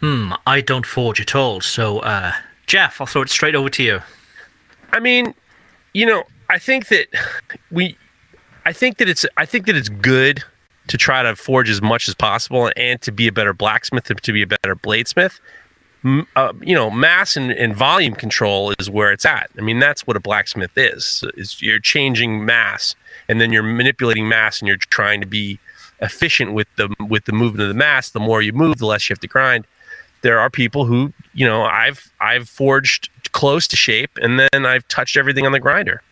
Hmm, 0.00 0.32
I 0.46 0.60
don't 0.60 0.86
forge 0.86 1.20
at 1.20 1.34
all. 1.34 1.60
So, 1.60 2.00
uh, 2.00 2.32
Jeff, 2.66 3.00
I'll 3.00 3.06
throw 3.06 3.22
it 3.22 3.30
straight 3.30 3.54
over 3.54 3.70
to 3.70 3.82
you. 3.82 4.00
I 4.92 5.00
mean, 5.00 5.34
you 5.94 6.06
know, 6.06 6.24
I 6.50 6.58
think 6.58 6.88
that 6.88 7.08
we, 7.70 7.96
I 8.66 8.72
think 8.72 8.98
that 8.98 9.08
it's, 9.08 9.24
I 9.36 9.46
think 9.46 9.66
that 9.66 9.76
it's 9.76 9.88
good 9.88 10.42
to 10.88 10.98
try 10.98 11.22
to 11.22 11.36
forge 11.36 11.70
as 11.70 11.80
much 11.80 12.08
as 12.08 12.16
possible 12.16 12.72
and 12.76 13.00
to 13.02 13.12
be 13.12 13.28
a 13.28 13.32
better 13.32 13.52
blacksmith 13.52 14.10
and 14.10 14.20
to 14.20 14.32
be 14.32 14.42
a 14.42 14.46
better 14.46 14.74
bladesmith. 14.74 15.38
Uh, 16.34 16.52
you 16.60 16.74
know, 16.74 16.90
mass 16.90 17.36
and, 17.36 17.52
and 17.52 17.76
volume 17.76 18.14
control 18.14 18.72
is 18.80 18.90
where 18.90 19.12
it's 19.12 19.24
at. 19.24 19.50
I 19.56 19.60
mean, 19.60 19.78
that's 19.78 20.04
what 20.04 20.16
a 20.16 20.20
blacksmith 20.20 20.72
is. 20.76 21.24
Is 21.36 21.62
you're 21.62 21.78
changing 21.78 22.44
mass 22.44 22.96
and 23.28 23.40
then 23.40 23.52
you're 23.52 23.62
manipulating 23.62 24.28
mass 24.28 24.60
and 24.60 24.66
you're 24.66 24.76
trying 24.76 25.20
to 25.20 25.26
be 25.28 25.60
efficient 26.00 26.52
with 26.52 26.66
the 26.74 26.92
with 27.08 27.24
the 27.24 27.32
movement 27.32 27.62
of 27.62 27.68
the 27.68 27.74
mass. 27.74 28.10
The 28.10 28.20
more 28.20 28.42
you 28.42 28.52
move, 28.52 28.78
the 28.78 28.86
less 28.86 29.08
you 29.08 29.14
have 29.14 29.20
to 29.20 29.28
grind 29.28 29.64
there 30.22 30.40
are 30.40 30.50
people 30.50 30.86
who 30.86 31.12
you 31.34 31.46
know 31.46 31.62
i've 31.64 32.10
i've 32.20 32.48
forged 32.48 33.10
close 33.32 33.68
to 33.68 33.76
shape 33.76 34.10
and 34.20 34.40
then 34.40 34.66
i've 34.66 34.86
touched 34.88 35.16
everything 35.16 35.44
on 35.46 35.52
the 35.52 35.60
grinder 35.60 36.02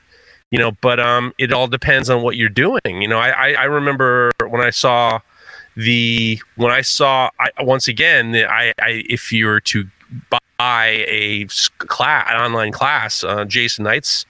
you 0.50 0.58
know 0.58 0.72
but 0.80 1.00
um 1.00 1.32
it 1.38 1.52
all 1.52 1.66
depends 1.66 2.10
on 2.10 2.22
what 2.22 2.36
you're 2.36 2.48
doing 2.48 2.80
you 3.02 3.08
know 3.08 3.18
i 3.18 3.30
i, 3.30 3.52
I 3.54 3.64
remember 3.64 4.30
when 4.48 4.60
i 4.60 4.70
saw 4.70 5.20
the 5.76 6.40
when 6.56 6.70
i 6.70 6.80
saw 6.80 7.30
I, 7.38 7.50
once 7.62 7.88
again 7.88 8.34
i 8.34 8.72
i 8.80 9.04
if 9.08 9.32
you 9.32 9.46
were 9.46 9.60
to 9.60 9.88
buy 10.30 11.04
a 11.08 11.46
class 11.78 12.28
an 12.30 12.36
online 12.36 12.72
class 12.72 13.24
uh, 13.24 13.44
jason 13.44 13.84
knight's 13.84 14.26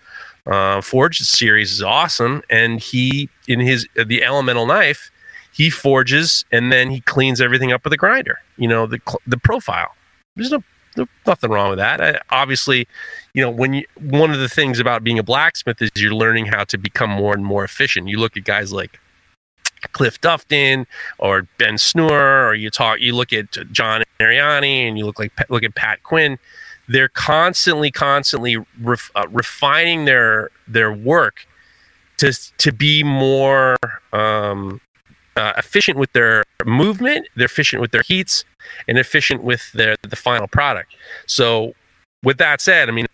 uh, 0.46 0.82
forge 0.82 1.18
series 1.20 1.72
is 1.72 1.82
awesome 1.82 2.42
and 2.50 2.78
he 2.80 3.28
in 3.48 3.60
his 3.60 3.86
the 3.94 4.22
elemental 4.22 4.66
knife 4.66 5.10
he 5.54 5.70
forges 5.70 6.44
and 6.50 6.72
then 6.72 6.90
he 6.90 7.00
cleans 7.00 7.40
everything 7.40 7.70
up 7.70 7.84
with 7.84 7.92
a 7.92 7.96
grinder. 7.96 8.40
You 8.56 8.68
know 8.68 8.86
the 8.86 9.00
the 9.26 9.38
profile. 9.38 9.94
There's 10.34 10.50
no 10.50 10.64
nothing 11.26 11.50
wrong 11.50 11.70
with 11.70 11.78
that. 11.78 12.00
I, 12.00 12.20
obviously, 12.30 12.86
you 13.32 13.42
know 13.42 13.50
when 13.50 13.74
you 13.74 13.84
one 14.00 14.30
of 14.30 14.38
the 14.38 14.48
things 14.48 14.78
about 14.78 15.04
being 15.04 15.18
a 15.18 15.22
blacksmith 15.22 15.80
is 15.82 15.90
you're 15.96 16.14
learning 16.14 16.46
how 16.46 16.64
to 16.64 16.78
become 16.78 17.10
more 17.10 17.34
and 17.34 17.44
more 17.44 17.64
efficient. 17.64 18.08
You 18.08 18.18
look 18.18 18.36
at 18.36 18.44
guys 18.44 18.72
like 18.72 18.98
Cliff 19.92 20.20
Dufton 20.20 20.86
or 21.18 21.46
Ben 21.58 21.74
Snur, 21.74 22.48
or 22.48 22.54
you 22.54 22.70
talk 22.70 23.00
you 23.00 23.14
look 23.14 23.32
at 23.32 23.50
John 23.72 24.02
Ariani 24.20 24.88
and 24.88 24.98
you 24.98 25.06
look 25.06 25.18
like 25.18 25.32
look 25.50 25.62
at 25.62 25.74
Pat 25.74 26.02
Quinn. 26.02 26.38
They're 26.86 27.08
constantly, 27.08 27.90
constantly 27.90 28.58
ref, 28.82 29.10
uh, 29.14 29.26
refining 29.30 30.04
their 30.04 30.50
their 30.68 30.92
work 30.92 31.46
to 32.18 32.32
to 32.58 32.72
be 32.72 33.02
more 33.02 33.76
um, 34.12 34.80
uh, 35.36 35.52
efficient 35.56 35.98
with 35.98 36.12
their 36.12 36.44
movement, 36.64 37.26
they're 37.36 37.46
efficient 37.46 37.80
with 37.80 37.90
their 37.90 38.02
heats, 38.02 38.44
and 38.88 38.98
efficient 38.98 39.42
with 39.42 39.72
their 39.72 39.96
the 40.02 40.16
final 40.16 40.46
product. 40.46 40.94
So, 41.26 41.74
with 42.22 42.38
that 42.38 42.60
said, 42.60 42.88
I 42.88 42.92
mean, 42.92 43.06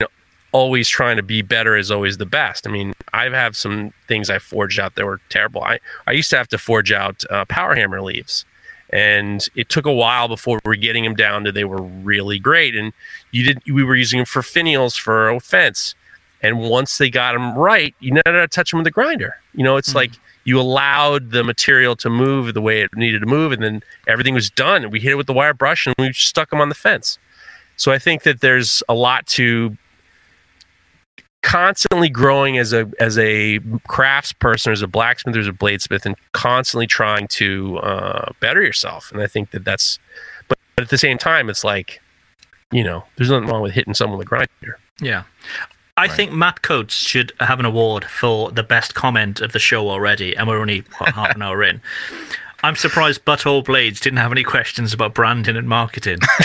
always 0.52 0.88
trying 0.88 1.16
to 1.16 1.22
be 1.22 1.42
better 1.42 1.76
is 1.76 1.90
always 1.90 2.18
the 2.18 2.26
best. 2.26 2.66
I 2.66 2.70
mean, 2.70 2.92
I 3.12 3.24
have 3.24 3.32
had 3.32 3.56
some 3.56 3.92
things 4.08 4.30
I 4.30 4.38
forged 4.38 4.80
out 4.80 4.94
that 4.96 5.04
were 5.04 5.20
terrible. 5.28 5.62
I 5.62 5.78
I 6.06 6.12
used 6.12 6.30
to 6.30 6.36
have 6.36 6.48
to 6.48 6.58
forge 6.58 6.92
out 6.92 7.24
uh, 7.30 7.44
power 7.46 7.74
hammer 7.74 8.02
leaves, 8.02 8.44
and 8.90 9.46
it 9.54 9.68
took 9.68 9.86
a 9.86 9.92
while 9.92 10.28
before 10.28 10.60
we 10.64 10.68
were 10.70 10.76
getting 10.76 11.04
them 11.04 11.14
down 11.14 11.44
to 11.44 11.52
they 11.52 11.64
were 11.64 11.82
really 11.82 12.38
great. 12.38 12.74
And 12.74 12.92
you 13.32 13.44
did 13.44 13.62
we 13.66 13.84
were 13.84 13.96
using 13.96 14.18
them 14.18 14.26
for 14.26 14.42
finials 14.42 14.98
for 14.98 15.28
a 15.28 15.40
fence. 15.40 15.94
And 16.42 16.58
once 16.58 16.96
they 16.96 17.10
got 17.10 17.34
them 17.34 17.54
right, 17.54 17.94
you 18.00 18.12
never 18.12 18.40
had 18.40 18.50
to 18.50 18.54
touch 18.54 18.70
them 18.70 18.78
with 18.78 18.86
a 18.86 18.90
grinder. 18.90 19.36
You 19.52 19.62
know, 19.62 19.76
it's 19.76 19.94
like 19.94 20.12
you 20.50 20.60
allowed 20.60 21.30
the 21.30 21.44
material 21.44 21.94
to 21.94 22.10
move 22.10 22.52
the 22.54 22.60
way 22.60 22.82
it 22.82 22.90
needed 22.96 23.20
to 23.20 23.26
move, 23.26 23.52
and 23.52 23.62
then 23.62 23.82
everything 24.08 24.34
was 24.34 24.50
done. 24.50 24.82
And 24.82 24.92
we 24.92 24.98
hit 24.98 25.12
it 25.12 25.14
with 25.14 25.28
the 25.28 25.32
wire 25.32 25.54
brush, 25.54 25.86
and 25.86 25.94
we 25.96 26.12
stuck 26.12 26.50
them 26.50 26.60
on 26.60 26.68
the 26.68 26.74
fence. 26.74 27.18
So 27.76 27.92
I 27.92 27.98
think 27.98 28.24
that 28.24 28.40
there's 28.40 28.82
a 28.88 28.94
lot 28.94 29.26
to 29.38 29.76
constantly 31.42 32.10
growing 32.10 32.58
as 32.58 32.72
a 32.72 32.90
as 32.98 33.16
a 33.16 33.60
crafts 33.86 34.32
person, 34.32 34.72
as 34.72 34.82
a 34.82 34.88
blacksmith, 34.88 35.36
as 35.36 35.46
a 35.46 35.52
bladesmith, 35.52 36.04
and 36.04 36.16
constantly 36.32 36.86
trying 36.86 37.28
to 37.28 37.78
uh, 37.78 38.32
better 38.40 38.60
yourself. 38.60 39.12
And 39.12 39.22
I 39.22 39.28
think 39.28 39.52
that 39.52 39.64
that's, 39.64 39.98
but, 40.48 40.58
but 40.74 40.82
at 40.82 40.90
the 40.90 40.98
same 40.98 41.16
time, 41.16 41.48
it's 41.48 41.64
like, 41.64 42.02
you 42.72 42.84
know, 42.84 43.04
there's 43.16 43.30
nothing 43.30 43.48
wrong 43.48 43.62
with 43.62 43.72
hitting 43.72 43.94
someone 43.94 44.18
with 44.18 44.26
a 44.26 44.28
grinder. 44.28 44.78
Yeah. 45.00 45.22
I 46.00 46.08
think 46.08 46.32
Matt 46.32 46.62
Coates 46.62 46.94
should 46.94 47.32
have 47.40 47.58
an 47.60 47.66
award 47.66 48.04
for 48.04 48.50
the 48.50 48.62
best 48.62 48.94
comment 48.94 49.40
of 49.40 49.52
the 49.52 49.58
show 49.58 49.88
already, 49.90 50.34
and 50.36 50.48
we're 50.48 50.58
only 50.60 50.82
what, 50.98 51.14
half 51.14 51.34
an 51.34 51.42
hour 51.42 51.62
in. 51.62 51.80
I'm 52.62 52.76
surprised 52.76 53.24
Butthole 53.24 53.64
Blades 53.64 54.00
didn't 54.00 54.18
have 54.18 54.32
any 54.32 54.42
questions 54.42 54.92
about 54.92 55.14
branding 55.14 55.56
and 55.56 55.66
marketing. 55.68 56.18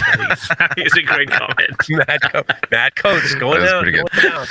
it's 0.78 0.96
a 0.96 1.02
great 1.02 1.30
comment. 1.30 1.72
Matt, 1.90 2.22
Co- 2.22 2.44
Matt 2.72 2.96
Coates 2.96 3.36
going 3.36 3.60
That 3.62 3.68
down. 3.70 3.84
pretty 3.84 3.98
good. 3.98 4.32
down. 4.32 4.48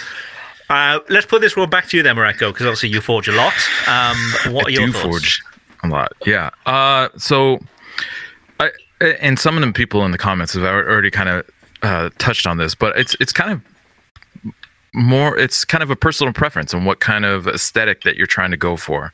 Uh, 0.71 0.99
let's 1.09 1.27
put 1.27 1.41
this 1.41 1.57
one 1.57 1.69
back 1.71 1.87
to 1.89 1.97
you 1.97 2.03
then, 2.03 2.17
Mareko, 2.17 2.53
because 2.53 2.67
obviously 2.67 2.89
you 2.91 3.01
forge 3.01 3.29
a 3.29 3.33
lot. 3.33 3.53
Um, 3.87 4.17
what 4.55 4.67
are 4.67 4.69
I 4.69 4.73
your 4.73 4.87
do 4.87 4.93
thoughts? 4.93 5.05
forge 5.05 5.43
a 5.85 5.89
lot. 5.89 6.13
Yeah. 6.27 6.51
Uh, 6.67 7.09
so, 7.17 7.59
I 8.61 8.71
and 9.01 9.39
some 9.39 9.57
of 9.57 9.63
the 9.65 9.73
people 9.73 10.05
in 10.05 10.11
the 10.13 10.19
comments 10.19 10.55
have 10.55 10.63
already 10.65 11.11
kind 11.11 11.29
of 11.29 11.49
uh, 11.83 12.11
touched 12.19 12.47
on 12.47 12.57
this, 12.59 12.75
but 12.75 12.97
it's 12.99 13.15
it's 13.21 13.33
kind 13.33 13.53
of 13.53 13.61
more 14.95 15.37
it's 15.37 15.65
kind 15.65 15.83
of 15.83 15.91
a 15.91 15.97
personal 15.97 16.33
preference 16.33 16.73
on 16.73 16.85
what 16.85 17.01
kind 17.01 17.25
of 17.25 17.49
aesthetic 17.49 18.03
that 18.03 18.17
you're 18.17 18.27
trying 18.27 18.53
to 18.53 18.57
go 18.57 18.77
for. 18.77 19.13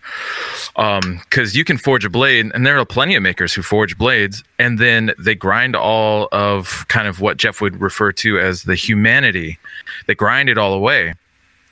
Um 0.76 1.20
because 1.24 1.56
you 1.56 1.64
can 1.64 1.78
forge 1.78 2.04
a 2.04 2.10
blade 2.10 2.50
and 2.54 2.66
there 2.66 2.78
are 2.78 2.84
plenty 2.84 3.14
of 3.14 3.22
makers 3.22 3.54
who 3.54 3.62
forge 3.62 3.96
blades 3.96 4.44
and 4.58 4.78
then 4.78 5.12
they 5.18 5.34
grind 5.34 5.74
all 5.74 6.28
of 6.32 6.86
kind 6.88 7.08
of 7.08 7.20
what 7.20 7.38
jeff 7.38 7.60
would 7.60 7.80
refer 7.80 8.12
to 8.12 8.38
as 8.38 8.64
the 8.64 8.74
humanity. 8.74 9.58
They 10.06 10.14
grind 10.14 10.48
it 10.48 10.58
all 10.58 10.74
away. 10.74 11.14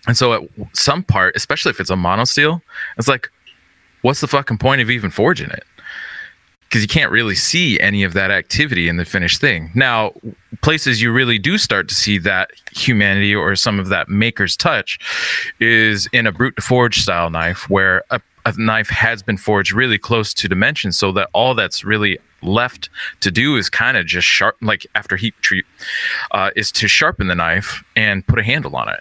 And 0.06 0.16
so 0.16 0.32
at 0.32 0.42
some 0.72 1.02
part 1.02 1.36
especially 1.36 1.70
if 1.70 1.80
it's 1.80 1.90
a 1.90 1.94
monosteel 1.94 2.62
it's 2.96 3.09
like 3.09 3.30
what's 4.02 4.20
the 4.20 4.28
fucking 4.28 4.59
point 4.59 4.80
of 4.80 4.90
even 4.90 5.11
forging 5.11 5.50
it 5.50 5.64
because 6.68 6.82
you 6.82 6.88
can't 6.88 7.10
really 7.10 7.34
see 7.34 7.80
any 7.80 8.02
of 8.02 8.12
that 8.12 8.30
activity 8.30 8.88
in 8.88 8.98
the 8.98 9.04
finished 9.04 9.40
thing. 9.40 9.70
Now, 9.74 10.12
places 10.60 11.00
you 11.00 11.10
really 11.10 11.38
do 11.38 11.56
start 11.56 11.88
to 11.88 11.94
see 11.94 12.18
that 12.18 12.50
humanity 12.72 13.34
or 13.34 13.56
some 13.56 13.80
of 13.80 13.88
that 13.88 14.10
maker's 14.10 14.54
touch 14.54 14.98
is 15.60 16.08
in 16.12 16.26
a 16.26 16.32
brute 16.32 16.56
to 16.56 16.62
forge 16.62 17.00
style 17.00 17.30
knife, 17.30 17.70
where 17.70 18.04
a, 18.10 18.20
a 18.44 18.52
knife 18.58 18.90
has 18.90 19.22
been 19.22 19.38
forged 19.38 19.72
really 19.72 19.98
close 19.98 20.34
to 20.34 20.48
dimension, 20.48 20.92
so 20.92 21.10
that 21.12 21.30
all 21.32 21.54
that's 21.54 21.84
really 21.84 22.18
left 22.42 22.90
to 23.20 23.30
do 23.30 23.56
is 23.56 23.70
kind 23.70 23.96
of 23.96 24.04
just 24.04 24.28
sharp, 24.28 24.56
like 24.60 24.86
after 24.94 25.16
heat 25.16 25.34
treat, 25.40 25.64
uh, 26.32 26.50
is 26.54 26.70
to 26.72 26.86
sharpen 26.86 27.28
the 27.28 27.34
knife 27.34 27.82
and 27.96 28.26
put 28.26 28.38
a 28.38 28.42
handle 28.42 28.76
on 28.76 28.88
it. 28.90 29.00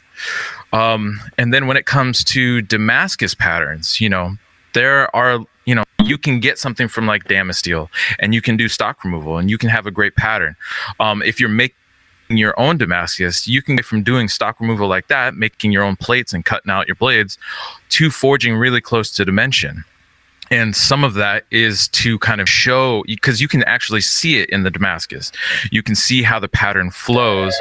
Um, 0.74 1.20
and 1.38 1.53
then 1.53 1.68
when 1.68 1.76
it 1.76 1.86
comes 1.86 2.24
to 2.26 2.61
Damascus 2.61 3.36
patterns, 3.36 3.99
you 3.99 4.09
know, 4.09 4.38
there 4.74 5.13
are 5.15 5.39
you 5.68 5.76
know 5.76 5.84
you 6.03 6.18
can 6.18 6.39
get 6.39 6.57
something 6.57 6.88
from 6.88 7.05
like 7.05 7.26
Damasteel 7.26 7.89
and 8.20 8.34
you 8.34 8.41
can 8.41 8.57
do 8.57 8.68
stock 8.68 9.03
removal 9.03 9.38
and 9.38 9.49
you 9.49 9.57
can 9.57 9.70
have 9.70 9.86
a 9.86 9.91
great 9.91 10.15
pattern. 10.15 10.55
Um, 10.99 11.22
if 11.22 11.39
you're 11.39 11.49
making 11.49 11.76
your 12.30 12.57
own 12.59 12.78
Damascus, 12.78 13.47
you 13.47 13.61
can 13.61 13.76
get 13.76 13.86
from 13.86 14.03
doing 14.03 14.28
stock 14.30 14.59
removal 14.59 14.88
like 14.88 15.07
that, 15.09 15.36
making 15.36 15.72
your 15.74 15.84
own 15.84 15.95
plates 15.97 16.34
and 16.34 16.43
cutting 16.45 16.72
out 16.72 16.88
your 16.88 16.95
blades, 16.95 17.38
to 17.89 18.09
forging 18.09 18.55
really 18.55 18.82
close 18.82 19.11
to 19.11 19.24
dimension. 19.26 19.84
and 20.49 20.74
some 20.76 21.03
of 21.03 21.13
that 21.15 21.43
is 21.51 21.89
to 21.89 22.18
kind 22.20 22.39
of 22.39 22.47
show 22.47 23.03
because 23.07 23.41
you 23.41 23.49
can 23.49 23.63
actually 23.63 23.99
see 24.01 24.39
it 24.39 24.49
in 24.49 24.63
the 24.63 24.72
Damascus. 24.72 25.32
You 25.72 25.84
can 25.84 25.93
see 25.95 26.24
how 26.24 26.39
the 26.39 26.47
pattern 26.47 26.89
flows, 26.91 27.53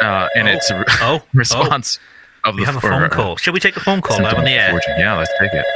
uh, 0.00 0.28
and 0.36 0.48
it's 0.48 0.70
a 0.70 0.84
Oh, 1.00 1.22
response 1.34 1.98
of 2.44 2.54
We 2.54 2.60
the 2.60 2.66
have 2.66 2.76
a 2.76 2.80
phone 2.80 3.10
call. 3.10 3.36
Shall 3.36 3.52
we 3.52 3.58
take 3.60 3.74
the 3.74 3.80
phone 3.80 4.00
call 4.00 4.22
live 4.22 4.34
on 4.38 4.44
the 4.44 4.52
air? 4.52 4.80
Yeah, 4.96 5.16
let's 5.18 5.32
take 5.40 5.52
it. 5.52 5.66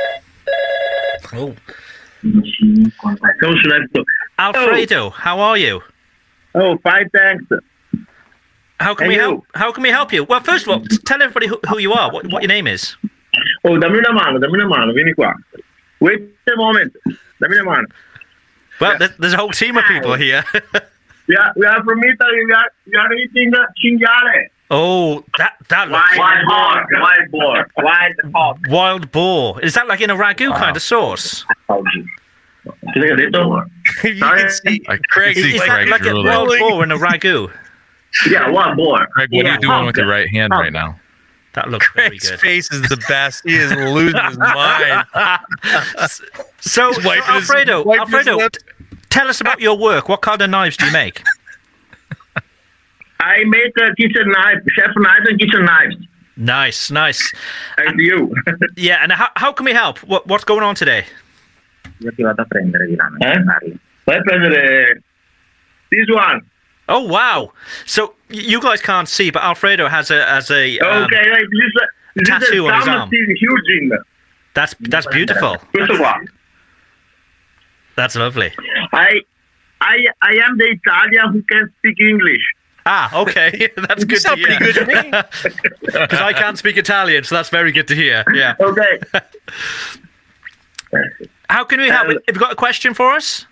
Oh. 1.33 1.55
Social 2.23 3.73
episode. 3.73 4.07
Alfredo, 4.39 5.11
how 5.11 5.41
are 5.41 5.59
you? 5.59 5.83
Oh, 6.55 6.79
fine, 6.79 7.09
thanks. 7.11 7.45
How 8.81 8.95
can 8.95 9.05
And 9.05 9.09
we 9.09 9.15
you? 9.15 9.21
help? 9.21 9.45
How 9.55 9.73
can 9.73 9.83
we 9.83 9.89
help 9.91 10.13
you? 10.13 10.25
Well, 10.25 10.41
first 10.41 10.67
of 10.67 10.73
all, 10.73 10.81
mm-hmm. 10.81 10.97
tell 11.05 11.23
everybody 11.23 11.47
who, 11.47 11.59
who 11.69 11.79
you 11.79 11.93
are. 11.93 12.13
What, 12.13 12.27
what 12.31 12.43
your 12.43 12.49
name 12.49 12.67
is. 12.67 12.97
Oh, 13.65 13.79
dammi 13.79 13.99
una 13.99 14.13
mano, 14.13 14.39
dammi 14.39 14.55
una 14.55 14.67
mano, 14.67 14.93
vieni 14.93 15.15
qua. 15.15 15.35
Wait 16.01 16.21
a 16.53 16.57
moment. 16.57 16.95
Dammi 17.41 17.55
una 17.55 17.65
mano. 17.65 17.87
Well, 18.81 18.99
there's, 18.99 19.17
there's 19.19 19.33
a 19.33 19.37
whole 19.37 19.51
team 19.51 19.77
of 19.77 19.85
people 19.85 20.15
here. 20.15 20.45
yeah, 21.29 21.53
we 21.57 21.67
are 21.67 21.83
from 21.85 22.03
Italy. 22.03 22.45
We 22.45 22.53
are, 22.53 22.71
we 22.87 22.97
are 22.97 23.13
eating 23.15 23.53
cinghiale. 23.83 24.49
Oh, 24.75 25.25
that 25.39 25.55
that 25.69 25.89
looks 25.89 26.19
Wild 26.19 26.47
boar. 26.49 26.87
Wild 27.01 27.31
boar. 27.31 27.71
Wild 27.79 28.15
hog. 28.35 28.59
wild 28.69 29.13
boar. 29.13 29.61
Is 29.63 29.75
that 29.75 29.87
like 29.87 30.01
in 30.01 30.11
a 30.11 30.17
ragu 30.17 30.51
uh-huh. 30.51 30.59
kind 30.59 30.77
of 30.77 30.83
sauce? 30.83 31.45
Oggi. 31.69 32.07
Cosa 32.65 33.15
che 33.15 33.31
ha 33.31 34.09
you 34.09 34.21
can 34.21 34.51
see 34.51 34.83
I 34.89 34.99
Craig 35.11 35.37
Is, 35.37 35.45
see 35.45 35.55
is 35.57 35.63
Craig 35.63 35.89
that 35.89 36.01
like 36.01 36.07
a 36.07 36.15
wild 36.15 36.49
boar 36.59 36.83
in 36.85 36.91
a 36.93 36.99
ragu? 37.07 37.53
Yeah, 38.31 38.51
wild 38.51 38.77
boar. 38.77 39.07
Craig, 39.13 39.29
what 39.33 39.47
are 39.47 39.53
you 39.53 39.59
doing 39.61 39.87
with 39.87 39.97
your 39.97 40.07
right 40.07 40.29
hand 40.31 40.53
Hog. 40.53 40.63
right 40.63 40.73
now? 40.73 40.99
That 41.55 41.71
looks 41.71 41.87
very 41.95 42.09
Craig's 42.09 42.31
good. 42.31 42.41
face 42.41 42.73
is 42.73 42.83
the 42.83 42.97
best. 43.09 43.43
He 43.45 43.55
is 43.55 43.71
losing 43.73 44.21
his 44.25 44.39
mind. 44.55 45.07
So, 46.61 46.93
He's 46.93 47.05
wiping 47.05 47.23
Alfredo, 47.29 47.95
Alfredo, 47.95 48.49
t- 48.49 48.59
tell 49.11 49.29
us 49.29 49.41
about 49.41 49.61
your 49.61 49.79
work. 49.79 50.09
What 50.09 50.21
kind 50.21 50.43
of 50.43 50.51
knives 50.51 50.77
do 50.77 50.87
you 50.87 50.93
make? 50.93 51.23
I 53.21 53.45
make 53.45 53.73
uh, 53.81 53.95
kitchen 53.97 54.29
knife, 54.29 54.63
chef 54.75 54.91
knives 54.97 55.29
and 55.29 55.39
kitchen 55.41 55.65
knives. 55.65 55.97
Nice, 56.37 56.91
nice. 56.91 57.33
And 57.79 57.99
you. 57.99 58.35
Yeah, 58.77 58.99
and 59.03 59.13
how, 59.13 59.29
how 59.37 59.53
can 59.53 59.65
we 59.67 59.73
help? 59.73 59.99
What, 59.99 60.27
what's 60.27 60.45
going 60.45 60.65
on 60.65 60.75
today? 60.75 61.05
Io 62.01 62.11
ti 62.11 62.23
vado 62.25 62.43
a 62.43 62.47
prendere. 62.47 62.91
Eh? 63.23 63.39
Vai 64.05 64.17
a 64.17 64.23
prendere 64.23 65.03
this 65.91 66.09
one. 66.09 66.41
Oh 66.89 67.07
wow! 67.07 67.53
So 67.87 68.15
you 68.29 68.61
guys 68.61 68.83
can't 68.83 69.09
see, 69.09 69.31
but 69.31 69.43
Alfredo 69.43 69.89
has 69.89 70.11
a 70.11 70.25
has 70.27 70.51
a 70.51 70.79
um, 70.81 71.05
ok, 71.05 71.15
dai, 71.15 71.41
this 71.41 71.61
is, 71.65 71.73
this 72.17 72.29
tattoo 72.29 72.67
is 72.67 72.73
on 72.73 72.79
his 72.79 72.87
a 72.89 72.91
arm. 72.91 73.11
Thomas 73.11 73.39
Hugin. 73.41 73.99
That's 74.55 74.75
that's 74.81 75.07
beautiful. 75.07 75.57
Questo 75.73 75.97
qua. 75.97 76.21
That's 77.97 78.17
lovely. 78.17 78.53
I, 78.93 79.21
I, 79.81 80.07
I 80.23 80.33
am 80.45 80.59
the 80.59 80.67
Italian 80.67 81.33
who 81.33 81.43
can 81.43 81.73
speak 81.79 82.01
English. 82.01 82.43
Ah, 82.87 83.21
okay, 83.23 83.71
that's 83.77 84.03
You 84.03 84.07
good 84.07 84.15
to 84.17 84.21
sound 84.21 84.39
hear. 84.39 84.47
pretty 84.59 84.73
good 84.73 84.75
to 84.75 84.87
me. 84.87 85.11
Because 85.81 86.21
I 86.21 86.33
can't 86.33 86.59
speak 86.59 86.77
Italian, 86.77 87.25
so 87.25 87.35
that's 87.35 87.49
very 87.49 87.73
good 87.73 87.89
to 87.89 87.95
hear. 87.95 88.25
Yeah. 88.33 88.55
Okay. 88.61 88.99
How 91.51 91.65
can 91.65 91.81
we 91.81 91.89
help? 91.89 92.09
Uh, 92.09 92.13
Have 92.27 92.37
you 92.37 92.41
got 92.41 92.53
a 92.53 92.57
question 92.57 92.95
for 92.95 93.11
us? 93.11 93.47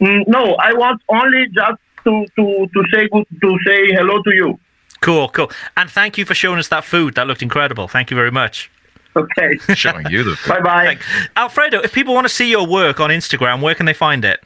Mm, 0.00 0.26
no, 0.28 0.54
I 0.54 0.72
want 0.72 1.02
only 1.08 1.46
just 1.48 1.80
to, 2.04 2.26
to, 2.36 2.66
to 2.72 2.84
say 2.92 3.08
good, 3.08 3.26
to 3.42 3.58
say 3.66 3.88
hello 3.92 4.22
to 4.22 4.30
you. 4.34 4.58
Cool, 5.00 5.28
cool. 5.30 5.50
And 5.76 5.90
thank 5.90 6.16
you 6.16 6.24
for 6.24 6.34
showing 6.34 6.58
us 6.58 6.68
that 6.68 6.84
food. 6.84 7.14
That 7.14 7.26
looked 7.26 7.42
incredible. 7.42 7.88
Thank 7.88 8.10
you 8.10 8.16
very 8.16 8.30
much. 8.30 8.70
Okay. 9.16 9.58
Showing 9.74 10.06
you 10.08 10.22
the 10.22 10.38
bye 10.46 10.60
bye. 10.60 10.96
Alfredo, 11.36 11.80
if 11.80 11.92
people 11.92 12.14
want 12.14 12.26
to 12.26 12.32
see 12.32 12.48
your 12.50 12.66
work 12.66 13.00
on 13.00 13.10
Instagram, 13.10 13.60
where 13.60 13.74
can 13.74 13.84
they 13.86 13.92
find 13.94 14.24
it? 14.24 14.40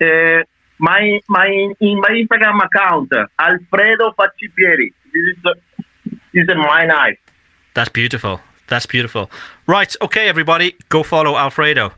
Uh, 0.00 0.44
my 0.80 1.20
my 1.28 1.46
in 1.80 2.00
my 2.00 2.08
Instagram 2.10 2.64
account, 2.64 3.12
Alfredo 3.38 4.12
Faccipieri. 4.18 4.92
This 5.12 5.22
is 5.36 5.36
uh, 5.44 5.54
this 6.34 6.48
is 6.48 6.56
my 6.56 6.86
knife. 6.86 7.18
That's 7.74 7.88
beautiful. 7.90 8.40
That's 8.68 8.86
beautiful. 8.86 9.30
Right, 9.66 9.94
okay, 10.02 10.28
everybody, 10.28 10.76
go 10.88 11.02
follow 11.02 11.36
Alfredo. 11.36 11.92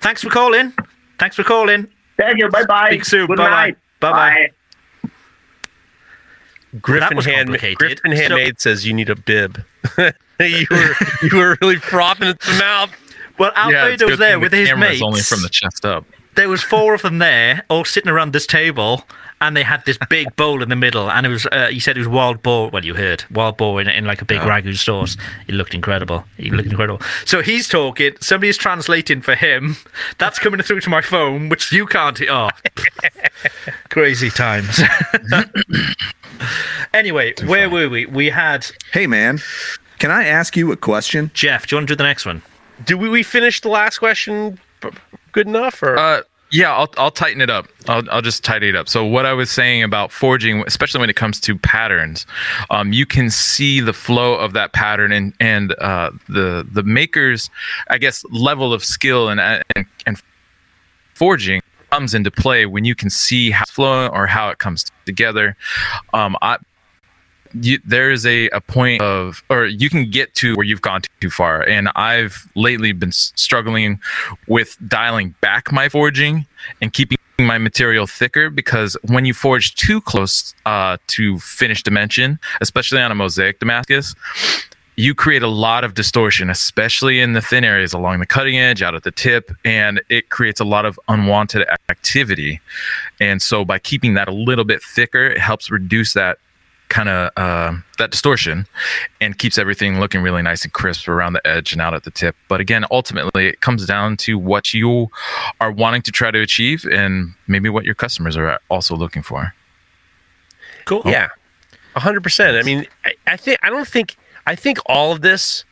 Thanks 0.00 0.22
for 0.22 0.30
calling. 0.30 0.72
Thanks 1.18 1.36
for 1.36 1.42
calling. 1.44 1.88
Thank 2.16 2.38
you. 2.38 2.48
Bye 2.50 2.64
bye. 2.66 2.88
Speak 2.90 3.04
soon. 3.04 3.26
Good 3.26 3.36
Bye-bye. 3.38 3.50
night. 3.50 3.76
Bye-bye. 4.00 4.50
Griffin, 6.80 7.16
was 7.16 7.24
hand, 7.26 7.48
complicated. 7.48 7.78
Griffin 7.78 8.12
So- 8.16 8.16
Handmade 8.22 8.60
says 8.60 8.86
you 8.86 8.92
need 8.92 9.08
a 9.10 9.16
bib. 9.16 9.64
you 10.40 10.66
were 10.70 10.94
you 11.22 11.36
were 11.36 11.56
really 11.60 11.76
frothing 11.76 12.28
at 12.28 12.40
the 12.40 12.52
mouth. 12.58 12.90
Well, 13.38 13.52
yeah, 13.56 13.66
it's 13.88 14.02
Alfredo's 14.02 14.10
good 14.10 14.18
there 14.18 14.38
with 14.40 14.50
the 14.52 14.58
his 14.58 14.68
camera's 14.68 14.90
mates. 14.90 15.02
only 15.02 15.20
from 15.22 15.42
the 15.42 15.48
chest 15.48 15.84
up. 15.84 16.04
There 16.34 16.48
was 16.48 16.62
four 16.62 16.94
of 16.94 17.02
them 17.02 17.18
there, 17.18 17.64
all 17.68 17.84
sitting 17.84 18.10
around 18.10 18.32
this 18.32 18.46
table, 18.46 19.04
and 19.40 19.56
they 19.56 19.62
had 19.62 19.84
this 19.84 19.98
big 20.08 20.34
bowl 20.36 20.62
in 20.62 20.68
the 20.68 20.76
middle, 20.76 21.10
and 21.10 21.26
it 21.26 21.28
was 21.28 21.46
uh, 21.46 21.68
he 21.68 21.80
said 21.80 21.96
it 21.96 22.00
was 22.00 22.08
wild 22.08 22.42
boar. 22.42 22.70
Well, 22.70 22.84
you 22.84 22.94
heard 22.94 23.24
wild 23.30 23.56
boar 23.56 23.80
in, 23.80 23.88
in 23.88 24.04
like 24.04 24.22
a 24.22 24.24
big 24.24 24.40
ragu 24.40 24.76
sauce. 24.76 25.16
It 25.48 25.54
looked 25.54 25.74
incredible. 25.74 26.24
It 26.38 26.52
looked 26.52 26.68
incredible. 26.70 27.00
So 27.24 27.42
he's 27.42 27.68
talking. 27.68 28.16
Somebody's 28.20 28.56
translating 28.56 29.20
for 29.22 29.34
him. 29.34 29.76
That's 30.18 30.38
coming 30.38 30.60
through 30.62 30.80
to 30.80 30.90
my 30.90 31.00
phone, 31.00 31.48
which 31.48 31.70
you 31.72 31.86
can't. 31.86 32.18
hear. 32.18 32.30
Oh, 32.30 32.50
crazy 33.90 34.30
times. 34.30 34.80
anyway, 36.94 37.34
where 37.44 37.68
were 37.70 37.88
we? 37.88 38.06
We 38.06 38.30
had 38.30 38.66
Hey, 38.92 39.06
man, 39.06 39.40
can 39.98 40.10
I 40.10 40.24
ask 40.24 40.56
you 40.56 40.72
a 40.72 40.76
question? 40.76 41.30
Jeff. 41.34 41.66
Do 41.66 41.74
you 41.74 41.78
want 41.78 41.88
to 41.88 41.94
do 41.94 41.96
the 41.96 42.04
next 42.04 42.26
one? 42.26 42.42
Do 42.84 42.98
we, 42.98 43.08
we 43.08 43.22
finish 43.22 43.60
the 43.60 43.68
last 43.68 43.98
question 43.98 44.50
b- 44.52 44.60
good 45.34 45.46
enough 45.46 45.82
or 45.82 45.98
Uh, 45.98 46.22
yeah, 46.50 46.72
I'll 46.72 46.88
I'll 46.96 47.10
tighten 47.10 47.40
it 47.40 47.50
up. 47.50 47.66
I'll 47.88 48.08
I'll 48.10 48.22
just 48.22 48.44
tidy 48.44 48.68
it 48.68 48.76
up. 48.76 48.88
So 48.88 49.04
what 49.04 49.26
I 49.26 49.32
was 49.32 49.50
saying 49.50 49.82
about 49.82 50.12
forging, 50.12 50.62
especially 50.66 51.00
when 51.00 51.10
it 51.10 51.16
comes 51.16 51.40
to 51.40 51.58
patterns, 51.58 52.26
um, 52.70 52.92
you 52.92 53.06
can 53.06 53.28
see 53.28 53.80
the 53.80 53.92
flow 53.92 54.34
of 54.36 54.52
that 54.52 54.72
pattern 54.72 55.10
and 55.10 55.34
and 55.40 55.72
uh, 55.80 56.12
the 56.28 56.66
the 56.70 56.84
maker's, 56.84 57.50
I 57.90 57.98
guess, 57.98 58.24
level 58.30 58.72
of 58.72 58.84
skill 58.84 59.28
and 59.28 59.40
and, 59.40 59.86
and 60.06 60.22
forging 61.14 61.60
comes 61.90 62.14
into 62.14 62.30
play 62.30 62.66
when 62.66 62.84
you 62.84 62.94
can 62.94 63.10
see 63.10 63.50
how 63.50 63.62
it's 63.62 63.72
flowing 63.72 64.12
or 64.12 64.26
how 64.26 64.48
it 64.50 64.58
comes 64.58 64.84
together. 65.06 65.56
Um, 66.12 66.36
I 66.40 66.58
you, 67.60 67.78
there 67.84 68.10
is 68.10 68.26
a, 68.26 68.48
a 68.50 68.60
point 68.60 69.00
of 69.02 69.42
or 69.50 69.66
you 69.66 69.90
can 69.90 70.10
get 70.10 70.34
to 70.34 70.54
where 70.56 70.64
you've 70.64 70.82
gone 70.82 71.02
too 71.20 71.30
far. 71.30 71.62
And 71.62 71.88
i've 71.96 72.50
lately 72.54 72.92
been 72.92 73.12
struggling 73.12 74.00
with 74.48 74.76
dialing 74.88 75.34
back 75.40 75.72
my 75.72 75.88
forging 75.88 76.46
and 76.80 76.92
keeping 76.92 77.18
my 77.38 77.58
material 77.58 78.06
thicker 78.06 78.48
because 78.48 78.96
when 79.08 79.24
you 79.24 79.34
forge 79.34 79.74
too 79.74 80.00
close 80.00 80.54
uh, 80.66 80.96
to 81.08 81.38
finished 81.40 81.84
dimension 81.84 82.38
especially 82.60 83.00
on 83.00 83.10
a 83.10 83.14
mosaic 83.14 83.58
damascus 83.58 84.14
you 84.96 85.14
create 85.14 85.42
a 85.42 85.48
lot 85.48 85.82
of 85.82 85.94
distortion 85.94 86.50
especially 86.50 87.20
in 87.20 87.32
the 87.32 87.40
thin 87.40 87.64
areas 87.64 87.92
along 87.92 88.20
the 88.20 88.26
cutting 88.26 88.58
edge 88.58 88.82
out 88.82 88.94
at 88.94 89.02
the 89.02 89.10
tip 89.10 89.50
and 89.64 90.00
it 90.08 90.30
creates 90.30 90.60
a 90.60 90.64
lot 90.64 90.84
of 90.84 90.98
unwanted 91.08 91.66
activity. 91.88 92.60
And 93.20 93.42
so 93.42 93.64
by 93.64 93.78
keeping 93.78 94.14
that 94.14 94.28
a 94.28 94.32
little 94.32 94.64
bit 94.64 94.82
thicker 94.82 95.26
it 95.26 95.38
helps 95.38 95.70
reduce 95.70 96.14
that 96.14 96.38
kind 96.88 97.08
of 97.08 97.30
uh, 97.36 97.74
that 97.98 98.10
distortion 98.10 98.66
and 99.20 99.36
keeps 99.38 99.58
everything 99.58 99.98
looking 100.00 100.20
really 100.22 100.42
nice 100.42 100.64
and 100.64 100.72
crisp 100.72 101.08
around 101.08 101.32
the 101.32 101.46
edge 101.46 101.72
and 101.72 101.80
out 101.82 101.94
at 101.94 102.04
the 102.04 102.10
tip. 102.10 102.36
But 102.48 102.60
again, 102.60 102.84
ultimately, 102.90 103.46
it 103.48 103.60
comes 103.60 103.84
down 103.86 104.16
to 104.18 104.38
what 104.38 104.72
you 104.74 105.08
are 105.60 105.72
wanting 105.72 106.02
to 106.02 106.12
try 106.12 106.30
to 106.30 106.40
achieve 106.40 106.84
and 106.84 107.34
maybe 107.48 107.68
what 107.68 107.84
your 107.84 107.94
customers 107.94 108.36
are 108.36 108.60
also 108.70 108.94
looking 108.96 109.22
for. 109.22 109.54
Cool. 110.84 111.02
Yeah, 111.06 111.30
hundred 111.96 112.22
percent. 112.22 112.56
I 112.56 112.62
mean, 112.62 112.86
I, 113.04 113.14
I 113.26 113.36
think 113.36 113.58
I 113.62 113.70
don't 113.70 113.88
think 113.88 114.16
I 114.46 114.54
think 114.54 114.78
all 114.86 115.12
of 115.12 115.22
this 115.22 115.64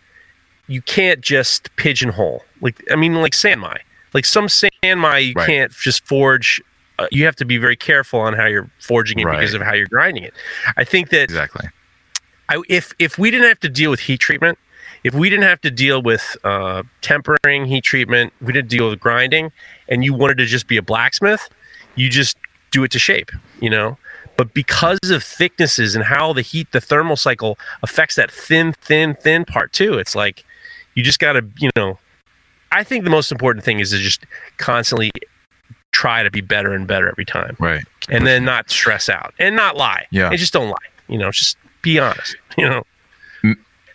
you 0.69 0.81
can't 0.81 1.21
just 1.21 1.75
pigeonhole. 1.77 2.43
Like 2.61 2.83
I 2.91 2.97
mean, 2.97 3.15
like 3.17 3.33
Sanmai. 3.33 3.79
Like 4.15 4.25
some 4.25 4.47
Sanmai, 4.47 5.27
you 5.29 5.33
Right. 5.35 5.47
can't 5.47 5.73
just 5.73 6.07
forge. 6.07 6.63
Uh, 7.03 7.09
you 7.11 7.25
have 7.25 7.35
to 7.37 7.45
be 7.45 7.59
very 7.59 7.77
careful 7.77 8.21
on 8.21 8.33
how 8.33 8.47
you're 8.47 8.71
forging 8.79 9.19
it 9.19 9.25
because 9.25 9.55
of 9.55 9.63
how 9.63 9.75
you're 9.75 9.87
grinding 9.87 10.23
it. 10.23 10.35
I 10.77 10.85
think 10.85 11.09
that 11.11 11.25
Exactly. 11.25 11.69
I, 12.49 12.63
if 12.69 12.95
if 12.99 13.19
we 13.19 13.31
didn't 13.31 13.49
have 13.49 13.61
to 13.61 13.69
deal 13.69 13.91
with 13.91 14.01
heat 14.01 14.21
treatment, 14.21 14.59
if 15.03 15.15
we 15.15 15.29
didn't 15.29 15.45
have 15.45 15.61
to 15.63 15.71
deal 15.71 16.01
with 16.01 16.37
uh, 16.45 16.85
tempering, 17.01 17.65
heat 17.65 17.83
treatment, 17.83 18.33
we 18.41 18.53
didn't 18.53 18.69
deal 18.69 18.89
with 18.89 19.01
grinding, 19.01 19.51
and 19.89 20.05
you 20.05 20.15
wanted 20.15 20.39
to 20.39 20.47
just 20.47 20.69
be 20.69 20.77
a 20.77 20.83
blacksmith, 20.83 21.49
you 21.97 22.09
just 22.09 22.37
do 22.71 22.85
it 22.85 22.91
to 22.93 22.99
shape, 22.99 23.31
you 23.61 23.71
know. 23.71 23.99
But 24.37 24.55
because 24.55 25.11
of 25.11 25.25
thicknesses 25.25 25.95
and 25.95 26.05
how 26.05 26.33
the 26.33 26.43
heat, 26.43 26.71
the 26.73 26.81
thermal 26.81 27.17
cycle 27.17 27.59
affects 27.83 28.15
that 28.15 28.31
thin, 28.31 28.75
thin, 28.81 29.15
thin 29.15 29.45
part 29.45 29.73
too, 29.73 29.99
it's 29.99 30.15
like 30.15 30.45
you 30.95 31.03
just 31.03 31.19
got 31.19 31.33
to, 31.33 31.45
you 31.59 31.71
know. 31.77 31.99
I 32.71 32.85
think 32.85 33.05
the 33.05 33.11
most 33.11 33.31
important 33.31 33.65
thing 33.65 33.81
is 33.81 33.91
to 33.91 33.99
just 33.99 34.25
constantly 34.57 35.11
try 35.93 36.23
to 36.23 36.31
be 36.31 36.41
better 36.41 36.73
and 36.73 36.87
better 36.87 37.09
every 37.09 37.25
time, 37.25 37.57
Right. 37.61 37.85
and 38.09 38.27
then 38.27 38.45
not 38.45 38.71
stress 38.71 39.09
out 39.09 39.35
and 39.39 39.55
not 39.55 39.77
lie. 39.77 40.07
Yeah. 40.11 40.29
and 40.31 40.39
just 40.39 40.53
don't 40.53 40.69
lie. 40.69 40.77
You 41.09 41.19
know, 41.19 41.31
just 41.31 41.57
be 41.83 41.99
honest. 41.99 42.37
You 42.59 42.69
know. 42.69 42.85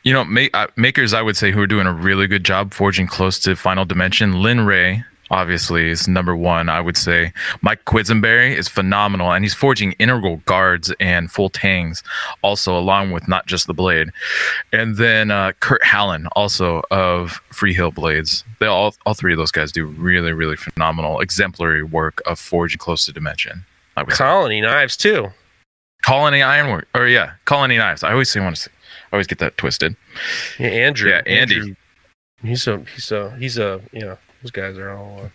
You 0.03 0.13
know, 0.13 0.23
ma- 0.23 0.47
uh, 0.53 0.67
makers 0.77 1.13
I 1.13 1.21
would 1.21 1.35
say 1.35 1.51
who 1.51 1.59
are 1.61 1.67
doing 1.67 1.85
a 1.85 1.91
really 1.91 2.27
good 2.27 2.45
job 2.45 2.73
forging 2.73 3.07
close 3.07 3.37
to 3.39 3.55
final 3.57 3.83
dimension. 3.83 4.41
Lin 4.41 4.61
Rhea 4.65 5.05
obviously 5.30 5.89
is 5.89 6.07
number 6.07 6.36
one. 6.36 6.69
I 6.69 6.82
would 6.82 6.97
say 6.97 7.34
Mike 7.61 7.86
Quesenberry 7.86 8.55
is 8.55 8.67
phenomenal, 8.67 9.32
and 9.32 9.43
he's 9.43 9.53
forging 9.53 9.93
integral 9.93 10.38
guards 10.45 10.93
and 10.99 11.32
full 11.32 11.49
tangs 11.49 12.03
also, 12.41 12.78
along 12.78 13.11
with 13.11 13.28
not 13.28 13.45
just 13.45 13.67
the 13.67 13.73
blade. 13.73 14.09
And 14.71 14.97
then 14.97 15.32
uh, 15.32 15.53
Kurt 15.59 15.84
Hallen 15.84 16.28
also 16.36 16.82
of 16.91 17.41
Free 17.51 17.73
Hill 17.73 17.91
Blades. 17.91 18.43
They 18.59 18.65
all 18.65 18.95
all 19.05 19.13
three 19.13 19.34
of 19.34 19.38
those 19.38 19.51
guys 19.51 19.71
do 19.71 19.86
really 19.86 20.34
really 20.34 20.55
phenomenal 20.55 21.19
exemplary 21.19 21.84
work 21.84 22.21
of 22.25 22.39
forging 22.39 22.80
close 22.80 23.05
to 23.05 23.13
dimension. 23.13 23.65
I 23.95 24.03
would 24.03 24.13
say. 24.13 24.23
Colony 24.23 24.61
knives 24.61 24.95
too. 24.95 25.32
Colony 26.03 26.41
Ironwork, 26.41 26.88
or 26.95 27.07
yeah, 27.07 27.34
Colony 27.45 27.78
Knives. 27.78 28.03
I 28.03 28.11
always 28.11 28.30
say 28.30 28.39
want 28.39 28.55
to 28.55 28.61
say, 28.61 28.71
I 29.11 29.15
always 29.15 29.28
get 29.28 29.39
that 29.39 29.57
twisted. 29.57 29.95
Yeah, 30.59 30.67
Andrew. 30.67 31.09
Yeah, 31.09 31.21
Andy. 31.25 31.55
Andrew, 31.55 31.75
he's 32.43 32.67
a 32.67 32.86
he's 32.93 33.11
a 33.11 33.36
he's 33.38 33.57
a 33.57 33.82
you 33.91 34.01
know 34.01 34.17
those 34.47 34.51
guys 34.51 34.77
are 34.77 34.91
all. 34.91 35.21
Uh, 35.25 35.29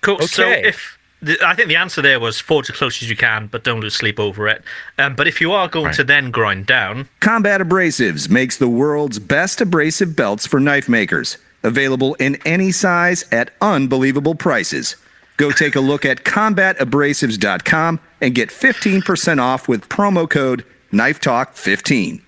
Cool. 0.00 0.20
So 0.20 0.48
if 0.48 0.96
the, 1.20 1.36
I 1.44 1.56
think 1.56 1.66
the 1.66 1.76
answer 1.76 2.00
there 2.00 2.20
was 2.20 2.38
forge 2.38 2.70
as 2.70 2.76
close 2.76 3.02
as 3.02 3.10
you 3.10 3.16
can, 3.16 3.48
but 3.48 3.64
don't 3.64 3.80
lose 3.80 3.94
sleep 3.94 4.20
over 4.20 4.46
it. 4.46 4.62
Um, 4.96 5.16
but 5.16 5.26
if 5.26 5.40
you 5.40 5.50
are 5.52 5.66
going 5.66 5.92
to 5.94 6.04
then 6.04 6.30
grind 6.30 6.66
down, 6.66 7.08
Combat 7.18 7.60
Abrasives 7.60 8.30
makes 8.30 8.56
the 8.56 8.68
world's 8.68 9.18
best 9.18 9.60
abrasive 9.60 10.14
belts 10.14 10.46
for 10.46 10.60
knife 10.60 10.88
makers. 10.88 11.38
Available 11.64 12.14
in 12.20 12.36
any 12.46 12.70
size 12.70 13.24
at 13.32 13.50
unbelievable 13.60 14.36
prices. 14.36 14.94
Go 15.36 15.50
take 15.50 15.74
a 15.74 15.80
look 15.80 16.04
at 16.04 16.24
combatabrasives.com 16.24 18.00
and 18.20 18.34
get 18.34 18.50
15% 18.50 19.40
off 19.40 19.66
with 19.66 19.88
promo 19.88 20.30
code 20.30 20.64
KNIFETALK15. 20.92 22.22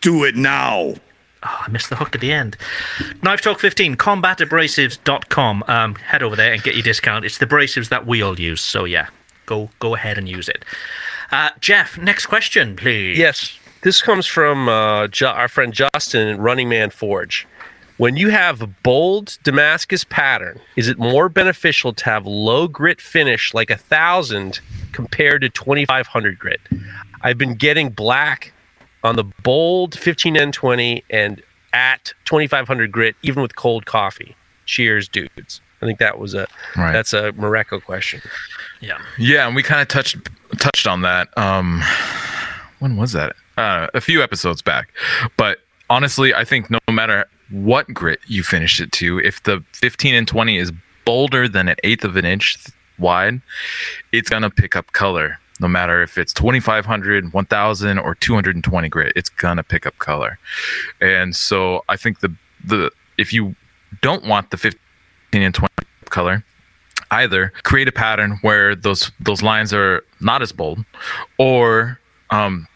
Do 0.00 0.24
it 0.24 0.34
now. 0.34 0.94
Oh, 1.48 1.62
I 1.66 1.70
missed 1.70 1.90
the 1.90 1.96
hook 1.96 2.14
at 2.14 2.20
the 2.20 2.32
end. 2.32 2.56
Knife 3.22 3.40
Talk 3.40 3.60
15, 3.60 3.96
combatabrasives.com. 3.96 5.64
Um, 5.68 5.94
head 5.94 6.22
over 6.22 6.34
there 6.34 6.52
and 6.52 6.62
get 6.62 6.74
your 6.74 6.82
discount. 6.82 7.24
It's 7.24 7.38
the 7.38 7.46
abrasives 7.46 7.88
that 7.90 8.04
we 8.04 8.20
all 8.20 8.38
use. 8.38 8.60
So, 8.60 8.84
yeah, 8.84 9.08
go 9.46 9.70
go 9.78 9.94
ahead 9.94 10.18
and 10.18 10.28
use 10.28 10.48
it. 10.48 10.64
Uh, 11.30 11.50
Jeff, 11.60 11.98
next 11.98 12.26
question, 12.26 12.74
please. 12.74 13.16
Yes, 13.18 13.58
this 13.82 14.02
comes 14.02 14.26
from 14.26 14.68
uh, 14.68 15.06
Ju- 15.08 15.26
our 15.26 15.46
friend 15.48 15.72
Justin 15.72 16.28
at 16.28 16.38
Running 16.38 16.68
Man 16.68 16.90
Forge. 16.90 17.46
When 17.98 18.16
you 18.16 18.28
have 18.28 18.60
a 18.60 18.66
bold 18.66 19.38
Damascus 19.42 20.04
pattern, 20.04 20.60
is 20.74 20.88
it 20.88 20.98
more 20.98 21.28
beneficial 21.28 21.92
to 21.94 22.04
have 22.04 22.26
low 22.26 22.68
grit 22.68 23.00
finish 23.00 23.54
like 23.54 23.70
a 23.70 23.76
thousand 23.76 24.60
compared 24.92 25.40
to 25.42 25.48
2500 25.48 26.38
grit? 26.38 26.60
I've 27.22 27.38
been 27.38 27.54
getting 27.54 27.90
black 27.90 28.52
on 29.06 29.16
the 29.16 29.24
bold 29.42 29.92
15N20 29.92 31.02
and 31.10 31.42
at 31.72 32.12
2500 32.24 32.90
grit, 32.92 33.16
even 33.22 33.42
with 33.42 33.56
cold 33.56 33.86
coffee. 33.86 34.34
Cheers, 34.66 35.08
dudes. 35.08 35.60
I 35.82 35.86
think 35.86 35.98
that 35.98 36.18
was 36.18 36.34
a 36.34 36.46
Right. 36.76 36.92
that's 36.92 37.12
a 37.12 37.32
Mareko 37.32 37.82
question. 37.82 38.20
Yeah. 38.80 38.98
Yeah, 39.18 39.46
and 39.46 39.54
we 39.54 39.62
kind 39.62 39.80
of 39.80 39.88
touched 39.88 40.16
touched 40.58 40.86
on 40.86 41.02
that. 41.02 41.28
Um, 41.38 41.82
when 42.78 42.96
was 42.96 43.12
that? 43.12 43.36
Uh, 43.56 43.88
a 43.94 44.00
few 44.00 44.22
episodes 44.22 44.62
back. 44.62 44.88
But 45.36 45.58
honestly, 45.90 46.34
I 46.34 46.44
think 46.44 46.70
no 46.70 46.78
matter 46.90 47.26
what 47.50 47.86
grit 47.92 48.20
you 48.26 48.42
finish 48.42 48.80
it 48.80 48.90
to, 48.92 49.18
if 49.20 49.42
the 49.44 49.62
15 49.74 50.14
and 50.14 50.26
20 50.28 50.58
is 50.58 50.72
bolder 51.04 51.46
than 51.48 51.68
an 51.68 51.76
eighth 51.84 52.04
of 52.04 52.16
an 52.16 52.24
inch 52.24 52.56
wide, 52.98 53.40
it's 54.12 54.28
gonna 54.30 54.50
pick 54.50 54.74
up 54.76 54.92
color. 54.92 55.38
No 55.60 55.68
matter 55.68 56.02
if 56.02 56.18
it's 56.18 56.32
2500, 56.32 57.32
1000, 57.32 57.98
or 57.98 58.14
220 58.14 58.88
grit, 58.88 59.12
it's 59.16 59.28
gonna 59.28 59.62
pick 59.62 59.86
up 59.86 59.96
color. 59.98 60.38
And 61.00 61.34
so 61.34 61.84
I 61.88 61.96
think 61.96 62.20
the 62.20 62.34
the 62.64 62.90
if 63.18 63.32
you 63.32 63.54
don't 64.02 64.24
want 64.24 64.50
the 64.50 64.56
15 64.56 64.78
and 65.32 65.54
20 65.54 65.72
color, 66.10 66.44
either 67.10 67.52
create 67.62 67.88
a 67.88 67.92
pattern 67.92 68.38
where 68.42 68.74
those 68.74 69.10
those 69.20 69.42
lines 69.42 69.72
are 69.72 70.02
not 70.20 70.42
as 70.42 70.52
bold 70.52 70.84
or 71.38 71.98
um, 72.30 72.66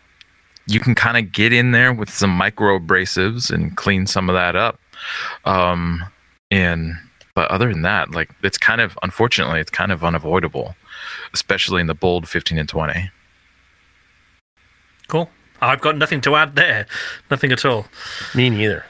you 0.67 0.79
can 0.79 0.95
kind 0.95 1.17
of 1.17 1.33
get 1.33 1.53
in 1.53 1.73
there 1.73 1.93
with 1.93 2.11
some 2.11 2.31
micro 2.31 2.79
abrasives 2.79 3.51
and 3.51 3.77
clean 3.77 4.07
some 4.07 4.29
of 4.29 4.35
that 4.35 4.55
up 4.55 4.79
um, 5.45 6.05
and 6.51 6.97
but 7.35 7.51
other 7.51 7.73
than 7.73 7.83
that 7.83 8.11
like 8.11 8.31
it's 8.43 8.59
kind 8.59 8.81
of 8.81 8.99
unfortunately 9.03 9.61
it's 9.61 9.71
kind 9.71 9.93
of 9.93 10.05
unavoidable 10.05 10.75
especially 11.33 11.81
in 11.81 11.87
the 11.87 11.95
bold 11.95 12.29
15 12.29 12.59
and 12.59 12.69
20 12.69 13.11
Cool. 15.09 15.29
I've 15.61 15.81
got 15.81 15.97
nothing 15.97 16.21
to 16.23 16.37
add 16.37 16.55
there. 16.57 16.87
Nothing 17.31 17.53
at 17.53 17.65
all. 17.65 17.87
Me 18.35 18.49
neither. 18.49 18.85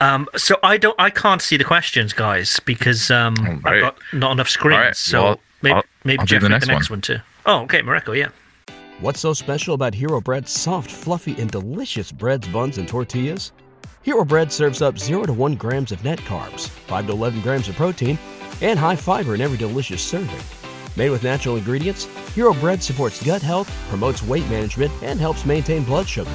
Um, 0.00 0.28
so 0.36 0.56
I 0.62 0.76
don't, 0.76 0.96
I 0.98 1.08
can't 1.10 1.40
see 1.40 1.56
the 1.56 1.64
questions, 1.64 2.12
guys, 2.12 2.60
because 2.64 3.10
um, 3.10 3.34
I've 3.64 3.80
got 3.80 3.96
not 4.12 4.32
enough 4.32 4.48
screens. 4.48 4.76
All 4.76 4.82
right, 4.84 4.96
So 4.96 5.22
well, 5.22 5.40
maybe, 5.62 5.74
I'll- 5.74 5.82
maybe 6.04 6.18
I'll 6.18 6.26
do 6.26 6.34
Jeff 6.34 6.42
the 6.42 6.48
next 6.48 6.66
the 6.66 6.72
next 6.72 6.90
one. 6.90 6.96
one. 6.96 7.00
too. 7.02 7.18
Oh, 7.46 7.60
okay, 7.62 7.80
Mareko, 7.82 8.16
yeah. 8.18 8.28
What's 9.00 9.20
so 9.20 9.32
special 9.32 9.74
about 9.74 9.94
Hero 9.94 10.20
Bread's 10.20 10.50
soft, 10.50 10.90
fluffy, 10.90 11.40
and 11.40 11.50
delicious 11.50 12.10
breads, 12.12 12.46
buns, 12.48 12.78
and 12.78 12.88
tortillas? 12.88 13.52
Hero 14.02 14.24
Bread 14.24 14.52
serves 14.52 14.82
up 14.82 14.98
0 14.98 15.24
to 15.24 15.32
1 15.32 15.54
grams 15.54 15.90
of 15.92 16.02
net 16.04 16.18
carbs, 16.20 16.68
5 16.68 17.06
to 17.06 17.12
11 17.12 17.40
grams 17.40 17.68
of 17.68 17.76
protein, 17.76 18.18
and 18.60 18.78
high 18.78 18.96
fiber 18.96 19.34
in 19.34 19.40
every 19.40 19.56
delicious 19.56 20.02
serving. 20.02 20.38
Made 20.96 21.10
with 21.10 21.24
natural 21.24 21.56
ingredients, 21.56 22.04
Hero 22.34 22.54
Bread 22.54 22.82
supports 22.82 23.22
gut 23.22 23.42
health, 23.42 23.70
promotes 23.88 24.22
weight 24.22 24.48
management, 24.48 24.92
and 25.02 25.18
helps 25.18 25.44
maintain 25.44 25.82
blood 25.84 26.08
sugar. 26.08 26.30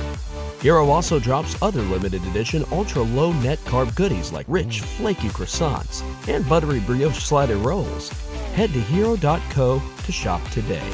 Hero 0.61 0.89
also 0.89 1.19
drops 1.19 1.59
other 1.61 1.81
limited 1.83 2.23
edition 2.25 2.65
ultra 2.71 3.01
low 3.01 3.31
net 3.33 3.59
carb 3.59 3.95
goodies 3.95 4.33
like 4.33 4.45
rich, 4.49 4.81
flaky 4.81 5.29
croissants 5.29 6.03
and 6.27 6.47
buttery 6.49 6.81
brioche 6.81 7.23
slider 7.23 7.55
rolls. 7.55 8.09
Head 8.53 8.73
to 8.73 8.81
hero.co 8.81 9.81
to 10.03 10.11
shop 10.11 10.43
today. 10.49 10.87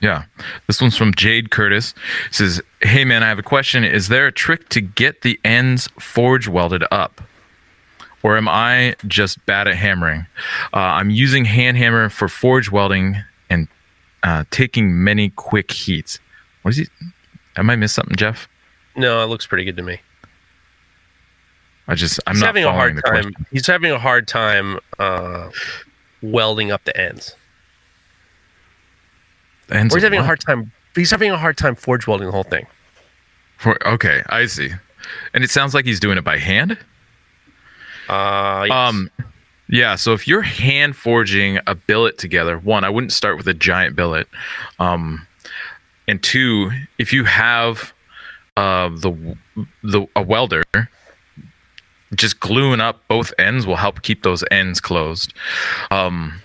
Yeah. 0.00 0.24
This 0.66 0.80
one's 0.80 0.96
from 0.96 1.14
Jade 1.14 1.50
Curtis. 1.50 1.94
It 2.28 2.34
says, 2.34 2.62
Hey 2.80 3.04
man, 3.04 3.22
I 3.22 3.28
have 3.28 3.38
a 3.38 3.42
question. 3.42 3.84
Is 3.84 4.08
there 4.08 4.26
a 4.26 4.32
trick 4.32 4.68
to 4.70 4.80
get 4.80 5.22
the 5.22 5.38
ends 5.44 5.88
forge 5.98 6.48
welded 6.48 6.84
up? 6.90 7.20
Or 8.26 8.36
am 8.36 8.48
I 8.48 8.96
just 9.06 9.46
bad 9.46 9.68
at 9.68 9.76
hammering? 9.76 10.26
Uh, 10.74 10.78
I'm 10.78 11.10
using 11.10 11.44
hand 11.44 11.76
hammer 11.76 12.08
for 12.08 12.26
forge 12.26 12.72
welding 12.72 13.22
and 13.48 13.68
uh, 14.24 14.42
taking 14.50 15.04
many 15.04 15.30
quick 15.30 15.70
heats. 15.70 16.18
What 16.62 16.70
is 16.70 16.78
he? 16.78 16.86
I 17.56 17.62
might 17.62 17.76
miss 17.76 17.92
something, 17.92 18.16
Jeff. 18.16 18.48
No, 18.96 19.22
it 19.22 19.26
looks 19.26 19.46
pretty 19.46 19.64
good 19.64 19.76
to 19.76 19.84
me. 19.84 20.00
I 21.86 21.94
just 21.94 22.18
I'm 22.26 22.34
he's 22.34 22.40
not 22.40 22.48
having 22.48 22.64
a 22.64 22.72
hard 22.72 22.94
time. 22.94 23.02
question. 23.02 23.46
He's 23.52 23.68
having 23.68 23.92
a 23.92 23.98
hard 24.00 24.26
time 24.26 24.80
uh, 24.98 25.50
welding 26.20 26.72
up 26.72 26.82
the 26.82 27.00
ends. 27.00 27.36
The 29.68 29.76
ends 29.76 29.94
or 29.94 29.98
he's 29.98 30.02
having 30.02 30.18
a 30.18 30.24
hard 30.24 30.40
time. 30.40 30.72
He's 30.96 31.12
having 31.12 31.30
a 31.30 31.38
hard 31.38 31.56
time 31.56 31.76
forge 31.76 32.08
welding 32.08 32.26
the 32.26 32.32
whole 32.32 32.42
thing. 32.42 32.66
For, 33.56 33.86
okay, 33.86 34.24
I 34.30 34.46
see. 34.46 34.70
And 35.32 35.44
it 35.44 35.50
sounds 35.50 35.74
like 35.74 35.84
he's 35.84 36.00
doing 36.00 36.18
it 36.18 36.24
by 36.24 36.38
hand. 36.38 36.76
Uh, 38.08 38.66
Um, 38.70 39.10
yeah. 39.68 39.96
So 39.96 40.12
if 40.12 40.28
you're 40.28 40.42
hand 40.42 40.96
forging 40.96 41.58
a 41.66 41.74
billet 41.74 42.18
together, 42.18 42.58
one, 42.58 42.84
I 42.84 42.90
wouldn't 42.90 43.12
start 43.12 43.36
with 43.36 43.48
a 43.48 43.54
giant 43.54 43.96
billet. 43.96 44.28
Um, 44.78 45.26
and 46.08 46.22
two, 46.22 46.70
if 46.98 47.12
you 47.12 47.24
have 47.24 47.92
uh, 48.56 48.88
the 48.90 49.36
the 49.82 50.06
a 50.14 50.22
welder, 50.22 50.62
just 52.14 52.38
gluing 52.40 52.80
up 52.80 53.02
both 53.08 53.32
ends 53.38 53.66
will 53.66 53.76
help 53.76 54.02
keep 54.02 54.22
those 54.22 54.44
ends 54.50 54.80
closed. 54.80 55.34
Um, 55.90 56.40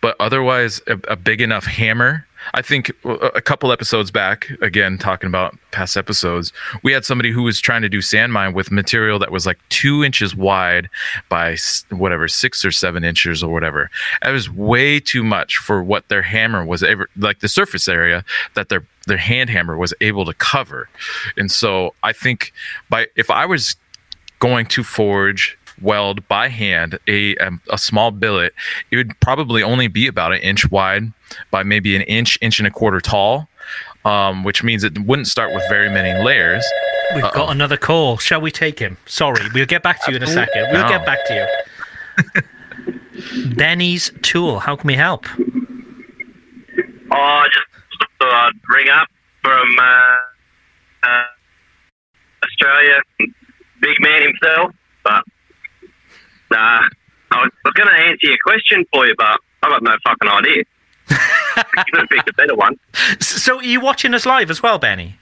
but 0.00 0.14
otherwise, 0.20 0.80
a, 0.86 1.00
a 1.08 1.16
big 1.16 1.40
enough 1.40 1.64
hammer. 1.64 2.26
I 2.54 2.62
think 2.62 2.90
a 3.04 3.36
a 3.36 3.40
couple 3.40 3.70
episodes 3.72 4.10
back, 4.10 4.50
again 4.60 4.98
talking 4.98 5.28
about 5.28 5.56
past 5.70 5.96
episodes, 5.96 6.52
we 6.82 6.92
had 6.92 7.04
somebody 7.04 7.30
who 7.30 7.42
was 7.42 7.60
trying 7.60 7.82
to 7.82 7.88
do 7.88 7.98
Sanmai 7.98 8.52
with 8.52 8.70
material 8.70 9.18
that 9.18 9.30
was 9.30 9.46
like 9.46 9.58
two 9.68 10.02
inches 10.02 10.34
wide 10.34 10.88
by 11.28 11.56
whatever 11.90 12.28
six 12.28 12.64
or 12.64 12.70
seven 12.70 13.04
inches 13.04 13.42
or 13.42 13.52
whatever. 13.52 13.90
That 14.22 14.30
was 14.30 14.50
way 14.50 15.00
too 15.00 15.22
much 15.22 15.58
for 15.58 15.82
what 15.82 16.08
their 16.08 16.22
hammer 16.22 16.64
was 16.64 16.82
ever 16.82 17.08
like 17.16 17.40
the 17.40 17.48
surface 17.48 17.88
area 17.88 18.24
that 18.54 18.68
their 18.68 18.86
their 19.06 19.16
hand 19.18 19.50
hammer 19.50 19.76
was 19.76 19.94
able 20.00 20.24
to 20.24 20.34
cover. 20.34 20.88
And 21.36 21.50
so 21.50 21.94
I 22.02 22.12
think 22.12 22.52
by 22.90 23.06
if 23.16 23.30
I 23.30 23.46
was 23.46 23.76
going 24.38 24.66
to 24.66 24.82
forge 24.82 25.58
weld 25.82 26.26
by 26.28 26.48
hand 26.48 26.98
a 27.08 27.36
um, 27.38 27.60
a 27.70 27.76
small 27.78 28.10
billet 28.10 28.52
it 28.90 28.96
would 28.96 29.18
probably 29.20 29.62
only 29.62 29.88
be 29.88 30.06
about 30.06 30.32
an 30.32 30.38
inch 30.40 30.70
wide 30.70 31.12
by 31.50 31.62
maybe 31.62 31.94
an 31.96 32.02
inch 32.02 32.38
inch 32.40 32.58
and 32.58 32.66
a 32.66 32.70
quarter 32.70 33.00
tall 33.00 33.48
um, 34.04 34.44
which 34.44 34.62
means 34.62 34.84
it 34.84 34.98
wouldn't 35.00 35.26
start 35.26 35.52
with 35.52 35.62
very 35.68 35.90
many 35.90 36.22
layers 36.24 36.64
We've 37.14 37.22
Uh-oh. 37.22 37.34
got 37.36 37.50
another 37.52 37.76
call. 37.76 38.16
Shall 38.16 38.40
we 38.40 38.50
take 38.50 38.80
him? 38.80 38.96
Sorry, 39.06 39.40
we'll 39.54 39.64
get 39.64 39.84
back 39.84 40.04
to 40.04 40.10
you 40.10 40.16
in 40.16 40.24
a 40.24 40.26
second. 40.26 40.66
We'll 40.72 40.82
No. 40.82 40.88
get 40.88 41.06
back 41.06 41.24
to 41.26 41.48
you. 42.34 42.42
Benny's 43.54 44.10
Tool, 44.22 44.58
how 44.58 44.74
can 44.74 44.88
we 44.88 44.94
help? 44.94 45.24
Oh, 47.12 47.44
just 47.52 47.66
uh, 48.20 48.50
ring 48.74 48.88
up 48.88 49.06
from 49.42 49.68
uh, 49.78 51.06
uh, 51.08 51.24
Australia, 52.44 53.00
big 53.80 53.96
man 54.00 54.22
himself. 54.22 54.72
But 55.04 55.22
nah, 56.50 56.88
I 57.30 57.42
was, 57.42 57.50
I 57.64 57.68
was 57.68 57.74
going 57.74 57.88
to 57.88 57.94
answer 57.94 58.26
your 58.26 58.38
question 58.44 58.84
for 58.92 59.06
you, 59.06 59.14
but 59.16 59.38
I've 59.62 59.70
got 59.70 59.82
no 59.82 59.96
fucking 60.04 60.28
idea. 60.28 60.64
you 61.10 61.84
could 61.84 62.00
have 62.00 62.08
picked 62.08 62.28
a 62.28 62.32
better 62.34 62.54
one. 62.54 62.78
So 63.20 63.58
are 63.58 63.62
you 63.64 63.80
watching 63.80 64.14
us 64.14 64.26
live 64.26 64.50
as 64.50 64.62
well, 64.62 64.78
Benny? 64.78 65.16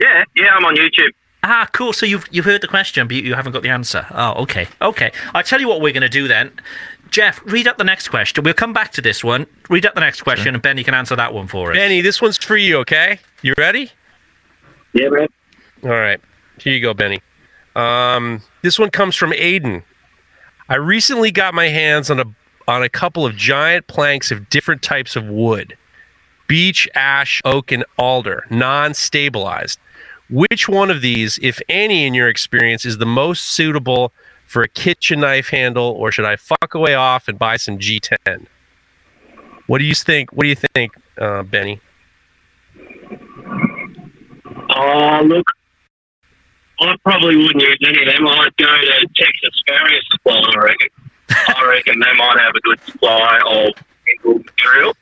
Yeah, 0.00 0.24
yeah, 0.36 0.54
I'm 0.54 0.64
on 0.64 0.76
YouTube. 0.76 1.12
Ah, 1.42 1.68
cool. 1.72 1.92
So 1.92 2.04
you've 2.04 2.26
you've 2.30 2.44
heard 2.44 2.60
the 2.60 2.68
question, 2.68 3.06
but 3.06 3.16
you, 3.16 3.22
you 3.22 3.34
haven't 3.34 3.52
got 3.52 3.62
the 3.62 3.68
answer. 3.68 4.06
Oh, 4.10 4.42
okay, 4.42 4.66
okay. 4.82 5.12
I 5.34 5.42
tell 5.42 5.60
you 5.60 5.68
what 5.68 5.80
we're 5.80 5.92
going 5.92 6.02
to 6.02 6.08
do 6.08 6.28
then. 6.28 6.52
Jeff, 7.10 7.40
read 7.46 7.66
up 7.66 7.78
the 7.78 7.84
next 7.84 8.08
question. 8.08 8.44
We'll 8.44 8.54
come 8.54 8.72
back 8.72 8.92
to 8.92 9.00
this 9.00 9.24
one. 9.24 9.46
Read 9.70 9.86
up 9.86 9.94
the 9.94 10.00
next 10.00 10.22
question, 10.22 10.54
and 10.54 10.62
Benny 10.62 10.84
can 10.84 10.94
answer 10.94 11.16
that 11.16 11.32
one 11.32 11.46
for 11.46 11.70
us. 11.70 11.76
Benny, 11.76 12.00
this 12.00 12.20
one's 12.20 12.36
for 12.36 12.56
you. 12.56 12.78
Okay, 12.78 13.20
you 13.42 13.54
ready? 13.56 13.90
Yeah, 14.92 15.08
man. 15.08 15.28
All 15.84 15.90
right, 15.90 16.20
here 16.58 16.74
you 16.74 16.80
go, 16.80 16.92
Benny. 16.92 17.20
Um, 17.76 18.42
this 18.62 18.78
one 18.78 18.90
comes 18.90 19.14
from 19.14 19.30
Aiden. 19.32 19.84
I 20.68 20.76
recently 20.76 21.30
got 21.30 21.54
my 21.54 21.68
hands 21.68 22.10
on 22.10 22.20
a 22.20 22.24
on 22.66 22.82
a 22.82 22.88
couple 22.88 23.24
of 23.24 23.34
giant 23.34 23.86
planks 23.86 24.30
of 24.30 24.50
different 24.50 24.82
types 24.82 25.16
of 25.16 25.26
wood: 25.26 25.76
beech, 26.46 26.88
ash, 26.94 27.40
oak, 27.44 27.72
and 27.72 27.84
alder, 27.98 28.46
non-stabilized. 28.50 29.78
Which 30.30 30.68
one 30.68 30.90
of 30.90 31.00
these, 31.00 31.38
if 31.42 31.62
any, 31.70 32.06
in 32.06 32.12
your 32.12 32.28
experience, 32.28 32.84
is 32.84 32.98
the 32.98 33.06
most 33.06 33.46
suitable 33.46 34.12
for 34.46 34.62
a 34.62 34.68
kitchen 34.68 35.20
knife 35.20 35.48
handle, 35.48 35.86
or 35.92 36.12
should 36.12 36.26
I 36.26 36.36
fuck 36.36 36.74
away 36.74 36.94
off 36.94 37.28
and 37.28 37.38
buy 37.38 37.56
some 37.56 37.78
G10? 37.78 38.46
What 39.66 39.78
do 39.78 39.84
you 39.84 39.94
think? 39.94 40.32
What 40.32 40.42
do 40.42 40.48
you 40.48 40.54
think, 40.54 40.92
uh, 41.18 41.44
Benny? 41.44 41.80
Oh, 44.70 45.22
look, 45.24 45.46
I 46.80 46.96
probably 47.02 47.36
wouldn't 47.36 47.62
use 47.62 47.78
any 47.84 48.02
of 48.02 48.08
them. 48.12 48.28
I'd 48.28 48.54
go 48.56 48.66
to 48.66 49.08
Texas 49.16 49.62
Farrier 49.66 50.00
Supply, 50.10 50.52
I 50.54 50.58
reckon. 50.58 50.88
I 51.30 51.66
reckon 51.68 51.98
they 51.98 52.12
might 52.14 52.38
have 52.38 52.54
a 52.54 52.60
good 52.60 52.80
supply 52.84 53.40
of 53.46 53.74
single 54.06 54.38
material. 54.38 54.94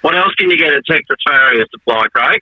What 0.00 0.16
else 0.16 0.34
can 0.34 0.50
you 0.50 0.56
get 0.56 0.72
at 0.72 0.84
Texas 0.86 1.18
Farrier 1.26 1.66
Supply, 1.70 2.06
Craig? 2.14 2.40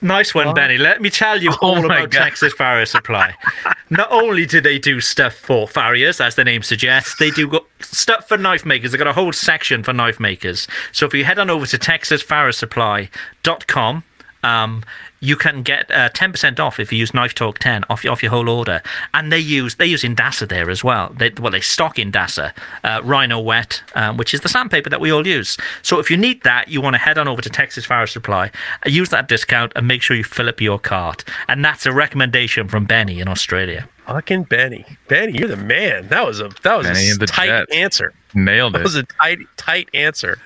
Nice 0.00 0.32
one, 0.32 0.54
Benny. 0.54 0.78
Let 0.78 1.02
me 1.02 1.10
tell 1.10 1.42
you 1.42 1.52
all 1.62 1.84
about 1.84 2.12
Texas 2.12 2.54
Farrier 2.54 2.86
Supply. 2.86 3.34
Not 3.90 4.12
only 4.12 4.46
do 4.46 4.60
they 4.60 4.78
do 4.78 5.00
stuff 5.00 5.34
for 5.34 5.66
farriers, 5.66 6.20
as 6.20 6.36
the 6.36 6.44
name 6.44 6.62
suggests, 6.62 7.16
they 7.18 7.30
do 7.30 7.58
stuff 7.80 8.28
for 8.28 8.36
knife 8.36 8.64
makers. 8.64 8.92
They've 8.92 8.98
got 8.98 9.08
a 9.08 9.12
whole 9.12 9.32
section 9.32 9.82
for 9.82 9.92
knife 9.92 10.20
makers. 10.20 10.68
So 10.92 11.06
if 11.06 11.14
you 11.14 11.24
head 11.24 11.38
on 11.38 11.50
over 11.50 11.66
to 11.66 11.78
texasfarriersupply.com, 11.78 14.04
um, 14.44 14.84
you 15.20 15.36
can 15.36 15.62
get 15.62 15.90
uh, 15.90 16.08
10% 16.10 16.60
off 16.60 16.78
if 16.78 16.92
you 16.92 16.98
use 16.98 17.12
Knife 17.12 17.34
Talk 17.34 17.58
10 17.58 17.84
off 17.90 18.04
your, 18.04 18.12
off 18.12 18.22
your 18.22 18.30
whole 18.30 18.48
order. 18.48 18.82
And 19.14 19.32
they 19.32 19.38
use 19.38 19.74
they 19.76 19.86
use 19.86 20.02
Indasa 20.04 20.46
there 20.48 20.70
as 20.70 20.84
well. 20.84 21.12
They, 21.16 21.30
well, 21.30 21.50
they 21.50 21.60
stock 21.60 21.96
Indasa, 21.98 22.52
uh, 22.84 23.00
Rhynowet, 23.04 23.82
um, 23.94 24.16
which 24.16 24.32
is 24.32 24.40
the 24.42 24.48
sandpaper 24.48 24.90
that 24.90 25.00
we 25.00 25.10
all 25.10 25.26
use. 25.26 25.56
So 25.82 25.98
if 25.98 26.10
you 26.10 26.16
need 26.16 26.42
that, 26.44 26.68
you 26.68 26.80
want 26.80 26.94
to 26.94 26.98
head 26.98 27.18
on 27.18 27.26
over 27.28 27.42
to 27.42 27.50
Texas 27.50 27.84
Farrier 27.84 28.06
Supply, 28.06 28.50
uh, 28.86 28.88
use 28.88 29.08
that 29.10 29.28
discount, 29.28 29.72
and 29.76 29.86
make 29.88 30.02
sure 30.02 30.16
you 30.16 30.24
fill 30.24 30.48
up 30.48 30.60
your 30.60 30.78
cart. 30.78 31.24
And 31.48 31.64
that's 31.64 31.84
a 31.86 31.92
recommendation 31.92 32.68
from 32.68 32.84
Benny 32.84 33.20
in 33.20 33.28
Australia. 33.28 33.88
Fucking 34.06 34.44
Benny, 34.44 34.86
Benny, 35.08 35.36
you're 35.38 35.48
the 35.48 35.56
man. 35.56 36.08
That 36.08 36.24
was 36.26 36.40
a 36.40 36.48
that 36.62 36.76
was 36.78 36.86
Benny 36.86 37.10
a 37.10 37.14
the 37.16 37.26
tight 37.26 37.48
Jets. 37.48 37.72
answer. 37.74 38.12
Nailed 38.34 38.72
That 38.74 38.80
it. 38.80 38.84
was 38.84 38.94
a 38.94 39.02
tight 39.02 39.38
tight 39.56 39.88
answer. 39.92 40.38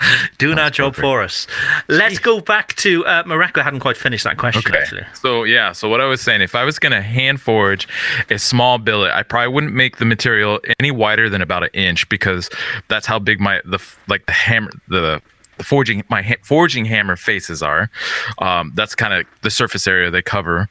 Doing 0.38 0.58
our 0.58 0.70
job 0.70 0.94
for 0.94 1.22
us. 1.22 1.46
Let's 1.88 2.18
go 2.18 2.40
back 2.40 2.74
to 2.76 3.04
uh, 3.06 3.22
Mareko. 3.24 3.62
hadn't 3.62 3.80
quite 3.80 3.96
finished 3.96 4.24
that 4.24 4.36
question, 4.36 4.62
Okay. 4.70 4.78
actually. 4.82 5.04
So 5.14 5.44
yeah, 5.44 5.72
so 5.72 5.88
what 5.88 6.00
I 6.00 6.04
was 6.06 6.20
saying, 6.20 6.42
if 6.42 6.54
I 6.54 6.64
was 6.64 6.78
gonna 6.78 7.00
hand 7.02 7.40
forge 7.40 7.88
a 8.30 8.38
small 8.38 8.78
billet, 8.78 9.12
I 9.12 9.22
probably 9.22 9.48
wouldn't 9.54 9.72
make 9.74 9.96
the 9.96 10.04
material 10.04 10.60
any 10.78 10.90
wider 10.90 11.28
than 11.30 11.40
about 11.42 11.62
an 11.62 11.70
inch 11.72 12.08
because 12.08 12.50
that's 12.88 13.06
how 13.06 13.18
big 13.18 13.40
my 13.40 13.60
the 13.64 13.78
like 14.08 14.26
the 14.26 14.32
hammer 14.32 14.70
the 14.88 15.22
the 15.56 15.64
forging 15.64 16.04
my 16.10 16.20
ha- 16.20 16.36
forging 16.42 16.84
hammer 16.84 17.16
faces 17.16 17.62
are. 17.62 17.90
Um, 18.38 18.72
that's 18.74 18.94
kind 18.94 19.14
of 19.14 19.26
the 19.42 19.50
surface 19.50 19.86
area 19.86 20.10
they 20.10 20.22
cover, 20.22 20.68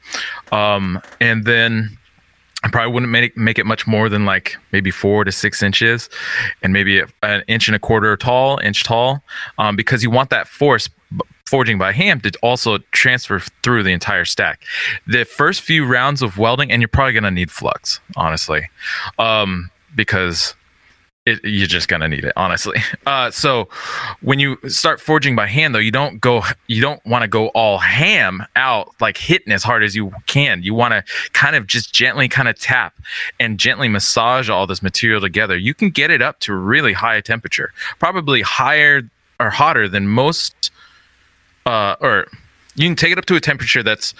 um, 0.51 1.01
and 1.19 1.45
then. 1.45 1.97
I 2.66 2.68
probably 2.68 2.91
wouldn't 2.91 3.11
make 3.11 3.38
make 3.38 3.59
it 3.59 3.68
much 3.68 3.86
more 3.86 4.09
than 4.09 4.26
like 4.26 4.57
maybe 4.72 4.89
four 4.89 5.24
to 5.24 5.32
six 5.32 5.61
inches, 5.61 6.09
and 6.63 6.74
maybe 6.74 7.03
an 7.22 7.43
inch 7.47 7.68
and 7.68 7.76
a 7.76 7.80
quarter 7.80 8.18
tall, 8.18 8.57
inch 8.57 8.84
tall, 8.84 9.24
um, 9.59 9.76
because 9.76 10.01
you 10.01 10.09
want 10.09 10.32
that 10.32 10.47
force 10.47 10.89
forging 11.45 11.78
by 11.78 11.91
hand 11.91 12.24
to 12.24 12.32
also 12.41 12.80
transfer 12.91 13.39
through 13.61 13.84
the 13.84 13.91
entire 13.91 14.26
stack. 14.26 14.63
The 15.05 15.26
first 15.26 15.61
few 15.61 15.86
rounds 15.86 16.24
of 16.24 16.39
welding, 16.39 16.72
and 16.72 16.82
you're 16.82 16.89
probably 16.89 17.13
gonna 17.13 17.30
need 17.30 17.51
flux, 17.51 17.99
honestly, 18.18 18.68
um, 19.20 19.70
because 19.95 20.55
it, 21.26 21.43
you're 21.43 21.67
just 21.67 21.88
gonna 21.88 22.07
need 22.07 22.26
it 22.26 22.34
honestly. 22.36 22.78
Uh, 23.05 23.30
so 23.30 23.69
when 24.21 24.39
you 24.39 24.57
start 24.67 24.99
forging 24.99 25.36
by 25.36 25.45
hand 25.45 25.76
though 25.76 25.80
you 25.80 25.91
don't 25.91 26.19
go 26.19 26.41
you 26.65 26.82
don't 26.82 27.05
want 27.05 27.21
to 27.21 27.28
go 27.28 27.49
all 27.49 27.78
ham 27.78 28.43
out 28.55 28.89
like 28.99 29.15
hitting 29.15 29.53
as 29.53 29.63
hard 29.63 29.84
as 29.84 29.95
you 29.95 30.11
can. 30.26 30.63
You 30.63 30.73
want 30.73 30.93
to 30.93 31.03
kind 31.34 31.55
of 31.55 31.67
just 31.67 31.93
gently 31.93 32.28
kind 32.28 32.47
of 32.47 32.59
tap 32.59 32.95
and 33.39 33.59
gently 33.59 33.88
massage 33.88 34.49
all 34.49 34.65
this 34.65 34.82
material 34.82 35.21
together. 35.21 35.55
You 35.55 35.76
can 35.76 35.91
get 35.91 36.09
it 36.09 36.21
up 36.21 36.39
to 36.41 36.53
really 36.53 36.93
high 36.93 37.21
temperature 37.21 37.71
probably 37.99 38.41
higher 38.41 39.03
or 39.39 39.51
hotter 39.51 39.88
than 39.88 40.07
most 40.07 40.71
uh, 41.65 41.95
or 41.99 42.28
you 42.76 42.88
can 42.88 42.95
take 42.95 43.11
it 43.11 43.17
up 43.17 43.26
to 43.26 43.36
a 43.36 43.39
temperature 43.39 43.84
that's 43.84 44.13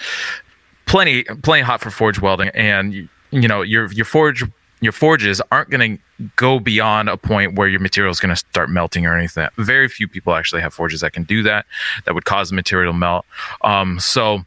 plenty 0.86 1.24
plenty 1.42 1.62
hot 1.62 1.80
for 1.80 1.90
forge 1.90 2.20
welding. 2.20 2.48
And 2.50 2.94
you, 3.30 3.48
know 3.48 3.62
your 3.62 3.92
your 3.92 4.04
forge 4.04 4.44
your 4.80 4.92
forges 4.92 5.40
aren't 5.50 5.70
going 5.70 5.96
to 5.96 6.02
go 6.36 6.58
beyond 6.58 7.08
a 7.08 7.16
point 7.16 7.54
where 7.54 7.68
your 7.68 7.80
material 7.80 8.10
is 8.10 8.20
going 8.20 8.30
to 8.30 8.36
start 8.36 8.70
melting 8.70 9.06
or 9.06 9.16
anything. 9.16 9.48
Very 9.56 9.88
few 9.88 10.08
people 10.08 10.34
actually 10.34 10.62
have 10.62 10.72
forges 10.72 11.00
that 11.02 11.12
can 11.12 11.24
do 11.24 11.42
that 11.42 11.66
that 12.04 12.14
would 12.14 12.24
cause 12.24 12.50
the 12.50 12.54
material 12.54 12.92
to 12.92 12.98
melt. 12.98 13.26
Um, 13.62 14.00
so 14.00 14.44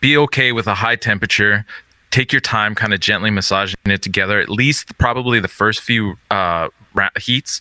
be 0.00 0.16
okay 0.16 0.52
with 0.52 0.66
a 0.66 0.74
high 0.74 0.96
temperature. 0.96 1.64
Take 2.10 2.32
your 2.32 2.40
time 2.40 2.74
kind 2.74 2.92
of 2.92 3.00
gently 3.00 3.30
massaging 3.30 3.78
it 3.84 4.02
together 4.02 4.40
at 4.40 4.48
least 4.48 4.96
probably 4.98 5.38
the 5.38 5.48
first 5.48 5.80
few 5.80 6.16
uh, 6.30 6.68
heats. 7.20 7.60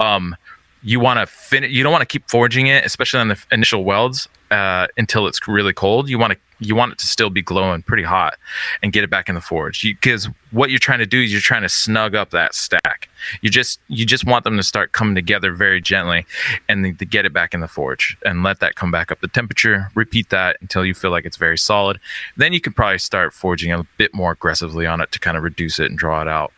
Um, 0.00 0.36
you 0.84 0.98
want 0.98 1.20
to 1.20 1.26
finish 1.26 1.70
you 1.70 1.82
don't 1.82 1.92
want 1.92 2.02
to 2.02 2.06
keep 2.06 2.28
forging 2.28 2.66
it 2.66 2.84
especially 2.84 3.20
on 3.20 3.28
the 3.28 3.44
initial 3.52 3.84
welds 3.84 4.28
uh, 4.50 4.86
until 4.96 5.26
it's 5.26 5.46
really 5.46 5.72
cold. 5.72 6.08
You 6.08 6.18
want 6.18 6.32
to 6.32 6.38
you 6.64 6.74
want 6.74 6.92
it 6.92 6.98
to 6.98 7.06
still 7.06 7.30
be 7.30 7.42
glowing 7.42 7.82
pretty 7.82 8.02
hot 8.02 8.38
and 8.82 8.92
get 8.92 9.04
it 9.04 9.10
back 9.10 9.28
in 9.28 9.34
the 9.34 9.40
forge. 9.40 9.82
Because 9.82 10.28
what 10.50 10.70
you're 10.70 10.78
trying 10.78 10.98
to 10.98 11.06
do 11.06 11.20
is 11.22 11.32
you're 11.32 11.40
trying 11.40 11.62
to 11.62 11.68
snug 11.68 12.14
up 12.14 12.30
that 12.30 12.54
stack. 12.54 13.08
You 13.40 13.50
just 13.50 13.80
you 13.88 14.04
just 14.04 14.24
want 14.26 14.44
them 14.44 14.56
to 14.56 14.62
start 14.62 14.92
coming 14.92 15.14
together 15.14 15.52
very 15.52 15.80
gently 15.80 16.26
and 16.68 16.98
to 16.98 17.04
get 17.04 17.24
it 17.24 17.32
back 17.32 17.54
in 17.54 17.60
the 17.60 17.68
forge 17.68 18.16
and 18.24 18.42
let 18.42 18.60
that 18.60 18.74
come 18.74 18.90
back 18.90 19.10
up 19.10 19.20
the 19.20 19.28
temperature 19.28 19.88
repeat 19.94 20.30
that 20.30 20.56
until 20.60 20.84
you 20.84 20.94
feel 20.94 21.10
like 21.10 21.24
it's 21.24 21.36
very 21.36 21.58
solid. 21.58 21.98
Then 22.36 22.52
you 22.52 22.60
can 22.60 22.72
probably 22.72 22.98
start 22.98 23.32
forging 23.32 23.72
a 23.72 23.86
bit 23.96 24.14
more 24.14 24.32
aggressively 24.32 24.86
on 24.86 25.00
it 25.00 25.12
to 25.12 25.18
kind 25.18 25.36
of 25.36 25.42
reduce 25.42 25.78
it 25.78 25.90
and 25.90 25.98
draw 25.98 26.22
it 26.22 26.28
out 26.28 26.52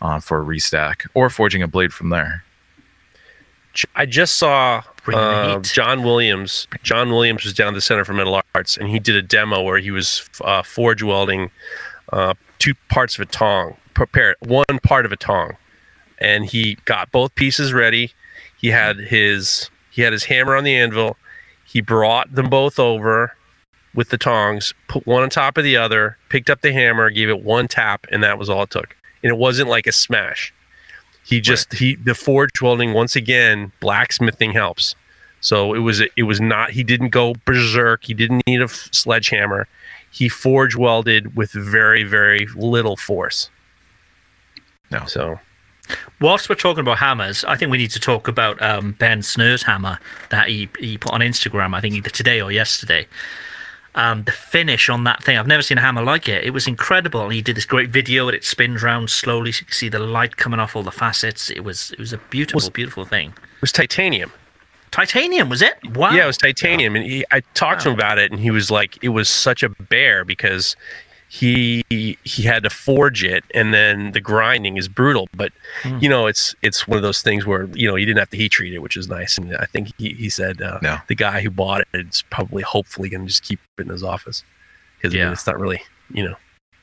uh, 0.00 0.20
for 0.20 0.40
a 0.40 0.44
restack 0.44 1.06
or 1.14 1.30
forging 1.30 1.62
a 1.62 1.68
blade 1.68 1.92
from 1.92 2.10
there. 2.10 2.44
I 3.94 4.06
just 4.06 4.36
saw 4.36 4.82
uh. 5.08 5.60
John 5.60 6.02
Williams. 6.02 6.66
John 6.82 7.10
Williams 7.10 7.44
was 7.44 7.54
down 7.54 7.68
at 7.68 7.74
the 7.74 7.80
Center 7.80 8.04
for 8.04 8.12
Metal 8.12 8.40
Arts, 8.54 8.76
and 8.76 8.88
he 8.88 8.98
did 8.98 9.16
a 9.16 9.22
demo 9.22 9.62
where 9.62 9.78
he 9.78 9.90
was 9.90 10.28
uh, 10.42 10.62
forge 10.62 11.02
welding 11.02 11.50
uh, 12.12 12.34
two 12.58 12.74
parts 12.88 13.16
of 13.16 13.22
a 13.22 13.26
tong, 13.26 13.76
prepare 13.94 14.36
one 14.40 14.64
part 14.82 15.06
of 15.06 15.12
a 15.12 15.16
tong, 15.16 15.56
and 16.18 16.46
he 16.46 16.76
got 16.84 17.10
both 17.10 17.34
pieces 17.34 17.72
ready. 17.72 18.12
He 18.58 18.68
had 18.68 18.98
his 18.98 19.70
he 19.90 20.02
had 20.02 20.12
his 20.12 20.24
hammer 20.24 20.56
on 20.56 20.64
the 20.64 20.76
anvil. 20.76 21.16
He 21.66 21.80
brought 21.80 22.34
them 22.34 22.50
both 22.50 22.78
over 22.78 23.36
with 23.94 24.10
the 24.10 24.18
tongs, 24.18 24.74
put 24.88 25.06
one 25.06 25.22
on 25.22 25.30
top 25.30 25.56
of 25.56 25.64
the 25.64 25.76
other, 25.76 26.16
picked 26.28 26.50
up 26.50 26.60
the 26.60 26.72
hammer, 26.72 27.10
gave 27.10 27.28
it 27.28 27.42
one 27.42 27.68
tap, 27.68 28.06
and 28.10 28.22
that 28.22 28.38
was 28.38 28.48
all 28.48 28.62
it 28.64 28.70
took. 28.70 28.96
And 29.22 29.30
it 29.30 29.36
wasn't 29.36 29.68
like 29.68 29.86
a 29.86 29.92
smash. 29.92 30.52
He 31.24 31.40
just 31.40 31.72
he 31.74 31.96
the 31.96 32.14
forge 32.14 32.60
welding 32.60 32.92
once 32.92 33.16
again 33.16 33.72
blacksmithing 33.80 34.52
helps. 34.52 34.94
So 35.40 35.74
it 35.74 35.78
was 35.78 36.02
it 36.16 36.22
was 36.24 36.40
not 36.40 36.70
he 36.70 36.82
didn't 36.82 37.10
go 37.10 37.34
berserk. 37.44 38.04
He 38.04 38.14
didn't 38.14 38.42
need 38.46 38.60
a 38.60 38.64
f- 38.64 38.88
sledgehammer. 38.92 39.68
He 40.10 40.28
forge 40.28 40.76
welded 40.76 41.36
with 41.36 41.52
very 41.52 42.04
very 42.04 42.46
little 42.56 42.96
force. 42.96 43.50
No. 44.90 45.04
So 45.06 45.38
Whilst 46.20 46.48
we're 46.48 46.54
talking 46.54 46.80
about 46.80 46.98
hammers, 46.98 47.44
I 47.44 47.56
think 47.56 47.70
we 47.70 47.78
need 47.78 47.90
to 47.92 48.00
talk 48.00 48.28
about 48.28 48.60
um, 48.62 48.92
Ben 48.92 49.20
Snur's 49.20 49.62
hammer 49.62 49.98
that 50.30 50.48
he, 50.48 50.68
he 50.78 50.98
put 50.98 51.12
on 51.12 51.20
Instagram, 51.20 51.74
I 51.74 51.80
think 51.80 51.94
either 51.94 52.10
today 52.10 52.40
or 52.40 52.52
yesterday. 52.52 53.06
Um, 53.94 54.22
the 54.22 54.32
finish 54.32 54.88
on 54.88 55.02
that 55.04 55.22
thing, 55.24 55.36
I've 55.36 55.48
never 55.48 55.62
seen 55.62 55.78
a 55.78 55.80
hammer 55.80 56.02
like 56.02 56.28
it. 56.28 56.44
It 56.44 56.50
was 56.50 56.68
incredible. 56.68 57.22
And 57.24 57.32
he 57.32 57.42
did 57.42 57.56
this 57.56 57.64
great 57.64 57.90
video 57.90 58.28
and 58.28 58.36
it 58.36 58.44
spins 58.44 58.82
round 58.82 59.10
slowly. 59.10 59.50
So 59.50 59.62
you 59.62 59.66
can 59.66 59.74
see 59.74 59.88
the 59.88 59.98
light 59.98 60.36
coming 60.36 60.60
off 60.60 60.76
all 60.76 60.84
the 60.84 60.92
facets. 60.92 61.50
It 61.50 61.64
was 61.64 61.90
it 61.92 61.98
was 61.98 62.12
a 62.12 62.18
beautiful, 62.18 62.70
beautiful 62.70 63.04
thing. 63.04 63.30
it 63.30 63.60
was 63.60 63.72
titanium. 63.72 64.32
Titanium 64.90 65.48
was 65.48 65.62
it? 65.62 65.74
Wow. 65.94 66.10
Yeah, 66.10 66.24
it 66.24 66.26
was 66.26 66.36
titanium, 66.36 66.96
and 66.96 67.04
he, 67.04 67.24
I 67.30 67.40
talked 67.54 67.82
to 67.82 67.90
him 67.90 67.94
about 67.94 68.18
it, 68.18 68.32
and 68.32 68.40
he 68.40 68.50
was 68.50 68.72
like, 68.72 68.98
it 69.04 69.10
was 69.10 69.28
such 69.28 69.62
a 69.62 69.68
bear 69.68 70.24
because 70.24 70.74
he 71.32 71.84
he 72.24 72.42
had 72.42 72.64
to 72.64 72.70
forge 72.70 73.22
it, 73.22 73.44
and 73.54 73.72
then 73.72 74.10
the 74.10 74.20
grinding 74.20 74.76
is 74.76 74.88
brutal. 74.88 75.28
But 75.32 75.52
Hmm. 75.82 75.98
you 76.00 76.08
know, 76.08 76.26
it's 76.26 76.56
it's 76.60 76.88
one 76.88 76.96
of 76.96 77.02
those 77.02 77.22
things 77.22 77.46
where 77.46 77.66
you 77.72 77.86
know 77.88 77.94
you 77.94 78.04
didn't 78.04 78.18
have 78.18 78.30
to 78.30 78.36
heat 78.36 78.50
treat 78.50 78.74
it, 78.74 78.80
which 78.80 78.96
is 78.96 79.08
nice. 79.08 79.38
And 79.38 79.56
I 79.56 79.66
think 79.66 79.92
he 79.96 80.12
he 80.14 80.28
said 80.28 80.60
uh, 80.60 80.80
No. 80.82 80.98
the 81.06 81.14
guy 81.14 81.40
who 81.40 81.48
bought 81.50 81.82
it 81.82 81.88
is 82.08 82.24
probably 82.30 82.62
hopefully 82.64 83.08
going 83.08 83.20
to 83.22 83.28
just 83.28 83.44
keep 83.44 83.60
it 83.78 83.82
in 83.82 83.88
his 83.90 84.02
office 84.02 84.42
because 84.98 85.14
I 85.14 85.18
Yeah. 85.18 85.24
mean, 85.26 85.32
it's 85.34 85.46
not 85.46 85.58
really 85.60 85.82
you 86.12 86.24
know. 86.24 86.34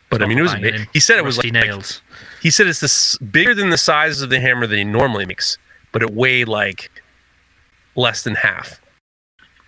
But 0.10 0.22
It's 0.22 0.26
I 0.26 0.30
mean, 0.30 0.38
it 0.40 0.44
was. 0.44 0.56
big. 0.56 0.88
He 0.94 1.02
said 1.02 1.18
it 1.18 1.26
was 1.26 1.36
rusty 1.36 1.52
like, 1.52 1.64
like- 1.64 1.70
nails. 1.70 2.02
he 2.42 2.50
said 2.50 2.68
it's 2.68 2.80
this 2.80 3.18
bigger 3.18 3.54
than 3.54 3.70
the 3.70 3.78
size 3.78 4.22
of 4.22 4.30
the 4.30 4.40
hammer 4.40 4.66
that 4.66 4.78
he 4.78 4.86
normally 4.86 5.26
makes, 5.26 5.58
but 5.92 6.02
it 6.02 6.12
weighed 6.14 6.48
like 6.48 6.90
less 7.96 8.24
than 8.24 8.36
half. 8.36 8.80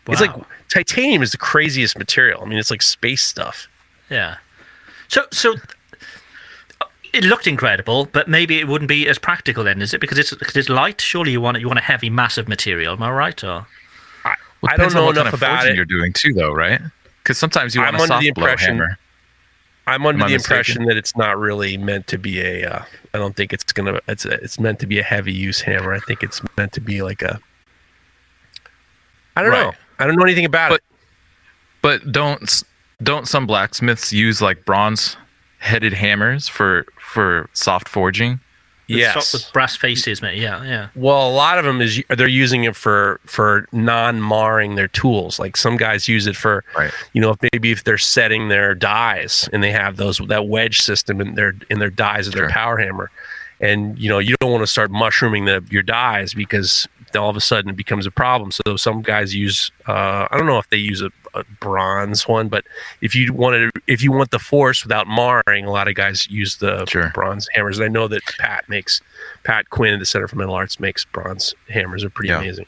It's 0.08 0.22
like 0.22 0.32
titanium 0.70 1.22
is 1.22 1.32
the 1.34 1.38
craziest 1.38 1.98
material. 1.98 2.42
I 2.42 2.46
mean, 2.46 2.58
it's 2.58 2.72
like 2.72 2.82
space 2.82 3.22
stuff. 3.22 3.68
Yeah. 4.10 4.38
So 5.10 5.26
so 5.32 5.56
uh, 6.82 6.86
it 7.14 7.24
looked 7.24 7.46
incredible, 7.48 8.06
but 8.06 8.28
maybe 8.28 8.60
it 8.60 8.68
wouldn't 8.68 8.88
be 8.90 9.08
as 9.08 9.20
practical 9.20 9.64
then, 9.64 9.82
is 9.82 9.94
it? 9.94 10.00
Because 10.02 10.18
it's 10.18 10.34
because 10.34 10.56
it's 10.56 10.70
light. 10.70 11.02
Surely 11.02 11.32
you 11.34 11.42
want 11.42 11.60
you 11.60 11.68
want 11.68 11.80
a 11.80 11.84
heavy, 11.84 12.10
massive 12.10 12.48
material. 12.48 12.94
Am 12.94 13.04
I 13.04 13.12
right? 13.12 13.44
Or 13.44 13.68
I, 14.26 14.36
Well, 14.62 14.72
I 14.74 14.78
don't 14.78 14.94
know 14.94 15.06
what 15.06 15.16
kind 15.16 15.28
enough 15.28 15.34
of 15.34 15.40
about 15.42 15.68
it. 15.68 15.76
You're 15.76 15.86
doing 15.86 16.14
too, 16.14 16.34
though, 16.34 16.54
right? 16.54 16.80
Because 17.24 17.38
sometimes 17.38 17.76
you 17.76 17.82
want 17.82 17.96
I'm 17.96 18.00
a 18.00 18.04
under 18.04 18.08
soft 18.14 18.22
the 18.24 18.32
blow 18.32 18.46
impression- 18.46 18.78
hammer. 18.78 18.98
I'm 19.88 20.06
under 20.06 20.20
Am 20.20 20.26
I 20.26 20.28
the 20.30 20.34
mistaken? 20.36 20.54
impression 20.56 20.86
that 20.86 20.98
it's 20.98 21.18
not 21.18 21.40
really 21.40 21.76
meant 21.76 22.06
to 22.08 22.20
be 22.20 22.40
a. 22.42 22.64
Uh, 22.64 22.84
I 23.16 23.18
don't 23.18 23.36
think 23.36 23.52
it's 23.54 23.74
gonna. 23.74 24.00
It's 24.08 24.24
it's 24.24 24.60
meant 24.60 24.80
to 24.82 24.86
be 24.88 25.00
a 25.00 25.04
heavy 25.04 25.34
use 25.34 25.62
hammer. 25.62 25.94
I 25.94 26.00
think 26.00 26.22
it's 26.22 26.42
meant 26.58 26.74
to 26.74 26.82
be 26.82 27.02
like 27.02 27.24
a. 27.24 27.40
I 29.36 29.42
don't 29.42 29.52
Right. 29.52 29.64
know. 29.64 29.74
I 29.98 30.06
don't 30.06 30.16
know 30.16 30.24
anything 30.24 30.46
about 30.46 30.74
it. 30.74 30.84
But 31.82 32.12
don't 32.12 32.64
don't 33.02 33.28
some 33.28 33.48
blacksmiths 33.48 34.12
use 34.14 34.42
like 34.42 34.66
bronze 34.66 35.18
headed 35.60 35.94
hammers 35.94 36.48
for 36.48 36.86
for 37.00 37.50
soft 37.54 37.88
forging? 37.90 38.40
With 38.90 38.98
Yes. 38.98 39.28
so- 39.28 39.38
with 39.38 39.54
brass 39.54 39.76
faces, 39.76 40.20
mate. 40.22 40.40
Yeah, 40.40 40.64
yeah. 40.64 40.88
Well, 40.96 41.30
a 41.30 41.32
lot 41.32 41.60
of 41.60 41.66
them 41.66 41.80
is 41.80 42.02
they're 42.10 42.28
using 42.28 42.64
it 42.64 42.76
for 42.76 43.20
for 43.26 43.68
non 43.72 44.20
marring 44.20 44.76
their 44.76 44.88
tools. 44.88 45.38
Like 45.38 45.56
some 45.58 45.78
guys 45.78 46.08
use 46.08 46.26
it 46.26 46.36
for, 46.36 46.64
Right. 46.76 46.92
you 47.14 47.22
know, 47.22 47.30
if 47.32 47.38
maybe 47.54 47.72
if 47.72 47.84
they're 47.84 48.00
setting 48.00 48.48
their 48.48 48.74
dies 48.74 49.48
and 49.54 49.62
they 49.62 49.72
have 49.72 49.98
those 49.98 50.18
that 50.28 50.48
wedge 50.48 50.82
system 50.82 51.22
in 51.22 51.36
their 51.36 51.54
in 51.70 51.78
their 51.78 51.92
dies 51.92 52.28
of 52.28 52.34
their 52.34 52.50
power 52.50 52.78
hammer, 52.78 53.12
and 53.62 54.00
you 54.00 54.10
know 54.10 54.18
you 54.18 54.36
don't 54.42 54.52
want 54.52 54.64
to 54.64 54.68
start 54.68 54.90
mushrooming 54.90 55.46
the 55.46 55.64
your 55.70 55.84
dies 55.84 56.34
because 56.34 56.88
all 57.16 57.30
of 57.30 57.36
a 57.36 57.42
sudden 57.42 57.70
it 57.70 57.76
becomes 57.76 58.08
a 58.08 58.12
problem. 58.12 58.52
So 58.52 58.76
some 58.76 59.04
guys 59.04 59.36
use 59.36 59.72
uh, 59.88 60.28
I 60.32 60.38
don't 60.38 60.48
know 60.48 60.58
if 60.58 60.70
they 60.70 60.78
use 60.78 61.02
a, 61.04 61.12
a 61.34 61.44
bronze 61.60 62.28
one, 62.28 62.48
but 62.50 62.66
if 63.02 63.14
you 63.16 63.32
wanted 63.34 63.72
if 63.88 64.02
you 64.04 64.12
want 64.12 64.32
the 64.32 64.40
force 64.40 64.84
without 64.84 65.08
marring, 65.08 65.66
a 65.66 65.72
lot 65.72 65.88
of 65.88 65.96
guys 65.96 66.28
use 66.30 66.58
the 66.58 66.86
Sure. 66.86 67.12
bronze 67.14 67.48
hammers. 67.54 67.78
And 67.80 67.86
I 67.86 67.88
know 67.90 68.08
that 68.08 68.22
Pat 68.38 68.68
makes 68.70 69.02
Pat 69.44 69.70
Quinn 69.70 69.94
at 69.94 70.00
the 70.00 70.06
Center 70.06 70.28
for 70.28 70.36
Metal 70.36 70.54
Arts 70.54 70.80
makes 70.80 71.06
bronze 71.06 71.54
hammers. 71.70 72.02
They're 72.02 72.10
pretty 72.10 72.30
Yeah. 72.30 72.40
amazing. 72.40 72.66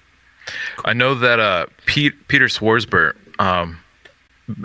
I 0.86 0.94
know 0.94 1.14
that 1.16 1.40
uh, 1.40 1.68
Pete, 1.86 2.28
Peter 2.28 2.50
Swarz-Burt, 2.50 3.16
um, 3.40 3.78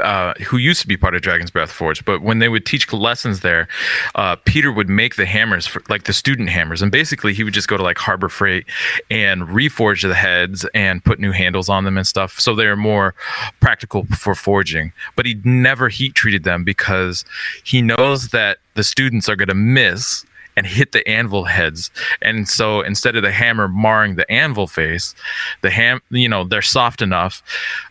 uh, 0.00 0.34
who 0.34 0.56
used 0.56 0.80
to 0.80 0.88
be 0.88 0.96
part 0.96 1.14
of 1.14 1.22
Dragon's 1.22 1.50
Breath 1.50 1.70
Forge, 1.70 2.04
but 2.04 2.22
when 2.22 2.38
they 2.38 2.48
would 2.48 2.66
teach 2.66 2.92
lessons 2.92 3.40
there, 3.40 3.68
uh, 4.14 4.36
Peter 4.44 4.72
would 4.72 4.88
make 4.88 5.16
the 5.16 5.26
hammers 5.26 5.66
for 5.66 5.82
like 5.88 6.04
the 6.04 6.12
student 6.12 6.48
hammers, 6.48 6.82
and 6.82 6.90
basically 6.90 7.34
he 7.34 7.44
would 7.44 7.54
just 7.54 7.68
go 7.68 7.76
to 7.76 7.82
like 7.82 7.98
Harbor 7.98 8.28
Freight 8.28 8.66
and 9.10 9.42
reforge 9.42 10.02
the 10.06 10.14
heads 10.14 10.66
and 10.74 11.04
put 11.04 11.18
new 11.18 11.32
handles 11.32 11.68
on 11.68 11.84
them 11.84 11.96
and 11.96 12.06
stuff, 12.06 12.40
so 12.40 12.54
they're 12.54 12.76
more 12.76 13.14
practical 13.60 14.06
for 14.06 14.34
forging. 14.34 14.92
But 15.14 15.26
he 15.26 15.40
never 15.44 15.88
heat 15.88 16.14
treated 16.14 16.44
them 16.44 16.64
because 16.64 17.24
he 17.64 17.82
knows 17.82 18.28
that 18.28 18.58
the 18.74 18.84
students 18.84 19.28
are 19.28 19.36
going 19.36 19.48
to 19.48 19.54
miss 19.54 20.24
and 20.56 20.66
hit 20.66 20.92
the 20.92 21.06
anvil 21.08 21.44
heads. 21.44 21.90
And 22.22 22.48
so 22.48 22.80
instead 22.80 23.16
of 23.16 23.22
the 23.22 23.32
hammer 23.32 23.68
marring 23.68 24.16
the 24.16 24.30
anvil 24.30 24.66
face, 24.66 25.14
the 25.62 25.70
ham, 25.70 26.00
you 26.10 26.28
know, 26.28 26.44
they're 26.44 26.62
soft 26.62 27.02
enough 27.02 27.42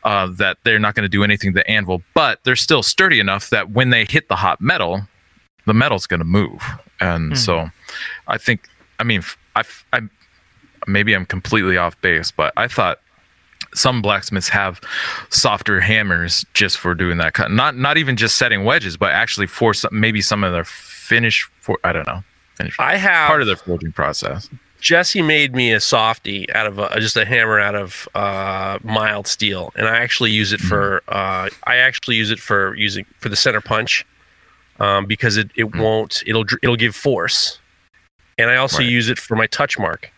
uh, 0.04 0.28
that 0.38 0.58
they're 0.64 0.80
not 0.80 0.96
going 0.96 1.04
to 1.04 1.10
do 1.10 1.24
anything 1.24 1.54
to 1.54 1.60
the 1.60 1.70
anvil, 1.70 2.02
but 2.14 2.40
they're 2.44 2.56
still 2.56 2.84
sturdy 2.84 3.20
enough 3.20 3.50
that 3.50 3.72
when 3.72 3.90
they 3.90 4.06
hit 4.06 4.28
the 4.28 4.36
hot 4.36 4.60
metal, 4.62 5.08
the 5.66 5.74
metal's 5.74 6.08
going 6.08 6.20
to 6.20 6.26
move. 6.26 6.62
And 7.00 7.38
so 7.38 7.70
I 8.28 8.38
think, 8.38 8.68
I 9.00 9.04
mean, 9.04 9.24
I 9.56 9.64
maybe 10.88 11.14
I'm 11.14 11.26
completely 11.26 11.78
off 11.78 12.00
base, 12.02 12.32
but 12.32 12.54
I 12.58 12.68
thought 12.68 13.00
some 13.74 14.02
blacksmiths 14.02 14.50
have 14.50 14.80
softer 15.30 15.82
hammers 15.82 16.46
just 16.54 16.78
for 16.78 16.96
doing 16.96 17.18
that 17.18 17.34
cut. 17.34 17.52
Not 17.52 17.76
not 17.76 17.98
even 17.98 18.16
just 18.16 18.38
setting 18.38 18.64
wedges, 18.64 18.98
but 18.98 19.12
actually 19.12 19.48
for 19.48 19.74
some, 19.74 20.00
maybe 20.00 20.22
some 20.22 20.44
of 20.44 20.54
their 20.54 20.66
finish 20.66 21.50
for 21.60 21.78
I 21.84 21.92
don't 21.94 22.08
know. 22.08 22.24
I 22.80 22.98
have 22.98 23.28
part 23.28 23.42
of 23.42 23.48
the 23.48 23.56
forging 23.56 23.92
process. 23.92 24.50
Jesse 24.82 25.22
made 25.22 25.56
me 25.56 25.72
a 25.72 25.80
softie 25.80 26.52
out 26.54 26.68
of 26.68 26.78
a, 26.78 27.00
just 27.00 27.18
a 27.18 27.26
hammer 27.26 27.60
out 27.60 27.76
of 27.76 28.08
uh, 28.14 28.78
mild 28.84 29.26
steel, 29.28 29.72
and 29.76 29.88
I 29.88 29.98
actually 29.98 30.32
use 30.32 30.54
it 30.54 30.60
for 30.60 31.02
uh, 31.08 31.50
I 31.66 31.78
actually 31.78 32.18
use 32.18 32.30
it 32.30 32.40
for 32.40 32.76
using 32.76 33.06
for 33.20 33.30
the 33.30 33.36
center 33.36 33.62
punch 33.62 34.06
um, 34.80 35.06
because 35.06 35.38
it, 35.38 35.50
it 35.56 35.76
won't 35.76 36.24
it'll 36.28 36.46
it'll 36.62 36.76
give 36.76 36.96
force, 36.96 37.60
and 38.38 38.50
I 38.52 38.58
also 38.58 38.80
Right. 38.80 38.90
use 38.90 39.10
it 39.10 39.18
for 39.18 39.36
my 39.36 39.48
touch 39.48 39.80
mark 39.80 40.12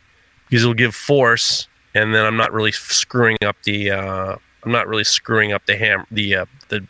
because 0.49 0.63
it'll 0.63 0.73
give 0.73 0.95
force, 0.95 1.67
and 1.93 2.13
then 2.13 2.25
I'm 2.25 2.35
not 2.38 2.51
really 2.51 2.71
screwing 2.73 3.38
up 3.45 3.55
the 3.63 3.91
uh, 3.91 4.35
I'm 4.63 4.71
not 4.71 4.88
really 4.88 5.05
screwing 5.05 5.53
up 5.53 5.65
the 5.65 5.77
ham 5.77 6.05
the 6.11 6.35
uh, 6.35 6.45
the 6.69 6.85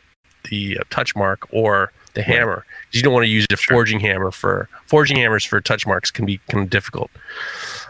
the 0.50 0.80
uh, 0.80 0.84
touch 0.89 1.16
mark 1.16 1.48
or 1.52 1.91
the 2.18 2.24
hammer 2.24 2.65
'Cause 2.65 2.95
you 2.95 3.03
don't 3.03 3.13
want 3.13 3.26
to 3.26 3.30
use 3.30 3.45
a 3.51 3.57
forging 3.57 3.99
hammer 3.99 4.32
for 4.32 4.68
forging 4.86 5.18
hammers 5.18 5.45
for 5.45 5.61
touch 5.61 5.86
marks 5.86 6.09
can 6.09 6.26
be 6.26 6.39
kind 6.49 6.63
of 6.63 6.70
difficult. 6.70 7.11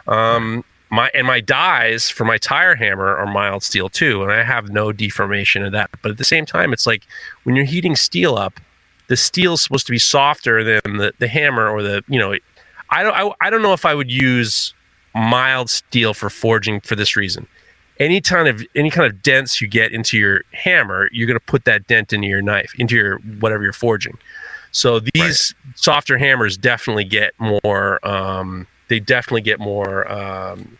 Um, 0.07 0.63
my 0.89 1.09
and 1.13 1.25
my 1.27 1.39
dies 1.39 2.09
for 2.09 2.25
my 2.25 2.37
tire 2.37 2.75
hammer 2.75 3.15
are 3.15 3.25
mild 3.25 3.63
steel 3.63 3.89
too, 3.89 4.23
and 4.23 4.31
I 4.31 4.43
have 4.43 4.69
no 4.69 4.91
deformation 4.91 5.63
of 5.63 5.71
that. 5.71 5.89
But 6.01 6.11
at 6.11 6.17
the 6.17 6.25
same 6.25 6.45
time, 6.45 6.73
it's 6.73 6.85
like 6.87 7.03
when 7.43 7.55
you're 7.55 7.65
heating 7.65 7.95
steel 7.95 8.35
up, 8.35 8.59
the 9.07 9.17
steel's 9.17 9.61
supposed 9.61 9.85
to 9.87 9.91
be 9.91 9.99
softer 9.99 10.63
than 10.63 10.97
the, 10.97 11.13
the 11.19 11.27
hammer 11.27 11.69
or 11.69 11.81
the 11.81 12.03
you 12.07 12.19
know. 12.19 12.35
I 12.89 13.03
don't 13.03 13.13
I, 13.13 13.31
I 13.45 13.49
don't 13.49 13.61
know 13.61 13.73
if 13.73 13.85
I 13.85 13.93
would 13.93 14.11
use 14.11 14.73
mild 15.13 15.69
steel 15.69 16.13
for 16.13 16.29
forging 16.29 16.79
for 16.81 16.95
this 16.95 17.15
reason. 17.15 17.47
Any 17.99 18.21
kind 18.21 18.47
of 18.47 18.63
any 18.75 18.89
kind 18.91 19.11
of 19.11 19.23
dents 19.23 19.59
you 19.59 19.67
get 19.67 19.91
into 19.91 20.17
your 20.17 20.41
hammer, 20.53 21.09
you're 21.11 21.27
going 21.27 21.39
to 21.39 21.45
put 21.45 21.65
that 21.65 21.87
dent 21.87 22.13
into 22.13 22.27
your 22.27 22.41
knife, 22.41 22.73
into 22.77 22.95
your 22.95 23.17
whatever 23.39 23.63
you're 23.63 23.73
forging. 23.73 24.17
So 24.71 24.99
these 25.13 25.55
softer 25.75 26.17
hammers 26.17 26.57
definitely 26.57 27.05
get 27.05 27.33
more. 27.39 28.05
Um, 28.07 28.67
they 28.89 28.99
definitely 28.99 29.41
get 29.41 29.59
more 29.59 30.09
um, 30.11 30.77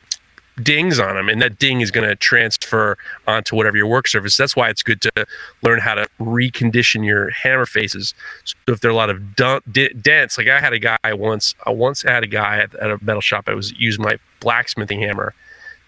dings 0.62 1.00
on 1.00 1.16
them, 1.16 1.30
and 1.30 1.42
that 1.42 1.58
ding 1.60 1.82
is 1.82 1.90
going 1.90 2.08
to 2.08 2.16
transfer 2.16 2.98
onto 3.26 3.56
whatever 3.56 3.78
your 3.78 3.88
work 3.88 4.08
surface. 4.08 4.38
That's 4.38 4.56
why 4.56 4.70
it's 4.70 4.84
good 4.84 5.02
to 5.02 5.26
learn 5.64 5.80
how 5.80 5.96
to 5.96 6.08
recondition 6.20 7.06
your 7.06 7.32
hammer 7.32 7.66
faces. 7.66 8.14
So 8.44 8.56
if 8.68 8.82
there 8.82 8.90
are 8.90 8.94
a 8.94 8.98
lot 8.98 9.10
of 9.10 9.36
dun- 9.36 9.62
d- 9.72 9.94
dents, 10.00 10.38
like 10.38 10.48
I 10.48 10.60
had 10.60 10.74
a 10.74 10.80
guy 10.80 10.98
once. 11.06 11.56
I 11.66 11.72
once 11.72 12.04
had 12.04 12.24
a 12.24 12.28
guy 12.28 12.60
at, 12.60 12.76
at 12.76 12.92
a 12.92 13.04
metal 13.04 13.22
shop. 13.22 13.46
I 13.48 13.54
was 13.54 13.72
using 13.74 14.04
my 14.04 14.18
blacksmithing 14.40 15.00
hammer 15.00 15.34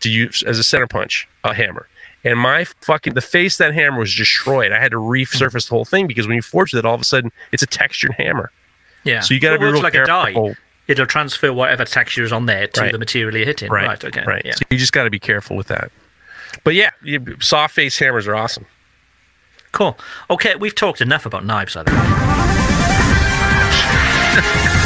to 0.01 0.09
use 0.09 0.43
as 0.43 0.59
a 0.59 0.63
center 0.63 0.87
punch 0.87 1.27
a 1.43 1.53
hammer. 1.53 1.87
And 2.23 2.37
my 2.37 2.65
fucking 2.81 3.13
the 3.13 3.21
face 3.21 3.57
that 3.57 3.73
hammer 3.73 3.99
was 3.99 4.13
destroyed. 4.13 4.71
I 4.73 4.79
had 4.79 4.91
to 4.91 4.97
resurface 4.97 5.69
the 5.69 5.75
whole 5.75 5.85
thing 5.85 6.05
because 6.07 6.27
when 6.27 6.35
you 6.35 6.41
forge 6.41 6.73
it, 6.73 6.85
all 6.85 6.95
of 6.95 7.01
a 7.01 7.05
sudden 7.05 7.31
it's 7.51 7.63
a 7.63 7.67
textured 7.67 8.11
hammer. 8.13 8.51
Yeah. 9.05 9.21
So 9.21 9.33
you 9.33 9.39
got 9.39 9.53
to 9.53 9.59
be 9.59 9.65
real 9.65 9.81
like 9.81 9.93
careful. 9.93 10.13
a 10.35 10.53
die. 10.53 10.55
It'll 10.87 11.05
transfer 11.05 11.53
whatever 11.53 11.85
texture 11.85 12.23
is 12.23 12.31
on 12.33 12.45
there 12.47 12.67
to 12.67 12.81
Right. 12.81 12.91
the 12.91 12.97
material 12.97 13.35
you're 13.37 13.45
hitting. 13.45 13.71
Right. 13.71 13.87
Right. 13.87 14.03
Okay. 14.03 14.23
Right. 14.25 14.41
Yeah. 14.43 14.55
So 14.55 14.61
you 14.69 14.77
just 14.77 14.91
got 14.91 15.03
to 15.05 15.09
be 15.09 15.19
careful 15.19 15.55
with 15.55 15.67
that. 15.67 15.91
But 16.63 16.73
yeah, 16.75 16.89
you, 17.03 17.37
soft 17.39 17.75
face 17.75 17.97
hammers 17.99 18.27
are 18.27 18.35
awesome. 18.35 18.65
Cool. 19.71 19.95
Okay, 20.31 20.55
we've 20.55 20.73
talked 20.75 20.99
enough 20.99 21.25
about 21.27 21.45
knives, 21.45 21.77
I 21.77 21.83
think. 21.83 21.95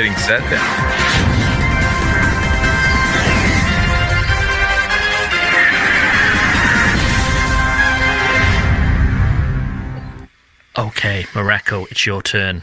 getting 0.00 0.16
set 0.16 0.40
down. 0.50 1.90
Okay, 10.78 11.24
Mareko, 11.32 11.90
it's 11.90 12.06
your 12.06 12.22
turn. 12.22 12.62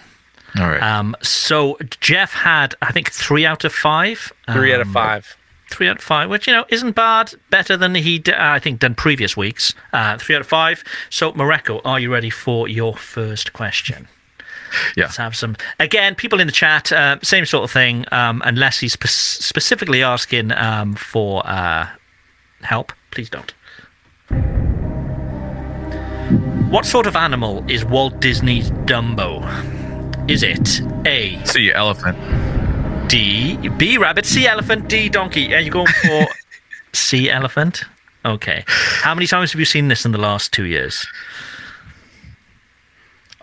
All 0.58 0.68
right. 0.70 0.82
Um, 0.82 1.16
so 1.22 1.78
Jeff 2.00 2.34
had, 2.34 2.74
I 2.82 2.92
think, 2.92 3.12
three 3.12 3.46
out 3.46 3.64
of 3.66 3.74
five. 3.74 4.32
Three 4.52 4.74
out 4.74 4.80
of 4.82 4.88
Um, 4.88 4.94
five. 4.94 5.38
Three 5.70 5.90
out 5.90 5.98
of 5.98 6.04
five, 6.04 6.30
which 6.30 6.48
you 6.48 6.54
know 6.54 6.66
isn't 6.70 6.94
bad. 6.94 7.34
Better 7.50 7.76
than 7.76 7.94
he, 7.94 8.24
I 8.36 8.58
think, 8.58 8.80
done 8.80 8.96
previous 8.96 9.36
weeks. 9.36 9.74
Uh, 9.92 10.18
three 10.18 10.34
out 10.36 10.42
of 10.42 10.48
five. 10.48 10.84
So 11.10 11.34
Mareko, 11.34 11.82
are 11.84 12.00
you 12.00 12.12
ready 12.12 12.30
for 12.30 12.68
your 12.70 12.96
first 12.96 13.52
question? 13.54 14.08
Yeah. 14.96 15.06
Let's 15.06 15.18
have 15.18 15.36
some. 15.36 15.56
Again, 15.80 16.16
people 16.16 16.40
in 16.40 16.48
the 16.48 16.54
chat, 16.54 16.92
uh, 16.92 17.18
same 17.22 17.46
sort 17.46 17.64
of 17.64 17.72
thing, 17.72 18.06
um, 18.12 18.42
unless 18.46 18.80
he's 18.80 18.94
spe- 18.94 19.08
specifically 19.08 20.04
asking 20.04 20.52
um, 20.54 20.96
for 20.96 21.46
uh, 21.48 21.88
help. 22.62 22.92
Please 23.12 23.30
don't. 23.30 23.54
What 26.70 26.86
sort 26.86 27.08
of 27.08 27.16
animal 27.16 27.64
is 27.70 27.86
Walt 27.86 28.20
Disney's 28.20 28.72
Dumbo? 28.72 29.42
Is 30.30 30.44
it 30.44 30.82
A. 31.08 31.42
See 31.46 31.72
elephant. 31.72 32.18
D. 33.10 33.56
B. 33.78 33.98
Rabbit. 33.98 34.26
C. 34.26 34.46
Elephant. 34.46 34.90
D. 34.90 35.08
Donkey. 35.08 35.54
Are 35.56 35.62
you 35.62 35.72
going 35.72 35.88
for 35.88 36.28
C. 36.94 37.30
Elephant? 37.30 37.84
Okay. 38.26 38.66
How 38.68 39.16
many 39.16 39.28
times 39.28 39.54
have 39.54 39.60
you 39.60 39.66
seen 39.66 39.88
this 39.88 40.06
in 40.06 40.12
the 40.12 40.18
last 40.18 40.52
two 40.52 40.66
years? 40.66 41.08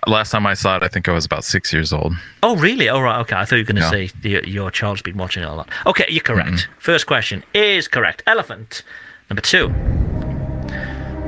Last 0.07 0.31
time 0.31 0.47
I 0.47 0.55
saw 0.55 0.77
it, 0.77 0.83
I 0.83 0.89
think 0.89 1.09
I 1.09 1.13
was 1.13 1.25
about 1.25 1.45
six 1.45 1.73
years 1.73 1.93
old. 1.93 2.15
Oh, 2.43 2.57
really? 2.57 2.89
Oh, 2.89 3.01
right. 3.01 3.21
Okay. 3.21 3.37
I 3.37 3.45
thought 3.45 3.57
you 3.57 3.63
were 3.63 3.73
going 3.73 3.77
to 3.77 3.83
No. 3.83 3.91
say 3.91 4.11
your, 4.23 4.43
your 4.45 4.71
child's 4.71 5.03
been 5.03 5.17
watching 5.17 5.43
it 5.43 5.47
a 5.49 5.53
lot. 5.53 5.69
Okay, 5.87 6.05
you're 6.09 6.23
correct. 6.23 6.51
Mm-hmm. 6.51 6.79
First 6.79 7.07
question 7.07 7.43
is 7.55 7.89
correct. 7.89 8.23
Elephant. 8.27 8.83
Number 9.31 9.41
two. 9.43 9.69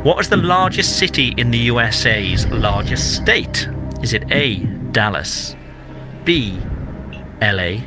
What 0.02 0.20
is 0.20 0.28
the 0.28 0.36
largest 0.36 0.98
city 0.98 1.34
in 1.36 1.50
the 1.50 1.58
USA's 1.58 2.46
largest 2.48 3.16
state? 3.16 3.68
Is 4.02 4.12
it 4.12 4.24
A. 4.30 4.58
Dallas, 4.92 5.56
B. 6.24 6.58
LA, 7.42 7.78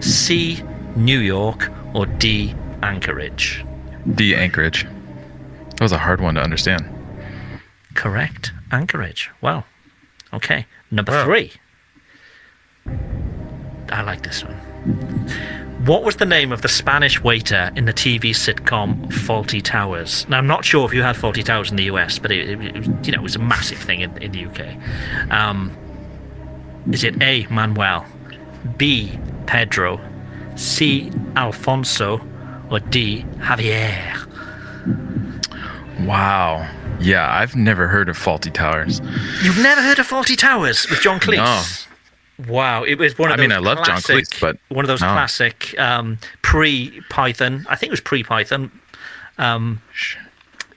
C. 0.00 0.62
New 0.96 1.18
York, 1.20 1.70
or 1.94 2.06
D. 2.06 2.54
Anchorage? 2.82 3.64
D. 4.14 4.34
Anchorage. 4.34 4.84
That 5.70 5.80
was 5.80 5.92
a 5.92 5.98
hard 5.98 6.20
one 6.20 6.34
to 6.34 6.40
understand. 6.42 6.84
Correct. 7.94 8.52
Anchorage. 8.72 9.30
Wow. 9.40 9.64
Okay. 10.32 10.66
Number 10.90 11.12
Wow. 11.12 11.24
three. 11.24 11.52
I 13.90 14.02
like 14.02 14.22
this 14.22 14.44
one. 14.44 14.54
What 15.84 16.02
was 16.02 16.16
the 16.16 16.26
name 16.26 16.52
of 16.52 16.60
the 16.62 16.68
Spanish 16.68 17.22
waiter 17.22 17.70
in 17.76 17.86
the 17.86 17.92
TV 17.92 18.30
sitcom 18.30 19.06
Fawlty 19.10 19.62
Towers? 19.62 20.28
Now, 20.28 20.36
I'm 20.38 20.46
not 20.46 20.64
sure 20.64 20.84
if 20.84 20.92
you 20.92 21.02
had 21.02 21.16
Fawlty 21.16 21.42
Towers 21.44 21.70
in 21.70 21.76
the 21.76 21.84
US, 21.84 22.18
but 22.18 22.30
it, 22.30 22.48
it, 22.50 22.62
it 22.62 22.76
was, 22.76 22.88
you 23.06 23.12
know, 23.12 23.20
it 23.20 23.22
was 23.22 23.36
a 23.36 23.38
massive 23.38 23.78
thing 23.78 24.00
in, 24.00 24.14
in 24.18 24.32
the 24.32 24.44
UK. 24.46 25.30
Um, 25.32 25.74
is 26.92 27.04
it 27.04 27.22
A. 27.22 27.46
Manuel, 27.50 28.04
B. 28.76 29.18
Pedro, 29.46 29.98
C. 30.56 31.10
Alfonso, 31.36 32.20
or 32.70 32.80
D. 32.80 33.24
Javier? 33.38 34.14
Wow. 36.06 36.68
Yeah, 37.00 37.28
I've 37.32 37.54
never 37.54 37.88
heard 37.88 38.08
of 38.08 38.18
Fawlty 38.18 38.52
Towers. 38.52 39.00
You've 39.42 39.58
never 39.58 39.82
heard 39.82 39.98
of 39.98 40.08
Fawlty 40.08 40.36
Towers 40.36 40.88
with 40.90 41.00
John 41.00 41.20
Cleese? 41.20 41.36
No. 41.36 42.52
Wow, 42.52 42.84
it 42.84 42.98
was 42.98 43.18
one 43.18 43.30
of 43.30 43.34
I 43.34 43.36
those. 43.36 43.44
mean, 43.48 43.52
I 43.52 43.58
love 43.58 43.84
John 43.84 43.98
Cleese, 43.98 44.40
but 44.40 44.58
one 44.68 44.84
of 44.84 44.88
those 44.88 45.00
no. 45.00 45.08
classic 45.08 45.78
um, 45.78 46.18
pre-Python. 46.42 47.66
I 47.68 47.76
think 47.76 47.90
it 47.90 47.92
was 47.92 48.00
pre-Python. 48.00 48.70
Um, 49.38 49.82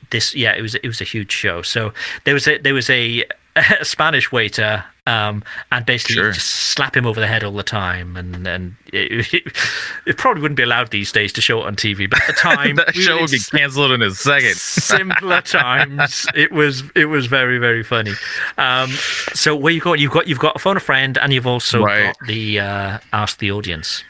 this, 0.09 0.35
yeah, 0.35 0.55
it 0.55 0.61
was 0.61 0.75
it 0.75 0.87
was 0.87 1.01
a 1.01 1.03
huge 1.03 1.31
show. 1.31 1.61
So 1.61 1.93
there 2.25 2.33
was 2.33 2.47
a 2.47 2.57
there 2.57 2.73
was 2.73 2.89
a, 2.89 3.23
a 3.55 3.85
Spanish 3.85 4.31
waiter, 4.31 4.83
um, 5.07 5.43
and 5.71 5.85
basically 5.85 6.15
Sure. 6.15 6.31
just 6.31 6.47
slap 6.47 6.95
him 6.95 7.05
over 7.07 7.19
the 7.19 7.27
head 7.27 7.43
all 7.43 7.53
the 7.53 7.63
time, 7.63 8.15
and 8.15 8.47
and 8.47 8.75
it, 8.93 9.33
it, 9.33 9.43
it 10.05 10.17
probably 10.17 10.41
wouldn't 10.41 10.57
be 10.57 10.63
allowed 10.63 10.91
these 10.91 11.11
days 11.11 11.33
to 11.33 11.41
show 11.41 11.61
it 11.61 11.65
on 11.65 11.75
TV. 11.75 12.09
But 12.09 12.21
at 12.21 12.27
the 12.27 12.33
time, 12.41 12.75
that 12.75 12.93
show 12.95 13.19
would 13.19 13.31
be 13.31 13.39
canceled 13.39 13.91
in 13.91 14.01
a 14.01 14.11
second. 14.11 14.55
simpler 14.55 15.41
times. 15.41 16.27
It 16.35 16.51
was 16.51 16.83
it 16.95 17.05
was 17.05 17.25
very 17.25 17.57
very 17.57 17.83
funny. 17.83 18.13
Um, 18.57 18.89
so 19.33 19.55
where 19.55 19.73
you 19.73 19.81
got 19.81 19.99
you've 19.99 20.11
got 20.11 20.27
you've 20.27 20.39
got 20.39 20.55
a 20.55 20.59
phone 20.59 20.77
a 20.77 20.79
friend 20.81 21.17
and 21.17 21.33
you've 21.33 21.47
also 21.47 21.83
Right. 21.83 22.05
got 22.05 22.27
the 22.27 22.59
uh, 22.59 22.99
ask 23.13 23.39
the 23.39 23.51
audience. 23.51 24.03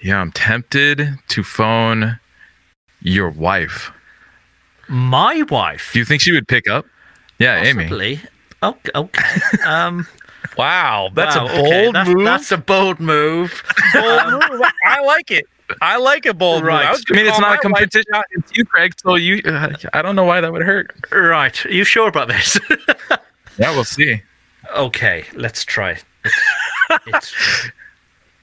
Yeah, 0.00 0.20
I'm 0.20 0.32
tempted 0.32 1.18
to 1.28 1.42
phone 1.44 2.18
your 3.00 3.30
wife. 3.30 3.90
My 4.88 5.42
wife. 5.48 5.90
Do 5.92 5.98
you 6.00 6.04
think 6.04 6.22
she 6.22 6.32
would 6.32 6.48
pick 6.48 6.68
up? 6.68 6.86
Yeah, 7.38 7.62
Amy. 7.62 7.88
Possibly. 8.62 8.90
Okay. 8.94 9.20
okay. 9.58 9.62
Um, 9.64 10.06
Wow, 10.58 11.08
that's 11.14 11.36
wow, 11.36 11.46
a 11.46 11.50
okay, 11.50 11.62
bold 11.84 11.94
that's- 11.94 12.14
move. 12.14 12.24
That's 12.24 12.52
a 12.52 12.58
bold 12.58 13.00
move. 13.00 13.62
bold 13.94 14.22
move. 14.50 14.60
I 14.84 15.00
like 15.00 15.30
it. 15.30 15.46
I 15.80 15.96
like 15.96 16.26
a 16.26 16.34
bold 16.34 16.62
Right. 16.64 16.90
move. 16.90 17.00
I, 17.10 17.14
I 17.14 17.16
mean, 17.16 17.26
it's 17.26 17.38
not 17.38 17.38
a 17.38 17.40
my 17.42 17.48
wife 17.50 17.60
competition. 17.62 18.12
It's 18.32 18.56
you, 18.56 18.64
Craig. 18.66 18.92
So 19.00 19.14
you, 19.14 19.40
uh, 19.46 19.72
I 19.94 20.02
don't 20.02 20.14
know 20.16 20.24
why 20.24 20.40
that 20.42 20.52
would 20.52 20.62
hurt. 20.62 20.90
Right. 21.12 21.64
Are 21.64 21.70
you 21.72 21.84
sure 21.84 22.08
about 22.08 22.28
this? 22.28 22.58
Yeah, 23.58 23.70
we'll 23.72 23.84
see. 23.84 24.20
okay. 24.74 25.24
Let's 25.34 25.64
try. 25.64 25.98
It's 26.24 26.36
it's, 27.06 27.34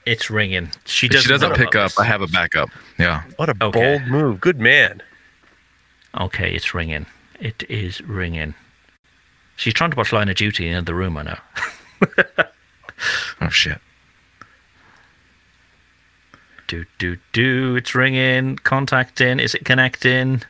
it's 0.05 0.29
ringing. 0.29 0.71
She 0.85 1.07
doesn't. 1.09 1.23
she 1.23 1.29
doesn't 1.29 1.55
pick 1.55 1.75
up, 1.75 1.89
this. 1.91 1.99
I 1.99 2.05
have 2.05 2.21
a 2.21 2.27
backup. 2.27 2.69
Yeah. 2.97 3.23
What 3.35 3.49
a 3.49 3.55
Okay. 3.61 3.97
bold 3.97 4.07
move. 4.07 4.39
Good 4.39 4.59
man. 4.59 5.01
Okay, 6.19 6.53
it's 6.53 6.73
ringing. 6.73 7.05
It 7.39 7.63
is 7.69 8.01
ringing. 8.01 8.53
She's 9.59 9.73
trying 9.73 9.91
to 9.91 9.97
watch 9.97 10.13
Line 10.13 10.29
of 10.29 10.35
Duty 10.37 10.69
in 10.69 10.85
the 10.85 10.95
room, 10.95 11.17
I 11.17 11.23
know. 11.23 11.37
Oh 13.41 13.47
shit. 13.49 13.79
Do, 16.67 16.85
do, 16.97 17.15
do. 17.31 17.77
It's 17.77 17.95
ringing. 17.95 18.57
Contacting. 18.57 19.39
Is 19.39 19.55
it 19.55 19.63
connecting? 19.63 20.41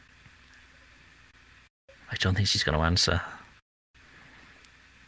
I 2.12 2.16
don't 2.20 2.34
think 2.34 2.48
she's 2.48 2.64
going 2.64 2.76
to 2.78 2.84
answer. 2.84 3.22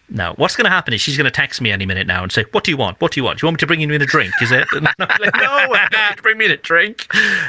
No. 0.08 0.34
What's 0.38 0.56
going 0.56 0.66
to 0.66 0.70
happen 0.70 0.94
is 0.94 1.02
she's 1.02 1.18
going 1.18 1.26
to 1.26 1.32
text 1.32 1.62
me 1.62 1.72
any 1.72 1.88
minute 1.88 2.06
now 2.06 2.22
and 2.22 2.32
say, 2.32 2.46
What 2.52 2.64
do 2.64 2.70
you 2.70 2.78
want? 2.78 3.02
What 3.02 3.12
do 3.14 3.20
you 3.20 3.24
want? 3.24 3.40
Do 3.40 3.46
you 3.46 3.48
want 3.48 3.56
me 3.56 3.60
to 3.62 3.68
bring 3.68 3.82
you 3.82 3.90
in 3.92 4.02
a 4.02 4.06
drink? 4.06 4.34
Is 4.42 4.52
it? 4.52 4.68
And 4.74 4.88
I'm 4.88 5.08
like, 5.20 5.20
no, 5.36 5.42
I 5.42 5.62
don't 5.62 5.70
want 5.70 6.18
to 6.18 6.22
bring 6.24 6.38
me 6.38 6.46
in 6.46 6.52
a 6.52 6.58
drink." 6.58 7.08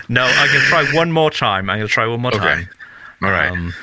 No, 0.08 0.22
I'm 0.24 0.48
going 0.48 0.60
to 0.60 0.66
try 0.68 0.84
one 0.94 1.12
more 1.12 1.30
time. 1.30 1.68
I'm 1.68 1.76
going 1.78 1.86
to 1.88 1.92
try 1.92 2.06
one 2.06 2.20
more 2.22 2.34
Okay. 2.34 2.38
time. 2.38 2.68
All 3.22 3.30
right. 3.30 3.50
Um, 3.50 3.74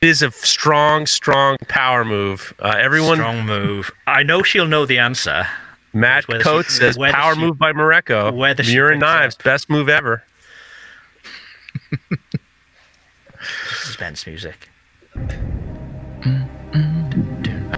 It 0.00 0.08
is 0.08 0.22
a 0.22 0.30
strong, 0.30 1.06
strong 1.06 1.56
power 1.68 2.04
move. 2.04 2.54
Uh, 2.60 2.74
everyone, 2.78 3.16
strong 3.16 3.44
move. 3.44 3.90
I 4.06 4.22
know 4.22 4.42
she'll 4.42 4.66
know 4.66 4.86
the 4.86 4.98
answer. 4.98 5.46
Matt 5.92 6.28
Whether 6.28 6.44
Coates 6.44 6.72
she- 6.74 6.78
says 6.80 6.96
whether 6.98 7.14
power 7.14 7.34
she- 7.34 7.40
move 7.40 7.58
by 7.58 7.72
Mareko. 7.72 8.32
whether 8.32 8.62
she 8.62 8.72
Muir 8.74 8.90
and 8.90 9.00
knives, 9.00 9.34
up. 9.36 9.42
best 9.42 9.68
move 9.68 9.88
ever. 9.88 10.22
Suspense 13.82 14.26
music. 14.26 14.68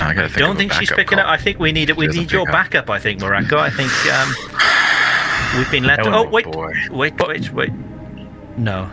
I 0.03 0.14
gotta 0.14 0.29
think 0.29 0.39
don't 0.39 0.57
think 0.57 0.73
she's 0.73 0.91
picking 0.91 1.18
call. 1.18 1.27
up. 1.27 1.27
I 1.27 1.37
think 1.37 1.59
we 1.59 1.73
need 1.73 1.91
it. 1.91 1.97
We 1.97 2.07
need 2.07 2.33
your 2.33 2.47
pick 2.47 2.55
up. 2.55 2.87
backup. 2.87 2.91
I 2.91 2.99
think 2.99 3.21
Mareko. 3.21 3.59
I 3.59 3.71
think 3.71 3.91
um, 4.12 5.59
we've 5.59 5.71
been 5.71 5.85
let. 5.85 6.01
Oh, 6.07 6.25
Oh 6.25 6.29
wait, 6.29 6.47
boy. 6.47 6.73
wait, 6.91 7.14
wait, 7.27 7.51
wait. 7.53 7.71
No, 8.57 8.91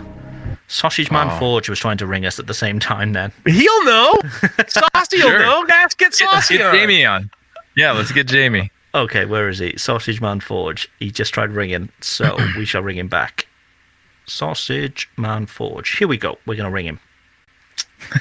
Sausage 0.67 1.09
Man 1.11 1.29
Oh. 1.31 1.39
Forge 1.39 1.69
was 1.69 1.79
trying 1.79 1.97
to 1.97 2.05
ring 2.05 2.25
us 2.25 2.39
at 2.39 2.47
the 2.47 2.53
same 2.53 2.79
time. 2.79 3.13
Then 3.13 3.31
He'll 3.47 3.83
know. 3.85 4.13
Saucy 4.67 5.17
will 5.17 5.29
Sure. 5.29 5.39
know. 5.39 5.65
Guys, 5.65 5.93
get 5.93 6.13
saucy 6.13 6.57
Get 6.57 6.67
on. 6.67 6.75
Jamie 6.75 7.05
on. 7.05 7.29
Yeah, 7.75 7.91
let's 7.93 8.11
get 8.11 8.27
Jamie. 8.27 8.71
okay, 8.93 9.25
where 9.25 9.47
is 9.49 9.59
he? 9.59 9.77
Sausage 9.77 10.19
Man 10.21 10.39
Forge. 10.39 10.89
He 10.99 11.11
just 11.11 11.33
tried 11.33 11.51
ringing, 11.51 11.89
so 12.01 12.37
we 12.57 12.65
shall 12.65 12.81
ring 12.81 12.97
him 12.97 13.07
back. 13.07 13.47
Sausage 14.25 15.07
Man 15.15 15.45
Forge. 15.45 15.97
Here 15.97 16.07
we 16.07 16.17
go. 16.17 16.37
We're 16.45 16.55
gonna 16.57 16.71
ring 16.71 16.85
him. 16.87 16.99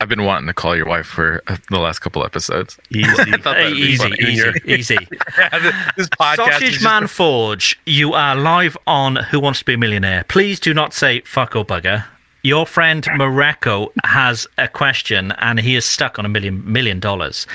I've 0.00 0.08
been 0.08 0.24
wanting 0.24 0.46
to 0.46 0.54
call 0.54 0.76
your 0.76 0.86
wife 0.86 1.06
for 1.06 1.42
uh, 1.46 1.56
the 1.70 1.78
last 1.78 2.00
couple 2.00 2.24
episodes. 2.24 2.78
Easy. 2.90 3.06
I 3.18 3.36
thought 3.38 3.56
Hey, 3.56 3.62
that'd 3.64 3.76
be 3.76 3.82
easy, 3.82 4.12
easy, 4.20 4.50
easy. 4.66 5.08
this 5.96 6.08
podcast 6.08 6.32
is 6.32 6.36
Sausage 6.36 6.70
just- 6.72 6.84
Man 6.84 7.06
Forge, 7.06 7.78
you 7.86 8.12
are 8.12 8.36
live 8.36 8.76
on 8.86 9.16
Who 9.16 9.40
Wants 9.40 9.60
to 9.60 9.64
Be 9.64 9.74
a 9.74 9.78
Millionaire. 9.78 10.24
Please 10.28 10.60
do 10.60 10.74
not 10.74 10.92
say 10.92 11.20
fuck 11.22 11.56
or 11.56 11.64
bugger. 11.64 12.04
Your 12.42 12.66
friend 12.66 13.02
Mareko 13.04 13.90
has 14.04 14.46
a 14.58 14.68
question 14.68 15.32
and 15.38 15.58
he 15.58 15.74
is 15.74 15.84
stuck 15.84 16.18
on 16.18 16.24
a 16.24 16.28
million 16.28 16.70
million 16.70 17.00
dollars. 17.00 17.46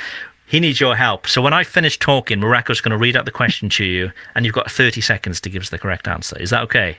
He 0.48 0.60
needs 0.60 0.82
your 0.82 0.98
help. 0.98 1.28
So 1.28 1.42
when 1.42 1.54
I 1.54 1.64
finish 1.64 1.98
talking, 1.98 2.40
Mareko's 2.42 2.82
going 2.82 2.92
to 2.92 2.98
read 2.98 3.16
out 3.16 3.24
the 3.24 3.32
question 3.32 3.70
to 3.70 3.86
you 3.86 4.12
and 4.36 4.46
you've 4.46 4.54
got 4.56 4.70
30 4.70 5.00
seconds 5.00 5.40
to 5.42 5.50
give 5.50 5.62
us 5.62 5.70
the 5.70 5.80
correct 5.80 6.10
answer. 6.10 6.38
Is 6.40 6.50
that 6.50 6.62
okay? 6.64 6.98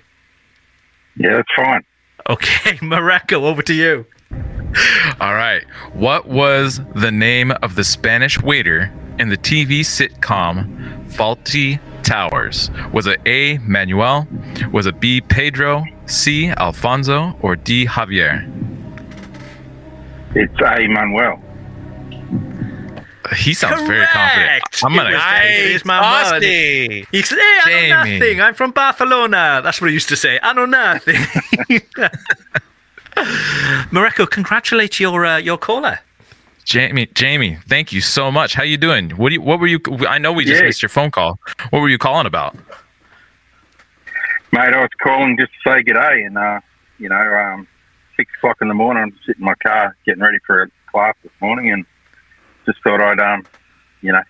Yeah, 1.16 1.35
that's 1.36 1.48
fine. 1.55 1.85
Okay, 2.31 2.77
Mareko, 2.78 3.43
over 3.43 3.60
to 3.62 3.74
you. 3.74 4.06
All 5.20 5.35
right. 5.35 5.62
What 5.93 6.27
was 6.28 6.81
the 6.94 7.11
name 7.11 7.51
of 7.62 7.74
the 7.74 7.85
Spanish 7.85 8.40
waiter 8.40 8.93
in 9.19 9.28
the 9.28 9.36
TV 9.36 9.81
sitcom 9.81 11.07
Fawlty 11.12 11.78
Towers? 12.03 12.70
Was 12.93 13.07
it 13.07 13.20
A. 13.27 13.59
Manuel? 13.59 14.27
Was 14.73 14.86
it 14.86 14.99
B. 15.01 15.20
Pedro? 15.20 15.85
C. 16.07 16.49
Alfonso? 16.51 17.36
Or 17.43 17.55
D. 17.57 17.86
Javier? 17.86 18.49
It's 20.35 20.55
A. 20.61 20.86
Manuel. 20.89 21.43
He 23.36 23.55
sounds 23.55 23.82
very 23.86 24.05
confident. 24.07 24.47
Correct. 24.49 24.82
I'm 24.85 24.94
gonna. 24.94 25.11
It 25.11 25.15
was- 25.15 25.23
it 25.44 25.70
is 25.77 25.85
my 25.85 26.01
Saucy. 26.01 26.32
money. 26.89 27.07
He 27.12 27.23
said, 27.23 27.39
hey, 27.39 27.93
I 27.93 28.05
know 28.05 28.05
nothing. 28.19 28.40
I'm 28.40 28.55
from 28.55 28.73
Barcelona. 28.73 29.61
That's 29.62 29.81
what 29.81 29.89
he 29.89 29.94
used 29.94 30.09
to 30.09 30.16
say. 30.16 30.39
I 30.43 30.53
know 30.53 30.66
nothing. 30.66 31.16
Mareko, 33.16 34.28
congratulate 34.28 34.98
your 35.01 35.24
uh, 35.24 35.36
your 35.39 35.59
caller. 35.59 35.98
Jamie, 36.64 37.06
Jamie, 37.06 37.59
thank 37.66 37.93
you 37.93 38.01
so 38.01 38.30
much. 38.30 38.55
How 38.55 38.62
you 38.62 38.76
doing? 38.76 39.10
What 39.10 39.30
do 39.30 39.34
you, 39.34 39.43
what 39.43 39.59
were 39.59 39.66
you? 39.66 39.80
I 40.09 40.18
know 40.18 40.32
we 40.32 40.44
just 40.44 40.60
Yeah. 40.60 40.66
missed 40.68 40.80
your 40.82 40.89
phone 40.89 41.10
call. 41.10 41.39
What 41.70 41.80
were 41.80 41.89
you 41.89 41.98
calling 41.98 42.26
about? 42.26 42.55
Mate, 44.52 44.72
I 44.74 44.80
was 44.80 44.90
calling 45.02 45.36
just 45.39 45.51
to 45.64 45.70
say 45.70 45.82
good 45.82 45.94
day, 45.94 46.22
and 46.22 46.39
uh, 46.39 46.60
you 46.98 47.09
know, 47.09 47.16
um, 47.16 47.66
six 48.16 48.30
o'clock 48.39 48.59
in 48.62 48.68
the 48.68 48.74
morning, 48.74 49.02
I'm 49.02 49.12
sitting 49.26 49.40
in 49.40 49.47
my 49.47 49.55
car 49.56 49.97
getting 50.06 50.22
ready 50.22 50.39
for 50.47 50.62
a 50.62 50.68
class 50.90 51.14
this 51.22 51.32
morning, 51.40 51.70
and 51.72 51.84
just 52.64 52.78
thought 52.84 53.01
I'd, 53.01 53.18
um, 53.18 53.44
you 54.02 54.12
know, 54.12 54.22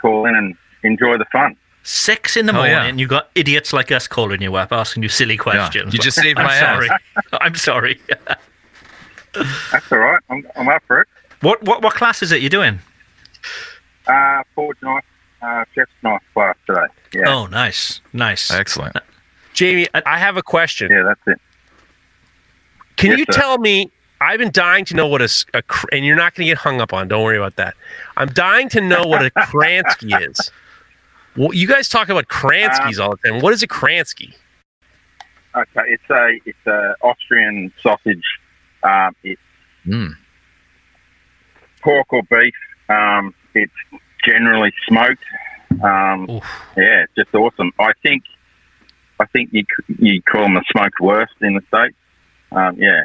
call 0.00 0.26
in 0.26 0.34
and 0.34 0.56
enjoy 0.82 1.16
the 1.16 1.26
fun. 1.26 1.56
Six 1.88 2.36
in 2.36 2.46
the 2.46 2.52
Oh, 2.52 2.56
morning, 2.56 2.72
yeah. 2.74 2.92
you 2.94 3.06
got 3.06 3.30
idiots 3.36 3.72
like 3.72 3.92
us 3.92 4.08
calling 4.08 4.42
you 4.42 4.56
up, 4.56 4.72
asking 4.72 5.04
you 5.04 5.08
silly 5.08 5.36
questions. 5.36 5.94
you 5.94 6.00
just 6.00 6.20
saved 6.20 6.36
I'm 6.36 6.46
my 6.46 6.54
ass. 6.56 6.90
I'm 7.40 7.54
sorry. 7.54 8.00
That's 9.70 9.92
all 9.92 9.98
right. 9.98 10.20
I'm, 10.28 10.44
I'm 10.56 10.68
up 10.68 10.82
for 10.88 11.02
it. 11.02 11.08
what 11.42 11.62
what 11.62 11.82
what 11.82 11.94
class 11.94 12.22
is 12.22 12.32
it 12.32 12.40
you're 12.40 12.50
doing? 12.50 12.80
Uh, 14.08 14.42
forge 14.56 14.76
knife, 14.82 15.04
uh, 15.42 15.64
chef's 15.76 15.92
knife 16.02 16.22
class 16.34 16.56
today. 16.66 16.86
Yeah, 17.14 17.28
Oh, 17.28 17.46
nice, 17.46 18.00
nice. 18.12 18.50
Excellent. 18.50 18.96
Jamie, 19.52 19.86
I 19.94 20.18
have 20.18 20.36
a 20.36 20.42
question. 20.42 20.90
yeah, 20.90 21.02
that's 21.04 21.20
it. 21.28 21.40
Can 22.96 23.10
Yes, 23.10 23.18
you 23.20 23.24
sir. 23.30 23.40
tell 23.40 23.58
me? 23.58 23.90
I've 24.20 24.38
been 24.38 24.50
dying 24.50 24.84
to 24.86 24.94
know 24.94 25.06
what 25.06 25.20
a, 25.20 25.24
s- 25.24 25.44
a 25.54 25.60
cr- 25.62 25.86
and 25.92 26.04
you're 26.04 26.16
not 26.16 26.34
going 26.34 26.46
to 26.46 26.50
get 26.50 26.58
hung 26.58 26.80
up 26.80 26.92
on. 26.94 27.06
Don't 27.06 27.22
worry 27.22 27.36
about 27.36 27.56
that. 27.56 27.74
I'm 28.16 28.28
dying 28.28 28.68
to 28.70 28.80
know 28.80 29.04
what 29.06 29.22
a 29.24 29.30
Kransky 29.38 30.28
is. 30.30 30.50
Well, 31.36 31.52
you 31.52 31.66
guys 31.66 31.88
talk 31.88 32.08
about 32.08 32.28
Kranskys 32.28 32.98
all 32.98 33.16
the 33.22 33.28
time. 33.30 33.40
What 33.40 33.52
is 33.52 33.62
a 33.62 33.68
Kransky? 33.68 34.34
Okay, 35.54 35.80
it's 35.86 36.10
a 36.10 36.38
it's 36.44 36.66
a 36.66 36.94
Austrian 37.02 37.72
sausage. 37.82 38.24
Um, 38.82 39.14
it's 39.22 39.40
Mm. 39.86 40.14
pork 41.80 42.12
or 42.12 42.22
beef. 42.24 42.54
Um, 42.88 43.34
it's 43.54 43.72
generally 44.24 44.72
smoked. 44.88 45.22
Um, 45.82 46.26
yeah, 46.76 47.04
it's 47.04 47.12
just 47.16 47.34
awesome. 47.34 47.72
I 47.78 47.92
think 48.02 48.24
I 49.20 49.26
think 49.26 49.50
you 49.52 49.64
you 49.98 50.20
call 50.22 50.42
them 50.42 50.56
a 50.56 50.62
smoked 50.70 51.00
wurst 51.00 51.34
in 51.40 51.54
the 51.54 51.62
states. 51.68 51.96
Um, 52.52 52.76
yeah, 52.78 53.04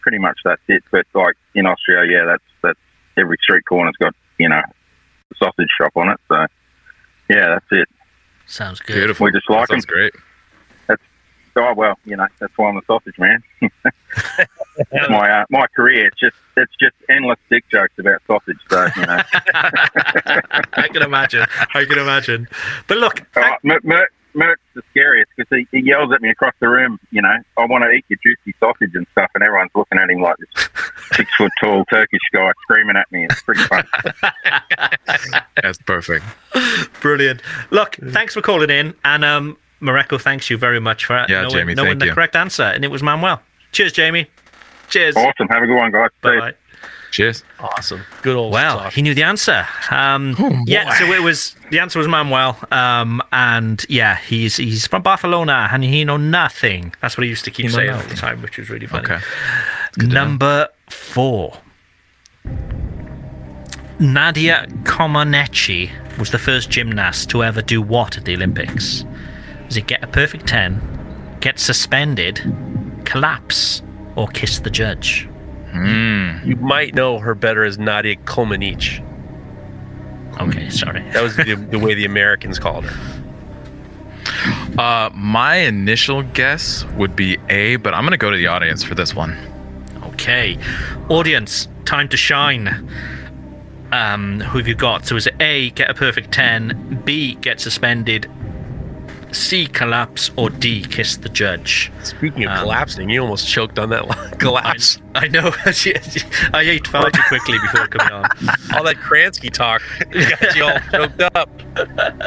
pretty 0.00 0.18
much 0.18 0.38
that's 0.44 0.62
it. 0.68 0.82
But 0.90 1.06
like 1.14 1.36
in 1.54 1.66
Austria, 1.66 2.04
yeah, 2.10 2.24
that's 2.24 2.44
that's 2.62 2.80
every 3.16 3.36
street 3.42 3.64
corner's 3.68 3.96
got 3.96 4.14
you 4.38 4.48
know 4.48 4.58
a 4.60 5.34
sausage 5.36 5.68
shop 5.78 5.92
on 5.96 6.08
it. 6.08 6.18
So 6.28 6.46
yeah, 7.28 7.48
that's 7.48 7.66
it. 7.70 7.88
Sounds 8.46 8.80
good. 8.80 8.94
Beautiful. 8.94 9.24
We 9.26 9.32
just 9.32 9.48
like 9.50 9.68
That 9.68 9.74
sounds 9.74 9.86
them. 9.86 9.94
great. 9.94 10.14
That's 10.86 11.02
oh 11.56 11.74
well, 11.74 11.98
you 12.04 12.16
know 12.16 12.26
that's 12.38 12.56
why 12.56 12.68
I'm 12.68 12.76
a 12.78 12.82
sausage 12.86 13.18
man. 13.18 13.42
My 15.10 15.30
uh, 15.40 15.44
my 15.50 15.66
career. 15.74 16.06
It's 16.06 16.18
just 16.20 16.36
it's 16.56 16.72
just 16.80 16.94
endless 17.08 17.38
dick 17.50 17.64
jokes 17.70 17.94
about 17.98 18.22
sausage. 18.26 18.58
So 18.70 18.86
you 18.96 19.06
know, 19.06 19.20
I 19.54 20.88
can 20.92 21.02
imagine. 21.02 21.46
I 21.74 21.84
can 21.84 21.98
imagine. 21.98 22.48
But 22.86 22.98
look, 22.98 23.26
uh, 23.36 23.56
Mer- 23.64 23.80
Mer- 23.82 24.08
Mert's 24.38 24.62
the 24.74 24.82
scariest 24.90 25.30
because 25.36 25.48
he, 25.50 25.66
he 25.76 25.84
yells 25.86 26.12
at 26.12 26.22
me 26.22 26.30
across 26.30 26.54
the 26.60 26.68
room. 26.68 26.98
You 27.10 27.20
know, 27.22 27.36
I 27.56 27.66
want 27.66 27.82
to 27.84 27.90
eat 27.90 28.04
your 28.08 28.18
juicy 28.22 28.56
sausage 28.60 28.94
and 28.94 29.06
stuff, 29.12 29.30
and 29.34 29.42
everyone's 29.42 29.72
looking 29.74 29.98
at 29.98 30.08
him 30.08 30.20
like 30.22 30.36
this 30.38 30.68
six 31.14 31.34
foot 31.36 31.50
tall 31.60 31.84
Turkish 31.86 32.20
guy 32.32 32.52
screaming 32.62 32.96
at 32.96 33.10
me. 33.12 33.24
It's 33.24 33.42
pretty 33.42 33.62
fun. 33.64 33.84
That's 35.62 35.78
perfect. 35.78 36.24
brilliant. 37.00 37.42
Look, 37.70 37.96
thanks 38.10 38.34
for 38.34 38.40
calling 38.42 38.70
in, 38.70 38.94
and 39.04 39.24
um, 39.24 39.56
Mareko, 39.82 40.20
thanks 40.20 40.48
you 40.50 40.56
very 40.56 40.80
much 40.80 41.04
for 41.04 41.24
Yeah, 41.28 41.42
knowing, 41.42 41.50
Jamie, 41.50 41.74
knowing 41.74 41.88
thank 41.90 42.00
the 42.00 42.06
you. 42.06 42.12
correct 42.14 42.36
answer, 42.36 42.62
and 42.62 42.84
it 42.84 42.90
was 42.90 43.02
Manuel. 43.02 43.42
Cheers, 43.72 43.92
Jamie. 43.92 44.26
Cheers. 44.88 45.16
awesome. 45.16 45.48
Have 45.48 45.62
a 45.62 45.66
good 45.66 45.76
one, 45.76 45.90
guys. 45.92 46.08
See 46.14 46.18
Bye 46.22 46.34
you. 46.34 46.40
bye. 46.40 46.54
Cheers. 47.10 47.44
Awesome. 47.58 48.02
Good 48.22 48.36
old. 48.36 48.52
Well, 48.52 48.78
sausage. 48.78 48.94
he 48.94 49.02
knew 49.02 49.14
the 49.14 49.22
answer. 49.22 49.66
Um, 49.90 50.36
yeah, 50.66 50.92
so 50.98 51.04
it 51.06 51.22
was 51.22 51.56
the 51.70 51.78
answer 51.78 51.98
was 51.98 52.08
Manuel, 52.08 52.58
um, 52.70 53.22
and 53.32 53.84
yeah, 53.88 54.16
he's 54.16 54.56
he's 54.56 54.86
from 54.86 55.02
Barcelona, 55.02 55.68
and 55.72 55.82
he 55.84 56.04
know 56.04 56.16
nothing. 56.16 56.94
That's 57.00 57.16
what 57.16 57.24
he 57.24 57.30
used 57.30 57.44
to 57.46 57.50
keep 57.50 57.66
He 57.66 57.72
saying 57.72 57.90
all 57.90 58.02
the 58.02 58.14
time, 58.14 58.42
which 58.42 58.58
was 58.58 58.70
really 58.70 58.86
funny. 58.86 59.04
Okay. 59.04 59.20
Number 60.06 60.68
four. 60.90 61.58
Nadia 64.00 64.66
Comaneci 64.84 65.90
was 66.18 66.30
the 66.30 66.38
first 66.38 66.70
gymnast 66.70 67.30
to 67.30 67.42
ever 67.42 67.60
do 67.60 67.82
what 67.82 68.16
at 68.16 68.24
the 68.24 68.34
Olympics? 68.34 69.04
Was 69.66 69.76
it 69.76 69.88
get 69.88 70.04
a 70.04 70.06
perfect 70.06 70.46
10, 70.46 71.36
get 71.40 71.58
suspended, 71.58 72.40
collapse, 73.04 73.82
or 74.14 74.28
kiss 74.28 74.60
the 74.60 74.70
judge? 74.70 75.28
You 76.44 76.56
might 76.56 76.94
know 76.94 77.18
her 77.18 77.34
better 77.34 77.64
as 77.64 77.78
Nadia 77.78 78.16
Comaneci. 78.16 79.04
Okay, 80.40 80.70
sorry. 80.70 81.02
That 81.12 81.22
was 81.22 81.36
the, 81.36 81.54
the 81.54 81.78
way 81.78 81.94
the 81.94 82.04
Americans 82.04 82.58
called 82.58 82.84
her. 82.84 83.24
Uh, 84.78 85.10
my 85.14 85.56
initial 85.56 86.22
guess 86.22 86.84
would 86.96 87.16
be 87.16 87.38
A, 87.48 87.76
but 87.76 87.94
I'm 87.94 88.04
gonna 88.04 88.16
go 88.16 88.30
to 88.30 88.36
the 88.36 88.46
audience 88.46 88.82
for 88.84 88.94
this 88.94 89.14
one. 89.14 89.36
Okay. 90.04 90.58
Audience, 91.08 91.68
time 91.84 92.08
to 92.10 92.16
shine. 92.16 92.88
Um, 93.90 94.40
who 94.40 94.58
have 94.58 94.68
you 94.68 94.74
got? 94.74 95.06
So 95.06 95.16
is 95.16 95.26
it 95.26 95.34
A, 95.40 95.70
get 95.70 95.90
a 95.90 95.94
perfect 95.94 96.30
10, 96.32 97.02
B, 97.04 97.34
get 97.36 97.58
suspended, 97.60 98.30
C, 99.32 99.66
collapse, 99.66 100.30
or 100.36 100.48
D, 100.50 100.82
kiss 100.82 101.16
the 101.18 101.28
judge? 101.28 101.92
Speaking 102.02 102.44
of 102.44 102.50
Um, 102.52 102.58
collapsing, 102.64 103.10
you 103.10 103.20
almost 103.20 103.46
choked 103.48 103.78
on 103.78 103.90
that 103.90 104.08
line. 104.08 104.30
collapse. 104.38 105.00
I 105.14 105.28
know. 105.28 105.52
I 105.66 106.60
ate 106.64 106.86
far 106.86 107.10
too 107.10 107.22
quickly 107.28 107.58
before 107.58 107.86
coming 107.88 108.12
on. 108.12 108.24
all 108.74 108.84
that 108.84 108.96
Kransky 108.96 109.50
talk 109.52 109.82
got 110.12 110.56
you 110.56 110.64
all 110.64 110.78
choked 110.92 111.22
up. 111.36 111.50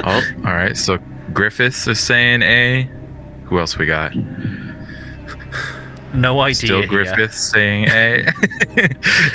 Oh, 0.03 0.21
all 0.45 0.53
right. 0.53 0.77
So 0.77 0.97
Griffiths 1.33 1.87
is 1.87 1.99
saying 1.99 2.41
A. 2.43 2.89
Who 3.45 3.59
else 3.59 3.77
we 3.77 3.85
got? 3.85 4.13
No 6.13 6.41
idea. 6.41 6.55
Still 6.55 6.79
here. 6.79 6.87
Griffiths 6.87 7.39
saying 7.39 7.85
A. 7.89 8.25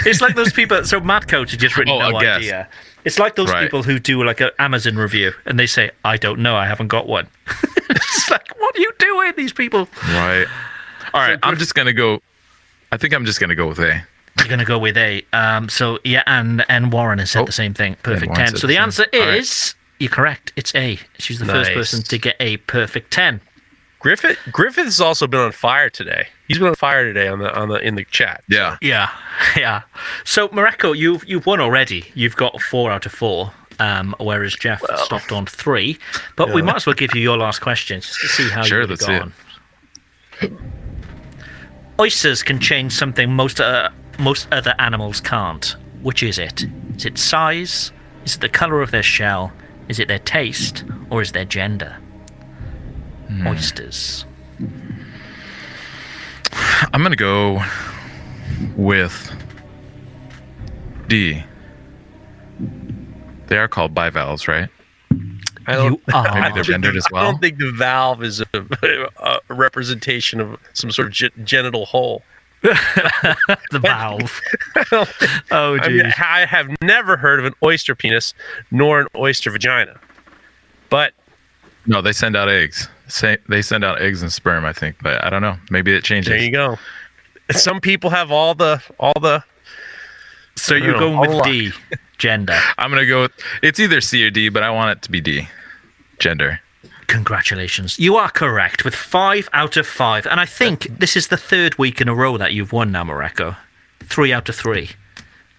It's 0.05 0.21
like 0.21 0.35
those 0.37 0.53
people. 0.53 0.85
So 0.85 1.01
Mad 1.01 1.27
Coach 1.27 1.53
had 1.53 1.61
just 1.61 1.77
written 1.77 1.95
Oh, 1.95 2.11
no 2.11 2.19
a 2.19 2.21
guess. 2.21 2.37
idea. 2.39 2.69
It's 3.07 3.19
like 3.19 3.37
those 3.37 3.51
Right. 3.51 3.63
people 3.63 3.83
who 3.85 3.99
do 3.99 4.23
like 4.25 4.41
an 4.41 4.51
Amazon 4.59 4.97
review 4.97 5.33
and 5.47 5.59
they 5.59 5.67
say, 5.67 5.91
"I 6.05 6.17
don't 6.19 6.41
know. 6.41 6.57
I 6.57 6.67
haven't 6.67 6.89
got 6.89 7.07
one." 7.07 7.29
it's 7.91 8.31
like, 8.31 8.49
what 8.59 8.77
are 8.77 8.81
you 8.81 8.93
doing? 8.99 9.33
These 9.37 9.53
people. 9.55 9.89
right. 10.09 10.47
All 11.15 11.21
right. 11.21 11.39
I'm 11.43 11.57
just 11.57 11.75
gonna 11.75 11.93
go. 11.95 12.21
I 12.93 12.97
think 12.99 13.15
I'm 13.15 13.25
just 13.25 13.41
gonna 13.41 13.55
go 13.55 13.69
with 13.69 13.79
A. 13.79 14.05
You're 14.39 14.49
going 14.49 14.59
to 14.59 14.67
go 14.67 14.79
with 14.79 14.99
A. 14.99 15.25
Um, 15.33 15.69
so 15.71 15.99
yeah, 16.05 16.23
and 16.27 16.63
and 16.69 16.93
Warren 16.93 17.19
has 17.21 17.31
said 17.31 17.41
Oh, 17.41 17.45
the 17.47 17.53
same 17.53 17.73
thing. 17.73 17.97
Perfect 18.03 18.35
ten. 18.35 18.49
So 18.49 18.67
the 18.67 18.75
the 18.75 18.77
answer 18.77 19.07
right. 19.13 19.39
is 19.39 19.75
you're 19.99 20.11
correct. 20.11 20.53
It's 20.57 20.75
A. 20.75 20.99
She's 21.19 21.39
the 21.39 21.47
first 21.47 21.73
person 21.73 22.03
to 22.03 22.19
get 22.19 22.37
a 22.39 22.59
perfect 22.59 23.13
ten. 23.13 23.41
Griffith 23.99 24.39
Griffith's 24.53 25.01
also 25.01 25.27
been 25.27 25.41
on 25.41 25.53
fire 25.53 25.89
today. 25.91 26.29
He's 26.49 26.59
been 26.59 26.69
on 26.69 26.75
fire 26.75 27.05
today 27.05 27.29
on 27.29 27.39
the 27.39 27.53
on 27.59 27.69
the 27.69 27.77
in 27.77 27.95
the 27.97 28.05
chat. 28.05 28.45
Yeah. 28.49 28.77
Yeah, 28.81 29.11
yeah. 29.57 29.83
So 30.25 30.49
Mareko, 30.49 30.97
you've 30.97 31.25
you've 31.29 31.47
won 31.47 31.61
already. 31.61 32.05
You've 32.15 32.37
got 32.37 32.61
four 32.61 32.91
out 32.91 33.07
of 33.07 33.13
four. 33.13 33.53
Um, 33.79 34.15
whereas 34.19 34.55
Jeff 34.55 34.83
stopped 35.05 35.33
on 35.33 35.45
three, 35.45 35.99
but 36.35 36.55
we 36.55 36.63
might 36.63 36.77
as 36.77 36.87
well 36.87 36.95
give 36.95 37.15
you 37.15 37.21
your 37.21 37.37
last 37.37 37.59
question 37.61 38.01
just 38.01 38.19
to 38.21 38.27
see 38.29 38.49
how 38.49 38.63
Sure, 38.63 38.81
you've 38.81 38.89
let's 38.89 39.05
gone. 39.05 39.35
it. 40.41 40.53
Oysters 42.01 42.43
can 42.43 42.59
change 42.59 42.93
something 42.93 43.31
most 43.33 43.61
uh, 43.61 43.91
most 44.19 44.49
other 44.53 44.75
animals 44.79 45.21
can't. 45.21 45.77
Which 46.03 46.23
is 46.23 46.39
it? 46.39 46.65
Is 46.97 47.05
it 47.05 47.19
size? 47.19 47.93
Is 48.25 48.37
it 48.37 48.41
the 48.41 48.49
color 48.49 48.81
of 48.81 48.91
their 48.93 49.03
shell? 49.03 49.53
Is 49.89 49.99
it 49.99 50.09
their 50.09 50.19
taste? 50.21 50.85
Or 51.11 51.21
is 51.21 51.31
it 51.31 51.33
their 51.35 51.45
gender? 51.45 51.99
Hmm. 53.29 53.47
Oysters. 53.47 54.25
I'm 56.93 57.03
gonna 57.03 57.17
go 57.17 57.63
with 58.77 59.33
D. 61.09 61.43
They 63.49 63.59
are 63.59 63.69
called 63.69 63.95
bivalves, 63.95 64.49
right? 64.49 64.69
I 65.67 65.73
don't, 65.75 65.93
You 65.93 66.01
are. 66.15 66.41
Maybe 66.41 66.55
they're 66.55 66.63
gendered 66.63 66.97
as 66.97 67.07
well. 67.11 67.23
I 67.23 67.31
don't 67.31 67.41
think 67.41 67.59
the 67.59 67.73
valve 67.73 68.23
is 68.23 68.41
a, 68.41 68.47
a 69.19 69.55
representation 69.55 70.41
of 70.41 70.59
some 70.73 70.91
sort 70.91 71.09
of 71.09 71.15
ge- 71.15 71.33
genital 71.45 71.87
hole. 71.87 72.23
the 72.63 73.79
valve. 73.81 74.41
oh, 75.51 75.79
I, 75.81 75.89
mean. 75.89 76.13
I 76.19 76.47
have 76.47 76.69
never 76.83 77.17
heard 77.17 77.39
of 77.39 77.45
an 77.45 77.55
oyster 77.63 77.95
penis 77.95 78.35
nor 78.71 79.01
an 79.01 79.07
oyster 79.15 79.51
vagina. 79.51 79.99
But 80.89 81.13
No, 81.87 82.01
they 82.01 82.13
send 82.13 82.37
out 82.37 82.49
eggs. 82.49 82.89
Say 83.09 83.39
they 83.49 83.63
send 83.63 83.85
out 83.85 84.01
eggs 84.03 84.23
and 84.23 84.33
sperm, 84.33 84.65
I 84.65 84.73
think, 84.73 84.97
but 85.03 85.23
I 85.25 85.31
don't 85.31 85.43
know. 85.43 85.57
Maybe 85.71 85.95
it 85.95 86.03
changes. 86.05 86.31
there 86.31 86.43
you 86.43 86.51
go. 86.51 86.77
Some 87.53 87.81
people 87.81 88.11
have 88.11 88.33
all 88.33 88.55
the 88.55 88.83
all 88.99 89.15
the. 89.21 89.45
So 90.57 90.75
you're 90.75 90.93
don't 90.95 91.01
going 91.17 91.19
with 91.21 91.31
all 91.31 91.43
D, 91.45 91.71
gender. 92.19 92.59
I'm 92.79 92.91
gonna 92.91 93.07
go 93.07 93.23
with 93.23 93.33
it's 93.63 93.79
either 93.79 94.01
C 94.01 94.25
or 94.27 94.31
D, 94.31 94.49
but 94.49 94.63
I 94.63 94.71
want 94.71 94.91
it 94.99 95.03
to 95.03 95.11
be 95.11 95.21
D. 95.21 95.49
Gender. 96.19 96.61
Congratulations. 97.07 97.99
You 98.01 98.17
are 98.17 98.29
correct 98.31 98.85
with 98.85 98.95
five 98.95 99.49
out 99.53 99.77
of 99.77 99.87
five. 99.87 100.27
And 100.27 100.41
I 100.41 100.47
think 100.47 100.91
uh, 100.91 100.95
this 100.99 101.17
is 101.17 101.29
the 101.29 101.37
third 101.37 101.79
week 101.79 102.01
in 102.01 102.09
a 102.09 102.15
row 102.15 102.37
that 102.37 102.53
you've 102.53 102.73
won 102.73 102.91
now, 102.91 103.05
Mareko. 103.05 103.57
Three 104.01 104.33
out 104.33 104.49
of 104.49 104.57
three. 104.57 104.91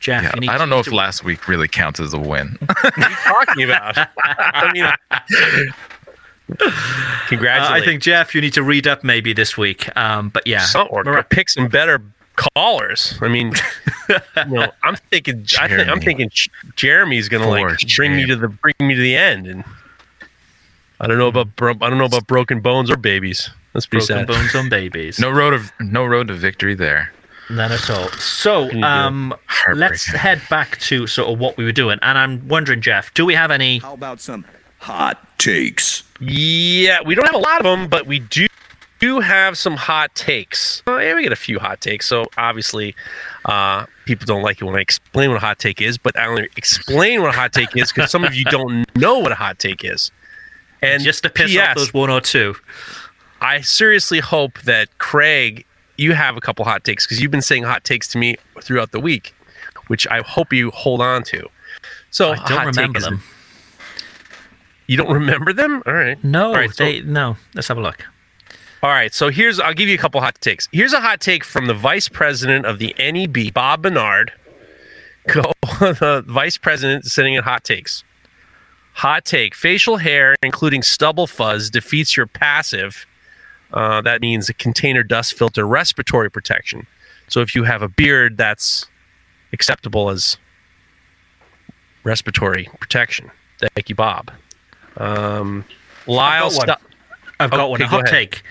Jeff, 0.02 0.24
Yeah, 0.24 0.32
you 0.36 0.42
need 0.42 0.50
I 0.50 0.58
don't 0.58 0.68
to- 0.68 0.76
know 0.76 0.80
if 0.80 0.92
last 0.92 1.24
week 1.24 1.48
really 1.48 1.68
counts 1.70 2.00
as 2.02 2.14
a 2.14 2.20
win. 2.20 2.58
What 2.60 2.86
are 2.98 3.10
you 3.10 3.16
talking 3.24 3.64
about? 3.64 3.98
I 4.26 4.72
mean, 4.74 5.74
Uh. 7.30 7.74
I 7.74 7.82
think, 7.84 8.02
Jeff, 8.02 8.34
you 8.34 8.42
need 8.42 8.54
to 8.54 8.64
read 8.64 8.88
up 8.88 9.04
maybe 9.04 9.34
this 9.34 9.58
week. 9.58 9.96
Um, 9.98 10.30
but 10.30 10.48
yeah. 10.48 10.62
Some, 10.64 10.88
or 10.90 11.04
Mor- 11.04 11.24
pick 11.24 11.50
some 11.50 11.68
better 11.68 12.02
callers. 12.38 13.16
I 13.22 13.28
mean, 13.28 13.52
you 14.10 14.46
know, 14.46 14.72
I'm 14.84 14.96
thinking, 15.10 15.46
I 15.60 15.68
think, 15.68 15.90
I'm 15.90 16.00
thinking 16.00 16.30
J- 16.32 16.50
Jeremy's 16.76 17.28
gonna 17.28 17.46
Poor 17.46 17.70
like 17.70 17.80
bring 17.96 18.16
me 18.16 18.26
to 18.28 18.36
the 18.36 18.48
bring 18.48 18.76
me 18.80 18.96
to 18.96 19.02
the 19.02 19.16
end, 19.18 19.48
and 19.48 19.66
I 21.02 21.08
don't 21.08 21.18
know 21.18 21.28
about 21.28 21.56
bro- 21.56 21.74
I 21.82 21.90
don't 21.90 21.98
know 21.98 22.06
about 22.06 22.28
broken 22.28 22.62
bones 22.62 22.90
or 22.90 22.96
babies. 22.98 23.50
That's 23.74 23.86
pretty 23.86 24.06
broken 24.08 24.28
sad. 24.28 24.28
bones 24.28 24.56
on 24.56 24.70
babies. 24.70 25.20
No 25.20 25.30
road 25.30 25.54
of 25.54 25.72
no 25.80 26.06
road 26.06 26.30
to 26.30 26.34
victory 26.34 26.76
there. 26.76 27.12
None 27.50 27.72
at 27.72 27.90
all. 27.90 28.10
So, 28.10 28.68
Can 28.68 28.78
you 28.80 28.84
do 28.84 28.88
um, 28.88 29.34
let's 29.74 30.06
head 30.06 30.42
back 30.50 30.78
to 30.82 31.08
sort 31.08 31.32
of 31.32 31.40
what 31.40 31.56
we 31.56 31.64
were 31.64 31.72
doing. 31.72 31.98
And 32.02 32.18
I'm 32.18 32.46
wondering, 32.50 32.82
Jeff, 32.82 33.14
do 33.14 33.26
we 33.26 33.36
have 33.36 33.52
any? 33.52 33.78
How 33.78 33.94
about 33.94 34.20
some 34.20 34.44
hot 34.80 35.38
takes? 35.38 36.04
Yeah, 36.20 37.00
we 37.06 37.16
don't 37.16 37.26
have 37.26 37.36
a 37.36 37.40
lot 37.40 37.60
of 37.60 37.64
them, 37.64 37.88
but 37.90 38.06
we 38.08 38.20
do 38.20 38.48
do 39.00 39.20
have 39.20 39.58
some 39.58 39.76
hot 39.76 40.14
takes. 40.16 40.82
Oh, 40.88 40.98
yeah, 40.98 41.14
we 41.16 41.22
get 41.22 41.32
a 41.32 41.36
few 41.36 41.60
hot 41.60 41.82
takes. 41.82 42.08
So 42.08 42.26
obviously, 42.36 42.96
uh, 43.46 43.86
people 44.06 44.26
don't 44.26 44.42
like 44.42 44.60
it 44.60 44.66
when 44.66 44.76
I 44.76 44.80
explain 44.80 45.30
what 45.30 45.38
a 45.38 45.40
hot 45.40 45.60
take 45.60 45.82
is, 45.82 46.00
but 46.00 46.18
I 46.18 46.26
only 46.26 46.50
explain 46.58 47.22
what 47.22 47.30
a 47.30 47.38
hot 47.38 47.54
take 47.54 47.76
is 47.78 47.92
because 47.94 48.10
some 48.10 48.24
of 48.24 48.34
you 48.34 48.44
don't 48.50 48.86
know 48.98 49.20
what 49.20 49.32
a 49.32 49.36
hot 49.36 49.60
take 49.60 49.86
is. 49.86 50.12
And 50.82 51.04
Just 51.04 51.24
to 51.24 51.30
piss 51.30 51.56
off 51.58 51.76
those 51.76 51.94
one 51.94 52.10
or 52.10 52.22
two. 52.22 52.56
I 53.40 53.62
seriously 53.62 54.20
hope 54.20 54.60
that 54.62 54.98
Craig, 54.98 55.66
you 55.98 56.14
have 56.14 56.36
a 56.36 56.42
couple 56.42 56.66
hot 56.66 56.84
takes 56.84 57.06
because 57.06 57.22
you've 57.22 57.32
been 57.32 57.42
saying 57.42 57.64
hot 57.64 57.84
takes 57.84 58.08
to 58.10 58.18
me 58.18 58.38
throughout 58.64 58.92
the 58.92 59.00
week, 59.00 59.36
which 59.88 60.08
I 60.08 60.22
hope 60.22 60.52
you 60.52 60.72
hold 60.72 61.02
on 61.02 61.24
to. 61.26 61.48
So 62.10 62.32
I 62.32 62.36
don't 62.36 62.48
hot 62.48 62.66
take 62.74 62.76
remember 62.78 62.98
is- 62.98 63.04
them. 63.06 63.24
You 64.88 64.98
don't 64.98 65.12
remember 65.12 65.54
them? 65.54 65.84
All 65.86 65.94
right. 65.94 66.22
No, 66.24 66.48
All 66.48 66.56
right. 66.56 66.74
So, 66.74 66.84
they 66.84 67.02
no. 67.02 67.38
Let's 67.54 67.68
have 67.68 67.78
a 67.78 67.82
look. 67.82 68.06
all 68.82 68.90
right. 68.90 69.14
So 69.14 69.30
here's 69.30 69.60
I'll 69.60 69.74
give 69.74 69.90
you 69.90 69.96
a 69.96 70.00
couple 70.00 70.22
hot 70.22 70.40
takes. 70.42 70.68
Here's 70.72 70.94
a 70.94 71.02
hot 71.02 71.20
take 71.20 71.44
from 71.44 71.68
the 71.68 71.74
vice 71.74 72.08
president 72.10 72.66
of 72.66 72.80
the 72.80 72.96
NEB, 72.98 73.54
Bob 73.54 73.84
Bernard. 73.84 74.32
Go 75.28 75.52
the 75.80 76.24
vice 76.26 76.58
president 76.58 77.06
sitting 77.06 77.34
in 77.34 77.44
hot 77.44 77.64
takes. 77.66 78.04
Hot 78.94 79.26
take: 79.26 79.54
facial 79.54 79.98
hair, 79.98 80.36
including 80.42 80.82
stubble 80.84 81.28
fuzz, 81.28 81.70
defeats 81.70 82.16
your 82.16 82.26
passive. 82.26 83.06
Uh, 83.74 84.02
that 84.02 84.22
means 84.22 84.48
a 84.48 84.54
container 84.54 85.04
dust 85.04 85.34
filter 85.34 85.68
respiratory 85.68 86.32
protection. 86.32 86.88
So 87.28 87.42
if 87.42 87.54
you 87.54 87.66
have 87.66 87.82
a 87.82 87.90
beard, 87.90 88.38
that's 88.38 88.86
acceptable 89.52 90.10
as 90.10 90.38
respiratory 92.06 92.70
protection. 92.80 93.30
Thank 93.60 93.90
you, 93.90 93.96
Bob. 93.96 94.32
Um, 94.98 95.64
Lyle, 96.08 96.46
I've 96.48 96.52
got 96.54 96.68
one. 96.68 96.78
Stu- 96.78 96.86
I've 97.40 97.52
got 97.52 97.70
one. 97.70 97.82
Okay, 97.82 97.86
A 97.86 97.88
hot 97.88 98.02
ahead. 98.08 98.14
take. 98.32 98.44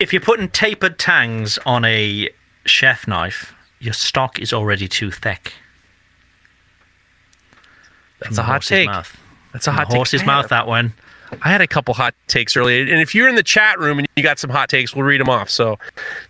If 0.00 0.12
you're 0.12 0.22
putting 0.22 0.48
tapered 0.48 0.98
tangs 0.98 1.58
on 1.66 1.84
a 1.84 2.30
chef 2.66 3.06
knife, 3.08 3.54
your 3.80 3.92
stock 3.94 4.38
is 4.38 4.52
already 4.52 4.88
too 4.88 5.10
thick. 5.10 5.52
That's 8.20 8.36
the 8.36 8.42
a 8.42 8.44
hot 8.44 8.62
take. 8.62 8.86
Mouth. 8.88 9.16
That's 9.52 9.66
a 9.66 9.70
From 9.70 9.76
hot 9.78 9.90
the 9.90 9.96
horse's 9.96 10.22
I 10.22 10.26
mouth. 10.26 10.48
That 10.48 10.66
one. 10.66 10.92
I 11.42 11.50
had 11.50 11.60
a 11.60 11.66
couple 11.66 11.92
hot 11.94 12.14
takes 12.26 12.56
earlier, 12.56 12.80
and 12.82 13.00
if 13.02 13.14
you're 13.14 13.28
in 13.28 13.34
the 13.34 13.42
chat 13.42 13.78
room 13.78 13.98
and 13.98 14.08
you 14.16 14.22
got 14.22 14.38
some 14.38 14.48
hot 14.50 14.70
takes, 14.70 14.94
we'll 14.94 15.04
read 15.04 15.20
them 15.20 15.28
off. 15.28 15.50
So, 15.50 15.78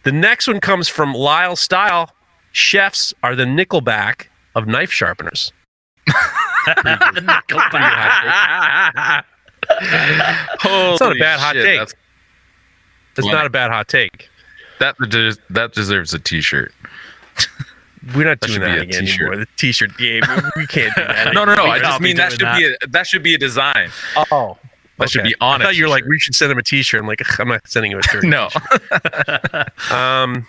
the 0.02 0.10
next 0.10 0.48
one 0.48 0.58
comes 0.60 0.88
from 0.88 1.14
Lyle 1.14 1.54
Style. 1.54 2.10
Chefs 2.50 3.14
are 3.22 3.36
the 3.36 3.44
Nickelback 3.44 4.26
of 4.56 4.66
knife 4.66 4.90
sharpeners. 4.90 5.52
It's 9.70 11.00
not 11.00 11.12
a 11.12 11.18
bad 11.18 11.40
hot 11.40 11.52
take. 11.54 11.78
That's, 11.78 11.94
It's 13.16 13.26
not 13.26 13.46
a 13.46 13.50
bad 13.50 13.70
hot 13.70 13.88
take. 13.88 14.28
that 14.80 14.96
des- 15.08 15.40
that 15.50 15.72
deserves 15.72 16.14
a 16.14 16.18
T-shirt. 16.18 16.72
We're 18.14 18.24
not 18.24 18.40
That 18.40 18.46
doing 18.46 18.60
that 18.60 18.78
again 18.80 19.00
t-shirt. 19.02 19.20
anymore. 19.20 19.36
The 19.36 19.46
t-shirt 19.56 19.96
game. 19.98 20.22
We 20.56 20.66
can't 20.66 20.94
do 20.94 21.02
that. 21.04 21.34
no, 21.34 21.44
no, 21.44 21.54
no. 21.56 21.64
We 21.64 21.70
I 21.70 21.78
just 21.80 22.00
mean 22.00 22.16
that 22.16 22.30
should 22.32 22.38
be 22.56 22.64
a, 22.82 22.86
that 22.88 23.06
should 23.06 23.22
be 23.22 23.34
a 23.34 23.38
design. 23.38 23.90
Oh, 24.30 24.56
That 24.98 25.10
should 25.10 25.24
be 25.24 25.34
on 25.40 25.60
I 25.60 25.66
thought 25.66 25.76
you 25.76 25.84
were 25.84 25.90
like, 25.90 26.04
we 26.04 26.18
should 26.18 26.34
send 26.34 26.50
him 26.52 26.58
a 26.58 26.62
T-shirt. 26.62 27.00
I'm 27.00 27.06
like, 27.08 27.20
I'm 27.40 27.48
not 27.48 27.66
sending 27.68 27.92
him 27.92 27.98
a 27.98 28.02
shirt. 28.04 28.24
No. 28.28 28.48
Um, 29.94 30.46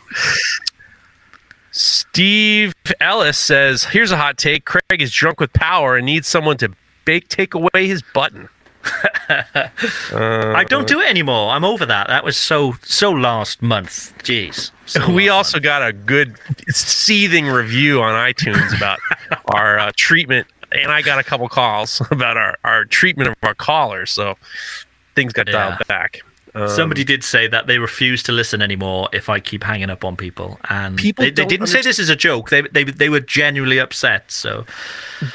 Steve 1.71 2.73
Ellis 2.99 3.37
says, 3.37 3.83
"Here's 3.85 4.11
a 4.11 4.17
hot 4.17 4.37
take: 4.37 4.65
Craig 4.65 5.01
is 5.01 5.11
drunk 5.11 5.39
with 5.39 5.53
power 5.53 5.95
and 5.97 6.05
needs 6.05 6.27
someone 6.27 6.57
to 6.57 6.71
bake 7.05 7.27
take 7.27 7.53
away 7.53 7.87
his 7.87 8.01
button." 8.13 8.49
I 9.29 10.65
don't 10.67 10.87
do 10.87 10.99
it 11.01 11.09
anymore. 11.09 11.51
I'm 11.51 11.65
over 11.65 11.85
that. 11.85 12.07
That 12.07 12.23
was 12.23 12.37
so 12.37 12.75
so 12.83 13.11
last 13.11 13.61
month. 13.61 14.13
Jeez. 14.23 14.71
So 14.85 15.11
we 15.11 15.29
also 15.29 15.59
got 15.59 15.87
a 15.87 15.93
good 15.93 16.35
seething 16.69 17.45
review 17.47 18.01
on 18.01 18.13
iTunes 18.13 18.75
about 18.75 18.99
our 19.53 19.77
uh, 19.79 19.91
treatment, 19.95 20.47
and 20.71 20.91
I 20.91 21.01
got 21.01 21.19
a 21.19 21.23
couple 21.23 21.47
calls 21.49 22.01
about 22.11 22.37
our, 22.37 22.57
our 22.63 22.85
treatment 22.85 23.29
of 23.29 23.35
our 23.43 23.53
callers. 23.53 24.11
So 24.11 24.37
things 25.15 25.33
got 25.33 25.45
dialed 25.47 25.75
Yeah. 25.79 25.85
back. 25.87 26.21
Um, 26.55 26.67
Somebody 26.69 27.03
did 27.03 27.23
say 27.23 27.47
that 27.47 27.67
they 27.67 27.77
refuse 27.77 28.23
to 28.23 28.31
listen 28.31 28.61
anymore 28.61 29.09
if 29.13 29.29
I 29.29 29.39
keep 29.39 29.63
hanging 29.63 29.89
up 29.89 30.03
on 30.03 30.15
people, 30.15 30.59
and 30.69 30.97
People 30.97 31.23
they, 31.25 31.31
they 31.31 31.45
didn't 31.45 31.67
say 31.67 31.81
this 31.81 31.99
is 31.99 32.09
a 32.09 32.15
joke. 32.15 32.49
They, 32.49 32.61
they 32.61 32.83
they 32.83 33.09
were 33.09 33.19
genuinely 33.19 33.79
upset. 33.79 34.31
So 34.31 34.65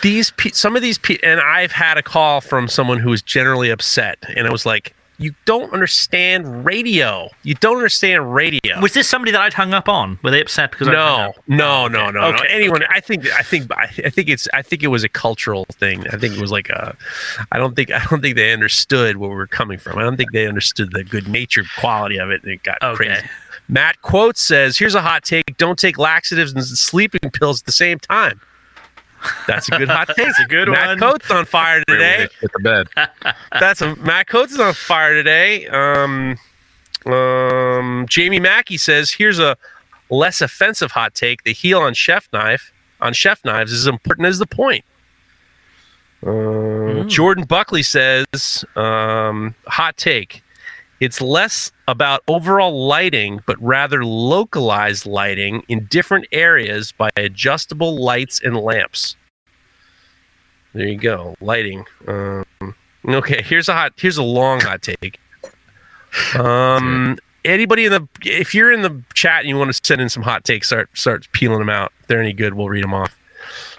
these 0.03 0.31
pe- 0.33 0.51
some 0.51 0.77
of 0.77 0.83
these 0.83 0.99
people, 0.99 1.29
and 1.29 1.41
I've 1.41 1.73
had 1.73 1.99
a 1.99 2.03
call 2.03 2.41
from 2.41 2.69
someone 2.69 2.99
who 2.99 3.11
was 3.11 3.23
generally 3.23 3.71
upset, 3.71 4.19
and 4.37 4.47
I 4.47 4.51
was 4.51 4.67
like, 4.67 4.95
"You 5.19 5.35
don't 5.45 5.73
understand 5.73 6.65
radio. 6.65 7.29
You 7.43 7.55
don't 7.55 7.77
understand 7.77 8.35
radio." 8.35 8.81
was 8.81 8.93
this 8.95 9.09
somebody 9.09 9.33
that 9.33 9.41
I'd 9.41 9.53
hung 9.53 9.73
up 9.73 9.89
on? 9.89 10.19
Were 10.23 10.31
they 10.31 10.41
upset 10.41 10.71
because 10.73 10.89
I 10.89 10.95
hung 10.95 11.19
no, 11.19 11.29
up? 11.29 11.35
no, 11.49 11.89
no, 11.89 12.11
no, 12.11 12.21
Okay, 12.35 12.39
no. 12.43 12.49
Anyone? 12.51 12.83
I 12.91 13.01
think, 13.01 13.27
I 13.33 13.43
think, 13.43 13.71
I 13.77 13.87
think 13.87 14.29
it's, 14.29 14.49
I 14.53 14.63
think 14.63 14.83
it 14.83 14.89
was 14.89 15.05
a 15.05 15.09
cultural 15.09 15.67
thing. 15.73 16.07
I 16.09 16.17
think 16.17 16.35
it 16.35 16.41
was 16.41 16.51
like 16.51 16.69
a, 16.71 16.97
I 17.53 17.59
don't 17.59 17.75
think, 17.77 17.93
I 17.93 18.05
don't 18.11 18.21
think 18.21 18.37
they 18.37 18.53
understood 18.53 19.17
where 19.19 19.31
we 19.31 19.37
were 19.37 19.47
coming 19.47 19.79
from. 19.79 19.99
I 19.99 20.03
don't 20.03 20.17
think 20.17 20.33
they 20.33 20.47
understood 20.47 20.93
the 20.93 21.05
good 21.05 21.29
natured 21.29 21.67
quality 21.79 22.19
of 22.19 22.31
it, 22.31 22.43
and 22.43 22.53
it 22.53 22.63
got 22.63 22.83
Okay. 22.83 22.97
crazy. 23.07 23.27
Matt 23.69 24.03
quote 24.03 24.37
says, 24.37 24.77
"Here's 24.77 24.95
a 24.95 25.01
hot 25.01 25.25
take: 25.25 25.57
Don't 25.57 25.79
take 25.79 25.97
laxatives 25.97 26.53
and 26.53 26.63
sleeping 26.65 27.31
pills 27.31 27.61
at 27.63 27.67
the 27.67 27.73
same 27.73 27.99
time." 27.99 28.41
That's 29.47 29.69
a 29.69 29.79
good 29.79 29.89
hot 29.89 30.09
take. 30.09 30.27
That's 30.27 30.41
a 30.41 30.47
good 30.47 30.69
Matt 30.69 30.87
one. 30.89 31.01
Matt 31.01 31.11
Coates 31.11 31.31
on 31.31 31.45
fire 31.45 31.83
today. 31.89 32.29
to 32.29 32.41
Get 32.41 32.53
to 32.53 32.59
bed. 32.61 32.89
That's 33.59 33.81
a 33.81 33.97
Matt 33.97 34.29
Coates 34.29 34.53
is 34.53 34.61
on 34.61 34.75
fire 34.75 35.15
today. 35.15 35.67
Um, 35.67 36.39
um, 37.07 38.07
Jamie 38.09 38.41
Mackey 38.41 38.79
says, 38.79 39.13
"Here's 39.13 39.39
a 39.39 39.57
less 40.11 40.41
offensive 40.41 40.93
hot 40.93 41.15
take: 41.15 41.43
the 41.45 41.53
heel 41.53 41.81
on 41.81 41.95
chef 41.95 42.29
knife 42.33 42.73
on 43.01 43.13
chef 43.13 43.45
knives 43.45 43.73
is 43.73 43.81
as 43.81 43.87
important 43.87 44.27
as 44.27 44.39
the 44.39 44.47
point." 44.47 44.85
Uh, 46.25 47.05
Jordan 47.05 47.45
Buckley 47.45 47.83
says, 47.83 48.65
um, 48.77 49.55
"Hot 49.67 49.97
take: 49.97 50.44
It's 51.05 51.21
less 51.21 51.71
about 51.87 52.23
overall 52.27 52.87
lighting, 52.87 53.41
but 53.47 53.61
rather 53.63 54.05
localized 54.05 55.07
lighting 55.07 55.63
in 55.69 55.87
different 55.87 56.27
areas 56.33 56.93
by 56.93 57.11
adjustable 57.17 58.03
lights 58.03 58.41
and 58.41 58.57
lamps." 58.57 59.17
There 60.73 60.89
you 60.89 60.97
go, 60.97 61.37
lighting. 61.41 61.85
Um, 62.09 62.45
okay, 63.07 63.43
here's 63.43 63.69
a 63.69 63.75
hot. 63.75 63.93
Here's 63.97 64.19
a 64.19 64.25
long 64.25 64.61
hot 64.61 64.83
take. 64.83 65.21
Um, 66.37 67.19
anybody 67.45 67.85
in 67.85 67.93
the 67.93 68.09
if 68.23 68.55
you're 68.55 68.73
in 68.73 68.83
the 68.83 69.03
chat 69.15 69.41
and 69.41 69.49
you 69.49 69.57
want 69.57 69.73
to 69.73 69.81
send 69.85 70.01
in 70.01 70.09
some 70.09 70.23
hot 70.23 70.45
takes, 70.45 70.69
start 70.69 70.89
start 70.95 71.29
peeling 71.33 71.61
them 71.61 71.71
out. 71.71 71.93
If 72.01 72.09
they're 72.09 72.21
any 72.21 72.33
good, 72.33 72.55
we'll 72.55 72.69
read 72.69 72.83
them 72.83 72.95
off. 72.95 73.17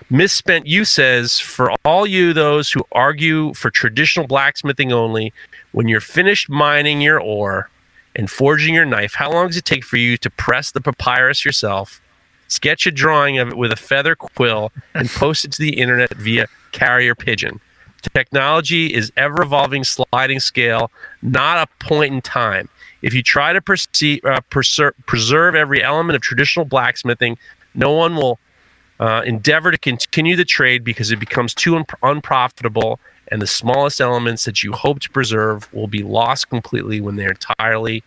Misspent 0.09 0.67
You 0.67 0.85
says, 0.85 1.39
for 1.39 1.71
all 1.83 2.05
you 2.05 2.33
those 2.33 2.71
who 2.71 2.83
argue 2.91 3.53
for 3.55 3.71
traditional 3.71 4.27
blacksmithing 4.27 4.91
only, 4.91 5.33
when 5.75 5.89
you're 5.89 5.99
finished 5.99 6.49
mining 6.49 7.01
your 7.01 7.19
ore 7.19 7.69
and 8.15 8.31
forging 8.31 8.73
your 8.73 8.85
knife, 8.85 9.13
how 9.13 9.29
long 9.29 9.47
does 9.47 9.57
it 9.57 9.65
take 9.65 9.83
for 9.83 9.97
you 9.97 10.15
to 10.15 10.29
press 10.29 10.71
the 10.71 10.79
papyrus 10.79 11.43
yourself, 11.43 12.01
sketch 12.47 12.87
a 12.87 12.91
drawing 12.91 13.37
of 13.39 13.49
it 13.49 13.57
with 13.57 13.73
a 13.73 13.75
feather 13.75 14.15
quill, 14.15 14.71
and 14.93 15.09
post 15.09 15.43
it 15.43 15.51
to 15.51 15.61
the 15.61 15.77
internet 15.77 16.11
via 16.11 16.47
carrier 16.71 17.13
pigeon? 17.13 17.59
Technology 18.13 18.93
is 18.93 19.11
ever 19.17 19.41
evolving 19.41 19.83
sliding 19.83 20.39
scale, 20.39 20.91
not 21.21 21.67
a 21.67 21.83
point 21.83 22.13
in 22.13 22.21
time. 22.21 22.69
If 23.01 23.13
you 23.13 23.21
try 23.21 23.51
to 23.51 23.59
uh, 23.59 23.61
preser- 23.61 24.93
preserve 25.07 25.55
every 25.55 25.83
element 25.83 26.15
of 26.15 26.21
traditional 26.21 26.65
blacksmithing, 26.65 27.37
no 27.73 27.91
one 27.91 28.15
will 28.15 28.39
uh, 29.01 29.23
endeavor 29.25 29.71
to 29.71 29.77
continue 29.77 30.37
the 30.37 30.45
trade 30.45 30.85
because 30.85 31.11
it 31.11 31.19
becomes 31.19 31.53
too 31.53 31.75
un- 31.75 31.85
unprofitable 32.01 32.97
and 33.35 33.41
the 33.41 33.47
smallest 33.47 33.99
elements 33.99 34.45
that 34.45 34.63
you 34.63 34.71
hope 34.71 35.01
to 35.01 35.09
preserve 35.09 35.67
will 35.73 35.87
be 35.87 36.03
lost 36.03 36.49
completely 36.49 37.01
when 37.01 37.17
they're 37.17 37.31
entirely 37.31 38.01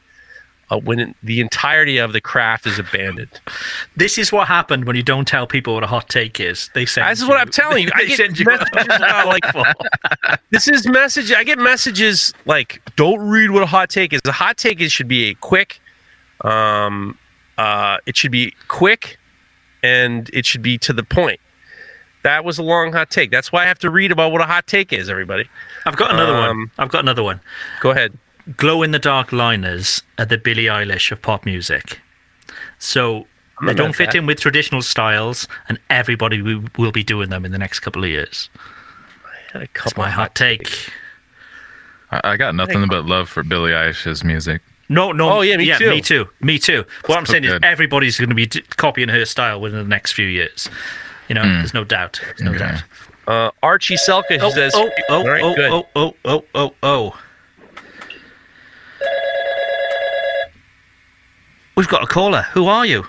uh, 0.71 0.79
when 0.79 1.15
the 1.23 1.41
entirety 1.41 1.99
of 1.99 2.15
the 2.15 2.21
craft 2.23 2.67
is 2.67 2.79
abandoned. 2.79 3.39
This 3.95 4.17
is 4.17 4.33
what 4.33 4.49
happened 4.49 4.87
when 4.87 4.97
you 4.97 5.03
don't 5.03 5.29
tell 5.29 5.47
people 5.47 5.75
what 5.75 5.85
a 5.85 5.87
hot 5.87 6.09
take 6.09 6.41
is. 6.41 6.71
They 6.73 6.87
send 6.87 7.11
This 7.11 7.21
is 7.21 7.29
what 7.29 7.39
I'm 7.39 7.51
telling 7.51 7.85
you. 7.85 7.91
I 7.95 8.07
get 8.07 8.17
send 8.17 8.39
you 8.39 8.47
like, 8.47 10.41
this 10.51 10.67
is 10.67 10.89
message. 10.89 11.31
I 11.31 11.45
get 11.45 11.59
messages 11.59 12.33
like, 12.47 12.81
"Don't 12.97 13.21
read 13.21 13.51
what 13.51 13.63
a 13.63 13.67
hot 13.67 13.91
take 13.91 14.15
is." 14.15 14.23
A 14.25 14.33
hot 14.33 14.57
take 14.57 14.81
is 14.81 14.91
should 14.91 15.09
be 15.09 15.29
a 15.29 15.35
quick, 15.35 15.79
um, 16.41 17.19
uh, 17.59 17.99
it 18.07 18.17
should 18.17 18.33
be 18.33 18.55
quick, 18.69 19.19
and 19.83 20.31
it 20.33 20.47
should 20.47 20.63
be 20.63 20.79
to 20.79 20.95
the 20.95 21.05
point. 21.05 21.39
That 22.23 22.45
was 22.45 22.59
a 22.59 22.63
long 22.63 22.93
hot 22.93 23.11
take. 23.11 23.31
That's 23.31 23.53
why 23.53 23.65
I 23.65 23.67
have 23.67 23.79
to 23.81 23.91
read 23.91 24.11
about 24.13 24.33
what 24.33 24.41
a 24.41 24.45
hot 24.45 24.67
take 24.67 24.93
is. 24.93 25.09
Everybody, 25.09 25.49
I've 25.87 25.97
got 25.97 26.11
another 26.11 26.33
one. 26.33 26.49
Um, 26.49 26.71
I've 26.79 26.91
got 26.91 27.01
another 27.05 27.23
one. 27.23 27.41
Go 27.81 27.91
ahead. 27.91 28.17
Glow 28.57 28.83
in 28.83 28.91
the 28.91 28.99
dark 28.99 29.33
liners 29.33 30.03
are 30.19 30.25
the 30.25 30.39
Billie 30.39 30.65
Eilish 30.65 31.13
of 31.13 31.21
pop 31.21 31.45
music. 31.45 32.01
So 32.79 33.27
I'm 33.61 33.67
they 33.67 33.75
don't 33.75 33.95
fit 33.95 34.13
that. 34.13 34.17
in 34.17 34.27
with 34.27 34.41
traditional 34.41 34.83
styles, 34.83 35.47
and 35.69 35.79
everybody 35.91 36.43
will, 36.43 36.65
will 36.77 36.93
be 36.93 37.05
doing 37.05 37.31
them 37.31 37.45
in 37.45 37.53
the 37.53 37.59
next 37.59 37.81
couple 37.81 38.05
of 38.05 38.11
years. 38.11 38.49
That's 39.53 39.97
my 39.97 40.11
hot 40.11 40.35
take. 40.35 40.69
I, 42.11 42.21
I 42.25 42.37
got 42.37 42.55
nothing 42.55 42.87
but 42.89 43.05
love 43.05 43.29
for 43.29 43.43
Billie 43.43 43.73
Eilish's 43.73 44.25
music. 44.25 44.63
No, 44.89 45.13
no. 45.13 45.31
Oh, 45.31 45.41
yeah, 45.43 45.57
me 45.59 45.77
too. 45.77 45.91
Me 45.91 46.01
too. 46.01 46.29
Me 46.41 46.59
too. 46.59 46.85
What 47.07 47.19
I'm 47.19 47.27
so 47.27 47.33
saying 47.33 47.45
is 47.45 47.59
everybody's 47.63 48.19
going 48.19 48.31
to 48.31 48.35
be 48.35 48.47
copying 48.77 49.11
her 49.11 49.25
style 49.27 49.61
within 49.61 49.81
the 49.83 49.89
next 49.89 50.13
few 50.13 50.27
years. 50.27 50.69
You 51.29 51.35
know, 51.35 51.43
Mm. 51.43 51.59
there's 51.59 51.75
no 51.75 51.85
doubt. 51.85 52.21
There's 52.25 52.41
no 52.41 52.51
Okay. 52.51 52.59
doubt. 52.61 52.83
Uh, 53.27 53.51
Archie 53.63 53.97
Selka 53.97 54.39
Oh, 54.41 54.51
says, 54.51 54.73
oh, 54.75 54.91
oh, 55.11 55.15
All 55.19 55.27
right, 55.29 55.43
oh, 55.43 55.55
good. 55.55 55.71
oh, 55.73 55.87
oh, 55.95 56.15
oh, 56.25 56.45
oh, 56.55 56.75
oh. 56.83 57.19
We've 61.77 61.89
got 61.89 62.03
a 62.03 62.07
caller. 62.07 62.43
Who 62.53 62.67
are 62.67 62.85
you? 62.87 63.07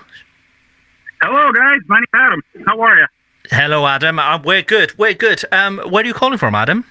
Hello, 1.22 1.50
guys. 1.52 1.80
My 1.86 1.96
name's 1.98 2.08
Adam. 2.14 2.42
How 2.66 2.80
are 2.80 2.96
you? 2.98 3.06
Hello, 3.50 3.86
Adam. 3.86 4.18
Uh, 4.18 4.38
we're 4.44 4.62
good. 4.62 4.96
We're 4.98 5.14
good. 5.14 5.42
Um, 5.52 5.78
where 5.88 6.04
are 6.04 6.06
you 6.06 6.14
calling 6.14 6.38
from, 6.38 6.54
Adam? 6.54 6.84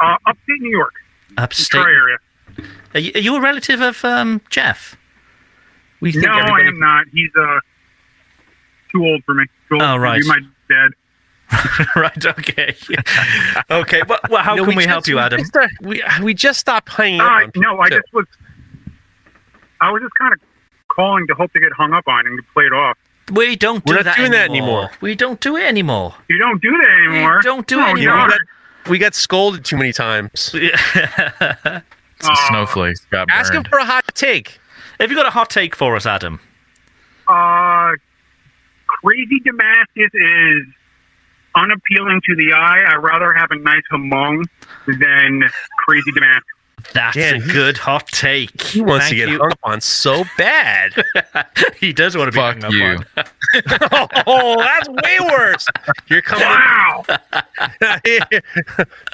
Uh, 0.00 0.16
upstate 0.26 0.60
New 0.60 0.70
York, 0.70 0.94
Upstate. 1.36 1.82
Troy 1.82 1.90
area. 1.92 2.18
Are 2.94 3.00
you, 3.00 3.12
are 3.14 3.18
you 3.20 3.36
a 3.36 3.40
relative 3.40 3.80
of 3.80 4.04
um, 4.04 4.40
Jeff? 4.50 4.96
We 6.00 6.12
no, 6.12 6.30
I 6.32 6.60
am 6.60 6.78
not. 6.80 7.06
He's 7.12 7.30
uh 7.38 7.60
too 8.90 9.04
old 9.04 9.22
for 9.24 9.34
me. 9.34 9.44
Too 9.70 9.76
Oh, 9.80 9.94
to 9.94 9.98
right. 10.00 10.20
be 10.20 10.28
my 10.28 10.40
dad. 10.68 10.90
right. 11.96 12.26
Okay. 12.26 12.76
okay. 13.70 14.02
Well, 14.08 14.20
well 14.28 14.42
how 14.42 14.54
No, 14.54 14.64
can 14.64 14.76
we, 14.76 14.84
just- 14.84 14.88
help 14.88 15.06
you, 15.08 15.18
Adam? 15.18 15.40
just, 15.40 15.56
uh, 15.56 15.66
we 15.82 16.02
we 16.22 16.34
just 16.34 16.60
stopped 16.60 16.88
hanging 16.90 17.20
up. 17.20 17.26
Uh, 17.30 17.34
on 17.44 17.52
no, 17.56 17.78
I 17.80 17.88
just 17.88 18.12
was. 18.12 18.26
I 19.80 19.90
was 19.90 20.02
just 20.02 20.14
kind 20.14 20.32
of 20.32 20.40
calling 20.88 21.26
to 21.26 21.34
hope 21.34 21.52
to 21.54 21.60
get 21.60 21.72
hung 21.72 21.92
up 21.94 22.06
on 22.06 22.26
and 22.26 22.36
to 22.38 22.42
play 22.52 22.64
it 22.64 22.72
off. 22.72 22.96
We 23.32 23.56
don't 23.56 23.84
do 23.84 23.92
We're 23.92 23.96
not 23.98 24.04
that 24.06 24.16
doing 24.16 24.32
that 24.32 24.50
anymore. 24.50 24.68
anymore. 24.84 24.90
We 25.00 25.14
don't 25.14 25.40
do 25.40 25.56
it 25.56 25.62
anymore. 25.64 26.14
You 26.28 26.38
don't 26.38 26.60
do 26.60 26.70
that 26.72 26.88
anymore. 27.08 27.36
We 27.36 27.42
don't 27.42 27.66
do 27.66 27.78
it 27.78 27.82
Oh, 27.82 27.90
anymore. 27.90 28.16
darn. 28.16 28.30
we, 28.30 28.32
got, 28.84 28.90
we 28.90 28.98
got 28.98 29.14
scolded 29.14 29.64
too 29.64 29.76
many 29.76 29.92
times. 29.92 30.40
Some 32.20 32.36
snowflakes 32.48 33.00
got 33.10 33.28
burned. 33.28 33.30
Ask 33.38 33.52
him 33.54 33.64
for 33.64 33.78
a 33.78 33.84
hot 33.84 34.04
take. 34.14 34.58
Have 34.98 35.10
you 35.10 35.16
got 35.16 35.26
a 35.26 35.30
hot 35.30 35.48
take 35.48 35.74
for 35.76 35.96
us, 35.96 36.06
Adam? 36.06 36.40
Uh, 37.28 37.92
crazy 39.02 39.40
Damascus 39.40 40.10
is 40.12 40.66
unappealing 41.54 42.20
to 42.26 42.36
the 42.36 42.52
eye. 42.52 42.82
I'd 42.86 42.96
rather 42.96 43.32
have 43.32 43.50
a 43.50 43.56
nice 43.58 43.82
hamon 43.90 44.44
than 44.86 45.42
crazy 45.84 46.12
Damascus. 46.12 46.44
That's 46.94 47.14
Dan, 47.14 47.34
a 47.36 47.40
he- 47.40 47.52
good 47.52 47.76
hot 47.76 48.06
take. 48.08 48.60
He 48.62 48.80
wants 48.80 49.08
Thank 49.08 49.10
to 49.10 49.16
get 49.16 49.28
you. 49.28 49.38
hung 49.38 49.52
up 49.52 49.58
on 49.62 49.80
so 49.80 50.24
bad. 50.38 50.94
he 51.78 51.92
does 51.92 52.16
want 52.16 52.28
to 52.28 52.32
be 52.32 52.38
Fuck 52.38 52.62
hung 52.62 52.64
up 52.64 52.72
you. 52.72 52.84
on. 52.84 54.22
oh, 54.26 54.56
that's 54.58 54.88
way 54.88 55.18
worse. 55.20 55.66
You're 56.08 56.22
coming. 56.22 56.46
Wow. 56.46 57.04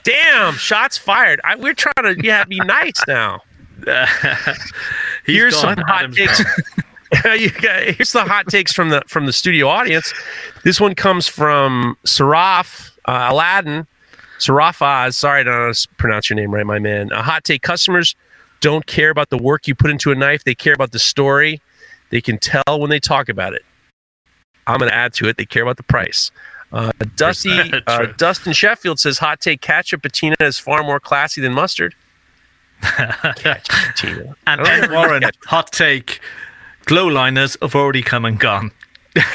Damn, 0.05 0.55
shots 0.55 0.97
fired. 0.97 1.41
I, 1.43 1.57
we're 1.57 1.75
trying 1.75 2.15
to 2.15 2.17
yeah, 2.25 2.45
be 2.45 2.61
nice 2.61 3.05
now. 3.09 3.43
He's 3.85 5.37
Here's 5.37 5.57
some 5.57 5.77
hot 5.77 6.05
Adam's 6.05 6.17
takes. 6.17 6.43
Gone. 7.11 7.39
You 7.39 7.51
got- 7.51 7.83
here's 7.95 8.13
the 8.13 8.25
hot 8.25 8.47
takes 8.49 8.73
from 8.73 8.89
the 8.91 9.03
from 9.07 9.27
the 9.27 9.33
studio 9.33 9.69
audience. 9.69 10.13
This 10.65 10.81
one 10.81 10.95
comes 10.95 11.29
from 11.29 11.97
Saraf 12.05 12.91
uh, 13.07 13.29
Aladdin. 13.31 13.87
Saraf 14.39 14.83
Oz. 14.83 15.17
Sorry, 15.17 15.41
I 15.41 15.45
don't 15.45 15.55
know 15.55 15.67
how 15.67 15.73
to 15.73 15.89
pronounce 15.97 16.29
your 16.29 16.37
name 16.37 16.53
right, 16.53 16.67
my 16.67 16.79
man. 16.79 17.11
A 17.13 17.23
hot 17.23 17.45
take: 17.45 17.63
Customers 17.63 18.15
don't 18.61 18.87
care 18.87 19.11
about 19.11 19.31
the 19.31 19.39
work 19.39 19.67
you 19.67 19.75
put 19.75 19.91
into 19.91 20.11
a 20.13 20.15
knife. 20.15 20.45
They 20.45 20.55
care 20.55 20.75
about 20.75 20.93
the 20.93 20.99
story. 20.99 21.61
They 22.11 22.21
can 22.21 22.39
tell 22.39 22.63
when 22.79 22.91
they 22.91 23.01
talk 23.01 23.29
about 23.29 23.53
it. 23.55 23.65
I'm 24.67 24.79
going 24.79 24.91
to 24.91 24.95
add 24.97 25.13
to 25.15 25.29
it. 25.29 25.37
They 25.37 25.45
care 25.45 25.63
about 25.63 25.77
the 25.77 25.83
price. 25.85 26.31
Uh, 26.73 26.93
Dusty 27.17 27.51
uh, 27.87 28.07
Dustin 28.17 28.53
Sheffield 28.53 28.99
says 28.99 29.19
hot 29.19 29.41
take: 29.41 29.61
ketchup 29.61 30.03
patina 30.03 30.37
is 30.41 30.59
far 30.59 30.83
more 30.83 31.01
classy 31.01 31.41
than 31.41 31.53
mustard. 31.53 31.95
Ketchup 32.83 33.65
patina. 33.69 34.37
And 34.47 34.61
Ed. 34.61 34.91
Warren, 34.91 35.23
hot 35.47 35.73
take. 35.73 36.21
Glow 36.87 37.07
liners 37.09 37.57
have 37.61 37.75
already 37.75 38.03
come 38.03 38.25
and 38.25 38.39
gone. 38.41 38.71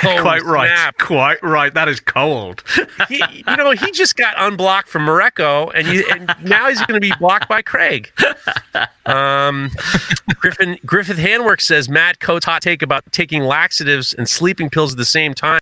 Oh, 0.04 0.20
Quite 0.22 0.44
right. 0.44 0.68
snap. 0.68 0.98
Quite 1.00 1.42
right. 1.42 1.74
That 1.74 1.90
is 1.90 2.00
cold. 2.00 2.64
he, 3.10 3.24
you 3.32 3.56
know, 3.58 3.72
he 3.72 3.90
just 3.92 4.16
got 4.16 4.36
unblocked 4.38 4.88
from 4.88 5.08
Mareko, 5.08 5.72
and, 5.74 5.88
you, 5.88 6.06
and 6.12 6.32
now 6.44 6.70
he's 6.70 6.80
going 6.86 7.02
to 7.02 7.08
be 7.10 7.12
blocked 7.20 7.50
by 7.50 7.62
Craig. 7.64 8.12
Um, 9.08 9.72
Griffin 10.36 10.78
Griffith 10.86 11.18
Handwork 11.18 11.60
says 11.60 11.90
Matt 11.90 12.20
Coates' 12.20 12.46
hot 12.46 12.62
take 12.62 12.82
about 12.84 13.04
taking 13.12 13.42
laxatives 13.44 14.14
and 14.14 14.30
sleeping 14.30 14.70
pills 14.70 14.92
at 14.94 14.98
the 15.00 15.06
same 15.06 15.34
time 15.34 15.60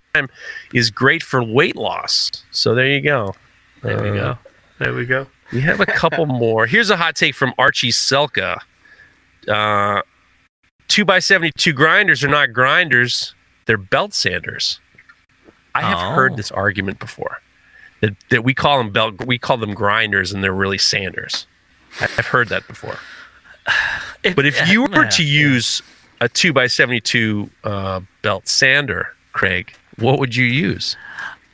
is 0.74 0.90
great 0.90 1.22
for 1.22 1.42
weight 1.42 1.74
loss. 1.74 2.30
So 2.50 2.74
there 2.74 2.86
you 2.86 3.00
go. 3.00 3.34
There 3.82 4.00
we 4.02 4.10
Uh, 4.10 4.14
go. 4.34 4.38
There 4.78 4.94
we 4.94 5.06
go. 5.06 5.26
We 5.52 5.62
have 5.62 5.80
a 5.80 5.86
couple 5.86 6.26
more. 6.26 6.66
Here's 6.66 6.90
a 6.90 6.96
hot 6.98 7.16
take 7.16 7.34
from 7.34 7.54
Archie 7.58 7.90
Selka. 7.90 8.58
Uh, 9.48 10.02
two 10.90 11.04
by 11.06 11.18
seventy-two 11.20 11.72
grinders 11.72 12.22
are 12.22 12.28
not 12.28 12.52
grinders; 12.52 13.34
they're 13.66 13.78
belt 13.78 14.12
sanders. 14.12 14.80
I 15.74 15.82
have 15.82 15.98
Oh. 15.98 16.10
heard 16.14 16.36
this 16.36 16.50
argument 16.50 16.98
before 16.98 17.40
that, 18.00 18.14
that 18.30 18.42
we 18.44 18.52
call 18.54 18.78
them 18.78 18.90
belt, 18.90 19.24
we 19.24 19.38
call 19.38 19.56
them 19.56 19.72
grinders, 19.72 20.32
and 20.32 20.42
they're 20.42 20.52
really 20.52 20.78
sanders. 20.78 21.46
I've 22.00 22.26
heard 22.26 22.48
that 22.48 22.66
before. 22.66 22.98
But 24.36 24.44
if 24.44 24.68
you 24.68 24.82
were 24.82 25.06
to 25.06 25.24
use 25.24 25.80
a 26.20 26.28
two 26.28 26.52
by 26.52 26.66
seventy-two 26.66 27.48
uh, 27.64 28.00
belt 28.20 28.48
sander, 28.48 29.14
Craig, 29.32 29.72
what 29.96 30.18
would 30.18 30.36
you 30.36 30.44
use? 30.44 30.94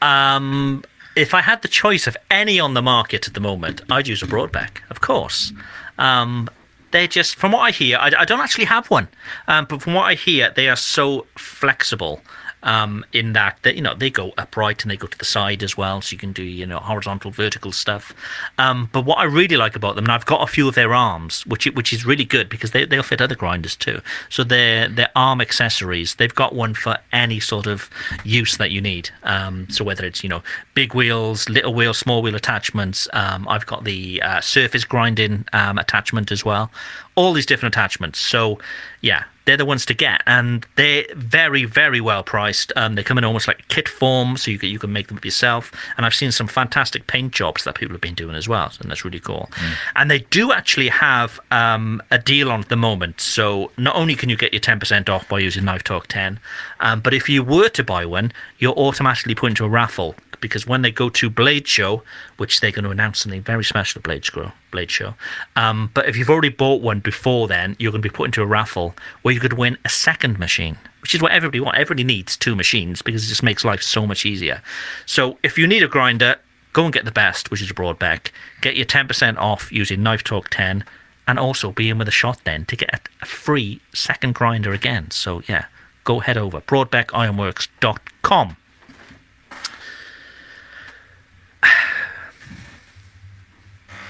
Um, 0.02 0.82
if 1.14 1.32
I 1.32 1.42
had 1.42 1.62
the 1.62 1.68
choice 1.68 2.06
of 2.08 2.16
any 2.30 2.58
on 2.58 2.74
the 2.74 2.82
market 2.82 3.28
at 3.28 3.34
the 3.34 3.40
moment, 3.40 3.82
I'd 3.90 4.08
use 4.08 4.22
a 4.22 4.26
Broadbeck, 4.26 4.78
of 4.90 5.00
course. 5.00 5.52
Um, 5.98 6.48
they're 6.90 7.06
just, 7.06 7.36
from 7.36 7.52
what 7.52 7.60
I 7.60 7.70
hear, 7.70 7.98
I, 7.98 8.10
I 8.18 8.24
don't 8.24 8.40
actually 8.40 8.66
have 8.66 8.88
one, 8.88 9.08
um, 9.48 9.66
but 9.68 9.82
from 9.82 9.94
what 9.94 10.04
I 10.04 10.14
hear, 10.14 10.50
they 10.50 10.68
are 10.68 10.76
so 10.76 11.26
flexible. 11.36 12.20
Um, 12.62 13.04
in 13.12 13.32
that 13.34 13.58
they, 13.62 13.74
you 13.74 13.82
know 13.82 13.94
they 13.94 14.10
go 14.10 14.32
upright 14.36 14.82
and 14.82 14.90
they 14.90 14.96
go 14.96 15.06
to 15.06 15.16
the 15.16 15.24
side 15.24 15.62
as 15.62 15.76
well, 15.76 16.00
so 16.00 16.12
you 16.12 16.18
can 16.18 16.32
do 16.32 16.42
you 16.42 16.66
know 16.66 16.78
horizontal, 16.78 17.30
vertical 17.30 17.70
stuff. 17.70 18.12
Um, 18.58 18.88
but 18.92 19.04
what 19.04 19.18
I 19.18 19.24
really 19.24 19.56
like 19.56 19.76
about 19.76 19.94
them, 19.94 20.06
and 20.06 20.10
I've 20.10 20.26
got 20.26 20.42
a 20.42 20.50
few 20.50 20.66
of 20.66 20.74
their 20.74 20.92
arms, 20.92 21.46
which 21.46 21.66
which 21.66 21.92
is 21.92 22.04
really 22.04 22.24
good 22.24 22.48
because 22.48 22.72
they 22.72 22.84
they'll 22.84 23.04
fit 23.04 23.20
other 23.20 23.36
grinders 23.36 23.76
too. 23.76 24.00
So 24.30 24.42
they're 24.42 24.88
they're 24.88 25.10
arm 25.14 25.40
accessories. 25.40 26.16
They've 26.16 26.34
got 26.34 26.56
one 26.56 26.74
for 26.74 26.98
any 27.12 27.38
sort 27.38 27.68
of 27.68 27.88
use 28.24 28.56
that 28.56 28.72
you 28.72 28.80
need. 28.80 29.10
Um, 29.22 29.68
so 29.70 29.84
whether 29.84 30.04
it's 30.04 30.24
you 30.24 30.28
know 30.28 30.42
big 30.74 30.92
wheels, 30.92 31.48
little 31.48 31.74
wheel, 31.74 31.94
small 31.94 32.20
wheel 32.20 32.34
attachments. 32.34 33.06
Um, 33.12 33.46
I've 33.48 33.66
got 33.66 33.84
the 33.84 34.20
uh, 34.22 34.40
surface 34.40 34.84
grinding 34.84 35.44
um, 35.52 35.78
attachment 35.78 36.32
as 36.32 36.44
well. 36.44 36.72
All 37.14 37.32
these 37.32 37.46
different 37.46 37.74
attachments. 37.74 38.18
So 38.18 38.58
yeah, 39.00 39.24
they're 39.46 39.56
the 39.56 39.64
ones 39.64 39.86
to 39.86 39.94
get, 39.94 40.22
and 40.26 40.66
they're 40.74 41.04
very, 41.14 41.64
very 41.64 42.00
well 42.00 42.24
priced. 42.24 42.72
Um, 42.74 42.96
they 42.96 43.04
come 43.04 43.16
in 43.16 43.24
almost 43.24 43.46
like 43.46 43.66
kit 43.68 43.88
form, 43.88 44.36
so 44.36 44.50
you 44.50 44.58
can, 44.58 44.68
you 44.68 44.78
can 44.78 44.92
make 44.92 45.06
them 45.06 45.16
up 45.16 45.24
yourself. 45.24 45.72
And 45.96 46.04
I've 46.04 46.14
seen 46.14 46.32
some 46.32 46.48
fantastic 46.48 47.06
paint 47.06 47.32
jobs 47.32 47.62
that 47.64 47.76
people 47.76 47.94
have 47.94 48.00
been 48.00 48.14
doing 48.14 48.34
as 48.34 48.48
well, 48.48 48.72
and 48.80 48.90
that's 48.90 49.04
really 49.04 49.20
cool. 49.20 49.48
And 49.94 50.10
they 50.10 50.18
do 50.18 50.52
actually 50.52 50.88
have 50.88 51.38
um, 51.52 52.02
a 52.10 52.18
deal 52.18 52.50
on 52.50 52.60
at 52.60 52.68
the 52.68 52.76
moment. 52.76 53.20
So 53.20 53.70
not 53.78 53.94
only 53.94 54.16
can 54.16 54.28
you 54.28 54.36
get 54.36 54.52
your 54.52 54.60
ten 54.60 54.80
percent 54.80 55.08
off 55.08 55.28
by 55.28 55.38
using 55.38 55.64
Knife 55.64 55.84
Talk 55.84 56.08
ten, 56.08 56.40
um, 56.80 57.00
but 57.00 57.14
if 57.14 57.28
you 57.28 57.44
were 57.44 57.68
to 57.68 57.84
buy 57.84 58.04
one, 58.04 58.32
you're 58.58 58.74
automatically 58.74 59.36
put 59.36 59.50
into 59.50 59.64
a 59.64 59.68
raffle 59.68 60.16
because 60.46 60.66
when 60.66 60.82
they 60.82 60.90
go 60.90 61.08
to 61.10 61.28
Blade 61.30 61.66
Show, 61.68 62.02
which 62.36 62.60
they're 62.60 62.70
going 62.70 62.84
to 62.84 62.90
announce 62.90 63.20
something 63.20 63.42
very 63.42 63.64
special 63.64 63.98
at 63.98 64.02
Blade 64.04 64.24
Show, 64.24 64.52
Blade 64.70 64.90
Show. 64.90 65.14
Um, 65.54 65.90
but 65.94 66.08
if 66.08 66.16
you've 66.16 66.30
already 66.30 66.48
bought 66.48 66.82
one 66.82 67.00
before 67.00 67.48
then, 67.48 67.76
you're 67.78 67.92
going 67.92 68.02
to 68.02 68.08
be 68.08 68.12
put 68.14 68.26
into 68.26 68.42
a 68.42 68.46
raffle 68.46 68.94
where 69.22 69.34
you 69.34 69.40
could 69.40 69.54
win 69.54 69.76
a 69.84 69.88
second 69.88 70.38
machine, 70.38 70.76
which 71.02 71.14
is 71.14 71.22
what 71.22 71.32
everybody 71.32 71.60
wants. 71.60 71.78
Everybody 71.78 72.04
needs 72.04 72.36
two 72.36 72.54
machines 72.56 73.02
because 73.02 73.24
it 73.24 73.28
just 73.28 73.42
makes 73.42 73.64
life 73.64 73.82
so 73.82 74.06
much 74.06 74.24
easier. 74.26 74.62
So 75.04 75.38
if 75.42 75.58
you 75.58 75.66
need 75.66 75.82
a 75.82 75.88
grinder, 75.88 76.36
go 76.72 76.84
and 76.84 76.92
get 76.92 77.04
the 77.04 77.12
best, 77.12 77.50
which 77.50 77.62
is 77.62 77.72
Broadbeck. 77.72 78.30
Get 78.60 78.76
your 78.76 78.86
10% 78.86 79.36
off 79.38 79.72
using 79.72 80.02
Knife 80.02 80.24
Talk 80.24 80.48
10 80.50 80.84
and 81.28 81.38
also 81.38 81.72
be 81.72 81.88
in 81.90 81.98
with 81.98 82.08
a 82.08 82.12
shot 82.12 82.40
then 82.44 82.64
to 82.66 82.76
get 82.76 83.08
a- 83.20 83.26
free 83.26 83.80
second 83.92 84.34
grinder 84.34 84.72
again. 84.72 85.10
So, 85.10 85.42
yeah, 85.48 85.66
go 86.04 86.20
head 86.20 86.36
over 86.36 86.60
broadbeckironworks.com. 86.60 88.56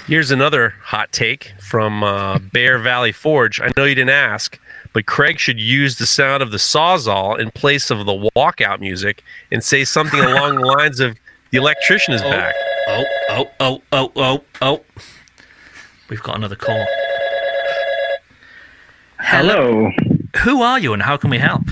Here's 0.07 0.31
another 0.31 0.74
hot 0.83 1.11
take 1.11 1.53
from 1.59 2.05
uh, 2.05 2.39
Bear 2.39 2.78
Valley 2.78 3.11
Forge. 3.11 3.61
I 3.61 3.73
know 3.77 3.83
you 3.83 3.97
didn't 3.97 4.11
ask, 4.11 4.57
but 4.93 5.05
Craig 5.07 5.41
should 5.41 5.59
use 5.59 5.99
the 5.99 6.07
sound 6.07 6.45
of 6.45 6.53
the 6.53 6.59
sawzall 6.59 7.37
in 7.41 7.51
place 7.51 7.91
of 7.91 8.07
the 8.07 8.31
walkout 8.37 8.78
music 8.78 9.24
and 9.51 9.65
say 9.65 9.85
something 9.85 10.20
along 10.24 10.57
the 10.57 10.65
lines 10.65 11.01
of 11.01 11.19
"The 11.51 11.59
electrician 11.59 12.15
is 12.15 12.23
back." 12.23 12.55
Oh, 12.87 13.05
oh, 13.31 13.51
oh, 13.59 13.83
oh, 13.91 14.12
oh, 14.15 14.45
oh. 14.62 14.81
We've 16.09 16.23
got 16.23 16.37
another 16.37 16.55
call. 16.55 16.87
Hello. 19.19 19.91
Who 20.45 20.62
are 20.62 20.78
you 20.78 20.93
and 20.93 21.03
how 21.03 21.16
can 21.16 21.31
we 21.31 21.39
help? 21.39 21.62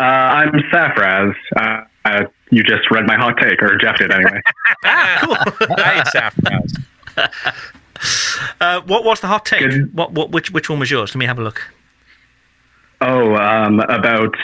Uh, 0.00 0.02
I'm 0.02 0.52
Safraz. 0.72 1.34
Uh, 1.54 1.84
uh, 2.06 2.24
you 2.50 2.62
just 2.62 2.90
read 2.90 3.06
my 3.06 3.16
hot 3.16 3.36
take, 3.38 3.62
or 3.62 3.76
Jeff 3.76 3.98
did 3.98 4.10
anyway. 4.10 4.40
Hi, 4.84 6.02
Safraz. 6.14 6.82
Uh, 8.62 8.80
what 8.86 9.04
was 9.04 9.20
the 9.20 9.26
hot 9.26 9.44
take? 9.44 9.70
What, 9.92 10.12
what, 10.12 10.30
which, 10.30 10.50
which 10.52 10.70
one 10.70 10.78
was 10.78 10.90
yours? 10.90 11.10
Let 11.14 11.18
me 11.18 11.26
have 11.26 11.38
a 11.38 11.42
look. 11.42 11.60
oh, 13.02 13.34
um, 13.36 13.80
about 13.80 14.34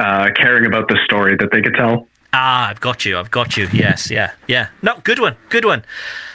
uh, 0.00 0.30
caring 0.34 0.66
about 0.66 0.88
the 0.88 0.98
story 1.04 1.36
that 1.36 1.52
they 1.52 1.62
could 1.62 1.74
tell. 1.76 2.08
Ah, 2.32 2.68
I've 2.68 2.80
got 2.80 3.04
you. 3.04 3.16
I've 3.16 3.30
got 3.30 3.56
you. 3.56 3.68
Yes, 3.72 4.10
yeah, 4.10 4.32
yeah. 4.48 4.68
No, 4.82 5.00
good 5.04 5.20
one. 5.20 5.36
Good 5.48 5.64
one. 5.64 5.84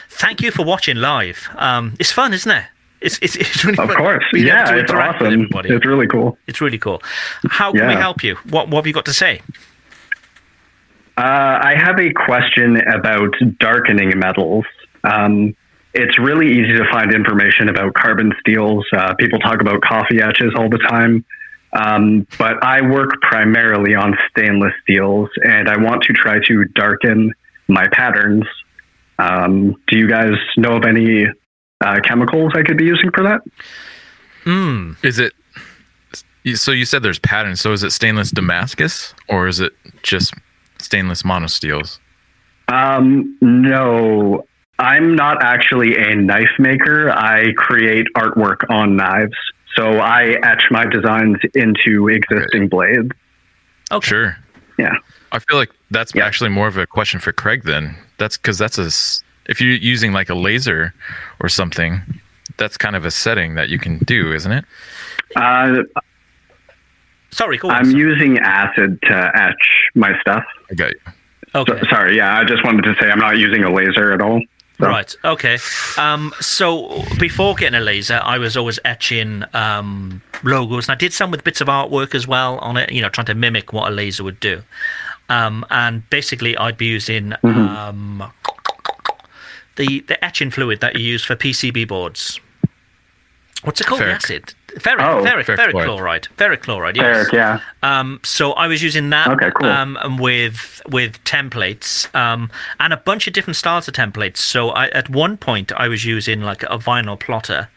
Thank 0.08 0.40
you 0.40 0.50
for 0.50 0.64
watching 0.64 0.96
live. 0.96 1.50
Um, 1.56 1.96
it's 2.00 2.12
fun, 2.12 2.32
isn't 2.32 2.50
it? 2.50 2.64
It's 3.04 3.18
it's, 3.22 3.36
it's 3.36 3.64
really 3.64 3.78
Of 3.78 3.88
fun. 3.90 3.96
course. 3.96 4.24
Yeah, 4.32 4.74
it's 4.76 4.90
awesome. 4.90 5.48
It's 5.64 5.86
really 5.86 6.06
cool. 6.06 6.38
It's 6.46 6.60
really 6.60 6.78
cool. 6.78 7.02
How 7.50 7.70
can 7.72 7.86
we 7.88 7.94
help 7.94 8.24
you? 8.24 8.36
What 8.50 8.68
what 8.68 8.78
have 8.80 8.86
you 8.86 8.92
got 8.94 9.04
to 9.06 9.12
say? 9.12 9.40
Uh, 11.16 11.58
I 11.62 11.74
have 11.76 12.00
a 12.00 12.12
question 12.12 12.76
about 12.88 13.34
darkening 13.60 14.18
metals. 14.18 14.64
Um, 15.04 15.54
it's 15.92 16.18
really 16.18 16.50
easy 16.50 16.72
to 16.72 16.84
find 16.90 17.14
information 17.14 17.68
about 17.68 17.94
carbon 17.94 18.32
steels. 18.40 18.84
Uh, 18.92 19.14
people 19.14 19.38
talk 19.38 19.60
about 19.60 19.80
coffee 19.82 20.20
etches 20.20 20.52
all 20.56 20.68
the 20.68 20.78
time. 20.78 21.24
Um, 21.72 22.26
but 22.38 22.62
I 22.64 22.80
work 22.80 23.20
primarily 23.22 23.94
on 23.94 24.16
stainless 24.30 24.72
steels 24.82 25.28
and 25.44 25.68
I 25.68 25.76
want 25.76 26.02
to 26.04 26.12
try 26.12 26.38
to 26.48 26.64
darken 26.74 27.32
my 27.68 27.86
patterns. 27.88 28.44
Um, 29.18 29.76
do 29.88 29.98
you 29.98 30.08
guys 30.08 30.34
know 30.56 30.76
of 30.76 30.84
any 30.84 31.26
uh, 31.84 32.00
chemicals 32.00 32.52
I 32.54 32.62
could 32.62 32.76
be 32.76 32.84
using 32.84 33.10
for 33.10 33.22
that? 33.22 33.40
Mm. 34.44 34.96
Is 35.04 35.18
it? 35.18 35.32
So 36.54 36.72
you 36.72 36.84
said 36.84 37.02
there's 37.02 37.18
patterns. 37.18 37.60
So 37.60 37.72
is 37.72 37.82
it 37.82 37.90
stainless 37.90 38.30
Damascus 38.30 39.14
or 39.28 39.48
is 39.48 39.60
it 39.60 39.72
just 40.02 40.34
stainless 40.78 41.22
monosteels? 41.22 41.98
Um, 42.68 43.36
no, 43.40 44.46
I'm 44.78 45.14
not 45.14 45.42
actually 45.42 45.96
a 45.96 46.14
knife 46.14 46.50
maker. 46.58 47.10
I 47.10 47.52
create 47.56 48.06
artwork 48.16 48.68
on 48.70 48.96
knives. 48.96 49.36
So 49.74 49.98
I 49.98 50.36
etch 50.42 50.64
my 50.70 50.84
designs 50.86 51.38
into 51.54 52.08
existing 52.08 52.68
blades. 52.68 53.10
Okay. 53.90 54.06
Sure. 54.06 54.36
Yeah. 54.78 54.94
I 55.32 55.38
feel 55.40 55.56
like 55.56 55.70
that's 55.90 56.14
actually 56.16 56.50
more 56.50 56.68
of 56.68 56.76
a 56.76 56.86
question 56.86 57.20
for 57.20 57.32
Craig 57.32 57.64
then. 57.64 57.96
That's 58.18 58.36
because 58.36 58.56
that's 58.58 58.78
a 58.78 58.84
s- 58.84 59.23
if 59.46 59.60
you're 59.60 59.72
using 59.72 60.12
like 60.12 60.28
a 60.30 60.34
laser 60.34 60.94
or 61.40 61.48
something, 61.48 62.00
that's 62.56 62.76
kind 62.76 62.96
of 62.96 63.04
a 63.04 63.10
setting 63.10 63.54
that 63.54 63.68
you 63.68 63.78
can 63.78 63.98
do, 63.98 64.32
isn't 64.32 64.52
it? 64.52 64.64
Uh, 65.36 65.82
Sorry, 67.30 67.58
go 67.58 67.68
I'm 67.68 67.90
using 67.90 68.38
acid 68.38 69.00
to 69.02 69.32
etch 69.34 69.90
my 69.96 70.16
stuff. 70.20 70.44
I 70.70 70.74
got 70.74 70.92
you. 70.92 71.00
Okay. 71.56 71.80
So- 71.80 71.86
sorry, 71.90 72.16
yeah, 72.16 72.38
I 72.38 72.44
just 72.44 72.64
wanted 72.64 72.82
to 72.82 72.94
say 73.00 73.10
I'm 73.10 73.18
not 73.18 73.38
using 73.38 73.64
a 73.64 73.72
laser 73.72 74.12
at 74.12 74.20
all. 74.20 74.40
So- 74.80 74.86
Right. 74.86 75.14
Okay. 75.24 75.58
Um, 75.98 76.32
so 76.40 77.02
before 77.18 77.54
getting 77.56 77.76
a 77.80 77.82
laser, 77.82 78.20
I 78.22 78.38
was 78.38 78.56
always 78.56 78.78
etching 78.84 79.44
um, 79.52 80.22
logos, 80.44 80.88
and 80.88 80.94
I 80.94 80.96
did 80.96 81.12
some 81.12 81.32
with 81.32 81.42
bits 81.42 81.60
of 81.60 81.66
artwork 81.68 82.14
as 82.14 82.26
well 82.28 82.58
on 82.58 82.76
it. 82.76 82.92
You 82.92 83.02
know, 83.02 83.08
trying 83.08 83.26
to 83.26 83.34
mimic 83.34 83.72
what 83.72 83.90
a 83.90 83.94
laser 83.94 84.22
would 84.22 84.38
do. 84.40 84.62
Um, 85.28 85.64
and 85.70 86.08
basically, 86.10 86.56
I'd 86.56 86.76
be 86.76 86.86
using 86.86 87.34
um, 87.42 88.22
the 89.76 90.00
the 90.00 90.22
etching 90.24 90.50
fluid 90.50 90.80
that 90.80 90.96
you 90.96 91.02
use 91.04 91.24
for 91.24 91.36
PCB 91.36 91.86
boards. 91.88 92.40
What's 93.62 93.80
it 93.80 93.86
called? 93.86 94.00
The 94.02 94.04
Ferric. 94.06 94.14
acid. 94.16 94.54
Ferric, 94.76 95.00
Oh. 95.00 95.24
ferric, 95.24 95.44
Ferric 95.46 95.56
ferric 95.72 95.84
chloride. 95.84 96.28
Ferric 96.36 96.60
chloride. 96.62 96.96
Yes. 96.96 97.28
Ferric, 97.28 97.32
yeah. 97.32 97.60
Um, 97.82 98.20
so 98.24 98.52
I 98.52 98.66
was 98.66 98.82
using 98.82 99.08
that 99.10 99.28
Okay, 99.28 99.50
cool. 99.54 99.68
um, 99.70 99.96
and 100.02 100.18
with 100.20 100.82
with 100.90 101.22
templates 101.24 102.12
um, 102.14 102.50
and 102.78 102.92
a 102.92 102.96
bunch 102.98 103.26
of 103.26 103.32
different 103.32 103.56
styles 103.56 103.88
of 103.88 103.94
templates. 103.94 104.36
So 104.38 104.70
I, 104.70 104.88
at 104.88 105.08
one 105.08 105.36
point 105.38 105.72
I 105.72 105.88
was 105.88 106.04
using 106.04 106.42
like 106.42 106.62
a 106.64 106.76
vinyl 106.78 107.18
plotter, 107.18 107.68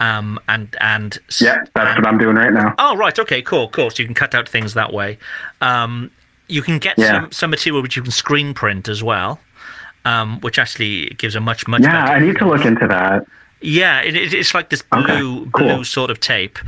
um, 0.00 0.38
and 0.48 0.74
and 0.80 1.18
Yeah, 1.40 1.58
that's 1.74 1.98
what 1.98 2.06
I'm 2.06 2.16
doing 2.18 2.36
right 2.36 2.52
now. 2.52 2.74
Oh 2.78 2.96
right, 2.96 3.18
okay, 3.18 3.42
cool, 3.42 3.68
cool. 3.68 3.90
So 3.90 4.00
you 4.02 4.06
can 4.06 4.14
cut 4.14 4.34
out 4.34 4.48
things 4.48 4.72
that 4.74 4.94
way. 4.94 5.18
Um, 5.60 6.10
you 6.46 6.62
can 6.62 6.78
get 6.78 6.96
Yeah. 6.98 7.12
some 7.22 7.32
some 7.32 7.50
material 7.50 7.82
which 7.82 7.96
you 7.96 8.02
can 8.02 8.12
screen 8.12 8.54
print 8.54 8.88
as 8.88 9.02
well, 9.02 9.40
um, 10.04 10.40
which 10.40 10.58
actually 10.58 11.10
gives 11.18 11.34
a 11.34 11.40
much 11.40 11.66
much 11.68 11.82
Yeah, 11.82 12.06
better. 12.06 12.12
I 12.16 12.20
need 12.20 12.36
to 12.38 12.46
look 12.48 12.64
into 12.64 12.86
that. 12.88 13.26
Yeah, 13.60 14.00
it, 14.02 14.14
it, 14.14 14.32
it's 14.34 14.54
like 14.54 14.70
this 14.70 14.82
blue 14.82 15.46
blue 15.46 15.84
sort 15.84 16.10
of 16.10 16.20
tape. 16.20 16.58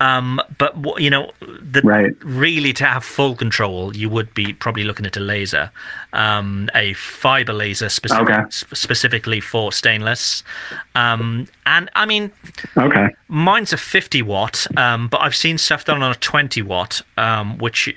Um, 0.00 0.40
but 0.58 0.74
you 1.00 1.10
know, 1.10 1.32
the, 1.40 2.14
really 2.22 2.72
to 2.74 2.84
have 2.84 3.04
full 3.04 3.34
control, 3.34 3.96
you 3.96 4.08
would 4.08 4.32
be 4.34 4.52
probably 4.52 4.84
looking 4.84 5.06
at 5.06 5.16
a 5.16 5.20
laser, 5.20 5.70
um, 6.12 6.68
a 6.74 6.92
fiber 6.94 7.52
laser 7.52 7.88
specific, 7.88 8.28
Okay. 8.30 8.42
sp- 8.50 8.74
specifically 8.74 9.40
for 9.40 9.72
stainless. 9.72 10.42
Um, 10.94 11.48
and 11.66 11.90
I 11.94 12.06
mean, 12.06 12.32
Okay. 12.76 13.08
Mine's 13.28 13.72
a 13.72 13.76
50 13.76 14.22
watt, 14.22 14.66
um, 14.76 15.08
but 15.08 15.20
I've 15.20 15.36
seen 15.36 15.58
stuff 15.58 15.84
done 15.84 16.02
on 16.02 16.12
a 16.12 16.16
20 16.16 16.62
watt, 16.62 17.02
um, 17.16 17.58
which 17.58 17.88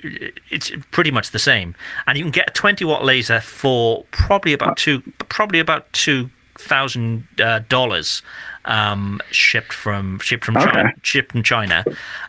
it's 0.50 0.72
pretty 0.90 1.10
much 1.10 1.30
the 1.30 1.38
same. 1.38 1.74
And 2.06 2.18
you 2.18 2.24
can 2.24 2.32
get 2.32 2.50
a 2.50 2.52
20 2.52 2.84
watt 2.84 3.04
laser 3.04 3.40
for 3.40 4.04
probably 4.10 4.52
about 4.52 4.76
two, 4.76 5.02
probably 5.28 5.60
about 5.60 5.92
two 5.92 6.30
thousand 6.58 7.26
uh, 7.42 7.60
dollars, 7.68 8.22
um, 8.64 9.20
shipped 9.30 9.72
from 9.72 10.18
shipped 10.20 10.44
from 10.44 10.54
China, 10.54 10.92
shipped 11.02 11.32
from 11.32 11.42
China. 11.42 11.84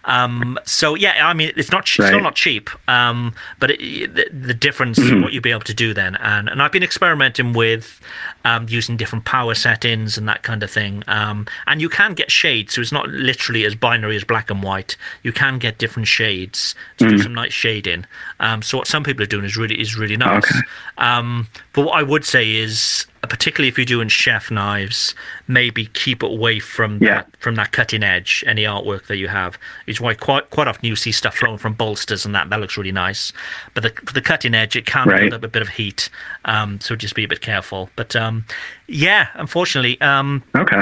Um, 0.06 0.60
so 0.66 0.96
yeah, 0.96 1.28
I 1.28 1.34
mean 1.34 1.52
it's 1.56 1.72
not 1.72 1.82
it's 1.84 1.92
still 2.08 2.22
not 2.22 2.36
cheap, 2.36 2.70
um, 2.90 3.34
but 3.60 3.72
it, 3.72 4.14
the, 4.16 4.28
the 4.32 4.54
difference 4.54 5.00
Mhm. 5.00 5.22
what 5.24 5.34
you'll 5.34 5.42
be 5.44 5.52
able 5.52 5.62
to 5.62 5.74
do 5.74 5.94
then, 5.94 6.16
and 6.18 6.50
and 6.50 6.62
I've 6.62 6.72
been 6.72 6.84
experimenting 6.84 7.54
with 7.54 8.00
um, 8.46 8.66
using 8.70 8.98
different 8.98 9.26
power 9.26 9.54
settings 9.56 10.18
and 10.18 10.28
that 10.28 10.44
kind 10.44 10.64
of 10.64 10.72
thing. 10.72 11.04
Um, 11.08 11.48
and 11.68 11.82
you 11.82 11.90
can 11.90 12.14
get 12.14 12.32
shades, 12.32 12.74
so 12.74 12.82
it's 12.82 12.92
not 12.92 13.08
literally 13.10 13.64
as 13.66 13.76
binary 13.76 14.16
as 14.16 14.24
black 14.24 14.50
and 14.50 14.62
white. 14.64 14.98
You 15.24 15.32
can 15.32 15.60
get 15.60 15.78
different 15.78 16.08
shades 16.08 16.76
to 16.98 17.08
do 17.10 17.16
Mm. 17.16 17.24
some 17.24 17.34
nice 17.36 17.54
shading. 17.54 18.06
Um, 18.40 18.62
so 18.62 18.78
what 18.78 18.88
some 18.88 19.04
people 19.04 19.24
are 19.24 19.28
doing 19.28 19.46
is 19.46 19.56
really 19.56 19.80
is 19.80 19.96
really 19.98 20.18
nice. 20.18 20.44
Okay. 20.50 20.60
Um, 20.98 21.48
but 21.74 21.84
what 21.84 21.98
I 22.00 22.04
would 22.04 22.26
say 22.26 22.56
is, 22.56 23.06
particularly 23.30 23.68
if 23.70 23.78
you're 23.78 23.86
doing 23.86 24.08
chef 24.10 24.52
knives, 24.52 25.16
maybe 25.48 25.86
keep 25.88 26.24
it 26.24 26.32
away 26.32 26.60
from 26.60 26.98
Yeah. 27.02 27.16
that 27.16 27.28
from 27.40 27.56
that 27.56 27.72
cutting 27.72 28.04
edge. 28.04 28.44
Any 28.48 28.64
artwork 28.64 29.06
that 29.08 29.18
you 29.18 29.28
have 29.30 29.58
is 29.88 30.00
why 30.02 30.14
quite 30.14 30.50
quite 30.50 30.68
often 30.68 30.86
you 30.86 30.96
see 30.96 31.12
stuff 31.12 31.36
flowing 31.38 31.58
from 31.58 31.74
bolsters 31.74 32.26
and 32.26 32.34
that 32.36 32.50
that 32.50 32.60
looks 32.60 32.78
really 32.78 32.92
nice. 32.92 33.32
But 33.74 33.84
the 33.84 34.12
the 34.14 34.22
cutting 34.22 34.54
edge, 34.54 34.76
it 34.76 34.86
can 34.86 35.08
Right. 35.08 35.22
build 35.22 35.34
up 35.34 35.44
a 35.44 35.48
bit 35.48 35.62
of 35.62 35.70
heat. 35.70 36.10
Um, 36.46 36.80
so 36.82 36.96
just 36.96 37.16
be 37.16 37.24
a 37.24 37.28
bit 37.28 37.42
careful. 37.42 37.90
But 37.96 38.16
um, 38.16 38.46
yeah, 38.88 39.28
unfortunately, 39.36 40.00
um, 40.02 40.44
Okay. 40.56 40.82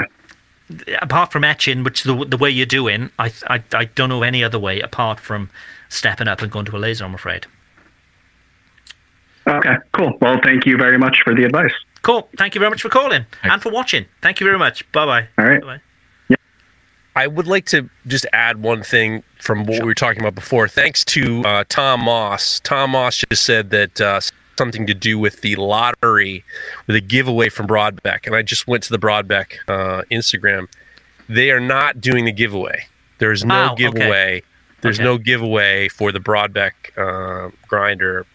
apart 1.00 1.32
from 1.32 1.44
etching, 1.44 1.84
which 1.84 2.02
the 2.02 2.24
the 2.26 2.36
way 2.36 2.50
you're 2.50 2.66
doing, 2.66 3.10
I 3.18 3.32
I 3.48 3.62
I 3.72 3.84
don't 3.84 4.08
know 4.08 4.22
any 4.22 4.42
other 4.42 4.58
way 4.58 4.80
apart 4.80 5.20
from 5.20 5.48
stepping 5.88 6.28
up 6.28 6.42
and 6.42 6.50
going 6.50 6.64
to 6.66 6.76
a 6.76 6.78
laser. 6.78 7.04
I'm 7.04 7.14
afraid. 7.14 7.46
Okay, 9.46 9.76
cool. 9.92 10.16
Well, 10.20 10.38
thank 10.44 10.66
you 10.66 10.76
very 10.76 10.96
much 10.98 11.18
for 11.24 11.34
the 11.34 11.44
advice. 11.44 11.74
Cool. 12.02 12.28
Thank 12.36 12.54
you 12.54 12.58
very 12.58 12.70
much 12.70 12.82
for 12.82 12.88
calling 12.88 13.26
and 13.42 13.62
for 13.62 13.70
watching. 13.70 14.06
Thank 14.22 14.40
you 14.40 14.46
very 14.46 14.58
much. 14.58 14.90
Bye 14.92 15.06
bye. 15.06 15.28
All 15.38 15.44
right. 15.44 15.60
Bye-bye. 15.60 15.80
I 17.14 17.26
would 17.26 17.46
like 17.46 17.66
to 17.66 17.90
just 18.06 18.24
add 18.32 18.62
one 18.62 18.82
thing 18.82 19.22
from 19.38 19.64
what 19.64 19.80
we 19.80 19.84
were 19.86 19.94
talking 19.94 20.20
about 20.22 20.34
before. 20.34 20.66
Thanks 20.66 21.04
to 21.06 21.42
uh, 21.44 21.64
Tom 21.68 22.00
Moss. 22.00 22.58
Tom 22.60 22.90
Moss 22.92 23.22
just 23.30 23.44
said 23.44 23.68
that 23.70 24.00
uh, 24.00 24.20
something 24.58 24.86
to 24.86 24.94
do 24.94 25.18
with 25.18 25.42
the 25.42 25.54
lottery, 25.56 26.42
with 26.86 26.96
a 26.96 27.00
giveaway 27.02 27.50
from 27.50 27.66
Broadbeck. 27.66 28.26
And 28.26 28.34
I 28.34 28.40
just 28.40 28.66
went 28.66 28.82
to 28.84 28.90
the 28.90 28.98
Broadbeck 28.98 29.56
uh, 29.68 30.02
Instagram. 30.10 30.68
They 31.28 31.50
are 31.50 31.60
not 31.60 32.00
doing 32.00 32.24
the 32.24 32.32
giveaway. 32.32 32.86
There's 33.18 33.44
no 33.44 33.68
Oh, 33.68 33.72
okay. 33.74 33.84
giveaway. 33.90 34.42
There's 34.80 34.96
Okay. 34.98 35.04
no 35.04 35.18
giveaway 35.18 35.88
for 35.88 36.12
the 36.12 36.18
Broadbeck 36.18 36.72
uh, 36.96 37.50
grinder. 37.68 38.26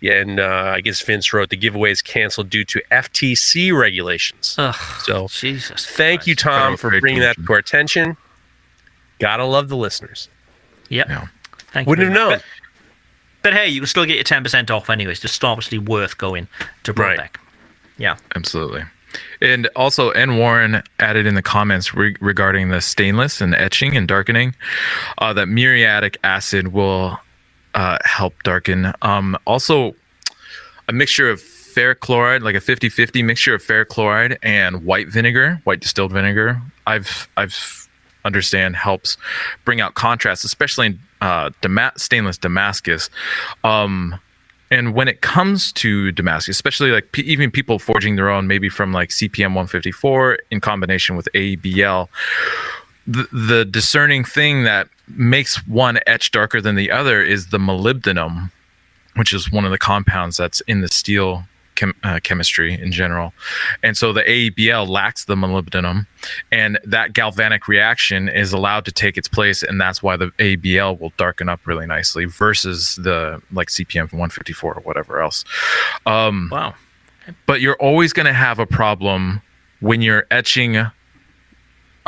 Yeah, 0.00 0.14
and 0.14 0.40
uh, 0.40 0.72
I 0.74 0.80
guess 0.80 1.02
Vince 1.02 1.32
wrote 1.32 1.50
the 1.50 1.56
giveaway 1.56 1.90
is 1.90 2.00
canceled 2.00 2.48
due 2.48 2.64
to 2.64 2.82
FTC 2.90 3.78
regulations. 3.78 4.56
so 5.04 5.28
Jesus, 5.28 5.84
thank 5.86 6.26
you, 6.26 6.34
Tom, 6.34 6.76
for 6.76 6.88
Trade 6.90 7.00
bringing 7.00 7.20
that 7.20 7.36
to 7.36 7.52
our 7.52 7.58
attention. 7.58 8.16
Gotta 9.18 9.44
love 9.44 9.68
the 9.68 9.76
listeners. 9.76 10.28
Yep. 10.88 11.08
Yeah. 11.08 11.26
Thank 11.72 11.86
you 11.86 11.90
Wouldn't 11.90 12.08
have 12.08 12.14
very 12.16 12.30
known. 12.30 12.38
But, 12.38 12.44
but 13.42 13.52
hey, 13.52 13.68
you 13.68 13.80
can 13.80 13.86
still 13.86 14.04
get 14.06 14.14
your 14.14 14.24
ten 14.24 14.42
percent 14.42 14.70
off 14.70 14.88
anyways. 14.88 15.20
Just 15.20 15.44
obviously 15.44 15.78
worth 15.78 16.16
going 16.18 16.48
to 16.84 16.92
Right. 16.94 17.18
Broadbeck. 17.18 17.36
Yeah. 17.98 18.16
Absolutely. 18.34 18.84
And 19.42 19.66
also, 19.76 20.10
N. 20.10 20.36
Warren 20.38 20.82
added 21.00 21.26
in 21.26 21.34
the 21.34 21.42
comments 21.42 21.94
re- 21.94 22.16
regarding 22.20 22.68
the 22.70 22.80
stainless 22.80 23.40
and 23.40 23.54
etching 23.54 23.96
and 23.96 24.06
darkening 24.06 24.54
uh, 25.18 25.32
that 25.32 25.48
muriatic 25.48 26.16
acid 26.22 26.68
will 26.68 27.18
uh, 27.80 27.96
help 28.04 28.34
darken. 28.42 28.92
Um, 29.00 29.38
also, 29.46 29.94
a 30.86 30.92
mixture 30.92 31.30
of 31.30 31.40
ferric 31.40 32.00
chloride, 32.00 32.42
like 32.42 32.54
a 32.54 32.60
50 32.60 32.90
50 32.90 33.22
mixture 33.22 33.54
of 33.54 33.62
ferric 33.62 33.88
chloride 33.88 34.38
and 34.42 34.84
white 34.84 35.08
vinegar, 35.08 35.62
white 35.64 35.80
distilled 35.80 36.12
vinegar, 36.12 36.60
I've, 36.86 37.26
I've 37.38 37.88
understand 38.26 38.76
helps 38.76 39.16
bring 39.64 39.80
out 39.80 39.94
contrast, 39.94 40.44
especially 40.44 40.88
in 40.88 41.00
uh, 41.22 41.50
Dama- 41.62 41.94
stainless 41.96 42.36
Damascus. 42.36 43.08
Um, 43.64 44.20
and 44.70 44.92
when 44.92 45.08
it 45.08 45.22
comes 45.22 45.72
to 45.72 46.12
Damascus, 46.12 46.56
especially 46.56 46.90
like 46.90 47.12
pe 47.12 47.22
even 47.22 47.50
people 47.50 47.78
forging 47.78 48.16
their 48.16 48.28
own, 48.28 48.46
maybe 48.46 48.68
from 48.68 48.92
like 48.92 49.08
CPM 49.08 49.54
154 49.56 50.38
in 50.50 50.60
combination 50.60 51.16
with 51.16 51.30
ABL, 51.34 52.08
the, 53.06 53.26
the 53.32 53.64
discerning 53.64 54.22
thing 54.22 54.64
that 54.64 54.86
makes 55.16 55.66
one 55.66 55.98
etch 56.06 56.30
darker 56.30 56.60
than 56.60 56.74
the 56.74 56.90
other 56.90 57.22
is 57.22 57.48
the 57.48 57.58
molybdenum, 57.58 58.50
which 59.16 59.32
is 59.32 59.50
one 59.50 59.64
of 59.64 59.70
the 59.70 59.78
compounds 59.78 60.36
that's 60.36 60.60
in 60.62 60.80
the 60.80 60.88
steel 60.88 61.44
chem- 61.80 61.96
uh, 62.04 62.20
chemistry 62.22 62.74
in 62.80 62.92
general. 62.92 63.32
And 63.82 63.96
so 63.96 64.12
the 64.12 64.22
AEBL 64.22 64.88
lacks 64.88 65.24
the 65.24 65.34
molybdenum, 65.34 66.06
and 66.52 66.78
that 66.84 67.12
galvanic 67.12 67.66
reaction 67.66 68.28
is 68.28 68.52
allowed 68.52 68.84
to 68.84 68.92
take 68.92 69.16
its 69.16 69.28
place, 69.28 69.62
and 69.62 69.80
that's 69.80 70.02
why 70.02 70.16
the 70.16 70.28
AEBL 70.38 71.00
will 71.00 71.12
darken 71.16 71.48
up 71.48 71.66
really 71.66 71.86
nicely 71.86 72.26
versus 72.26 72.96
the 72.96 73.42
like 73.50 73.68
CPM 73.68 74.12
154 74.12 74.74
or 74.74 74.80
whatever 74.82 75.20
else. 75.20 75.44
Um, 76.06 76.48
wow. 76.52 76.74
But 77.46 77.60
you're 77.60 77.76
always 77.76 78.12
going 78.12 78.26
to 78.26 78.32
have 78.32 78.58
a 78.58 78.66
problem 78.66 79.42
when 79.80 80.02
you're 80.02 80.26
etching 80.30 80.86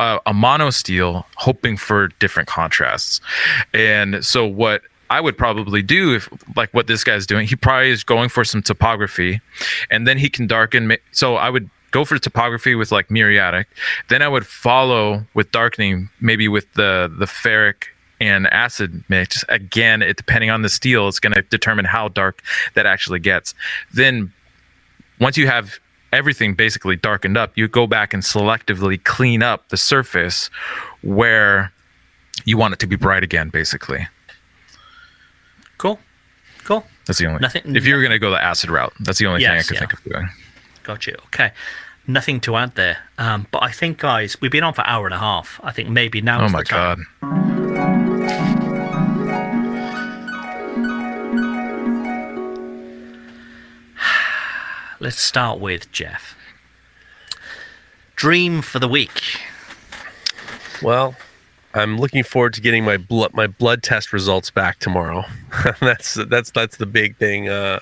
a, 0.03 0.19
a 0.27 0.33
mono 0.33 0.69
steel 0.69 1.25
hoping 1.37 1.77
for 1.77 2.09
different 2.19 2.47
contrasts. 2.47 3.21
And 3.73 4.23
so 4.25 4.45
what 4.45 4.81
I 5.09 5.21
would 5.21 5.37
probably 5.37 5.81
do 5.81 6.15
if 6.15 6.29
like 6.55 6.73
what 6.73 6.87
this 6.87 7.03
guy's 7.03 7.25
doing, 7.25 7.47
he 7.47 7.55
probably 7.55 7.91
is 7.91 8.03
going 8.03 8.29
for 8.29 8.43
some 8.43 8.61
topography 8.61 9.41
and 9.89 10.07
then 10.07 10.17
he 10.17 10.29
can 10.29 10.47
darken 10.47 10.97
so 11.11 11.35
I 11.35 11.49
would 11.49 11.69
go 11.91 12.03
for 12.03 12.17
topography 12.17 12.75
with 12.75 12.91
like 12.91 13.09
muriatic. 13.09 13.67
Then 14.09 14.21
I 14.21 14.27
would 14.27 14.45
follow 14.45 15.25
with 15.33 15.51
darkening 15.51 16.09
maybe 16.19 16.47
with 16.47 16.71
the 16.73 17.13
the 17.17 17.25
ferric 17.25 17.85
and 18.19 18.47
acid 18.47 19.03
mix. 19.09 19.43
Again, 19.49 20.01
it 20.01 20.17
depending 20.17 20.49
on 20.49 20.61
the 20.63 20.69
steel, 20.69 21.07
it's 21.07 21.19
going 21.19 21.33
to 21.33 21.43
determine 21.43 21.85
how 21.85 22.07
dark 22.09 22.41
that 22.73 22.85
actually 22.85 23.19
gets. 23.19 23.53
Then 23.93 24.33
once 25.19 25.37
you 25.37 25.47
have 25.47 25.79
everything 26.13 26.53
basically 26.53 26.95
darkened 26.95 27.37
up, 27.37 27.57
you 27.57 27.67
go 27.67 27.87
back 27.87 28.13
and 28.13 28.23
selectively 28.23 29.03
clean 29.03 29.43
up 29.43 29.69
the 29.69 29.77
surface 29.77 30.49
where 31.01 31.71
you 32.45 32.57
want 32.57 32.73
it 32.73 32.79
to 32.79 32.87
be 32.87 32.95
bright 32.95 33.23
again, 33.23 33.49
basically. 33.49 34.07
Cool. 35.77 35.99
Cool. 36.63 36.85
That's 37.05 37.19
the 37.19 37.27
only. 37.27 37.39
Nothing- 37.39 37.75
if 37.75 37.85
you 37.85 37.95
were 37.95 38.01
going 38.01 38.11
to 38.11 38.19
go 38.19 38.29
the 38.29 38.41
acid 38.41 38.69
route, 38.69 38.93
that's 38.99 39.19
the 39.19 39.25
only 39.25 39.41
thing 39.41 39.51
I 39.51 39.61
could 39.63 39.73
yeah. 39.73 39.79
think 39.79 39.93
of 39.93 40.03
doing. 40.03 40.29
Got 40.83 41.07
you. 41.07 41.15
Okay. 41.25 41.51
Nothing 42.05 42.39
to 42.41 42.55
add 42.57 42.75
there. 42.75 42.97
Um, 43.17 43.47
but 43.51 43.63
I 43.63 43.71
think, 43.71 43.97
guys, 43.97 44.39
we've 44.41 44.51
been 44.51 44.63
on 44.63 44.73
for 44.73 44.81
an 44.81 44.87
hour 44.87 45.05
and 45.05 45.13
a 45.13 45.19
half. 45.19 45.59
I 45.63 45.71
think 45.71 45.89
maybe 45.89 46.21
now. 46.21 46.45
Oh 46.45 46.49
my 46.49 46.59
the 46.59 46.65
time. 46.65 47.52
Let's 55.03 55.19
start 55.19 55.59
with 55.59 55.91
Jeff. 55.91 56.37
Dream 58.15 58.61
for 58.61 58.79
the 58.79 58.87
week. 58.87 59.21
Well, 60.81 61.17
I'm 61.73 61.97
looking 61.97 62.23
forward 62.23 62.53
to 62.53 62.61
getting 62.61 62.85
my 62.85 62.95
blood 62.95 63.33
my 63.33 63.47
blood 63.47 63.83
test 63.83 64.13
results 64.13 64.49
back 64.49 64.79
tomorrow. 64.79 65.25
that's 65.81 66.13
that's 66.29 66.51
that's 66.51 66.77
the 66.77 66.85
big 66.85 67.17
thing. 67.17 67.49
Uh, 67.49 67.81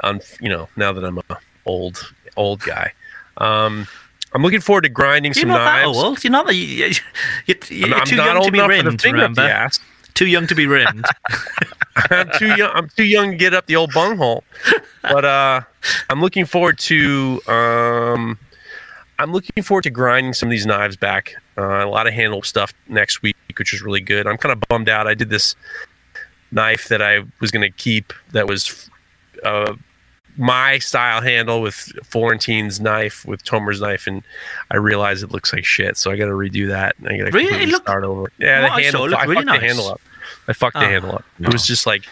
on 0.00 0.20
you 0.42 0.50
know 0.50 0.68
now 0.76 0.92
that 0.92 1.02
I'm 1.02 1.16
a 1.16 1.38
old 1.64 2.12
old 2.36 2.60
guy, 2.60 2.92
um, 3.38 3.86
I'm 4.34 4.42
looking 4.42 4.60
forward 4.60 4.82
to 4.82 4.90
grinding 4.90 5.30
You're 5.32 5.40
some 5.40 5.48
not 5.48 5.64
that 5.64 5.86
knives. 5.86 5.96
old. 5.96 6.22
You're 6.22 6.30
not. 6.30 6.46
that- 6.46 6.54
You, 6.56 6.66
you, 6.88 6.94
you're, 7.46 7.56
you're 7.88 7.94
I'm 7.96 8.04
too 8.06 8.16
not 8.16 8.26
young 8.26 8.36
old 8.36 8.46
to 8.48 8.52
be 8.52 8.58
enough 8.58 8.76
for 8.84 8.90
the 8.90 8.98
finger 8.98 9.24
up 9.24 9.34
the 9.34 9.40
Remember? 9.40 9.42
ass. 9.64 9.80
Too 10.20 10.26
young 10.26 10.46
to 10.48 10.54
be 10.54 10.66
rimmed. 10.66 11.06
I'm 12.10 12.28
too 12.38 12.48
young. 12.54 12.70
I'm 12.74 12.88
too 12.90 13.04
young 13.04 13.30
to 13.30 13.36
get 13.38 13.54
up 13.54 13.64
the 13.64 13.76
old 13.76 13.90
bunghole. 13.94 14.44
But 15.00 15.24
uh, 15.24 15.62
I'm 16.10 16.20
looking 16.20 16.44
forward 16.44 16.78
to. 16.80 17.40
Um, 17.48 18.38
I'm 19.18 19.32
looking 19.32 19.62
forward 19.64 19.84
to 19.84 19.90
grinding 19.90 20.34
some 20.34 20.48
of 20.48 20.50
these 20.50 20.66
knives 20.66 20.96
back. 20.98 21.36
Uh, 21.56 21.62
a 21.84 21.88
lot 21.88 22.06
of 22.06 22.12
handle 22.12 22.42
stuff 22.42 22.74
next 22.86 23.22
week, 23.22 23.34
which 23.58 23.72
is 23.72 23.80
really 23.80 24.02
good. 24.02 24.26
I'm 24.26 24.36
kind 24.36 24.52
of 24.52 24.60
bummed 24.68 24.90
out. 24.90 25.06
I 25.06 25.14
did 25.14 25.30
this 25.30 25.56
knife 26.52 26.88
that 26.88 27.00
I 27.00 27.22
was 27.40 27.50
going 27.50 27.62
to 27.62 27.70
keep 27.74 28.12
that 28.32 28.46
was 28.46 28.90
uh, 29.42 29.72
my 30.36 30.78
style 30.80 31.22
handle 31.22 31.62
with 31.62 31.74
Florentine's 32.04 32.78
knife 32.78 33.24
with 33.24 33.42
Tomer's 33.42 33.80
knife, 33.80 34.06
and 34.06 34.22
I 34.70 34.76
realized 34.76 35.22
it 35.24 35.32
looks 35.32 35.50
like 35.52 35.64
shit. 35.64 35.96
So 35.96 36.10
I 36.10 36.16
got 36.16 36.26
to 36.26 36.32
redo 36.32 36.68
that. 36.68 36.94
And 36.98 37.08
I 37.08 37.16
got 37.16 37.24
to 37.24 37.30
Really? 37.30 37.44
It 37.46 37.48
completely 37.48 37.72
looked- 37.72 37.86
start 37.86 38.04
over. 38.04 38.30
Yeah, 38.38 38.68
I 38.70 38.82
the 38.82 38.90
saw 38.90 38.98
handle. 38.98 39.08
looked 39.08 39.22
I 39.22 39.24
really 39.24 39.34
fucked 39.36 39.46
nice. 39.46 39.60
the 39.60 39.66
handle 39.66 39.88
up. 39.88 40.00
I 40.50 40.52
fucked 40.52 40.74
the 40.74 40.84
Oh, 40.84 40.88
handle 40.88 41.12
up. 41.14 41.24
It 41.40 41.52
was 41.52 41.66
just 41.66 41.86
like 41.86 42.04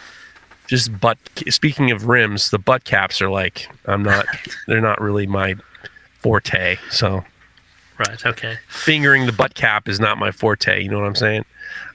just 0.66 0.98
butt 1.00 1.18
speaking 1.48 1.90
of 1.90 2.06
rims 2.08 2.50
the 2.50 2.58
butt 2.58 2.84
caps 2.84 3.22
are 3.22 3.30
like 3.30 3.68
i'm 3.86 4.02
not 4.02 4.26
they're 4.66 4.82
not 4.82 5.00
really 5.00 5.26
my 5.26 5.54
forte 6.20 6.76
so 6.90 7.24
right. 7.98 8.26
Okay. 8.26 8.58
fingering 8.68 9.24
the 9.24 9.32
butt 9.32 9.54
cap 9.54 9.88
is 9.88 9.98
not 9.98 10.18
my 10.18 10.30
forte 10.30 10.82
you 10.82 10.90
know 10.90 10.98
what 10.98 11.06
i'm 11.06 11.14
saying 11.14 11.42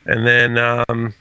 and 0.07 0.25
then 0.25 0.57
um 0.57 1.13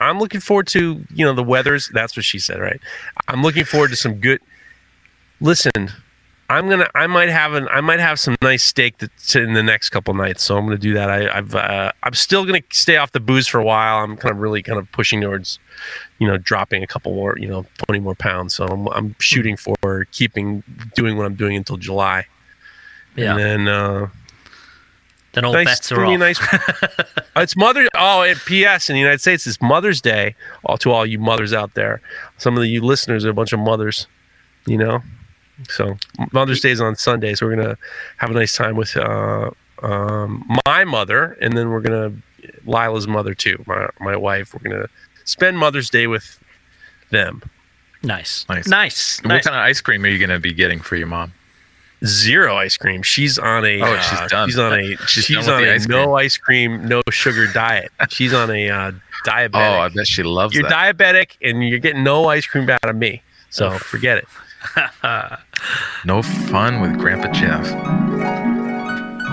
i'm 0.00 0.18
looking 0.18 0.40
forward 0.40 0.66
to 0.68 1.04
you 1.14 1.22
know 1.22 1.34
the 1.34 1.42
weathers 1.44 1.90
that's 1.92 2.16
what 2.16 2.24
she 2.24 2.38
said 2.38 2.60
right 2.60 2.80
i'm 3.28 3.42
looking 3.42 3.64
forward 3.66 3.90
to 3.90 3.96
some 3.96 4.14
good 4.14 4.40
listen 5.40 5.90
i'm 6.48 6.68
gonna 6.68 6.88
i 6.94 7.06
might 7.06 7.28
have 7.28 7.54
an 7.54 7.66
i 7.68 7.80
might 7.80 8.00
have 8.00 8.18
some 8.20 8.36
nice 8.42 8.62
steak 8.62 8.98
that's 8.98 9.34
in 9.34 9.52
the 9.54 9.62
next 9.62 9.90
couple 9.90 10.14
nights 10.14 10.42
so 10.42 10.56
i'm 10.56 10.64
gonna 10.64 10.78
do 10.78 10.94
that 10.94 11.10
I, 11.10 11.38
i've 11.38 11.54
uh, 11.54 11.92
i'm 12.02 12.14
still 12.14 12.44
gonna 12.44 12.62
stay 12.70 12.96
off 12.96 13.12
the 13.12 13.20
booze 13.20 13.46
for 13.46 13.58
a 13.60 13.64
while 13.64 14.02
i'm 14.04 14.16
kind 14.16 14.32
of 14.32 14.38
really 14.38 14.62
kind 14.62 14.78
of 14.78 14.90
pushing 14.92 15.20
towards 15.20 15.58
you 16.18 16.26
know 16.26 16.36
dropping 16.38 16.82
a 16.82 16.86
couple 16.86 17.12
more 17.14 17.36
you 17.38 17.48
know 17.48 17.66
20 17.86 18.00
more 18.00 18.14
pounds 18.14 18.54
so 18.54 18.66
i'm, 18.66 18.88
I'm 18.88 19.16
shooting 19.18 19.56
for 19.56 20.06
keeping 20.12 20.62
doing 20.94 21.16
what 21.16 21.26
i'm 21.26 21.34
doing 21.34 21.56
until 21.56 21.76
july 21.76 22.26
Yeah. 23.16 23.32
and 23.36 23.40
then 23.40 23.68
uh 23.68 24.08
Then 25.32 25.44
all 25.44 25.52
nice, 25.52 25.66
bets 25.66 25.92
are 25.92 26.04
off. 26.04 26.18
nice. 26.18 26.40
Uh, 27.36 27.42
it's 27.42 27.54
Mother. 27.54 27.86
Oh, 27.94 28.22
and 28.22 28.38
P.S. 28.46 28.88
in 28.88 28.94
the 28.94 29.00
United 29.00 29.20
States, 29.20 29.46
it's 29.46 29.60
Mother's 29.60 30.00
Day. 30.00 30.34
All 30.64 30.78
to 30.78 30.90
all 30.90 31.04
you 31.04 31.18
mothers 31.18 31.52
out 31.52 31.74
there. 31.74 32.00
Some 32.38 32.56
of 32.56 32.62
the, 32.62 32.66
you 32.68 32.80
listeners 32.80 33.26
are 33.26 33.28
a 33.28 33.34
bunch 33.34 33.52
of 33.52 33.60
mothers. 33.60 34.06
You 34.66 34.78
know, 34.78 35.02
so 35.68 35.96
Mother's 36.32 36.60
Day 36.60 36.70
is 36.70 36.80
on 36.80 36.96
Sunday, 36.96 37.34
so 37.34 37.46
we're 37.46 37.56
gonna 37.56 37.78
have 38.18 38.30
a 38.30 38.34
nice 38.34 38.56
time 38.56 38.76
with 38.76 38.96
uh, 38.96 39.50
um, 39.82 40.44
my 40.66 40.84
mother, 40.84 41.36
and 41.40 41.56
then 41.56 41.70
we're 41.70 41.80
gonna 41.80 42.12
Lila's 42.64 43.06
mother 43.06 43.34
too. 43.34 43.62
My 43.66 43.88
my 44.00 44.16
wife. 44.16 44.54
We're 44.54 44.70
gonna 44.70 44.88
spend 45.24 45.58
Mother's 45.58 45.90
Day 45.90 46.06
with 46.06 46.38
them. 47.10 47.42
Nice. 48.02 48.46
Nice. 48.48 48.68
Nice. 48.68 49.20
What 49.22 49.28
nice. 49.28 49.44
kind 49.44 49.56
of 49.56 49.60
ice 49.60 49.80
cream 49.80 50.04
are 50.04 50.08
you 50.08 50.18
going 50.18 50.30
to 50.30 50.38
be 50.38 50.52
getting 50.52 50.80
for 50.80 50.96
your 50.96 51.06
mom? 51.08 51.32
Zero 52.04 52.56
ice 52.56 52.76
cream. 52.76 53.02
She's 53.02 53.38
on 53.38 53.64
a. 53.64 53.80
Oh, 53.80 53.98
she's 53.98 54.20
uh, 54.20 54.28
done. 54.28 54.48
She's 54.48 54.58
on 54.58 54.72
a. 54.78 54.96
She's 55.06 55.24
She's, 55.24 55.48
on 55.48 55.64
a 55.64 55.70
ice 55.72 55.88
no 55.88 56.16
ice 56.16 56.36
cream, 56.36 56.86
no 56.86 57.02
sugar 57.10 57.50
diet. 57.52 57.90
She's 58.10 58.34
on 58.34 58.50
a 58.50 58.68
uh, 58.68 58.92
diabetic. 59.26 59.50
Oh, 59.54 59.80
I 59.80 59.88
bet 59.88 60.06
she 60.06 60.22
loves 60.22 60.54
you're 60.54 60.68
that. 60.68 60.96
diabetic 60.96 61.36
and 61.40 61.66
you're 61.66 61.78
getting 61.78 62.04
no 62.04 62.28
ice 62.28 62.46
cream 62.46 62.68
out 62.68 62.84
of 62.84 62.96
me. 62.96 63.22
So 63.48 63.70
forget 63.78 64.18
it. 64.18 64.28
no 66.04 66.22
fun 66.22 66.80
with 66.80 66.98
Grandpa 66.98 67.32
Jeff. 67.32 67.66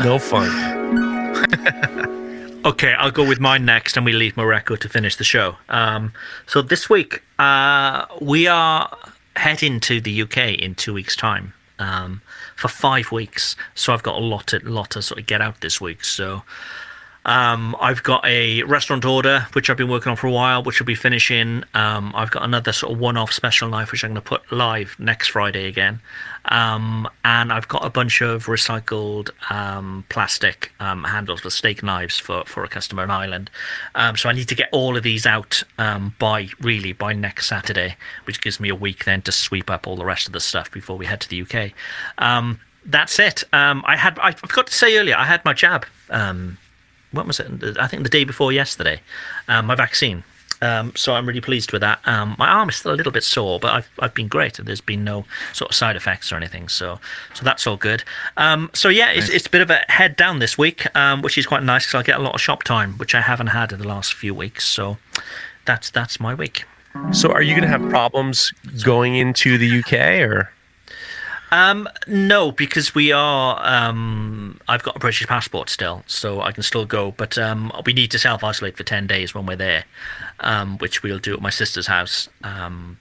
No 0.03 0.19
fun. 0.19 0.49
Okay, 2.65 2.93
I'll 2.93 3.11
go 3.11 3.27
with 3.27 3.41
mine 3.41 3.65
next, 3.65 3.97
and 3.97 4.05
we 4.05 4.13
leave 4.13 4.35
Mareko 4.35 4.79
to 4.79 4.87
finish 4.87 5.17
the 5.17 5.25
show. 5.25 5.57
Um, 5.67 6.13
so 6.45 6.61
this 6.61 6.89
week, 6.89 7.21
uh, 7.37 8.05
we 8.21 8.47
are 8.47 8.97
heading 9.35 9.81
to 9.81 9.99
the 9.99 10.21
UK 10.21 10.53
in 10.59 10.73
two 10.73 10.93
weeks' 10.93 11.17
time 11.17 11.53
um, 11.77 12.21
for 12.55 12.69
five 12.69 13.11
weeks. 13.11 13.57
So 13.75 13.93
I've 13.93 14.03
got 14.03 14.15
a 14.15 14.23
lot 14.23 14.47
to 14.47 14.59
lot 14.59 14.91
to 14.91 15.01
sort 15.01 15.19
of 15.19 15.25
get 15.25 15.41
out 15.41 15.59
this 15.59 15.81
week. 15.81 16.05
So 16.05 16.43
Um, 17.25 17.75
I've 17.79 18.03
got 18.03 18.25
a 18.25 18.63
restaurant 18.63 19.05
order 19.05 19.47
which 19.53 19.69
I've 19.69 19.77
been 19.77 19.89
working 19.89 20.09
on 20.09 20.15
for 20.15 20.27
a 20.27 20.31
while, 20.31 20.63
which 20.63 20.79
will 20.79 20.85
be 20.85 20.95
finishing. 20.95 21.63
Um, 21.73 22.11
I've 22.15 22.31
got 22.31 22.43
another 22.43 22.73
sort 22.73 22.93
of 22.93 22.99
one-off 22.99 23.31
special 23.31 23.69
knife 23.69 23.91
which 23.91 24.03
I'm 24.03 24.11
going 24.11 24.21
to 24.21 24.21
put 24.21 24.51
live 24.51 24.95
next 24.99 25.29
Friday 25.29 25.67
again, 25.67 26.01
um, 26.45 27.07
and 27.23 27.53
I've 27.53 27.67
got 27.67 27.85
a 27.85 27.89
bunch 27.89 28.21
of 28.21 28.47
recycled 28.47 29.29
um, 29.51 30.05
plastic 30.09 30.73
um, 30.79 31.05
handles 31.05 31.41
for 31.41 31.49
steak 31.49 31.81
knives 31.81 32.19
for 32.19 32.43
for 32.45 32.63
a 32.63 32.67
customer 32.67 33.03
in 33.03 33.11
Ireland. 33.11 33.49
Um, 33.95 34.17
so 34.17 34.29
I 34.29 34.33
need 34.33 34.49
to 34.49 34.55
get 34.55 34.69
all 34.71 34.97
of 34.97 35.03
these 35.03 35.25
out 35.25 35.63
by 36.19 36.49
really 36.59 36.93
by 36.93 37.13
next 37.13 37.47
Saturday, 37.47 37.95
which 38.25 38.41
gives 38.41 38.59
me 38.59 38.69
a 38.69 38.75
week 38.75 39.05
then 39.05 39.21
to 39.23 39.31
sweep 39.31 39.69
up 39.69 39.87
all 39.87 39.95
the 39.95 40.05
rest 40.05 40.27
of 40.27 40.33
the 40.33 40.39
stuff 40.39 40.71
before 40.71 40.97
we 40.97 41.05
head 41.05 41.21
to 41.21 41.29
the 41.29 41.41
UK. 41.41 41.71
That's 42.85 43.17
it. 43.19 43.43
Um, 43.53 43.83
I 43.85 43.95
had 43.95 44.19
I 44.19 44.31
forgot 44.31 44.67
to 44.67 44.73
say 44.73 44.97
earlier 44.97 45.15
I 45.15 45.25
had 45.25 45.43
my 45.45 45.53
jab. 45.53 45.85
Um, 46.09 46.57
what 47.13 47.25
was 47.25 47.39
it? 47.39 47.77
I 47.79 47.87
think 47.87 48.03
the 48.03 48.09
day 48.09 48.23
before 48.23 48.51
yesterday. 48.51 49.01
Um, 49.47 49.67
my 49.67 49.75
vaccine. 49.75 50.23
Um, 50.61 50.93
so 50.95 51.13
I'm 51.13 51.27
really 51.27 51.41
pleased 51.41 51.73
with 51.73 51.81
that. 51.81 51.99
Um, 52.05 52.37
my 52.39 52.47
arm 52.47 52.69
is 52.69 52.77
still 52.77 52.93
a 52.93 52.95
little 52.95 53.11
bit 53.11 53.23
sore, 53.23 53.59
but 53.59 53.73
I've 53.73 53.89
I've 53.99 54.13
been 54.13 54.27
great. 54.29 54.53
There's 54.55 54.81
been 54.81 55.03
no 55.03 55.25
sort 55.51 55.71
of 55.71 55.75
side 55.75 55.95
effects 55.95 56.31
or 56.31 56.37
anything. 56.37 56.69
So 56.69 56.99
so 57.33 57.43
that's 57.43 57.67
all 57.67 57.75
good. 57.75 58.03
Um, 58.37 58.69
so 58.73 58.87
yeah, 58.89 59.11
it's, 59.11 59.29
it's 59.29 59.47
a 59.47 59.49
bit 59.49 59.61
of 59.61 59.69
a 59.69 59.83
head 59.89 60.15
down 60.15 60.39
this 60.39 60.57
week, 60.57 60.85
um, 60.95 61.21
which 61.21 61.37
is 61.37 61.45
quite 61.45 61.63
nice 61.63 61.85
because 61.85 61.99
I 61.99 62.03
get 62.03 62.19
a 62.19 62.23
lot 62.23 62.35
of 62.35 62.41
shop 62.41 62.63
time, 62.63 62.97
which 62.97 63.13
I 63.13 63.21
haven't 63.21 63.47
had 63.47 63.73
in 63.73 63.79
the 63.79 63.87
last 63.87 64.13
few 64.13 64.33
weeks. 64.33 64.65
So 64.65 64.97
that's 65.65 65.89
that's 65.89 66.19
my 66.19 66.33
week. 66.33 66.65
So, 67.11 67.31
are 67.31 67.41
you 67.41 67.53
going 67.55 67.63
to 67.63 67.67
have 67.67 67.89
problems 67.89 68.53
going 68.83 69.15
into 69.15 69.57
the 69.57 69.79
UK 69.79 70.21
or? 70.21 70.52
Um, 71.53 71.87
no, 72.07 72.51
because 72.51 72.95
we 72.95 73.11
are. 73.11 73.61
Um, 73.63 74.59
I've 74.67 74.81
got 74.81 74.95
a 74.95 74.99
British 74.99 75.27
passport 75.27 75.69
still, 75.69 76.03
so 76.07 76.41
I 76.41 76.51
can 76.51 76.63
still 76.63 76.83
go. 76.83 77.11
But 77.11 77.37
um, 77.37 77.71
we 77.85 77.93
need 77.93 78.09
to 78.09 78.17
self 78.19 78.43
isolate 78.43 78.75
for 78.75 78.81
ten 78.81 79.05
days 79.05 79.35
when 79.35 79.45
we're 79.45 79.55
there, 79.55 79.85
um, 80.39 80.79
which 80.79 81.03
we'll 81.03 81.19
do 81.19 81.31
at 81.31 81.41
my 81.41 81.51
sister's 81.51 81.85
house. 81.85 82.27
Um, 82.43 82.97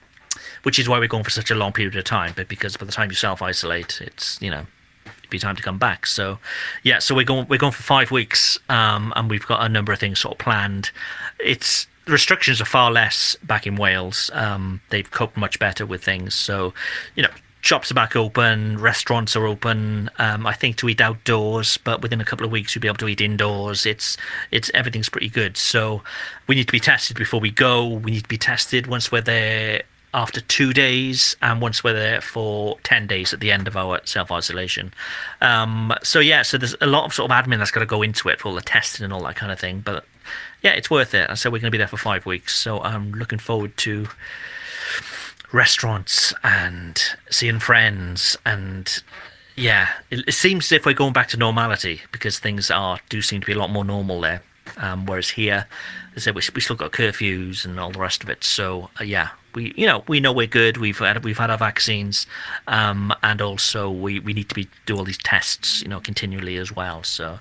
which 0.61 0.77
is 0.77 0.87
why 0.87 0.99
we're 0.99 1.07
going 1.07 1.23
for 1.23 1.31
such 1.31 1.49
a 1.49 1.55
long 1.55 1.73
period 1.73 1.95
of 1.95 2.03
time. 2.03 2.33
But 2.35 2.47
because 2.47 2.77
by 2.77 2.85
the 2.85 2.91
time 2.91 3.09
you 3.09 3.15
self 3.15 3.41
isolate, 3.41 3.99
it's 4.01 4.39
you 4.39 4.51
know 4.51 4.67
it'd 5.03 5.29
be 5.31 5.39
time 5.39 5.55
to 5.55 5.63
come 5.63 5.79
back. 5.79 6.05
So 6.05 6.37
yeah, 6.83 6.99
so 6.99 7.15
we're 7.15 7.25
going 7.25 7.47
we're 7.47 7.57
going 7.57 7.73
for 7.73 7.81
five 7.81 8.11
weeks, 8.11 8.59
um, 8.69 9.13
and 9.15 9.31
we've 9.31 9.47
got 9.47 9.65
a 9.65 9.69
number 9.69 9.91
of 9.91 9.97
things 9.97 10.19
sort 10.19 10.35
of 10.35 10.37
planned. 10.37 10.91
It's 11.39 11.87
restrictions 12.05 12.61
are 12.61 12.65
far 12.65 12.91
less 12.91 13.35
back 13.43 13.65
in 13.65 13.77
Wales. 13.77 14.29
Um, 14.33 14.81
they've 14.89 15.09
coped 15.09 15.37
much 15.37 15.57
better 15.57 15.85
with 15.85 16.03
things. 16.03 16.35
So, 16.35 16.73
you 17.15 17.23
know, 17.23 17.29
shops 17.63 17.89
are 17.89 17.93
back 17.93 18.15
open, 18.15 18.77
restaurants 18.77 19.35
are 19.37 19.47
open. 19.47 20.09
Um, 20.19 20.45
I 20.45 20.53
think 20.53 20.75
to 20.77 20.89
eat 20.89 20.99
outdoors, 20.99 21.77
but 21.77 22.01
within 22.01 22.19
a 22.19 22.25
couple 22.25 22.45
of 22.45 22.51
weeks 22.51 22.75
you'll 22.75 22.81
be 22.81 22.89
able 22.89 22.97
to 22.97 23.07
eat 23.07 23.21
indoors. 23.21 23.85
It's 23.85 24.17
it's 24.51 24.69
everything's 24.73 25.09
pretty 25.09 25.29
good. 25.29 25.57
So 25.57 26.03
we 26.45 26.55
need 26.55 26.67
to 26.67 26.71
be 26.71 26.79
tested 26.79 27.17
before 27.17 27.39
we 27.39 27.49
go. 27.49 27.87
We 27.87 28.11
need 28.11 28.23
to 28.23 28.29
be 28.29 28.37
tested 28.37 28.85
once 28.87 29.11
we're 29.11 29.21
there 29.21 29.83
after 30.13 30.41
two 30.41 30.73
days, 30.73 31.35
and 31.41 31.61
once 31.61 31.83
we're 31.83 31.93
there 31.93 32.21
for 32.21 32.77
ten 32.83 33.07
days 33.07 33.33
at 33.33 33.39
the 33.39 33.49
end 33.51 33.67
of 33.67 33.77
our 33.77 34.01
self 34.03 34.29
isolation. 34.29 34.93
Um, 35.41 35.93
so 36.03 36.19
yeah, 36.19 36.41
so 36.41 36.57
there's 36.57 36.75
a 36.81 36.85
lot 36.85 37.05
of 37.05 37.13
sort 37.13 37.31
of 37.31 37.37
admin 37.37 37.59
that's 37.59 37.71
got 37.71 37.79
to 37.79 37.85
go 37.85 38.01
into 38.01 38.27
it 38.27 38.41
for 38.41 38.49
all 38.49 38.55
the 38.55 38.61
testing 38.61 39.05
and 39.05 39.13
all 39.13 39.23
that 39.23 39.37
kind 39.37 39.53
of 39.53 39.59
thing. 39.59 39.79
But 39.79 40.05
yeah, 40.61 40.71
it's 40.71 40.89
worth 40.89 41.13
it. 41.13 41.35
So 41.37 41.49
we're 41.49 41.59
going 41.59 41.71
to 41.71 41.71
be 41.71 41.77
there 41.77 41.87
for 41.87 41.97
five 41.97 42.25
weeks. 42.25 42.55
So 42.55 42.81
I'm 42.81 43.13
looking 43.13 43.39
forward 43.39 43.77
to 43.77 44.07
restaurants 45.53 46.33
and 46.43 47.01
seeing 47.29 47.59
friends 47.59 48.35
and 48.45 49.03
yeah, 49.55 49.89
it, 50.09 50.27
it 50.27 50.33
seems 50.33 50.65
as 50.65 50.71
if 50.71 50.85
we're 50.85 50.93
going 50.93 51.13
back 51.13 51.27
to 51.29 51.37
normality 51.37 52.01
because 52.11 52.39
things 52.39 52.71
are 52.71 52.99
do 53.09 53.21
seem 53.21 53.39
to 53.41 53.45
be 53.45 53.53
a 53.53 53.57
lot 53.57 53.69
more 53.69 53.85
normal 53.85 54.19
there. 54.21 54.41
Um, 54.77 55.05
whereas 55.05 55.29
here, 55.29 55.67
as 56.15 56.23
I 56.23 56.25
said, 56.25 56.35
we, 56.35 56.41
we 56.55 56.61
still 56.61 56.75
got 56.75 56.91
curfews 56.91 57.65
and 57.65 57.79
all 57.79 57.91
the 57.91 57.99
rest 57.99 58.23
of 58.23 58.29
it. 58.29 58.43
So 58.43 58.89
uh, 58.99 59.03
yeah, 59.03 59.29
we 59.53 59.73
you 59.75 59.85
know 59.85 60.03
we 60.07 60.19
know 60.19 60.33
we're 60.33 60.47
good. 60.47 60.77
We've 60.77 60.97
had 60.97 61.23
we've 61.23 61.37
had 61.37 61.51
our 61.51 61.57
vaccines, 61.57 62.25
um, 62.67 63.13
and 63.21 63.41
also 63.41 63.91
we, 63.91 64.19
we 64.19 64.33
need 64.33 64.49
to 64.49 64.55
be 64.55 64.67
do 64.85 64.97
all 64.97 65.03
these 65.03 65.17
tests 65.19 65.81
you 65.81 65.87
know 65.87 65.99
continually 65.99 66.57
as 66.57 66.71
well. 66.75 67.03
So 67.03 67.39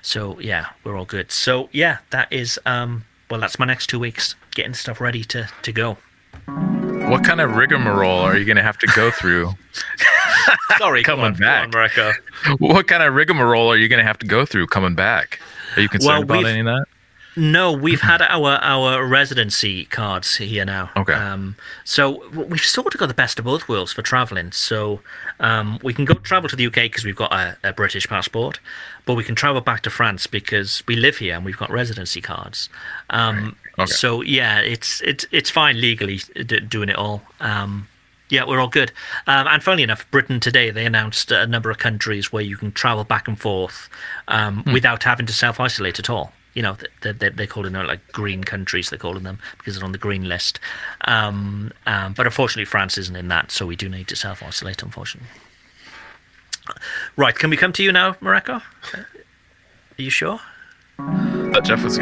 so 0.00 0.38
yeah, 0.40 0.68
we're 0.84 0.96
all 0.96 1.04
good. 1.04 1.30
So 1.30 1.68
yeah, 1.72 1.98
that 2.10 2.32
is 2.32 2.58
um, 2.64 3.04
well, 3.30 3.40
that's 3.40 3.58
my 3.58 3.66
next 3.66 3.88
two 3.88 3.98
weeks 3.98 4.36
getting 4.54 4.74
stuff 4.74 5.00
ready 5.00 5.24
to 5.24 5.48
to 5.62 5.72
go. 5.72 5.98
What 7.12 7.24
kind 7.24 7.42
of 7.42 7.56
rigmarole 7.56 8.20
are 8.20 8.38
you 8.38 8.46
going 8.46 8.56
to 8.56 8.62
have 8.62 8.78
to 8.78 8.86
go 8.96 9.10
through? 9.10 9.52
Sorry, 10.78 11.02
coming 11.02 11.26
on, 11.26 11.34
back. 11.34 11.64
On, 11.64 11.70
Mareko. 11.70 12.14
What 12.58 12.88
kind 12.88 13.02
of 13.02 13.14
rigmarole 13.14 13.70
are 13.70 13.76
you 13.76 13.86
going 13.86 13.98
to 13.98 14.04
have 14.04 14.18
to 14.20 14.26
go 14.26 14.46
through 14.46 14.68
coming 14.68 14.94
back? 14.94 15.38
Are 15.76 15.82
you 15.82 15.90
concerned 15.90 16.26
Well, 16.26 16.40
about 16.40 16.50
any 16.50 16.60
of 16.60 16.66
that? 16.66 16.86
No, 17.36 17.70
we've 17.70 18.00
had 18.00 18.22
our 18.22 18.52
our 18.62 19.06
residency 19.06 19.84
cards 19.86 20.36
here 20.36 20.64
now. 20.64 20.90
Okay. 20.96 21.12
Um, 21.12 21.56
so 21.84 22.26
we've 22.30 22.60
sort 22.60 22.94
of 22.94 23.00
got 23.00 23.06
the 23.06 23.14
best 23.14 23.38
of 23.38 23.44
both 23.44 23.68
worlds 23.68 23.92
for 23.92 24.02
traveling. 24.02 24.52
So 24.52 25.00
um, 25.38 25.78
we 25.82 25.92
can 25.92 26.06
go 26.06 26.14
travel 26.14 26.48
to 26.48 26.56
the 26.56 26.66
UK 26.66 26.74
because 26.74 27.04
we've 27.04 27.16
got 27.16 27.32
a, 27.32 27.56
a 27.62 27.72
British 27.74 28.06
passport, 28.06 28.58
but 29.04 29.14
we 29.14 29.24
can 29.24 29.34
travel 29.34 29.60
back 29.60 29.82
to 29.82 29.90
France 29.90 30.26
because 30.26 30.82
we 30.86 30.96
live 30.96 31.18
here 31.18 31.34
and 31.34 31.44
we've 31.44 31.58
got 31.58 31.70
residency 31.70 32.20
cards. 32.20 32.68
Um, 33.10 33.56
Okay. 33.78 33.86
So 33.90 34.20
yeah, 34.22 34.60
it's 34.60 35.00
it's 35.02 35.24
it's 35.32 35.50
fine 35.50 35.80
legally 35.80 36.20
d- 36.34 36.60
doing 36.60 36.88
it 36.88 36.96
all. 36.96 37.22
Um, 37.40 37.88
yeah, 38.28 38.44
we're 38.46 38.60
all 38.60 38.68
good. 38.68 38.92
Um, 39.26 39.46
and 39.46 39.62
funnily 39.62 39.82
enough, 39.82 40.10
Britain 40.10 40.40
today 40.40 40.70
they 40.70 40.86
announced 40.86 41.30
a 41.30 41.46
number 41.46 41.70
of 41.70 41.78
countries 41.78 42.32
where 42.32 42.42
you 42.42 42.56
can 42.56 42.72
travel 42.72 43.04
back 43.04 43.28
and 43.28 43.38
forth 43.40 43.88
um, 44.28 44.62
Hmm. 44.64 44.72
without 44.72 45.02
having 45.04 45.26
to 45.26 45.32
self 45.32 45.58
isolate 45.60 45.98
at 45.98 46.08
all. 46.10 46.32
You 46.54 46.62
know, 46.62 46.76
they, 47.00 47.12
they, 47.12 47.30
they're 47.30 47.46
calling 47.46 47.72
them 47.72 47.86
like 47.86 48.12
green 48.12 48.44
countries. 48.44 48.90
They're 48.90 48.98
calling 48.98 49.22
them 49.22 49.38
because 49.56 49.74
they're 49.76 49.84
on 49.86 49.92
the 49.92 49.98
green 49.98 50.28
list. 50.28 50.60
Um, 51.06 51.72
um, 51.86 52.12
but 52.12 52.26
unfortunately, 52.26 52.66
France 52.66 52.98
isn't 52.98 53.16
in 53.16 53.28
that, 53.28 53.50
so 53.50 53.64
we 53.66 53.74
do 53.76 53.88
need 53.88 54.06
to 54.08 54.16
self 54.16 54.42
isolate. 54.42 54.82
Unfortunately. 54.82 55.30
Right, 57.16 57.34
can 57.34 57.48
we 57.50 57.56
come 57.56 57.72
to 57.72 57.82
you 57.82 57.90
now, 57.90 58.12
Mareko? 58.14 58.62
Are 58.94 59.06
you 59.96 60.10
sure? 60.10 60.40
Uh, 60.98 61.60
Jeff 61.62 61.82
was. 61.82 61.98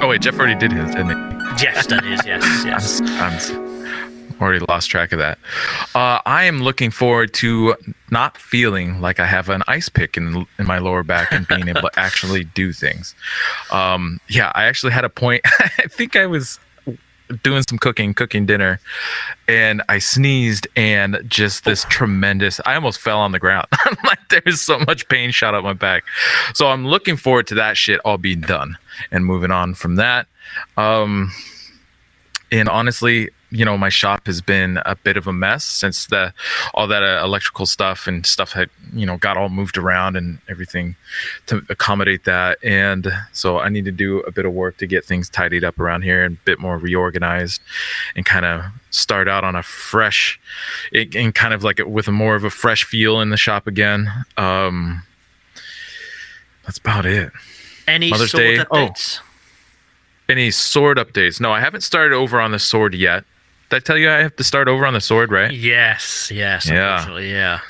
Oh 0.00 0.08
wait, 0.08 0.20
Jeff 0.20 0.38
already 0.38 0.54
did 0.54 0.72
his, 0.72 0.94
didn't 0.94 1.08
he? 1.08 1.56
Jeff's 1.56 1.86
done 1.86 2.04
his, 2.04 2.24
yes, 2.24 2.44
yes. 2.64 3.00
I'm, 3.02 3.68
already 4.40 4.64
lost 4.68 4.90
track 4.90 5.12
of 5.12 5.18
that. 5.18 5.38
Uh, 5.94 6.20
I 6.24 6.44
am 6.44 6.62
looking 6.62 6.90
forward 6.90 7.34
to 7.34 7.74
not 8.10 8.38
feeling 8.38 9.00
like 9.00 9.18
I 9.20 9.26
have 9.26 9.48
an 9.48 9.62
ice 9.66 9.88
pick 9.88 10.16
in 10.16 10.46
in 10.58 10.66
my 10.66 10.78
lower 10.78 11.02
back 11.02 11.32
and 11.32 11.46
being 11.48 11.68
able 11.68 11.82
to 11.82 11.90
actually 11.96 12.44
do 12.44 12.72
things. 12.72 13.14
Um, 13.72 14.20
yeah, 14.28 14.52
I 14.54 14.64
actually 14.64 14.92
had 14.92 15.04
a 15.04 15.08
point. 15.08 15.42
I 15.58 15.88
think 15.88 16.16
I 16.16 16.26
was 16.26 16.58
doing 17.42 17.62
some 17.68 17.78
cooking, 17.78 18.14
cooking 18.14 18.46
dinner, 18.46 18.80
and 19.46 19.82
I 19.88 19.98
sneezed 19.98 20.66
and 20.76 21.18
just 21.26 21.64
this 21.64 21.84
tremendous. 21.84 22.60
I 22.66 22.74
almost 22.74 23.00
fell 23.00 23.18
on 23.18 23.32
the 23.32 23.38
ground. 23.38 23.66
I'm 23.84 23.96
like, 24.04 24.18
there's 24.28 24.60
so 24.60 24.78
much 24.80 25.08
pain 25.08 25.30
shot 25.30 25.54
up 25.54 25.64
my 25.64 25.72
back. 25.72 26.04
So 26.54 26.68
I'm 26.68 26.86
looking 26.86 27.16
forward 27.16 27.46
to 27.48 27.54
that 27.56 27.76
shit 27.76 28.00
all 28.04 28.18
being 28.18 28.40
done 28.40 28.76
and 29.10 29.24
moving 29.24 29.50
on 29.50 29.74
from 29.74 29.96
that. 29.96 30.26
Um, 30.76 31.32
and 32.50 32.68
honestly 32.68 33.30
you 33.50 33.64
know 33.64 33.78
my 33.78 33.88
shop 33.88 34.26
has 34.26 34.42
been 34.42 34.78
a 34.84 34.94
bit 34.94 35.16
of 35.16 35.26
a 35.26 35.32
mess 35.32 35.64
since 35.64 36.06
the 36.06 36.32
all 36.74 36.86
that 36.86 37.02
uh, 37.02 37.22
electrical 37.24 37.64
stuff 37.64 38.06
and 38.06 38.26
stuff 38.26 38.52
had 38.52 38.68
you 38.92 39.06
know 39.06 39.16
got 39.16 39.36
all 39.38 39.48
moved 39.48 39.78
around 39.78 40.16
and 40.16 40.38
everything 40.50 40.94
to 41.46 41.62
accommodate 41.70 42.24
that 42.24 42.58
and 42.62 43.10
so 43.32 43.58
i 43.58 43.68
need 43.70 43.86
to 43.86 43.90
do 43.90 44.20
a 44.20 44.30
bit 44.30 44.44
of 44.44 44.52
work 44.52 44.76
to 44.76 44.86
get 44.86 45.02
things 45.04 45.30
tidied 45.30 45.64
up 45.64 45.78
around 45.80 46.02
here 46.02 46.24
and 46.24 46.36
a 46.36 46.40
bit 46.44 46.58
more 46.58 46.76
reorganized 46.76 47.62
and 48.14 48.26
kind 48.26 48.44
of 48.44 48.62
start 48.90 49.28
out 49.28 49.44
on 49.44 49.56
a 49.56 49.62
fresh 49.62 50.38
it- 50.92 51.14
and 51.16 51.34
kind 51.34 51.54
of 51.54 51.64
like 51.64 51.80
with 51.86 52.06
a 52.06 52.12
more 52.12 52.34
of 52.34 52.44
a 52.44 52.50
fresh 52.50 52.84
feel 52.84 53.18
in 53.20 53.30
the 53.30 53.36
shop 53.38 53.66
again 53.66 54.10
um 54.36 55.02
that's 56.64 56.78
about 56.78 57.06
it 57.06 57.32
Any 57.86 58.10
Mother's 58.10 58.30
sword 58.30 58.42
Day- 58.44 58.64
oh. 58.70 58.76
updates? 58.88 59.20
any 60.28 60.50
sword 60.50 60.98
updates? 60.98 61.40
No, 61.40 61.50
I 61.52 61.60
haven't 61.60 61.80
started 61.80 62.14
over 62.14 62.38
on 62.38 62.50
the 62.52 62.58
sword 62.58 62.92
yet. 62.94 63.24
Did 63.70 63.76
I 63.76 63.80
tell 63.80 63.98
you 63.98 64.10
I 64.10 64.18
have 64.18 64.36
to 64.36 64.44
start 64.44 64.68
over 64.68 64.86
on 64.86 64.94
the 64.94 65.00
sword, 65.00 65.30
right? 65.30 65.52
Yes, 65.52 66.30
yes, 66.32 66.68
Yeah. 66.68 67.18
yeah. 67.18 67.60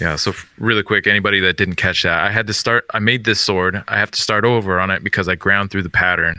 Yeah. 0.00 0.16
So 0.16 0.34
really 0.58 0.82
quick, 0.82 1.06
anybody 1.06 1.40
that 1.40 1.56
didn't 1.56 1.76
catch 1.76 2.02
that, 2.02 2.22
I 2.24 2.30
had 2.30 2.46
to 2.48 2.52
start. 2.52 2.84
I 2.92 2.98
made 2.98 3.24
this 3.24 3.40
sword. 3.40 3.82
I 3.88 3.98
have 3.98 4.10
to 4.10 4.20
start 4.20 4.44
over 4.44 4.78
on 4.78 4.90
it 4.90 5.02
because 5.02 5.26
I 5.26 5.36
ground 5.36 5.70
through 5.70 5.82
the 5.84 5.90
pattern. 5.90 6.38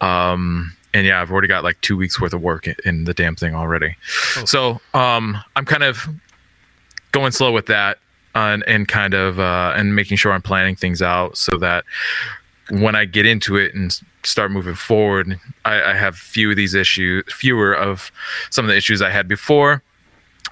Um, 0.00 0.72
and 0.92 1.06
yeah, 1.06 1.20
I've 1.22 1.30
already 1.30 1.46
got 1.46 1.62
like 1.62 1.80
two 1.82 1.96
weeks 1.96 2.20
worth 2.20 2.32
of 2.32 2.42
work 2.42 2.66
in, 2.84 3.04
the 3.04 3.14
damn 3.14 3.36
thing 3.36 3.54
already. 3.54 3.94
So 4.44 4.80
um, 4.92 5.38
I'm 5.54 5.64
kind 5.64 5.84
of 5.84 6.04
going 7.12 7.30
slow 7.30 7.52
with 7.52 7.66
that 7.66 7.98
and, 8.34 8.64
and 8.66 8.88
kind 8.88 9.14
of 9.14 9.38
uh, 9.38 9.72
and 9.76 9.94
making 9.94 10.16
sure 10.16 10.32
I'm 10.32 10.42
planning 10.42 10.74
things 10.74 11.00
out 11.00 11.36
so 11.36 11.58
that 11.58 11.84
when 12.70 12.96
I 12.96 13.04
get 13.04 13.24
into 13.24 13.56
it 13.56 13.72
and 13.72 14.00
start 14.24 14.50
moving 14.50 14.74
forward, 14.74 15.40
I, 15.64 15.82
I 15.82 15.94
have 15.94 16.16
few 16.16 16.50
of 16.50 16.56
these 16.56 16.74
issues, 16.74 17.24
fewer 17.32 17.72
of 17.72 18.12
some 18.50 18.64
of 18.64 18.70
the 18.70 18.76
issues 18.76 19.02
I 19.02 19.10
had 19.10 19.28
before. 19.28 19.82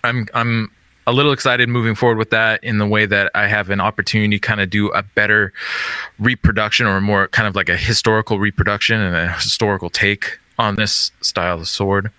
I'm 0.05 0.27
I'm 0.35 0.71
a 1.07 1.13
little 1.13 1.33
excited 1.33 1.71
moving 1.71 1.95
forward 1.95 2.19
with 2.19 2.31
that 2.31 2.63
in 2.63 2.77
the 2.77 2.87
way 2.87 3.07
that 3.07 3.31
I 3.35 3.47
have 3.47 3.71
an 3.71 3.81
opportunity 3.81 4.39
to 4.39 4.39
kind 4.39 4.61
of 4.61 4.69
do 4.69 4.89
a 4.91 5.03
better 5.03 5.55
reproduction 6.19 6.87
or 6.87 7.01
more 7.01 7.29
kind 7.29 7.49
of 7.49 7.57
like 7.57 7.71
a 7.71 7.77
historical 7.77 8.39
reproduction 8.39 9.01
and 9.01 9.17
a 9.17 9.33
historical 9.33 9.89
take 9.89 10.39
on 10.59 10.77
this 10.77 11.11
style 11.23 11.61
of 11.61 11.69
sword. 11.69 12.11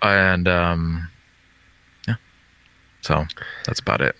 And 0.00 0.46
um, 0.46 1.10
yeah, 2.06 2.14
so 3.00 3.26
that's 3.66 3.80
about 3.80 4.00
it. 4.00 4.14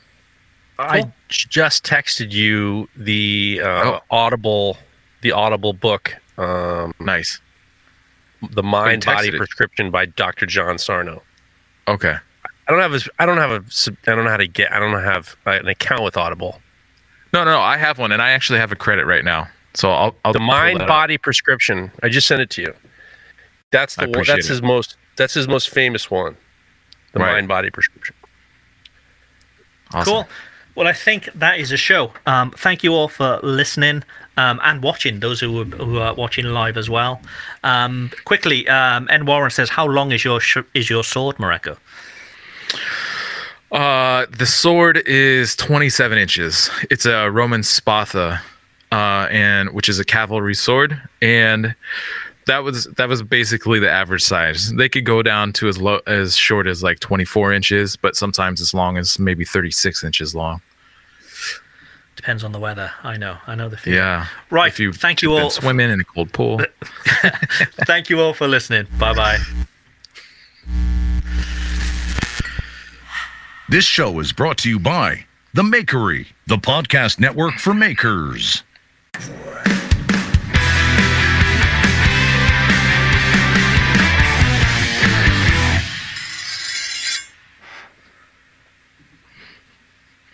I 0.81 1.13
just 1.29 1.85
texted 1.85 2.33
you 2.33 2.89
the 2.97 3.61
uh, 3.63 4.01
Audible, 4.11 4.79
the 5.21 5.33
Audible 5.33 5.73
book. 5.73 6.17
Um, 6.41 6.95
nice. 6.99 7.41
The 8.51 8.63
Mind 8.63 9.05
Body 9.05 9.29
it. 9.29 9.37
Prescription 9.37 9.91
by 9.91 10.07
Dr. 10.07 10.47
John 10.47 10.79
Sarno. 10.79 11.23
Okay. 11.87 12.15
I 12.67 12.73
don't 12.73 12.81
have 12.81 12.95
a, 12.95 13.01
I 13.19 13.27
don't 13.27 13.37
have 13.39 13.51
a, 13.51 13.65
sub- 13.71 13.97
I 14.07 14.15
don't 14.15 14.25
know 14.25 14.31
how 14.31 14.37
to 14.37 14.49
get, 14.49 14.73
I 14.73 14.79
don't 14.79 14.93
have 15.03 15.37
an 15.45 15.69
account 15.69 16.03
with 16.03 16.17
Audible. 16.17 16.61
No, 17.33 17.45
no, 17.45 17.53
no, 17.53 17.61
I 17.61 17.77
have 17.77 17.99
one, 17.99 18.13
and 18.13 18.23
I 18.23 18.31
actually 18.31 18.59
have 18.59 18.73
a 18.73 18.77
credit 18.77 19.05
right 19.07 19.25
now. 19.25 19.49
So 19.75 19.91
I'll, 19.91 20.15
I'll 20.25 20.33
the 20.33 20.41
Mind 20.41 20.79
that 20.79 20.85
up. 20.85 20.89
Body 20.89 21.19
Prescription. 21.19 21.93
I 22.03 22.09
just 22.09 22.27
sent 22.27 22.41
it 22.41 22.51
to 22.51 22.63
you. 22.63 22.75
That's 23.71 23.97
the 23.97 24.09
one, 24.09 24.25
that's 24.27 24.47
it. 24.47 24.49
his 24.49 24.63
most, 24.63 24.97
that's 25.17 25.35
his 25.35 25.47
most 25.47 25.69
famous 25.69 26.11
one. 26.11 26.37
The 27.13 27.21
Right. 27.21 27.33
Mind 27.35 27.49
Body 27.49 27.71
Prescription. 27.71 28.15
Cool. 30.05 30.27
Well, 30.77 30.87
I 30.87 30.93
think 30.93 31.29
that 31.35 31.59
is 31.59 31.73
a 31.73 31.77
show. 31.77 32.13
Um, 32.27 32.53
thank 32.53 32.83
you 32.85 32.95
all 32.95 33.09
for 33.09 33.41
listening 33.43 34.05
um, 34.41 34.61
and 34.63 34.83
watching. 34.83 35.21
Those 35.21 35.41
who 35.41 35.61
are, 35.61 35.65
who 35.65 35.99
are 35.99 36.15
watching 36.15 36.47
live 36.47 36.77
as 36.77 36.89
well. 36.89 37.21
Um, 37.63 38.11
quickly, 38.25 38.69
um, 38.69 39.09
N. 39.11 39.27
Warren 39.27 39.51
says, 39.51 39.69
"How 39.71 39.87
long 39.87 40.13
is 40.13 40.25
your 40.25 40.41
sh- 40.41 40.69
is 40.75 40.89
your 40.89 41.05
sword, 41.05 41.37
Mareko?" 41.37 41.77
Uh, 43.73 44.27
the 44.37 44.47
sword 44.47 44.97
is 45.07 45.55
27 45.55 46.19
inches. 46.19 46.71
It's 46.91 47.07
a 47.07 47.31
Roman 47.31 47.61
spatha, 47.61 48.41
uh, 48.91 49.29
and 49.31 49.71
which 49.71 49.89
is 49.89 49.99
a 50.01 50.05
cavalry 50.05 50.55
sword, 50.55 51.01
and 51.23 51.75
that 52.47 52.65
was 52.65 52.87
that 52.97 53.09
was 53.09 53.23
basically 53.23 53.79
the 53.79 53.91
average 53.91 54.23
size. 54.23 54.73
They 54.75 54.89
could 54.89 55.05
go 55.05 55.23
down 55.23 55.53
to 55.55 55.69
as 55.69 55.79
low 55.79 56.01
as 56.07 56.37
short 56.37 56.67
as 56.67 56.83
like 56.83 56.99
24 56.99 57.53
inches, 57.53 57.97
but 57.97 58.17
sometimes 58.17 58.61
as 58.61 58.75
long 58.75 58.97
as 58.97 59.19
maybe 59.19 59.45
36 59.45 60.03
inches 60.03 60.35
long. 60.35 60.61
Depends 62.21 62.45
on 62.45 62.53
the 62.53 62.61
weather. 62.61 62.93
I 63.03 63.17
know. 63.17 63.39
I 63.47 63.55
know 63.55 63.71
the 63.71 63.79
feeling. 63.79 63.97
Yeah. 63.97 64.27
Right. 64.51 64.71
If 64.71 64.79
you 64.79 64.93
Thank 64.93 65.23
you 65.23 65.33
all. 65.33 65.49
swimming 65.49 65.89
in 65.89 66.03
a 66.03 66.05
cold 66.05 66.35
pool. 66.35 66.61
Thank 67.87 68.11
you 68.11 68.21
all 68.21 68.35
for 68.35 68.47
listening. 68.47 68.89
Bye 68.99 69.15
bye. 69.15 69.39
This 73.71 73.87
show 73.87 74.19
is 74.21 74.35
brought 74.35 74.59
to 74.59 74.69
you 74.69 74.79
by 74.79 75.25
The 75.55 75.63
Makery, 75.63 76.27
the 76.47 76.59
podcast 76.59 77.19
network 77.19 77.55
for 77.55 77.73
makers. 77.73 78.65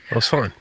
That 0.08 0.16
was 0.16 0.26
fun. 0.26 0.52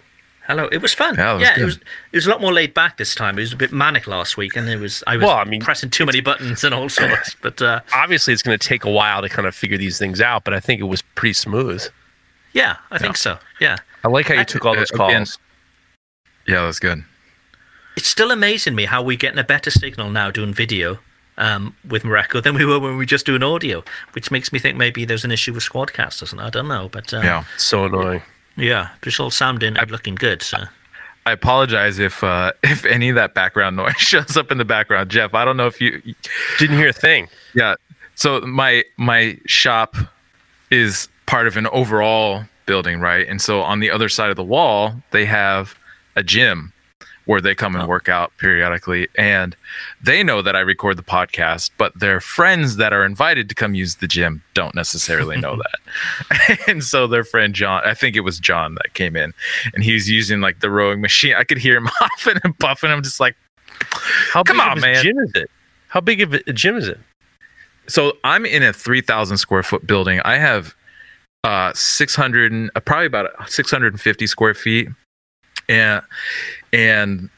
Hello. 0.47 0.67
It 0.72 0.81
was 0.81 0.93
fun. 0.93 1.15
Yeah, 1.15 1.31
it 1.31 1.34
was 1.35 1.41
yeah, 1.41 1.59
it 1.59 1.65
was. 1.65 1.76
It 1.77 2.15
was 2.17 2.27
a 2.27 2.30
lot 2.30 2.41
more 2.41 2.53
laid 2.53 2.73
back 2.73 2.97
this 2.97 3.15
time. 3.15 3.38
It 3.39 3.41
was 3.41 3.53
a 3.53 3.57
bit 3.57 3.72
manic 3.72 4.05
last 4.07 4.38
week, 4.38 4.55
and 4.55 4.69
it 4.69 4.80
was. 4.80 5.03
I 5.07 5.17
was 5.17 5.26
Well, 5.26 5.38
I 5.38 5.43
mean- 5.45 5.61
pressing 5.61 5.89
too 5.89 6.05
many 6.05 6.22
buttons 6.22 6.63
and 6.63 6.73
all 6.73 6.89
sorts. 6.89 7.35
But 7.41 7.61
uh, 7.61 7.81
Obviously, 7.93 8.34
it's 8.34 8.43
going 8.43 8.57
to 8.57 8.67
take 8.67 8.84
a 8.85 8.91
while 8.91 9.22
to 9.22 9.30
kind 9.30 9.47
of 9.47 9.55
figure 9.55 9.77
these 9.77 9.97
things 9.97 10.22
out, 10.22 10.43
but 10.43 10.53
I 10.53 10.59
think 10.59 10.80
it 10.81 10.85
was 10.85 11.01
pretty 11.01 11.34
smooth. 11.34 11.84
yeah, 12.53 12.77
I 12.91 12.97
think 12.97 13.17
so. 13.17 13.38
Yeah. 13.59 13.77
I 14.03 14.07
like 14.07 14.27
how 14.27 14.35
you 14.35 14.41
I- 14.41 14.43
took 14.43 14.65
all 14.65 14.76
those 14.76 14.91
uh, 14.91 15.03
again- 15.03 15.26
calls. 15.26 15.39
yeah, 16.47 16.61
that's 16.61 16.80
good. 16.80 17.03
It's 17.97 18.07
still 18.07 18.30
amazing 18.31 18.76
me 18.76 18.85
how 18.85 19.01
we're 19.01 19.17
getting 19.17 19.39
a 19.39 19.43
better 19.43 19.72
signal 19.72 20.09
now 20.09 20.30
doing 20.30 20.53
video 20.53 20.99
um, 21.38 21.76
with 21.88 22.03
Mareko 22.03 22.43
than 22.43 22.53
we 22.55 22.65
were 22.65 22.77
when 22.77 22.91
we 22.91 22.97
were 22.97 23.05
just 23.05 23.26
doing 23.26 23.41
audio, 23.41 23.84
which 24.11 24.31
makes 24.31 24.51
me 24.53 24.59
think 24.59 24.77
maybe 24.77 25.05
there's 25.05 25.23
an 25.26 25.31
issue 25.31 25.53
with 25.53 25.63
Squadcast 25.63 26.22
or 26.22 26.26
something. 26.26 26.45
I 26.45 26.49
don't 26.49 26.67
know, 26.67 26.89
but 26.91 27.13
uh, 27.13 27.22
Yeah. 27.23 27.43
So 27.57 27.85
annoying. 27.85 28.22
Yeah, 28.57 28.90
but 28.99 29.07
it's 29.07 29.19
all 29.19 29.32
sounding 29.32 29.77
and 29.77 29.91
looking 29.91 30.15
good. 30.15 30.41
So 30.41 30.57
I 31.26 31.32
apologize 31.32 31.99
if 31.99 32.23
uh, 32.23 32.52
if 32.64 32.86
any 32.86 33.10
of 33.10 33.15
that 33.15 33.34
background 33.34 33.76
noise 33.76 33.94
shows 33.98 34.38
up 34.38 34.52
in 34.52 34.57
the 34.57 34.65
background, 34.65 35.10
Jeff. 35.10 35.34
I 35.34 35.45
don't 35.45 35.57
know 35.57 35.68
if 35.68 35.82
you 35.82 36.02
didn't 36.60 36.77
hear 36.77 36.90
a 36.90 36.94
thing. 36.94 37.27
Yeah. 37.53 37.76
So 38.15 38.41
my 38.41 38.84
my 38.98 39.38
shop 39.45 39.95
is 40.72 41.10
part 41.26 41.48
of 41.48 41.57
an 41.57 41.68
overall 41.68 42.44
building, 42.65 42.99
right? 42.99 43.27
And 43.27 43.41
so 43.41 43.61
on 43.61 43.80
the 43.80 43.91
other 43.91 44.10
side 44.10 44.30
of 44.30 44.36
the 44.36 44.44
wall, 44.44 44.95
they 45.11 45.26
have 45.26 45.76
a 46.15 46.23
gym 46.23 46.72
where 47.26 47.41
they 47.41 47.56
come 47.56 47.76
and 47.76 47.88
work 47.88 48.07
out 48.07 48.31
periodically 48.38 49.07
and 49.18 49.56
they 50.02 50.23
know 50.23 50.41
that 50.41 50.56
I 50.56 50.60
record 50.60 50.97
the 50.97 51.03
podcast, 51.03 51.72
but 51.77 51.97
their 51.99 52.19
friends 52.19 52.76
that 52.77 52.93
are 52.93 53.03
invited 53.06 53.49
to 53.49 53.56
come 53.56 53.73
use 53.76 53.95
the 53.95 54.07
gym 54.07 54.43
don't 54.53 54.76
necessarily 54.76 55.38
know 55.38 55.56
that. 56.30 56.60
and 56.68 56.84
so 56.84 57.07
their 57.07 57.23
friend 57.23 57.53
John, 57.56 57.81
I 57.85 57.93
think 57.93 58.15
it 58.15 58.22
was 58.22 58.39
John 58.39 58.76
that 58.76 58.93
came 58.93 59.15
in 59.15 59.34
and 59.73 59.84
he's 59.84 60.10
using 60.10 60.39
like 60.41 60.60
the 60.60 60.69
rowing 60.69 61.02
machine. 61.02 61.34
I 61.35 61.43
could 61.43 61.57
hear 61.57 61.76
him 61.77 61.88
huffing 61.91 62.38
and 62.43 62.57
puffing. 62.60 62.91
I'm 62.91 63.03
just 63.03 63.19
like, 63.19 63.35
How 64.31 64.43
come 64.43 64.57
big 64.57 64.65
on, 64.65 64.72
of 64.73 64.77
a 64.80 64.81
man. 64.81 65.03
gym 65.03 65.18
is 65.19 65.31
it? 65.35 65.49
How 65.88 66.02
big 66.02 66.22
of 66.22 66.34
a 66.34 66.53
gym 66.53 66.77
is 66.77 66.88
it? 66.88 66.99
So 67.88 68.18
I'm 68.23 68.45
in 68.45 68.64
a 68.64 68.73
3,000 68.73 69.38
square 69.38 69.64
foot 69.64 69.85
building. 69.88 70.19
I 70.26 70.38
have 70.38 70.76
uh 71.43 71.72
600 71.76 72.52
and 72.52 72.72
uh, 72.76 72.80
probably 72.80 73.06
about 73.06 73.30
650 73.49 74.26
square 74.27 74.53
feet, 74.56 74.89
and 75.69 76.02
and 76.76 77.30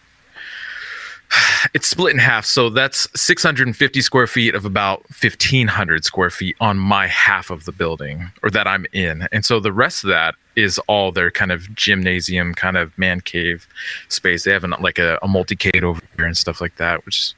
it's 1.74 1.88
split 1.88 2.14
in 2.14 2.20
half. 2.20 2.46
So 2.46 2.70
that's 2.70 3.08
650 3.20 4.02
square 4.02 4.28
feet 4.28 4.56
of 4.56 4.66
about 4.66 5.02
1,500 5.22 6.06
square 6.06 6.30
feet 6.30 6.56
on 6.60 6.78
my 6.78 7.08
half 7.08 7.50
of 7.50 7.66
the 7.66 7.72
building, 7.72 8.32
or 8.44 8.50
that 8.52 8.68
I'm 8.68 8.86
in. 8.94 9.28
And 9.32 9.44
so 9.46 9.60
the 9.60 9.74
rest 9.74 10.04
of 10.04 10.10
that 10.10 10.36
is 10.56 10.80
all 10.88 11.12
their 11.12 11.30
kind 11.30 11.52
of 11.52 11.74
gymnasium, 11.76 12.54
kind 12.54 12.78
of 12.78 12.98
man 12.98 13.22
cave 13.22 13.68
space. 14.08 14.44
They 14.44 14.52
have 14.52 14.64
an, 14.64 14.74
like 14.80 14.98
a, 15.00 15.20
a 15.22 15.28
multi-cade 15.28 15.84
over 15.84 16.02
here 16.16 16.26
and 16.26 16.36
stuff 16.38 16.62
like 16.62 16.78
that, 16.78 17.06
which, 17.06 17.34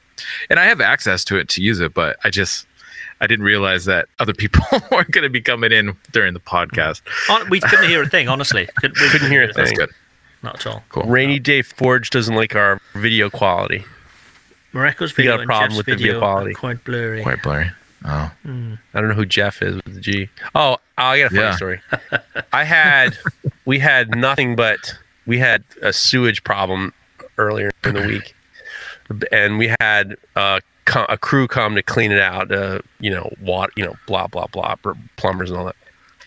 and 0.48 0.58
I 0.58 0.64
have 0.66 0.80
access 0.80 1.24
to 1.24 1.36
it 1.36 1.48
to 1.50 1.62
use 1.62 1.80
it, 1.80 1.92
but 1.94 2.16
I 2.24 2.30
just. 2.30 2.66
I 3.22 3.26
didn't 3.26 3.44
realize 3.44 3.84
that 3.84 4.08
other 4.18 4.32
people 4.32 4.62
weren't 4.90 5.10
going 5.10 5.24
to 5.24 5.28
be 5.28 5.42
coming 5.42 5.72
in 5.72 5.94
during 6.10 6.32
the 6.32 6.40
podcast. 6.40 7.02
We 7.50 7.60
couldn't 7.60 7.86
hear 7.86 8.02
a 8.02 8.08
thing, 8.08 8.28
honestly. 8.30 8.66
Couldn't, 8.76 8.98
we 8.98 9.10
Couldn't 9.10 9.30
hear 9.30 9.42
a 9.44 9.52
That's 9.52 9.68
thing. 9.68 9.76
good. 9.78 9.90
Not 10.42 10.54
at 10.56 10.66
all. 10.66 10.82
Cool. 10.88 11.02
Rainy 11.04 11.38
Day 11.38 11.62
Forge 11.62 12.10
doesn't 12.10 12.34
like 12.34 12.54
our 12.56 12.80
video 12.94 13.28
quality. 13.30 13.84
Mareko's 14.72 15.10
You 15.10 15.16
video 15.16 15.32
got 15.32 15.38
a 15.38 15.42
and 15.42 15.46
problem 15.48 15.68
Jeff's 15.70 15.76
with 15.78 15.86
the 15.86 15.92
video 15.92 16.06
video 16.14 16.18
quality. 16.20 16.50
are 16.52 16.54
quite 16.54 16.84
blurry. 16.84 17.22
Quite 17.22 17.42
blurry. 17.42 17.70
Oh. 18.04 18.30
Hmm. 18.44 18.74
I 18.94 19.00
don't 19.00 19.10
know 19.10 19.14
who 19.14 19.26
Jeff 19.26 19.60
is 19.62 19.74
with 19.76 19.94
the 19.94 20.00
G. 20.00 20.28
Oh, 20.54 20.78
I 20.96 21.18
got 21.18 21.26
a 21.26 21.28
funny 21.30 21.40
Yeah. 21.42 21.56
story. 21.56 21.80
I 22.52 22.64
had, 22.64 23.18
we 23.66 23.78
had 23.78 24.14
nothing 24.16 24.56
but, 24.56 24.94
we 25.26 25.38
had 25.38 25.62
a 25.82 25.92
sewage 25.92 26.42
problem 26.44 26.94
earlier 27.36 27.70
in 27.84 27.94
the 27.94 28.06
week. 28.06 28.34
And 29.32 29.58
we 29.58 29.74
had 29.80 30.16
uh, 30.36 30.60
co- 30.86 31.04
a 31.08 31.18
crew 31.18 31.48
come 31.48 31.74
to 31.74 31.82
clean 31.82 32.12
it 32.12 32.20
out, 32.20 32.50
uh, 32.52 32.80
you 33.00 33.10
know, 33.10 33.30
water, 33.42 33.72
you 33.76 33.84
know, 33.84 33.96
blah, 34.06 34.28
blah, 34.28 34.46
blah, 34.46 34.76
pr- 34.76 34.92
plumbers 35.16 35.50
and 35.50 35.58
all 35.58 35.66
that. 35.66 35.76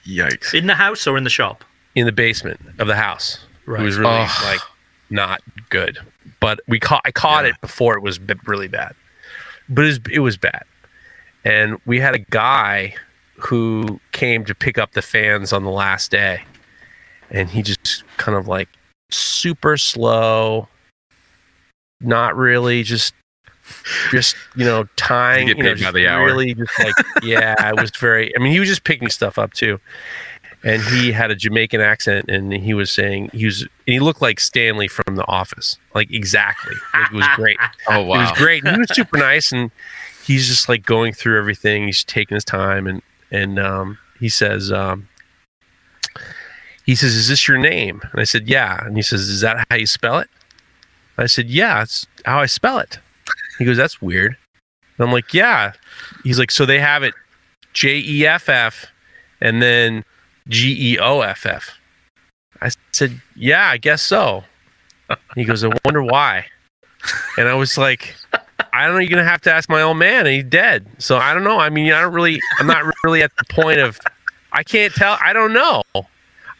Yikes. 0.05 0.53
In 0.53 0.67
the 0.67 0.75
house 0.75 1.07
or 1.07 1.17
in 1.17 1.23
the 1.23 1.29
shop? 1.29 1.63
In 1.95 2.05
the 2.05 2.11
basement 2.11 2.59
of 2.77 2.87
the 2.87 2.95
house. 2.97 3.45
Right. 3.65 3.81
It 3.81 3.85
was 3.85 3.97
really 3.97 4.11
Ugh. 4.17 4.43
like 4.43 4.59
not 5.09 5.41
good. 5.69 5.97
But 6.39 6.59
we 6.67 6.79
caught, 6.79 7.01
I 7.05 7.11
caught 7.11 7.45
it 7.45 7.55
before 7.61 7.95
it 7.95 8.01
was 8.01 8.19
b- 8.19 8.33
really 8.45 8.67
bad. 8.67 8.93
But 9.69 9.85
it 9.85 9.87
was, 9.87 9.99
it 10.11 10.19
was 10.19 10.37
bad. 10.37 10.63
And 11.45 11.79
we 11.85 11.99
had 11.99 12.15
a 12.15 12.19
guy 12.19 12.95
who 13.37 13.99
came 14.11 14.43
to 14.45 14.55
pick 14.55 14.77
up 14.77 14.91
the 14.91 15.01
fans 15.01 15.53
on 15.53 15.63
the 15.63 15.71
last 15.71 16.11
day. 16.11 16.43
And 17.31 17.49
he 17.49 17.61
just 17.61 18.03
kind 18.17 18.37
of 18.37 18.47
like 18.47 18.69
super 19.11 19.77
slow, 19.77 20.67
not 22.01 22.35
really 22.35 22.83
just 22.83 23.13
just 24.11 24.35
you 24.57 24.65
know 24.65 24.85
tying 24.97 25.47
You 25.47 25.55
you 25.55 25.63
know 25.63 25.75
by 25.75 25.91
the 25.91 26.05
hour. 26.05 26.25
really 26.25 26.53
just 26.53 26.77
like 26.79 26.93
yeah 27.23 27.69
it 27.69 27.79
was 27.79 27.91
very 27.97 28.35
i 28.35 28.39
mean 28.39 28.51
he 28.51 28.59
was 28.59 28.67
just 28.67 28.83
picking 28.83 29.09
stuff 29.09 29.39
up 29.39 29.53
too 29.53 29.79
and 30.63 30.81
he 30.81 31.11
had 31.11 31.29
a 31.31 31.35
jamaican 31.35 31.81
accent 31.81 32.29
and 32.29 32.53
he 32.53 32.73
was 32.73 32.89
saying 32.91 33.29
he 33.33 33.45
was 33.45 33.61
and 33.61 33.69
he 33.93 33.99
looked 33.99 34.21
like 34.21 34.39
stanley 34.39 34.87
from 34.87 35.15
the 35.15 35.27
office 35.27 35.77
like 35.93 36.11
exactly 36.11 36.75
like, 36.93 37.11
it 37.11 37.15
was 37.15 37.27
great 37.35 37.57
Oh 37.89 38.03
wow, 38.03 38.15
it 38.15 38.29
was 38.29 38.31
great. 38.37 38.63
And 38.63 38.75
he 38.75 38.79
was 38.79 38.89
super 38.93 39.17
nice, 39.17 39.51
and 39.51 39.71
he's 40.25 40.47
just 40.47 40.69
like 40.69 40.85
going 40.85 41.13
through 41.13 41.37
everything. 41.37 41.85
He's 41.85 42.03
taking 42.03 42.35
his 42.35 42.45
time, 42.45 42.87
and 42.87 43.01
and 43.31 43.59
um, 43.59 43.97
he 44.19 44.29
says, 44.29 44.71
um, 44.71 45.09
he 46.85 46.95
says, 46.95 47.13
"Is 47.15 47.27
this 47.27 47.47
your 47.47 47.57
name?" 47.57 48.01
And 48.11 48.21
I 48.21 48.23
said, 48.23 48.47
"Yeah." 48.47 48.85
And 48.85 48.95
he 48.95 49.01
says, 49.03 49.21
"Is 49.21 49.41
that 49.41 49.65
how 49.69 49.75
you 49.75 49.85
spell 49.85 50.19
it?" 50.19 50.29
I 51.17 51.25
said, 51.25 51.49
"Yeah, 51.49 51.81
it's 51.81 52.07
how 52.25 52.39
I 52.39 52.45
spell 52.45 52.79
it." 52.79 52.99
He 53.59 53.65
goes, 53.65 53.77
"That's 53.77 54.01
weird." 54.01 54.37
And 54.97 55.07
I'm 55.07 55.13
like, 55.13 55.33
"Yeah." 55.33 55.73
He's 56.23 56.39
like, 56.39 56.51
"So 56.51 56.65
they 56.65 56.79
have 56.79 57.03
it 57.03 57.13
J 57.73 57.99
E 57.99 58.25
F 58.25 58.49
F, 58.49 58.85
and 59.41 59.61
then 59.61 60.05
G 60.47 60.93
E 60.93 60.99
O 60.99 61.21
F 61.21 61.45
F." 61.45 61.77
I 62.61 62.69
said, 62.91 63.21
"Yeah, 63.35 63.67
I 63.67 63.77
guess 63.77 64.01
so." 64.01 64.43
And 65.09 65.17
he 65.35 65.43
goes, 65.43 65.63
"I 65.63 65.69
wonder 65.85 66.03
why." 66.03 66.45
And 67.37 67.47
I 67.47 67.53
was 67.53 67.77
like, 67.77 68.15
"I 68.71 68.85
don't 68.85 68.95
know. 68.95 68.99
You're 68.99 69.09
gonna 69.09 69.23
have 69.23 69.41
to 69.41 69.53
ask 69.53 69.69
my 69.69 69.81
old 69.81 69.97
man. 69.97 70.25
He's 70.25 70.45
dead. 70.45 70.85
So 70.97 71.17
I 71.17 71.33
don't 71.33 71.43
know. 71.43 71.59
I 71.59 71.69
mean, 71.69 71.91
I 71.91 72.01
don't 72.01 72.13
really. 72.13 72.39
I'm 72.59 72.67
not 72.67 72.85
really 73.03 73.21
at 73.21 73.31
the 73.37 73.45
point 73.53 73.79
of. 73.79 73.99
I 74.51 74.63
can't 74.63 74.93
tell. 74.93 75.17
I 75.21 75.33
don't 75.33 75.53
know. 75.53 75.83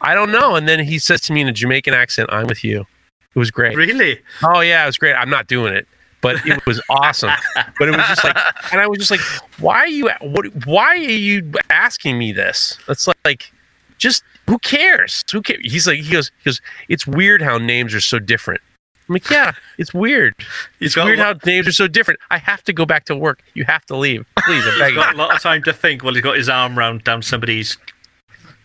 I 0.00 0.14
don't 0.14 0.32
know." 0.32 0.56
And 0.56 0.68
then 0.68 0.80
he 0.80 0.98
says 0.98 1.20
to 1.22 1.32
me 1.32 1.40
in 1.40 1.48
a 1.48 1.52
Jamaican 1.52 1.94
accent, 1.94 2.28
"I'm 2.32 2.46
with 2.46 2.62
you." 2.64 2.86
It 3.34 3.38
was 3.38 3.50
great. 3.50 3.76
Really? 3.76 4.20
Oh 4.44 4.60
yeah, 4.60 4.84
it 4.84 4.86
was 4.86 4.96
great. 4.96 5.14
I'm 5.14 5.30
not 5.30 5.48
doing 5.48 5.74
it, 5.74 5.88
but 6.20 6.36
it 6.46 6.64
was 6.66 6.80
awesome. 6.88 7.32
But 7.78 7.88
it 7.88 7.96
was 7.96 8.06
just 8.06 8.22
like, 8.22 8.36
and 8.70 8.80
I 8.80 8.86
was 8.86 8.98
just 8.98 9.10
like, 9.10 9.20
why 9.58 9.78
are 9.78 9.88
you? 9.88 10.08
What? 10.20 10.66
Why 10.66 10.88
are 10.88 10.96
you 10.96 11.50
asking 11.68 12.16
me 12.16 12.30
this? 12.30 12.78
That's 12.86 13.08
like, 13.24 13.50
just 13.98 14.22
who 14.46 14.58
cares? 14.58 15.24
Who 15.32 15.42
cares? 15.42 15.60
He's 15.62 15.86
like, 15.86 16.00
he 16.00 16.10
goes, 16.12 16.30
he 16.38 16.44
goes. 16.44 16.60
It's 16.88 17.06
weird 17.06 17.42
how 17.42 17.58
names 17.58 17.94
are 17.94 18.00
so 18.00 18.18
different. 18.18 18.60
I'm 19.08 19.14
like, 19.14 19.28
yeah, 19.28 19.52
it's 19.76 19.92
weird. 19.92 20.34
It's 20.80 20.96
weird 20.96 21.18
how 21.18 21.34
names 21.44 21.68
are 21.68 21.72
so 21.72 21.86
different. 21.86 22.20
I 22.30 22.38
have 22.38 22.62
to 22.64 22.72
go 22.72 22.86
back 22.86 23.04
to 23.06 23.16
work. 23.16 23.42
You 23.52 23.64
have 23.64 23.84
to 23.86 23.96
leave, 23.96 24.24
please. 24.38 24.64
I'm 24.64 24.70
He's 24.72 24.78
begging. 24.78 24.94
got 24.96 25.14
a 25.14 25.18
lot 25.18 25.34
of 25.34 25.42
time 25.42 25.62
to 25.64 25.72
think 25.74 26.02
while 26.02 26.14
he's 26.14 26.22
got 26.22 26.36
his 26.38 26.48
arm 26.48 26.78
round 26.78 27.04
down 27.04 27.20
somebody's 27.20 27.76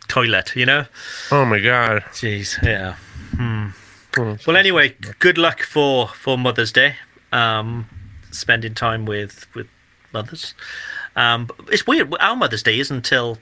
toilet, 0.08 0.56
you 0.56 0.66
know? 0.66 0.86
Oh 1.32 1.44
my 1.44 1.60
god. 1.60 2.04
Jeez, 2.12 2.62
yeah. 2.64 2.96
Hmm. 3.36 3.68
Well, 4.48 4.58
anyway, 4.58 4.96
good 5.20 5.38
luck 5.38 5.62
for 5.62 6.08
for 6.08 6.38
Mother's 6.38 6.72
Day. 6.72 6.96
Um, 7.32 7.88
spending 8.32 8.74
time 8.74 9.06
with 9.06 9.46
with 9.54 9.68
mothers. 10.14 10.54
Um, 11.16 11.50
it's 11.70 11.86
weird. 11.86 12.14
Our 12.20 12.36
Mother's 12.36 12.64
Day 12.64 12.80
isn't 12.80 12.96
until 12.96 13.38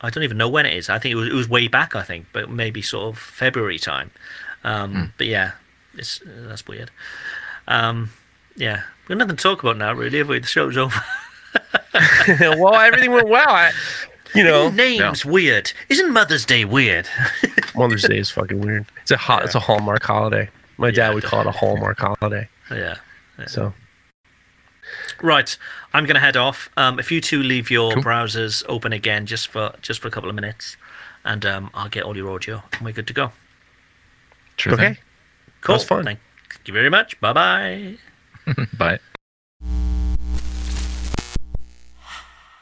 I 0.00 0.10
don't 0.10 0.24
even 0.24 0.36
know 0.36 0.48
when 0.48 0.66
it 0.66 0.74
is. 0.74 0.88
I 0.90 0.98
think 0.98 1.12
it 1.12 1.16
was, 1.16 1.28
it 1.28 1.34
was 1.34 1.48
way 1.48 1.68
back. 1.68 1.94
I 1.96 2.02
think, 2.02 2.26
but 2.32 2.50
maybe 2.50 2.82
sort 2.82 3.14
of 3.14 3.18
February 3.20 3.78
time. 3.78 4.10
Um, 4.64 5.12
But 5.16 5.26
yeah, 5.26 5.52
it's 5.96 6.20
that's 6.24 6.66
weird. 6.66 6.90
Um, 7.68 8.10
yeah, 8.56 8.82
we've 9.08 9.16
got 9.16 9.24
nothing 9.26 9.36
to 9.36 9.42
talk 9.42 9.62
about 9.62 9.76
now, 9.76 9.92
really. 9.92 10.18
Have 10.18 10.28
we? 10.28 10.38
The 10.38 10.46
show's 10.46 10.76
over. 10.76 11.00
well, 12.40 12.74
everything 12.76 13.12
went 13.12 13.28
well. 13.28 13.48
I, 13.48 13.72
you 14.34 14.44
know, 14.44 14.70
names 14.70 15.24
weird. 15.24 15.72
Isn't 15.88 16.12
Mother's 16.12 16.44
Day 16.44 16.64
weird? 16.64 17.08
Mother's 17.74 18.02
Day 18.02 18.18
is 18.18 18.30
fucking 18.30 18.60
weird. 18.60 18.86
It's 19.02 19.10
a 19.10 19.16
ho- 19.16 19.38
it's 19.38 19.54
a 19.54 19.60
Hallmark 19.60 20.02
holiday. 20.02 20.48
My 20.78 20.90
dad 20.90 21.14
would 21.14 21.24
call 21.24 21.40
it 21.40 21.46
a 21.46 21.52
Hallmark 21.52 21.98
holiday. 21.98 22.48
yeah. 22.70 22.96
So 23.46 23.72
Right, 25.22 25.56
I'm 25.92 26.04
going 26.04 26.14
to 26.14 26.20
head 26.20 26.36
off. 26.36 26.68
Um, 26.76 26.98
if 26.98 27.10
you 27.10 27.20
two 27.20 27.42
leave 27.42 27.70
your 27.70 27.92
browsers 27.92 28.62
open 28.68 28.92
again, 28.92 29.26
just 29.26 29.48
for 29.48 29.74
just 29.82 30.00
for 30.00 30.08
a 30.08 30.10
couple 30.10 30.28
of 30.28 30.34
minutes, 30.34 30.76
and 31.24 31.44
um, 31.46 31.70
I'll 31.74 31.88
get 31.88 32.04
all 32.04 32.16
your 32.16 32.30
audio, 32.30 32.62
and 32.72 32.82
we're 32.82 32.92
good 32.92 33.06
to 33.08 33.12
go. 33.12 33.32
Sure 34.56 34.74
okay. 34.74 34.82
thing. 34.82 34.98
Cool. 35.60 35.74
was 35.74 35.84
fun. 35.84 36.04
Thank 36.04 36.20
you 36.64 36.74
very 36.74 36.90
much. 36.90 37.20
Bye 37.20 37.32
bye. 37.32 37.94
Bye. 38.78 38.98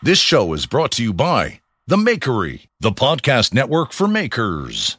This 0.03 0.19
show 0.19 0.53
is 0.53 0.67
brought 0.67 0.93
to 0.93 1.03
you 1.03 1.13
by 1.15 1.61
The 1.87 1.97
Makery, 1.97 2.67
the 2.81 2.93
podcast 2.93 3.55
network 3.55 3.93
for 3.93 4.07
makers. 4.07 4.99